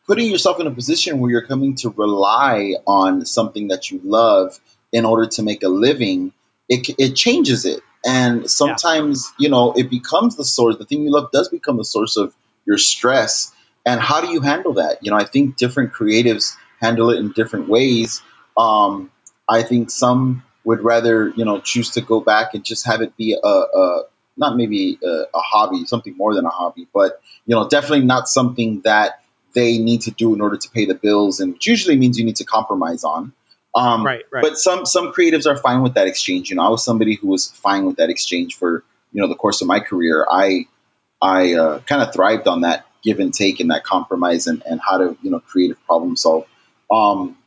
putting 0.07 0.29
yourself 0.29 0.59
in 0.59 0.67
a 0.67 0.71
position 0.71 1.19
where 1.19 1.31
you're 1.31 1.45
coming 1.47 1.75
to 1.75 1.89
rely 1.89 2.73
on 2.85 3.25
something 3.25 3.69
that 3.69 3.89
you 3.89 4.01
love 4.03 4.59
in 4.91 5.05
order 5.05 5.27
to 5.27 5.43
make 5.43 5.63
a 5.63 5.69
living. 5.69 6.33
It 6.67 6.89
it 6.99 7.15
changes 7.15 7.65
it, 7.65 7.81
and 8.05 8.49
sometimes, 8.49 9.31
you 9.39 9.49
know, 9.49 9.71
it 9.73 9.89
becomes 9.89 10.35
the 10.35 10.45
source. 10.45 10.77
The 10.77 10.85
thing 10.85 11.03
you 11.03 11.11
love 11.11 11.31
does 11.31 11.47
become 11.49 11.77
the 11.77 11.85
source 11.85 12.17
of 12.17 12.35
your 12.65 12.77
stress. 12.77 13.52
And 13.85 13.99
how 13.99 14.21
do 14.21 14.27
you 14.27 14.41
handle 14.41 14.73
that? 14.75 14.99
You 15.01 15.11
know, 15.11 15.17
I 15.17 15.25
think 15.25 15.57
different 15.57 15.93
creatives 15.93 16.55
handle 16.79 17.09
it 17.09 17.19
in 17.19 17.31
different 17.31 17.67
ways. 17.67 18.21
Um, 18.57 19.11
I 19.49 19.63
think 19.63 19.89
some 19.89 20.43
would 20.63 20.81
rather 20.81 21.29
you 21.35 21.45
know 21.45 21.59
choose 21.59 21.91
to 21.91 22.01
go 22.01 22.21
back 22.21 22.53
and 22.53 22.63
just 22.63 22.85
have 22.85 23.01
it 23.01 23.17
be 23.17 23.37
a, 23.41 23.47
a 23.47 24.03
not 24.37 24.55
maybe 24.55 24.97
a, 25.03 25.07
a 25.33 25.39
hobby, 25.39 25.85
something 25.85 26.15
more 26.15 26.33
than 26.33 26.45
a 26.45 26.49
hobby, 26.49 26.87
but 26.93 27.21
you 27.45 27.55
know 27.55 27.67
definitely 27.67 28.05
not 28.05 28.27
something 28.27 28.81
that 28.81 29.21
they 29.53 29.77
need 29.77 30.01
to 30.01 30.11
do 30.11 30.33
in 30.33 30.41
order 30.41 30.57
to 30.57 30.69
pay 30.69 30.85
the 30.85 30.95
bills, 30.95 31.39
and 31.39 31.53
which 31.53 31.67
usually 31.67 31.97
means 31.97 32.17
you 32.17 32.25
need 32.25 32.37
to 32.37 32.45
compromise 32.45 33.03
on. 33.03 33.33
Um, 33.75 34.05
Right, 34.05 34.23
right. 34.31 34.41
But 34.41 34.57
some 34.57 34.85
some 34.85 35.11
creatives 35.13 35.45
are 35.45 35.57
fine 35.57 35.81
with 35.81 35.95
that 35.95 36.07
exchange. 36.07 36.49
You 36.49 36.55
know, 36.55 36.63
I 36.63 36.69
was 36.69 36.83
somebody 36.83 37.15
who 37.15 37.27
was 37.27 37.49
fine 37.49 37.85
with 37.85 37.97
that 37.97 38.09
exchange 38.09 38.55
for 38.55 38.83
you 39.11 39.21
know 39.21 39.27
the 39.27 39.35
course 39.35 39.61
of 39.61 39.67
my 39.67 39.79
career. 39.79 40.25
I 40.29 40.67
I 41.21 41.53
uh, 41.53 41.79
kind 41.79 42.01
of 42.01 42.13
thrived 42.13 42.47
on 42.47 42.61
that 42.61 42.85
give 43.03 43.19
and 43.19 43.33
take 43.33 43.59
and 43.59 43.71
that 43.71 43.83
compromise 43.83 44.47
and, 44.47 44.63
and 44.65 44.79
how 44.81 44.97
to 44.97 45.17
you 45.21 45.31
know 45.31 45.39
creative 45.39 45.83
problem 45.85 46.15
solve. 46.15 46.45
Um, 46.91 47.37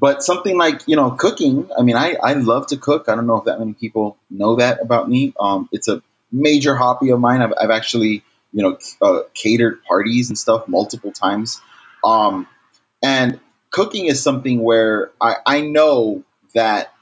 but 0.00 0.22
something 0.22 0.56
like 0.56 0.82
you 0.86 0.96
know 0.96 1.10
cooking. 1.12 1.68
I 1.76 1.82
mean, 1.82 1.96
I 1.96 2.16
I 2.22 2.34
love 2.34 2.68
to 2.68 2.76
cook. 2.76 3.08
I 3.08 3.14
don't 3.14 3.26
know 3.26 3.38
if 3.38 3.44
that 3.44 3.58
many 3.58 3.74
people 3.74 4.16
know 4.30 4.56
that 4.56 4.80
about 4.82 5.08
me. 5.08 5.34
Um, 5.38 5.68
it's 5.72 5.88
a 5.88 6.02
major 6.32 6.74
hobby 6.74 7.10
of 7.10 7.20
mine. 7.20 7.42
I've, 7.42 7.52
I've 7.60 7.70
actually 7.70 8.24
you 8.52 8.62
know 8.62 8.78
uh, 9.02 9.20
catered 9.34 9.82
parties 9.84 10.28
and 10.28 10.38
stuff 10.38 10.68
multiple 10.68 11.12
times. 11.12 11.60
Um, 12.04 12.46
and 13.02 13.40
cooking 13.70 14.06
is 14.06 14.22
something 14.22 14.62
where 14.62 15.12
I, 15.20 15.36
I 15.44 15.60
know 15.60 16.24
that 16.54 16.92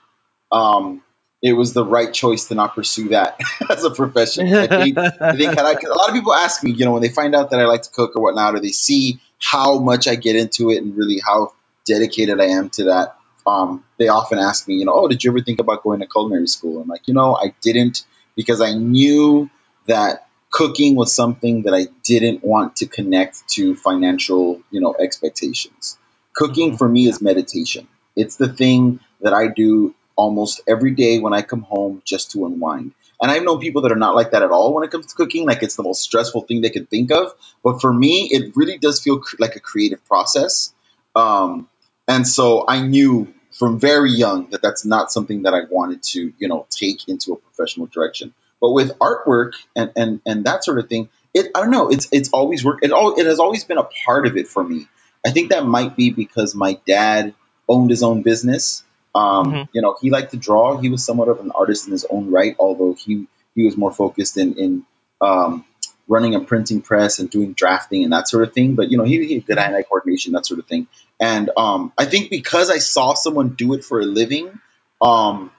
um, 0.51 1.03
it 1.45 1.53
was 1.53 1.75
the 1.75 1.85
right 1.85 2.11
choice 2.11 2.49
to 2.49 2.55
not 2.55 2.75
pursue 2.75 3.11
that 3.11 3.39
as 3.71 3.85
a 3.85 3.91
profession. 3.91 4.47
I 4.55 4.67
think, 4.67 4.97
I 4.97 5.37
think 5.37 5.55
had 5.55 5.67
I, 5.67 5.73
a 5.73 5.95
lot 5.95 6.09
of 6.09 6.15
people 6.15 6.33
ask 6.33 6.65
me, 6.65 6.71
you 6.71 6.87
know, 6.87 6.93
when 6.93 7.03
they 7.03 7.11
find 7.11 7.35
out 7.35 7.51
that 7.51 7.61
I 7.61 7.67
like 7.67 7.83
to 7.83 7.91
cook 7.91 8.17
or 8.17 8.23
whatnot, 8.23 8.55
or 8.55 8.61
they 8.61 8.71
see 8.71 9.21
how 9.39 9.79
much 9.79 10.09
I 10.09 10.15
get 10.15 10.37
into 10.37 10.71
it 10.71 10.79
and 10.79 10.97
really 10.97 11.21
how 11.23 11.53
dedicated 11.85 12.41
I 12.41 12.47
am 12.47 12.71
to 12.71 12.85
that. 12.85 13.17
Um, 13.47 13.85
they 13.99 14.09
often 14.09 14.39
ask 14.39 14.67
me, 14.67 14.77
you 14.77 14.87
know, 14.87 14.95
oh, 14.95 15.07
did 15.07 15.23
you 15.23 15.31
ever 15.33 15.43
think 15.43 15.61
about 15.61 15.83
going 15.83 16.01
to 16.01 16.07
culinary 16.07 16.47
school? 16.47 16.81
I'm 16.81 16.89
like, 16.89 17.09
you 17.09 17.13
know, 17.13 17.37
I 17.37 17.53
didn't 17.61 18.07
because 18.37 18.63
I 18.63 18.73
knew 18.73 19.51
that 19.87 20.27
cooking 20.51 20.97
was 20.97 21.15
something 21.15 21.65
that 21.65 21.75
I 21.75 21.89
didn't 22.05 22.43
want 22.43 22.77
to 22.77 22.87
connect 22.87 23.47
to 23.51 23.77
financial, 23.77 24.63
you 24.71 24.81
know, 24.81 24.95
expectations. 24.99 25.99
Cooking 26.33 26.79
for 26.79 26.89
me 26.89 27.07
is 27.07 27.21
meditation. 27.21 27.87
It's 28.17 28.37
the 28.37 28.49
thing 28.49 29.01
that 29.21 29.35
I 29.35 29.49
do 29.49 29.95
almost 30.17 30.63
every 30.69 30.93
day 30.93 31.21
when 31.21 31.35
I 31.35 31.43
come 31.43 31.63
home 31.63 32.03
just 32.05 32.33
to 32.33 32.47
unwind. 32.47 32.93
And 33.23 33.31
I've 33.31 33.45
known 33.45 33.61
people 33.61 33.83
that 33.83 33.93
are 33.93 33.97
not 33.97 34.15
like 34.17 34.33
that 34.33 34.43
at 34.43 34.51
all 34.53 34.75
when 34.75 34.85
it 34.85 34.91
comes 34.93 35.07
to 35.07 35.15
cooking. 35.17 35.47
Like 35.47 35.63
it's 35.63 35.77
the 35.77 35.85
most 35.85 36.03
stressful 36.03 36.43
thing 36.43 36.63
they 36.63 36.71
can 36.71 36.87
think 36.87 37.13
of. 37.13 37.35
But 37.65 37.81
for 37.81 37.93
me, 37.93 38.29
it 38.33 38.57
really 38.57 38.79
does 38.79 39.01
feel 39.03 39.21
cr- 39.21 39.37
like 39.41 39.57
a 39.57 39.61
creative 39.61 40.05
process. 40.07 40.75
Um, 41.17 41.69
and 42.09 42.29
so 42.29 42.67
I 42.69 42.83
knew 42.83 43.35
from 43.53 43.81
very 43.81 44.13
young 44.13 44.51
that 44.51 44.63
that's 44.63 44.85
not 44.87 45.13
something 45.13 45.45
that 45.45 45.55
I 45.55 45.63
wanted 45.71 46.03
to, 46.05 46.33
you 46.39 46.49
know, 46.49 46.67
take 46.71 47.09
into 47.09 47.33
a 47.33 47.37
professional 47.37 47.87
direction. 47.87 48.35
But 48.61 48.73
with 48.73 48.99
artwork 48.99 49.53
and 49.77 49.93
and 49.97 50.23
and 50.27 50.45
that 50.47 50.65
sort 50.65 50.79
of 50.81 50.89
thing, 50.89 51.09
it 51.35 51.49
I 51.55 51.61
don't 51.63 51.73
know. 51.73 51.91
It's 51.91 52.09
it's 52.13 52.31
always 52.31 52.65
worked. 52.65 52.85
It 52.85 52.93
all 52.93 53.15
it 53.19 53.27
has 53.27 53.41
always 53.41 53.65
been 53.65 53.79
a 53.79 53.89
part 54.07 54.27
of 54.27 54.37
it 54.37 54.49
for 54.49 54.65
me. 54.65 54.89
I 55.27 55.33
think 55.33 55.51
that 55.51 55.67
might 55.67 55.97
be 55.97 56.11
because 56.11 56.55
my 56.55 56.79
dad 56.87 57.35
owned 57.69 57.91
his 57.91 58.05
own 58.05 58.23
business. 58.23 58.84
Um, 59.15 59.53
Mhm. 59.53 59.69
You 59.73 59.83
know, 59.83 59.97
he 60.01 60.11
liked 60.11 60.33
to 60.33 60.37
draw. 60.37 60.77
He 60.77 60.89
was 60.89 61.05
somewhat 61.05 61.29
of 61.29 61.41
an 61.41 61.53
artist 61.53 61.87
in 61.87 61.93
his 61.93 62.05
own 62.05 62.31
right, 62.31 62.57
although 62.59 62.95
he 62.95 63.27
he 63.55 63.65
was 63.65 63.77
more 63.77 63.93
focused 63.93 64.37
in 64.37 64.55
in 64.55 64.87
um, 65.21 65.65
running 66.09 66.35
a 66.35 66.41
printing 66.41 66.83
press 66.83 67.19
and 67.19 67.31
doing 67.31 67.53
drafting 67.55 68.05
and 68.05 68.13
that 68.13 68.29
sort 68.29 68.47
of 68.47 68.53
thing. 68.53 68.75
But 68.75 68.91
you 68.91 68.99
know, 68.99 69.05
he, 69.05 69.25
he 69.27 69.35
had 69.35 69.47
good 69.47 69.59
hand-eye 69.59 69.83
coordination, 69.83 70.33
that 70.33 70.47
sort 70.47 70.61
of 70.61 70.67
thing. 70.67 70.87
And 71.21 71.51
um, 71.57 71.93
I 71.97 72.05
think 72.05 72.31
because 72.31 72.71
I 72.71 72.79
saw 72.79 73.15
someone 73.15 73.51
do 73.51 73.75
it 73.75 73.85
for 73.85 74.01
a 74.01 74.05
living, 74.05 74.61
um, 75.01 75.51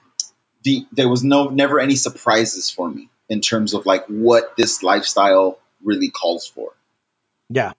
the 0.62 0.86
there 0.92 1.08
was 1.08 1.24
no 1.24 1.48
never 1.48 1.80
any 1.80 1.96
surprises 1.96 2.70
for 2.70 2.88
me 2.88 3.08
in 3.28 3.40
terms 3.40 3.74
of 3.74 3.86
like 3.86 4.06
what 4.06 4.56
this 4.56 4.82
lifestyle 4.82 5.58
really 5.82 6.10
calls 6.10 6.46
for. 6.46 6.70
Yeah. 7.48 7.72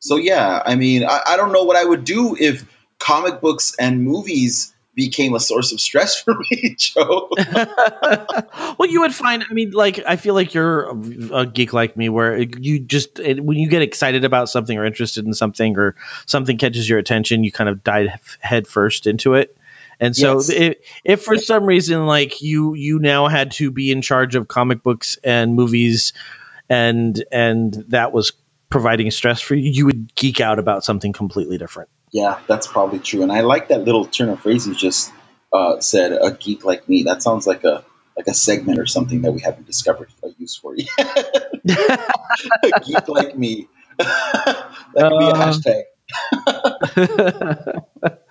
So 0.00 0.16
yeah, 0.16 0.62
I 0.64 0.74
mean, 0.74 1.04
I, 1.04 1.20
I 1.26 1.36
don't 1.36 1.52
know 1.52 1.64
what 1.64 1.76
I 1.76 1.84
would 1.84 2.04
do 2.04 2.36
if 2.38 2.64
comic 2.98 3.40
books 3.40 3.74
and 3.78 4.04
movies 4.04 4.71
became 4.94 5.34
a 5.34 5.40
source 5.40 5.72
of 5.72 5.80
stress 5.80 6.20
for 6.22 6.34
me, 6.50 6.74
Joe. 6.78 7.28
well, 8.78 8.88
you 8.88 9.00
would 9.00 9.14
find. 9.14 9.44
I 9.48 9.52
mean, 9.52 9.70
like 9.72 10.00
I 10.06 10.16
feel 10.16 10.34
like 10.34 10.54
you're 10.54 10.90
a, 10.90 10.94
a 11.40 11.46
geek 11.46 11.72
like 11.72 11.96
me, 11.96 12.08
where 12.08 12.36
you 12.38 12.80
just 12.80 13.18
it, 13.18 13.42
when 13.42 13.58
you 13.58 13.68
get 13.68 13.82
excited 13.82 14.24
about 14.24 14.48
something 14.48 14.76
or 14.76 14.84
interested 14.84 15.26
in 15.26 15.34
something, 15.34 15.76
or 15.78 15.96
something 16.26 16.58
catches 16.58 16.88
your 16.88 16.98
attention, 16.98 17.44
you 17.44 17.52
kind 17.52 17.70
of 17.70 17.82
dive 17.84 18.38
head 18.40 18.66
first 18.66 19.06
into 19.06 19.34
it. 19.34 19.56
And 20.00 20.16
so, 20.16 20.34
Yes. 20.36 20.48
if, 20.50 20.76
if 21.04 21.22
for 21.22 21.36
some 21.36 21.64
reason, 21.64 22.06
like 22.06 22.42
you, 22.42 22.74
you 22.74 22.98
now 22.98 23.28
had 23.28 23.52
to 23.52 23.70
be 23.70 23.92
in 23.92 24.02
charge 24.02 24.34
of 24.34 24.48
comic 24.48 24.82
books 24.82 25.16
and 25.22 25.54
movies, 25.54 26.12
and 26.68 27.22
and 27.30 27.72
that 27.88 28.12
was 28.12 28.32
providing 28.68 29.10
stress 29.10 29.40
for 29.40 29.54
you, 29.54 29.70
you 29.70 29.86
would 29.86 30.14
geek 30.14 30.40
out 30.40 30.58
about 30.58 30.84
something 30.84 31.12
completely 31.12 31.58
different. 31.58 31.88
Yeah, 32.12 32.40
that's 32.46 32.66
probably 32.66 32.98
true. 33.00 33.22
And 33.22 33.32
I 33.32 33.40
like 33.40 33.68
that 33.68 33.84
little 33.84 34.04
turn 34.04 34.28
of 34.30 34.40
phrase 34.40 34.66
you 34.66 34.74
just 34.74 35.12
uh, 35.52 35.80
said. 35.80 36.12
A 36.12 36.32
geek 36.32 36.64
like 36.64 36.88
me. 36.88 37.04
That 37.04 37.22
sounds 37.22 37.46
like 37.46 37.64
a 37.64 37.84
like 38.16 38.26
a 38.28 38.34
segment 38.34 38.78
or 38.78 38.86
something 38.86 39.22
that 39.22 39.32
we 39.32 39.40
haven't 39.40 39.66
discovered 39.66 40.10
a 40.22 40.28
use 40.38 40.56
for 40.56 40.76
yet. 40.76 40.88
a 42.62 42.70
geek 42.84 43.08
like 43.08 43.36
me. 43.38 43.68
that 43.98 45.06
could 45.08 45.18
be 45.18 45.28
a 45.28 45.34
Uh, 45.34 45.34
hashtag. 45.34 45.84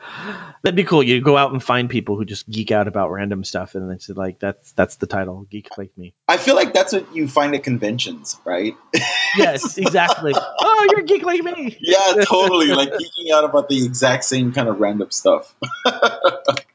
That'd 0.64 0.76
be 0.76 0.84
cool. 0.84 1.02
You 1.02 1.22
go 1.22 1.38
out 1.38 1.52
and 1.52 1.64
find 1.64 1.90
people 1.90 2.18
who 2.18 2.26
just 2.26 2.50
geek 2.50 2.72
out 2.72 2.88
about 2.88 3.12
random 3.12 3.44
stuff, 3.44 3.76
and 3.76 3.92
it's 3.92 4.10
like 4.10 4.40
that's 4.40 4.72
that's 4.74 4.98
the 4.98 5.08
title, 5.08 5.46
geek 5.50 5.78
like 5.78 5.98
me. 5.98 6.14
I 6.28 6.38
feel 6.38 6.56
like 6.56 6.74
that's 6.74 6.94
what 6.94 7.16
you 7.16 7.28
find 7.28 7.56
at 7.56 7.64
conventions, 7.64 8.40
right? 8.46 8.76
Yes, 9.38 9.78
exactly. 9.78 10.34
oh, 10.36 10.88
you're 10.92 11.00
a 11.00 11.06
geek 11.06 11.24
like 11.24 11.42
me. 11.42 11.78
yeah, 11.80 12.22
totally. 12.26 12.68
Like 12.68 12.90
geeking 12.90 13.34
out 13.34 13.46
about 13.46 13.70
the 13.70 13.86
exact 13.86 14.26
same 14.26 14.52
kind 14.52 14.68
of 14.68 14.82
random 14.82 15.10
stuff. 15.10 15.56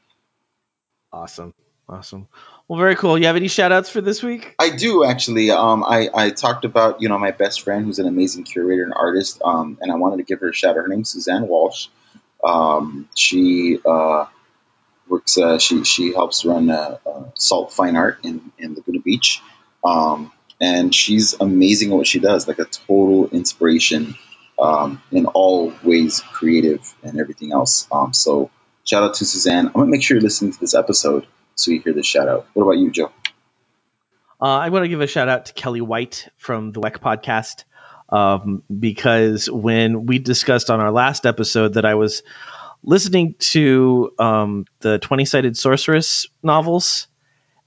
Awesome, 1.11 1.53
awesome. 1.87 2.27
Well, 2.67 2.79
very 2.79 2.95
cool. 2.95 3.17
You 3.17 3.27
have 3.27 3.35
any 3.37 3.47
shout 3.47 3.71
outs 3.71 3.89
for 3.89 4.01
this 4.01 4.21
week? 4.21 4.55
I 4.59 4.69
do 4.69 5.03
actually. 5.05 5.51
Um, 5.51 5.83
I, 5.83 6.09
I 6.13 6.29
talked 6.31 6.65
about 6.65 7.01
you 7.01 7.09
know 7.09 7.17
my 7.17 7.31
best 7.31 7.61
friend 7.61 7.85
who's 7.85 7.99
an 7.99 8.07
amazing 8.07 8.43
curator 8.43 8.83
and 8.83 8.93
artist, 8.93 9.41
um, 9.43 9.77
and 9.81 9.91
I 9.91 9.95
wanted 9.95 10.17
to 10.17 10.23
give 10.23 10.41
her 10.41 10.49
a 10.49 10.53
shout 10.53 10.71
out. 10.71 10.81
Her 10.81 10.87
name's 10.87 11.09
Suzanne 11.09 11.47
Walsh. 11.47 11.87
Um, 12.47 13.09
she 13.13 13.79
uh, 13.85 14.25
works. 15.09 15.37
Uh, 15.37 15.59
she 15.59 15.83
she 15.83 16.13
helps 16.13 16.45
run 16.45 16.69
uh, 16.69 16.97
uh, 17.05 17.23
Salt 17.35 17.73
Fine 17.73 17.97
Art 17.97 18.19
in 18.23 18.53
in 18.57 18.75
Laguna 18.75 18.99
Beach, 18.99 19.41
um, 19.83 20.31
and 20.61 20.95
she's 20.95 21.35
amazing 21.39 21.91
at 21.91 21.97
what 21.97 22.07
she 22.07 22.19
does. 22.19 22.47
Like 22.47 22.59
a 22.59 22.65
total 22.65 23.27
inspiration 23.29 24.15
um, 24.57 25.01
in 25.11 25.25
all 25.25 25.73
ways, 25.83 26.21
creative 26.21 26.81
and 27.03 27.19
everything 27.19 27.51
else. 27.51 27.85
Um, 27.91 28.13
so 28.13 28.49
shout 28.85 29.03
out 29.03 29.15
to 29.15 29.25
Suzanne. 29.25 29.67
I'm 29.67 29.73
gonna 29.73 29.87
make 29.87 30.03
sure 30.03 30.15
you're 30.15 30.23
listening 30.23 30.53
to 30.53 30.59
this 30.59 30.73
episode 30.73 31.27
so 31.55 31.71
you 31.71 31.81
hear 31.81 31.93
this 31.93 32.05
shout 32.05 32.29
out. 32.29 32.47
What 32.53 32.63
about 32.63 32.77
you, 32.77 32.91
Joe? 32.91 33.11
Uh, 34.39 34.45
I 34.45 34.69
want 34.69 34.85
to 34.85 34.89
give 34.89 35.01
a 35.01 35.07
shout 35.07 35.27
out 35.27 35.47
to 35.47 35.53
Kelly 35.53 35.81
White 35.81 36.29
from 36.37 36.71
the 36.71 36.79
WEC 36.79 36.99
podcast 36.99 37.63
um, 38.09 38.63
because 38.79 39.49
when 39.49 40.05
we 40.05 40.19
discussed 40.19 40.69
on 40.69 40.79
our 40.79 40.91
last 40.91 41.25
episode 41.25 41.73
that 41.73 41.85
I 41.85 41.95
was 41.95 42.23
listening 42.83 43.35
to 43.39 44.13
um, 44.19 44.65
the 44.79 44.99
20 44.99 45.25
sided 45.25 45.57
sorceress 45.57 46.27
novels. 46.43 47.07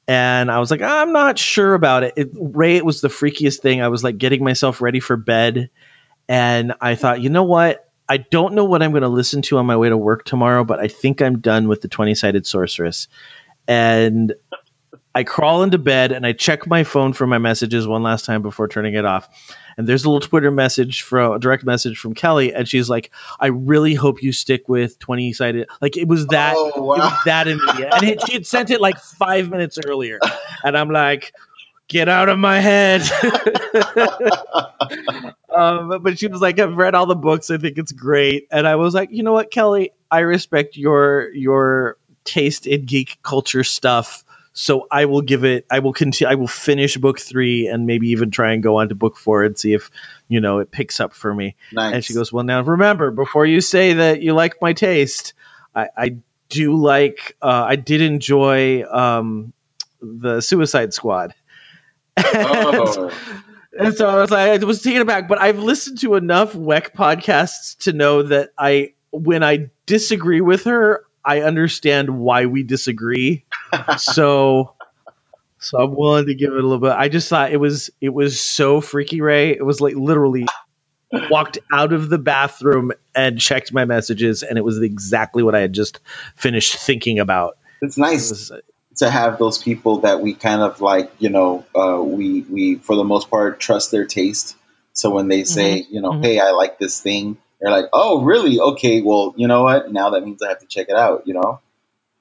And 0.08 0.50
I 0.50 0.58
was 0.58 0.70
like, 0.70 0.82
I'm 0.82 1.12
not 1.12 1.38
sure 1.38 1.74
about 1.74 2.02
it. 2.02 2.14
it. 2.16 2.30
Ray, 2.34 2.76
it 2.76 2.84
was 2.84 3.00
the 3.00 3.08
freakiest 3.08 3.60
thing. 3.60 3.80
I 3.80 3.88
was 3.88 4.02
like 4.02 4.18
getting 4.18 4.42
myself 4.42 4.80
ready 4.80 4.98
for 4.98 5.16
bed. 5.16 5.70
And 6.28 6.74
I 6.80 6.94
thought, 6.94 7.20
you 7.20 7.30
know 7.30 7.44
what? 7.44 7.86
I 8.08 8.16
don't 8.16 8.54
know 8.54 8.64
what 8.64 8.82
I'm 8.82 8.90
going 8.90 9.02
to 9.02 9.08
listen 9.08 9.42
to 9.42 9.58
on 9.58 9.66
my 9.66 9.76
way 9.76 9.88
to 9.88 9.96
work 9.96 10.24
tomorrow, 10.24 10.64
but 10.64 10.80
I 10.80 10.88
think 10.88 11.22
I'm 11.22 11.38
done 11.38 11.68
with 11.68 11.80
the 11.80 11.88
20 11.88 12.14
sided 12.16 12.44
sorceress. 12.44 13.06
And 13.68 14.34
I 15.14 15.24
crawl 15.24 15.62
into 15.62 15.78
bed 15.78 16.12
and 16.12 16.26
I 16.26 16.32
check 16.32 16.66
my 16.66 16.82
phone 16.84 17.12
for 17.12 17.26
my 17.26 17.38
messages 17.38 17.86
one 17.86 18.02
last 18.02 18.24
time 18.24 18.42
before 18.42 18.68
turning 18.68 18.94
it 18.94 19.04
off. 19.04 19.28
And 19.80 19.88
there's 19.88 20.04
a 20.04 20.10
little 20.10 20.20
Twitter 20.28 20.50
message 20.50 21.00
from 21.00 21.32
a 21.32 21.38
direct 21.38 21.64
message 21.64 21.98
from 21.98 22.12
Kelly, 22.12 22.52
and 22.52 22.68
she's 22.68 22.90
like, 22.90 23.10
"I 23.40 23.46
really 23.46 23.94
hope 23.94 24.22
you 24.22 24.30
stick 24.30 24.68
with 24.68 24.98
20 24.98 25.32
sided." 25.32 25.68
Like 25.80 25.96
it 25.96 26.06
was 26.06 26.26
that, 26.26 26.54
Oh, 26.54 26.68
it 26.68 26.80
was 26.98 27.12
that 27.24 27.48
immediate, 27.48 27.88
and 27.94 28.02
it, 28.04 28.20
she 28.26 28.34
had 28.34 28.46
sent 28.46 28.68
it 28.68 28.82
like 28.82 28.98
five 29.00 29.48
minutes 29.48 29.78
earlier, 29.82 30.18
and 30.62 30.76
I'm 30.76 30.90
like, 30.90 31.32
"Get 31.88 32.10
out 32.10 32.28
of 32.28 32.38
my 32.38 32.60
head." 32.60 33.00
um, 35.56 35.88
but- 35.88 36.02
but 36.02 36.18
she 36.18 36.26
was 36.28 36.40
like, 36.42 36.58
"I've 36.58 36.76
read 36.76 36.94
all 36.94 37.06
the 37.06 37.14
books. 37.16 37.50
I 37.50 37.56
think 37.56 37.78
it's 37.78 37.92
great," 37.92 38.48
and 38.50 38.66
I 38.66 38.76
was 38.76 38.92
like, 38.94 39.10
"You 39.12 39.22
know 39.22 39.32
what, 39.32 39.50
Kelly? 39.50 39.92
I 40.10 40.20
respect 40.20 40.76
your 40.76 41.30
your 41.32 41.96
taste 42.24 42.66
in 42.66 42.84
geek 42.84 43.18
culture 43.22 43.64
stuff." 43.64 44.24
So 44.52 44.86
I 44.90 45.04
will 45.04 45.22
give 45.22 45.44
it. 45.44 45.66
I 45.70 45.78
will 45.78 45.92
continue. 45.92 46.30
I 46.30 46.34
will 46.34 46.48
finish 46.48 46.96
book 46.96 47.20
three 47.20 47.68
and 47.68 47.86
maybe 47.86 48.08
even 48.08 48.30
try 48.30 48.52
and 48.52 48.62
go 48.62 48.76
on 48.76 48.88
to 48.88 48.94
book 48.94 49.16
four 49.16 49.44
and 49.44 49.56
see 49.56 49.74
if 49.74 49.90
you 50.28 50.40
know 50.40 50.58
it 50.58 50.70
picks 50.70 50.98
up 51.00 51.12
for 51.14 51.32
me. 51.32 51.56
Nice. 51.72 51.94
And 51.94 52.04
she 52.04 52.14
goes, 52.14 52.32
"Well, 52.32 52.44
now 52.44 52.60
remember, 52.62 53.10
before 53.10 53.46
you 53.46 53.60
say 53.60 53.94
that 53.94 54.22
you 54.22 54.34
like 54.34 54.60
my 54.60 54.72
taste, 54.72 55.34
I, 55.74 55.88
I 55.96 56.16
do 56.48 56.76
like 56.76 57.36
uh, 57.40 57.64
I 57.68 57.76
did 57.76 58.00
enjoy 58.00 58.84
um, 58.84 59.52
the 60.02 60.40
Suicide 60.40 60.92
Squad. 60.92 61.34
Oh. 62.16 63.12
And 63.78 63.94
so 63.94 64.08
I 64.08 64.20
was 64.20 64.30
like, 64.32 64.60
I 64.60 64.64
was 64.64 64.82
taken 64.82 65.00
aback, 65.00 65.28
but 65.28 65.40
I've 65.40 65.60
listened 65.60 66.00
to 66.00 66.16
enough 66.16 66.54
WEC 66.54 66.92
podcasts 66.92 67.78
to 67.84 67.92
know 67.92 68.22
that 68.24 68.50
I, 68.58 68.94
when 69.12 69.44
I 69.44 69.70
disagree 69.86 70.40
with 70.40 70.64
her, 70.64 71.04
I 71.30 71.42
understand 71.42 72.18
why 72.18 72.46
we 72.46 72.64
disagree. 72.64 73.44
so, 73.98 74.74
so 75.58 75.78
I'm 75.78 75.94
willing 75.94 76.26
to 76.26 76.34
give 76.34 76.52
it 76.52 76.58
a 76.58 76.62
little 76.62 76.80
bit. 76.80 76.90
I 76.90 77.08
just 77.08 77.28
thought 77.28 77.52
it 77.52 77.58
was, 77.58 77.90
it 78.00 78.08
was 78.08 78.40
so 78.40 78.80
freaky, 78.80 79.20
Ray. 79.20 79.50
It 79.50 79.64
was 79.64 79.80
like 79.80 79.94
literally 79.94 80.46
walked 81.30 81.58
out 81.72 81.92
of 81.92 82.08
the 82.08 82.18
bathroom 82.18 82.90
and 83.14 83.38
checked 83.40 83.72
my 83.72 83.84
messages, 83.84 84.42
and 84.42 84.58
it 84.58 84.64
was 84.64 84.82
exactly 84.82 85.44
what 85.44 85.54
I 85.54 85.60
had 85.60 85.72
just 85.72 86.00
finished 86.34 86.76
thinking 86.76 87.20
about. 87.20 87.58
It's 87.80 87.96
It 87.96 88.00
nice 88.00 88.30
was, 88.30 88.52
to 88.96 89.08
have 89.08 89.38
those 89.38 89.58
people 89.58 90.00
that 90.00 90.20
we 90.20 90.34
kind 90.34 90.62
of 90.62 90.80
like, 90.80 91.12
you 91.20 91.28
know, 91.30 91.64
uh, 91.76 92.02
we 92.02 92.40
we 92.42 92.74
for 92.74 92.96
the 92.96 93.04
most 93.04 93.30
part 93.30 93.60
trust 93.60 93.92
their 93.92 94.04
taste. 94.04 94.56
So 94.92 95.10
when 95.10 95.28
they 95.28 95.44
say, 95.44 95.86
you 95.88 96.00
know, 96.00 96.10
mhm. 96.10 96.24
hey, 96.24 96.40
I 96.40 96.50
like 96.50 96.78
this 96.78 97.00
thing, 97.00 97.38
they're 97.60 97.70
like, 97.70 97.86
oh, 97.92 98.22
really? 98.22 98.58
Okay, 98.60 99.02
well, 99.02 99.34
you 99.36 99.48
know 99.48 99.62
what? 99.64 99.92
Now 99.92 100.10
that 100.10 100.24
means 100.24 100.42
I 100.42 100.48
have 100.48 100.60
to 100.60 100.66
check 100.66 100.88
it 100.88 100.96
out. 100.96 101.26
You 101.26 101.34
know. 101.34 101.60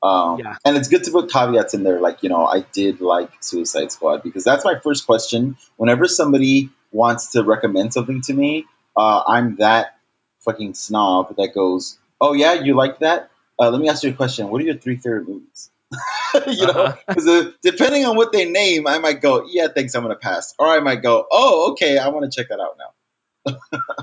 Um, 0.02 0.40
Yeah. 0.40 0.56
And 0.66 0.78
it's 0.78 0.88
good 0.88 1.04
to 1.06 1.12
put 1.12 1.32
caveats 1.32 1.74
in 1.74 1.84
there, 1.84 2.00
like 2.00 2.24
you 2.24 2.30
know, 2.30 2.46
I 2.46 2.62
did 2.74 3.02
like 3.02 3.32
Suicide 3.42 3.92
Squad 3.92 4.24
because 4.24 4.44
that's 4.44 4.64
my 4.64 4.80
first 4.80 5.06
question. 5.06 5.58
Whenever 5.78 6.08
somebody 6.08 6.70
wants 6.92 7.32
to 7.34 7.44
recommend 7.44 7.94
something 7.94 8.22
to 8.24 8.34
me, 8.34 8.66
uh, 8.96 9.24
I'm 9.28 9.58
that 9.58 9.98
fucking 10.46 10.74
snob 10.76 11.36
that 11.38 11.54
goes, 11.54 11.98
"Oh 12.22 12.34
yeah, 12.34 12.54
you 12.54 12.76
like 12.76 13.00
that? 13.00 13.30
Uh, 13.60 13.70
let 13.72 13.82
me 13.82 13.90
ask 13.90 14.04
you 14.04 14.12
a 14.12 14.14
question. 14.14 14.50
What 14.50 14.62
are 14.62 14.66
your 14.66 14.78
three 14.78 14.96
favorite 14.98 15.28
movies?" 15.28 15.70
you 16.48 16.66
know, 16.68 16.72
Uh-huh. 16.74 16.96
because 17.08 17.54
depending 17.62 18.06
on 18.06 18.16
what 18.16 18.32
they 18.32 18.46
name, 18.50 18.88
I 18.88 19.00
might 19.00 19.20
go, 19.22 19.46
"Yeah, 19.50 19.68
thanks, 19.68 19.96
I'm 19.96 20.04
gonna 20.04 20.16
pass," 20.16 20.54
or 20.58 20.68
I 20.68 20.80
might 20.80 21.02
go, 21.02 21.26
"Oh, 21.30 21.72
okay, 21.72 21.98
I 21.98 22.08
want 22.10 22.32
to 22.32 22.36
check 22.36 22.50
that 22.50 22.60
out 22.62 22.78
now." 22.78 22.92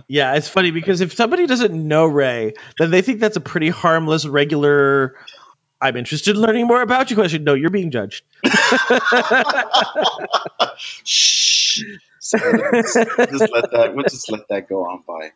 Yeah, 0.09 0.35
it's 0.35 0.49
funny 0.49 0.71
because 0.71 1.01
if 1.01 1.15
somebody 1.15 1.47
doesn't 1.47 1.75
know 1.75 2.07
Ray, 2.07 2.55
then 2.79 2.91
they 2.91 3.03
think 3.03 3.21
that's 3.21 3.37
a 3.37 3.41
pretty 3.41 3.69
harmless, 3.71 4.25
regular. 4.27 5.17
I'm 5.81 5.97
interested 5.97 6.37
in 6.37 6.43
learning 6.43 6.67
more 6.67 6.81
about 6.83 7.11
you 7.11 7.17
question. 7.17 7.45
No, 7.45 7.55
you're 7.55 7.71
being 7.71 7.91
judged. 7.91 8.25
Shh. 10.77 11.83
So 12.21 12.39
let's 12.39 12.95
just 12.95 13.53
let 13.53 13.71
that. 13.73 13.93
We'll 13.95 14.05
just 14.05 14.31
let 14.31 14.49
that 14.49 14.69
go 14.69 14.85
on 14.87 15.05
by. 15.07 15.33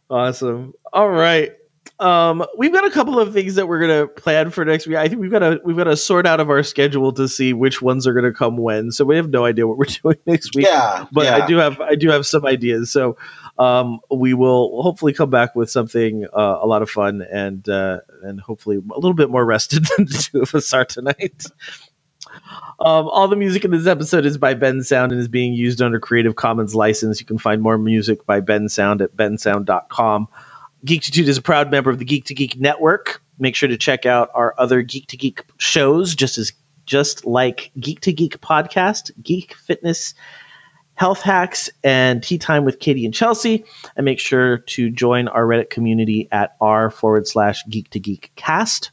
awesome. 0.10 0.74
All 0.92 1.08
right. 1.08 1.52
Um, 2.00 2.46
we've 2.56 2.72
got 2.72 2.84
a 2.84 2.90
couple 2.90 3.18
of 3.18 3.32
things 3.32 3.56
that 3.56 3.66
we're 3.66 3.80
gonna 3.80 4.06
plan 4.06 4.50
for 4.50 4.64
next 4.64 4.86
week. 4.86 4.96
I 4.96 5.08
think 5.08 5.20
we've 5.20 5.32
got 5.32 5.40
to 5.40 5.60
we've 5.64 5.76
got 5.76 5.84
to 5.84 5.96
sort 5.96 6.26
out 6.26 6.38
of 6.38 6.48
our 6.48 6.62
schedule 6.62 7.12
to 7.14 7.26
see 7.28 7.52
which 7.52 7.82
ones 7.82 8.06
are 8.06 8.12
gonna 8.12 8.32
come 8.32 8.56
when. 8.56 8.92
So 8.92 9.04
we 9.04 9.16
have 9.16 9.28
no 9.28 9.44
idea 9.44 9.66
what 9.66 9.78
we're 9.78 9.86
doing 10.02 10.18
next 10.24 10.54
week. 10.54 10.66
Yeah, 10.66 11.06
but 11.10 11.24
yeah. 11.24 11.36
I 11.36 11.46
do 11.46 11.56
have 11.56 11.80
I 11.80 11.96
do 11.96 12.10
have 12.10 12.24
some 12.24 12.46
ideas. 12.46 12.92
So 12.92 13.16
um, 13.58 13.98
we 14.10 14.32
will 14.34 14.80
hopefully 14.80 15.12
come 15.12 15.30
back 15.30 15.56
with 15.56 15.70
something 15.70 16.24
uh, 16.24 16.58
a 16.62 16.66
lot 16.66 16.82
of 16.82 16.90
fun 16.90 17.20
and 17.22 17.68
uh, 17.68 17.98
and 18.22 18.40
hopefully 18.40 18.76
a 18.76 18.94
little 18.94 19.14
bit 19.14 19.30
more 19.30 19.44
rested 19.44 19.84
than 19.96 20.06
the 20.06 20.28
two 20.32 20.42
of 20.42 20.54
us 20.54 20.72
are 20.72 20.84
tonight. 20.84 21.44
Um, 22.80 23.08
all 23.08 23.26
the 23.26 23.36
music 23.36 23.64
in 23.64 23.72
this 23.72 23.86
episode 23.86 24.24
is 24.24 24.38
by 24.38 24.54
Bensound 24.54 25.10
and 25.10 25.18
is 25.18 25.28
being 25.28 25.54
used 25.54 25.82
under 25.82 25.98
Creative 25.98 26.36
Commons 26.36 26.74
license. 26.74 27.18
You 27.18 27.26
can 27.26 27.38
find 27.38 27.60
more 27.60 27.76
music 27.76 28.24
by 28.24 28.40
Bensound 28.40 29.00
at 29.00 29.16
bensound.com. 29.16 30.28
Geektitude 30.84 31.26
is 31.26 31.38
a 31.38 31.42
proud 31.42 31.70
member 31.70 31.90
of 31.90 31.98
the 31.98 32.04
Geek 32.04 32.26
to 32.26 32.34
Geek 32.34 32.58
network. 32.58 33.22
Make 33.38 33.54
sure 33.54 33.68
to 33.68 33.76
check 33.76 34.06
out 34.06 34.30
our 34.34 34.54
other 34.58 34.82
Geek 34.82 35.08
to 35.08 35.16
Geek 35.16 35.44
shows, 35.58 36.14
just 36.14 36.38
as 36.38 36.52
just 36.86 37.26
like 37.26 37.70
Geek 37.78 38.00
to 38.00 38.12
Geek 38.12 38.40
podcast, 38.40 39.10
Geek 39.22 39.54
Fitness, 39.54 40.14
Health 40.94 41.20
Hacks, 41.20 41.70
and 41.84 42.22
Tea 42.22 42.38
Time 42.38 42.64
with 42.64 42.80
Katie 42.80 43.04
and 43.04 43.14
Chelsea. 43.14 43.64
And 43.96 44.04
make 44.04 44.20
sure 44.20 44.58
to 44.58 44.90
join 44.90 45.28
our 45.28 45.44
Reddit 45.44 45.70
community 45.70 46.28
at 46.32 46.56
r 46.60 46.90
forward 46.90 47.28
slash 47.28 47.64
Geek 47.68 47.90
to 47.90 48.00
Geek 48.00 48.32
cast. 48.36 48.90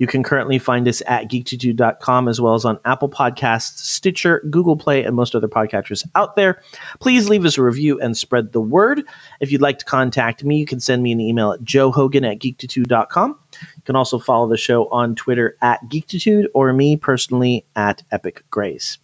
You 0.00 0.06
can 0.06 0.22
currently 0.22 0.58
find 0.58 0.88
us 0.88 1.02
at 1.06 1.28
geektitude.com 1.28 2.28
as 2.28 2.40
well 2.40 2.54
as 2.54 2.64
on 2.64 2.80
Apple 2.86 3.10
Podcasts, 3.10 3.80
Stitcher, 3.80 4.40
Google 4.48 4.78
Play, 4.78 5.04
and 5.04 5.14
most 5.14 5.34
other 5.34 5.46
podcatchers 5.46 6.08
out 6.14 6.36
there. 6.36 6.62
Please 7.00 7.28
leave 7.28 7.44
us 7.44 7.58
a 7.58 7.62
review 7.62 8.00
and 8.00 8.16
spread 8.16 8.50
the 8.50 8.62
word. 8.62 9.02
If 9.40 9.52
you'd 9.52 9.60
like 9.60 9.80
to 9.80 9.84
contact 9.84 10.42
me, 10.42 10.56
you 10.56 10.64
can 10.64 10.80
send 10.80 11.02
me 11.02 11.12
an 11.12 11.20
email 11.20 11.52
at 11.52 11.60
joehogan 11.60 12.26
at 12.26 12.38
geektitude.com. 12.38 13.38
You 13.52 13.82
can 13.84 13.94
also 13.94 14.18
follow 14.18 14.48
the 14.48 14.56
show 14.56 14.88
on 14.88 15.16
Twitter 15.16 15.58
at 15.60 15.80
geektitude 15.84 16.46
or 16.54 16.72
me 16.72 16.96
personally 16.96 17.66
at 17.76 18.02
EpicGrays. 18.10 18.96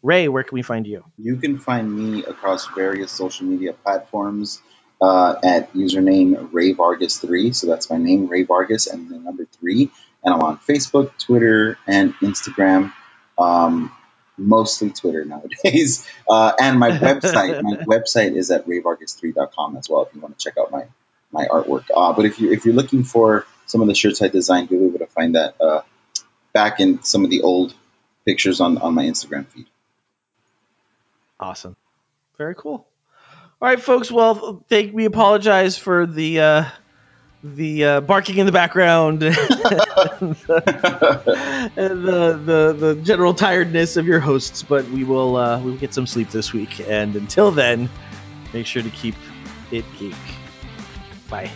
Ray, 0.00 0.28
where 0.28 0.44
can 0.44 0.54
we 0.54 0.62
find 0.62 0.86
you? 0.86 1.02
You 1.18 1.34
can 1.34 1.58
find 1.58 1.92
me 1.92 2.22
across 2.22 2.68
various 2.68 3.10
social 3.10 3.48
media 3.48 3.72
platforms 3.72 4.62
uh, 5.00 5.34
at 5.42 5.72
username 5.72 6.50
Ray 6.52 6.72
Vargas3. 6.72 7.52
So 7.52 7.66
that's 7.66 7.90
my 7.90 7.96
name, 7.96 8.28
Ray 8.28 8.44
Vargas, 8.44 8.86
and 8.86 9.10
the 9.10 9.18
number 9.18 9.44
three. 9.58 9.90
And 10.26 10.34
I'm 10.34 10.42
on 10.42 10.58
Facebook, 10.58 11.16
Twitter, 11.18 11.78
and 11.86 12.12
Instagram. 12.16 12.92
Um, 13.38 13.92
mostly 14.36 14.90
Twitter 14.90 15.24
nowadays. 15.24 16.06
Uh, 16.28 16.52
and 16.60 16.80
my 16.80 16.90
website, 16.90 17.62
my 17.62 17.76
website 17.86 18.34
is 18.34 18.50
at 18.50 18.66
rayvargas3.com 18.66 19.76
as 19.76 19.88
well. 19.88 20.02
If 20.02 20.12
you 20.12 20.20
want 20.20 20.36
to 20.36 20.42
check 20.42 20.58
out 20.58 20.72
my 20.72 20.86
my 21.30 21.46
artwork. 21.46 21.84
Uh, 21.94 22.12
but 22.12 22.24
if 22.24 22.40
you 22.40 22.50
if 22.50 22.64
you're 22.64 22.74
looking 22.74 23.04
for 23.04 23.46
some 23.66 23.80
of 23.80 23.86
the 23.86 23.94
shirts 23.94 24.20
I 24.22 24.26
designed, 24.28 24.70
you'll 24.70 24.80
be 24.80 24.86
able 24.86 24.98
to 24.98 25.06
find 25.06 25.36
that 25.36 25.54
uh, 25.60 25.82
back 26.52 26.80
in 26.80 27.02
some 27.04 27.22
of 27.22 27.30
the 27.30 27.42
old 27.42 27.74
pictures 28.24 28.60
on 28.60 28.78
on 28.78 28.94
my 28.94 29.04
Instagram 29.04 29.46
feed. 29.46 29.66
Awesome. 31.38 31.76
Very 32.38 32.56
cool. 32.56 32.86
All 33.60 33.68
right, 33.68 33.80
folks. 33.80 34.10
Well, 34.10 34.64
thank 34.68 34.92
we 34.92 35.04
apologize 35.04 35.78
for 35.78 36.06
the 36.06 36.40
uh, 36.40 36.64
the 37.54 37.84
uh, 37.84 38.00
barking 38.00 38.38
in 38.38 38.46
the 38.46 38.52
background 38.52 39.22
and 39.22 39.34
the, 41.76 42.40
the 42.44 42.76
the 42.78 43.00
general 43.02 43.34
tiredness 43.34 43.96
of 43.96 44.06
your 44.06 44.20
hosts, 44.20 44.62
but 44.62 44.88
we 44.90 45.04
will 45.04 45.36
uh, 45.36 45.60
we 45.60 45.70
will 45.70 45.78
get 45.78 45.94
some 45.94 46.06
sleep 46.06 46.30
this 46.30 46.52
week. 46.52 46.80
And 46.88 47.14
until 47.16 47.50
then, 47.50 47.88
make 48.52 48.66
sure 48.66 48.82
to 48.82 48.90
keep 48.90 49.14
it 49.70 49.84
geek. 49.98 50.14
Bye. 51.28 51.50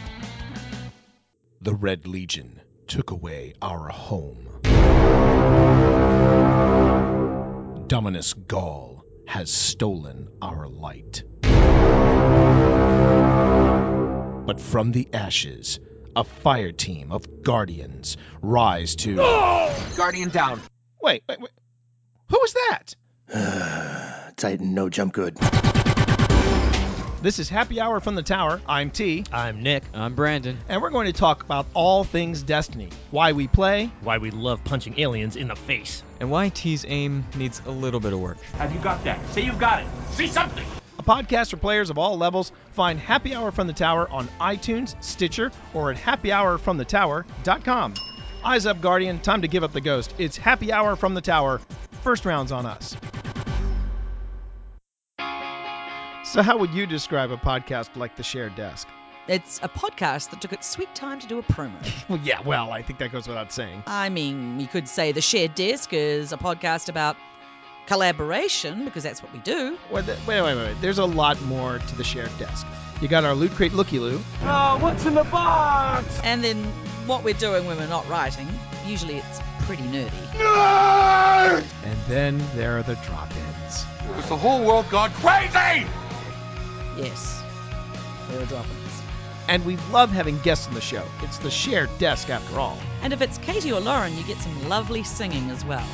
The 1.61 1.75
Red 1.75 2.07
Legion 2.07 2.61
took 2.87 3.11
away 3.11 3.55
our 3.61 3.89
home. 3.89 4.49
Dominus 7.87 8.35
Ghaul 8.35 9.03
has 9.27 9.51
stolen 9.51 10.29
our 10.41 10.69
light. 10.69 11.23
But 14.51 14.61
from 14.61 14.91
the 14.91 15.07
ashes, 15.13 15.79
a 16.17 16.25
fire 16.25 16.73
team 16.73 17.13
of 17.13 17.45
guardians 17.45 18.17
rise 18.43 18.97
to. 18.97 19.15
Guardian 19.97 20.31
down. 20.31 20.61
Wait, 21.01 21.23
wait, 21.29 21.41
wait. 21.41 21.53
Who 22.31 22.37
was 22.41 22.57
that? 23.29 24.33
Titan, 24.37 24.75
no 24.75 24.89
jump 24.89 25.13
good. 25.13 25.37
This 27.23 27.39
is 27.39 27.49
Happy 27.49 27.81
Hour 27.81 28.01
from 28.01 28.17
the 28.17 28.25
Tower. 28.25 28.61
I'm 28.67 28.91
T. 28.91 29.25
I'm 29.31 29.63
Nick. 29.63 29.85
I'm 29.95 30.17
Brandon. 30.17 30.59
And 30.69 30.83
we're 30.83 30.91
going 30.91 31.07
to 31.07 31.13
talk 31.13 31.45
about 31.45 31.67
all 31.73 32.03
things 32.03 32.43
Destiny. 32.43 32.89
Why 33.13 33.31
we 33.31 33.47
play, 33.47 33.93
Why 34.03 34.19
we 34.19 34.33
love 34.33 34.65
punching 34.65 34.99
aliens 34.99 35.37
in 35.37 35.47
the 35.47 35.55
face. 35.55 36.03
And 36.19 36.29
why 36.29 36.49
T's 36.49 36.85
aim 36.89 37.25
needs 37.37 37.63
a 37.67 37.71
little 37.71 38.01
bit 38.01 38.13
of 38.13 38.19
work. 38.19 38.41
Have 38.59 38.75
you 38.75 38.81
got 38.81 39.05
that? 39.05 39.25
Say 39.31 39.43
you've 39.43 39.61
got 39.61 39.81
it. 39.81 39.87
Say 40.15 40.27
something. 40.27 40.67
A 41.01 41.03
podcast 41.03 41.51
for 41.51 41.57
players 41.57 41.89
of 41.89 41.97
all 41.99 42.17
levels. 42.19 42.53
Find 42.73 42.99
Happy 42.99 43.35
Hour 43.35 43.51
from 43.51 43.67
the 43.67 43.73
Tower 43.73 44.09
on 44.11 44.29
iTunes, 44.39 45.03
Stitcher, 45.03 45.51
or 45.73 45.91
at 45.91 45.97
happyhourfromthetower.com. 45.97 47.95
Eyes 48.45 48.67
up, 48.67 48.81
Guardian. 48.81 49.19
Time 49.19 49.43
to 49.43 49.49
give 49.49 49.65
up 49.65 49.73
the 49.73 49.81
ghost. 49.81 50.15
It's 50.19 50.37
Happy 50.37 50.73
Hour 50.73 50.97
from 50.97 51.15
the 51.15 51.21
Tower. 51.21 51.61
First 52.03 52.25
round's 52.27 52.53
on 52.53 52.67
us. 52.67 52.97
So, 56.25 56.43
how 56.43 56.59
would 56.59 56.73
you 56.73 56.87
describe 56.87 57.33
a 57.33 57.37
podcast 57.37 57.97
like 57.97 58.17
The 58.17 58.23
Shared 58.23 58.55
Desk? 58.55 58.87
It's 59.27 59.59
a 59.63 59.69
podcast 59.69 60.31
that 60.31 60.41
took 60.41 60.53
its 60.53 60.69
sweet 60.69 60.95
time 60.95 61.19
to 61.21 61.27
do 61.27 61.39
a 61.39 61.43
promo. 61.43 61.75
Well, 62.09 62.21
yeah, 62.23 62.41
well, 62.43 62.73
I 62.73 62.83
think 62.83 62.99
that 62.99 63.13
goes 63.13 63.27
without 63.27 63.53
saying. 63.53 63.85
I 63.87 64.09
mean, 64.11 64.61
you 64.61 64.67
could 64.67 64.89
say 64.89 65.13
The 65.13 65.21
Shared 65.21 65.55
Desk 65.55 65.93
is 65.93 66.33
a 66.33 66.37
podcast 66.37 66.89
about 66.89 67.17
collaboration, 67.87 68.85
because 68.85 69.03
that's 69.03 69.23
what 69.23 69.33
we 69.33 69.39
do. 69.41 69.79
Wait, 69.91 70.07
wait, 70.07 70.19
wait, 70.27 70.43
wait. 70.43 70.57
wait. 70.57 70.81
There's 70.81 70.99
a 70.99 71.05
lot 71.05 71.41
more 71.43 71.79
to 71.79 71.97
The 71.97 72.05
Shared 72.05 72.37
Desk. 72.39 72.67
You 73.01 73.09
got 73.09 73.25
our 73.25 73.35
Loot 73.35 73.53
Crate 73.53 73.73
Looky 73.73 73.99
Loo. 73.99 74.21
Oh, 74.43 74.79
what's 74.81 75.07
in 75.07 75.15
the 75.15 75.25
box? 75.25 76.21
And 76.23 76.45
then 76.45 76.63
what 77.07 77.25
we're 77.25 77.35
doing 77.35 77.67
when 77.67 77.79
we're 77.79 77.87
not 77.87 78.09
writing, 78.09 78.47
usually 78.87 79.17
it's 79.17 79.41
pretty 79.61 79.83
nerdy. 79.85 80.11
And 81.85 81.97
then 82.09 82.43
there 82.55 82.77
are 82.77 82.83
the 82.83 82.97
drop 82.97 83.31
ins. 83.35 83.83
Has 83.85 84.29
the 84.29 84.37
whole 84.37 84.65
world 84.65 84.89
gone 84.91 85.11
crazy? 85.13 85.87
Yes, 86.99 87.43
there 88.29 88.43
are 88.43 88.47
drop-ins. 88.47 88.80
And 89.51 89.67
we 89.67 89.77
love 89.91 90.11
having 90.11 90.39
guests 90.39 90.69
on 90.69 90.75
the 90.75 90.81
show. 90.81 91.05
It's 91.23 91.39
the 91.39 91.51
shared 91.51 91.91
desk 91.99 92.31
after 92.31 92.61
all. 92.61 92.79
And 93.03 93.13
if 93.13 93.21
it's 93.21 93.37
Katie 93.39 93.73
or 93.73 93.81
Lauren, 93.81 94.17
you 94.17 94.23
get 94.23 94.39
some 94.39 94.69
lovely 94.69 95.03
singing 95.03 95.51
as 95.51 95.65
well. 95.65 95.85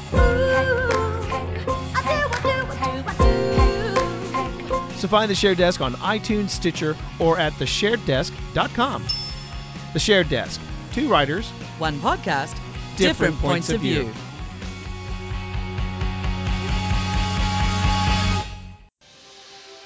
So 4.96 5.08
find 5.08 5.30
the 5.30 5.34
Shared 5.34 5.56
Desk 5.56 5.80
on 5.80 5.94
iTunes, 5.94 6.50
Stitcher, 6.50 6.96
or 7.18 7.38
at 7.38 7.54
theshareddesk.com. 7.54 9.06
The 9.94 9.98
Shared 9.98 10.28
Desk. 10.28 10.60
Two 10.92 11.08
writers, 11.08 11.48
One 11.78 11.98
podcast, 12.00 12.58
different, 12.96 13.38
points, 13.38 13.70
of 13.70 13.80
view. 13.80 14.12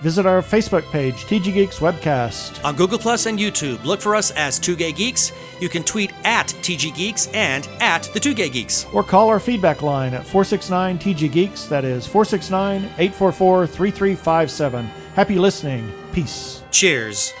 Visit 0.00 0.26
our 0.26 0.42
Facebook 0.42 0.90
page, 0.90 1.24
TG 1.24 1.54
Geeks 1.54 1.78
Webcast. 1.78 2.64
On 2.64 2.74
Google 2.74 2.98
Plus 2.98 3.26
and 3.26 3.38
YouTube, 3.38 3.84
look 3.84 4.00
for 4.00 4.16
us 4.16 4.30
as 4.30 4.58
Two 4.58 4.76
Gay 4.76 4.92
Geeks. 4.92 5.32
You 5.60 5.68
can 5.68 5.84
tweet 5.84 6.12
at 6.24 6.48
TG 6.48 6.94
Geeks 6.94 7.28
and 7.28 7.66
at 7.80 8.02
the 8.12 8.20
Two 8.20 8.34
Gay 8.34 8.50
Geeks. 8.50 8.86
Or 8.92 9.04
call 9.04 9.28
our 9.28 9.40
feedback 9.40 9.82
line 9.82 10.14
at 10.14 10.26
469 10.26 10.98
TG 10.98 11.32
Geeks. 11.32 11.66
That 11.66 11.84
is 11.84 12.06
469 12.06 12.82
844 12.98 13.66
3357. 13.66 14.86
Happy 15.14 15.38
listening. 15.38 15.92
Peace. 16.12 16.62
Cheers. 16.70 17.32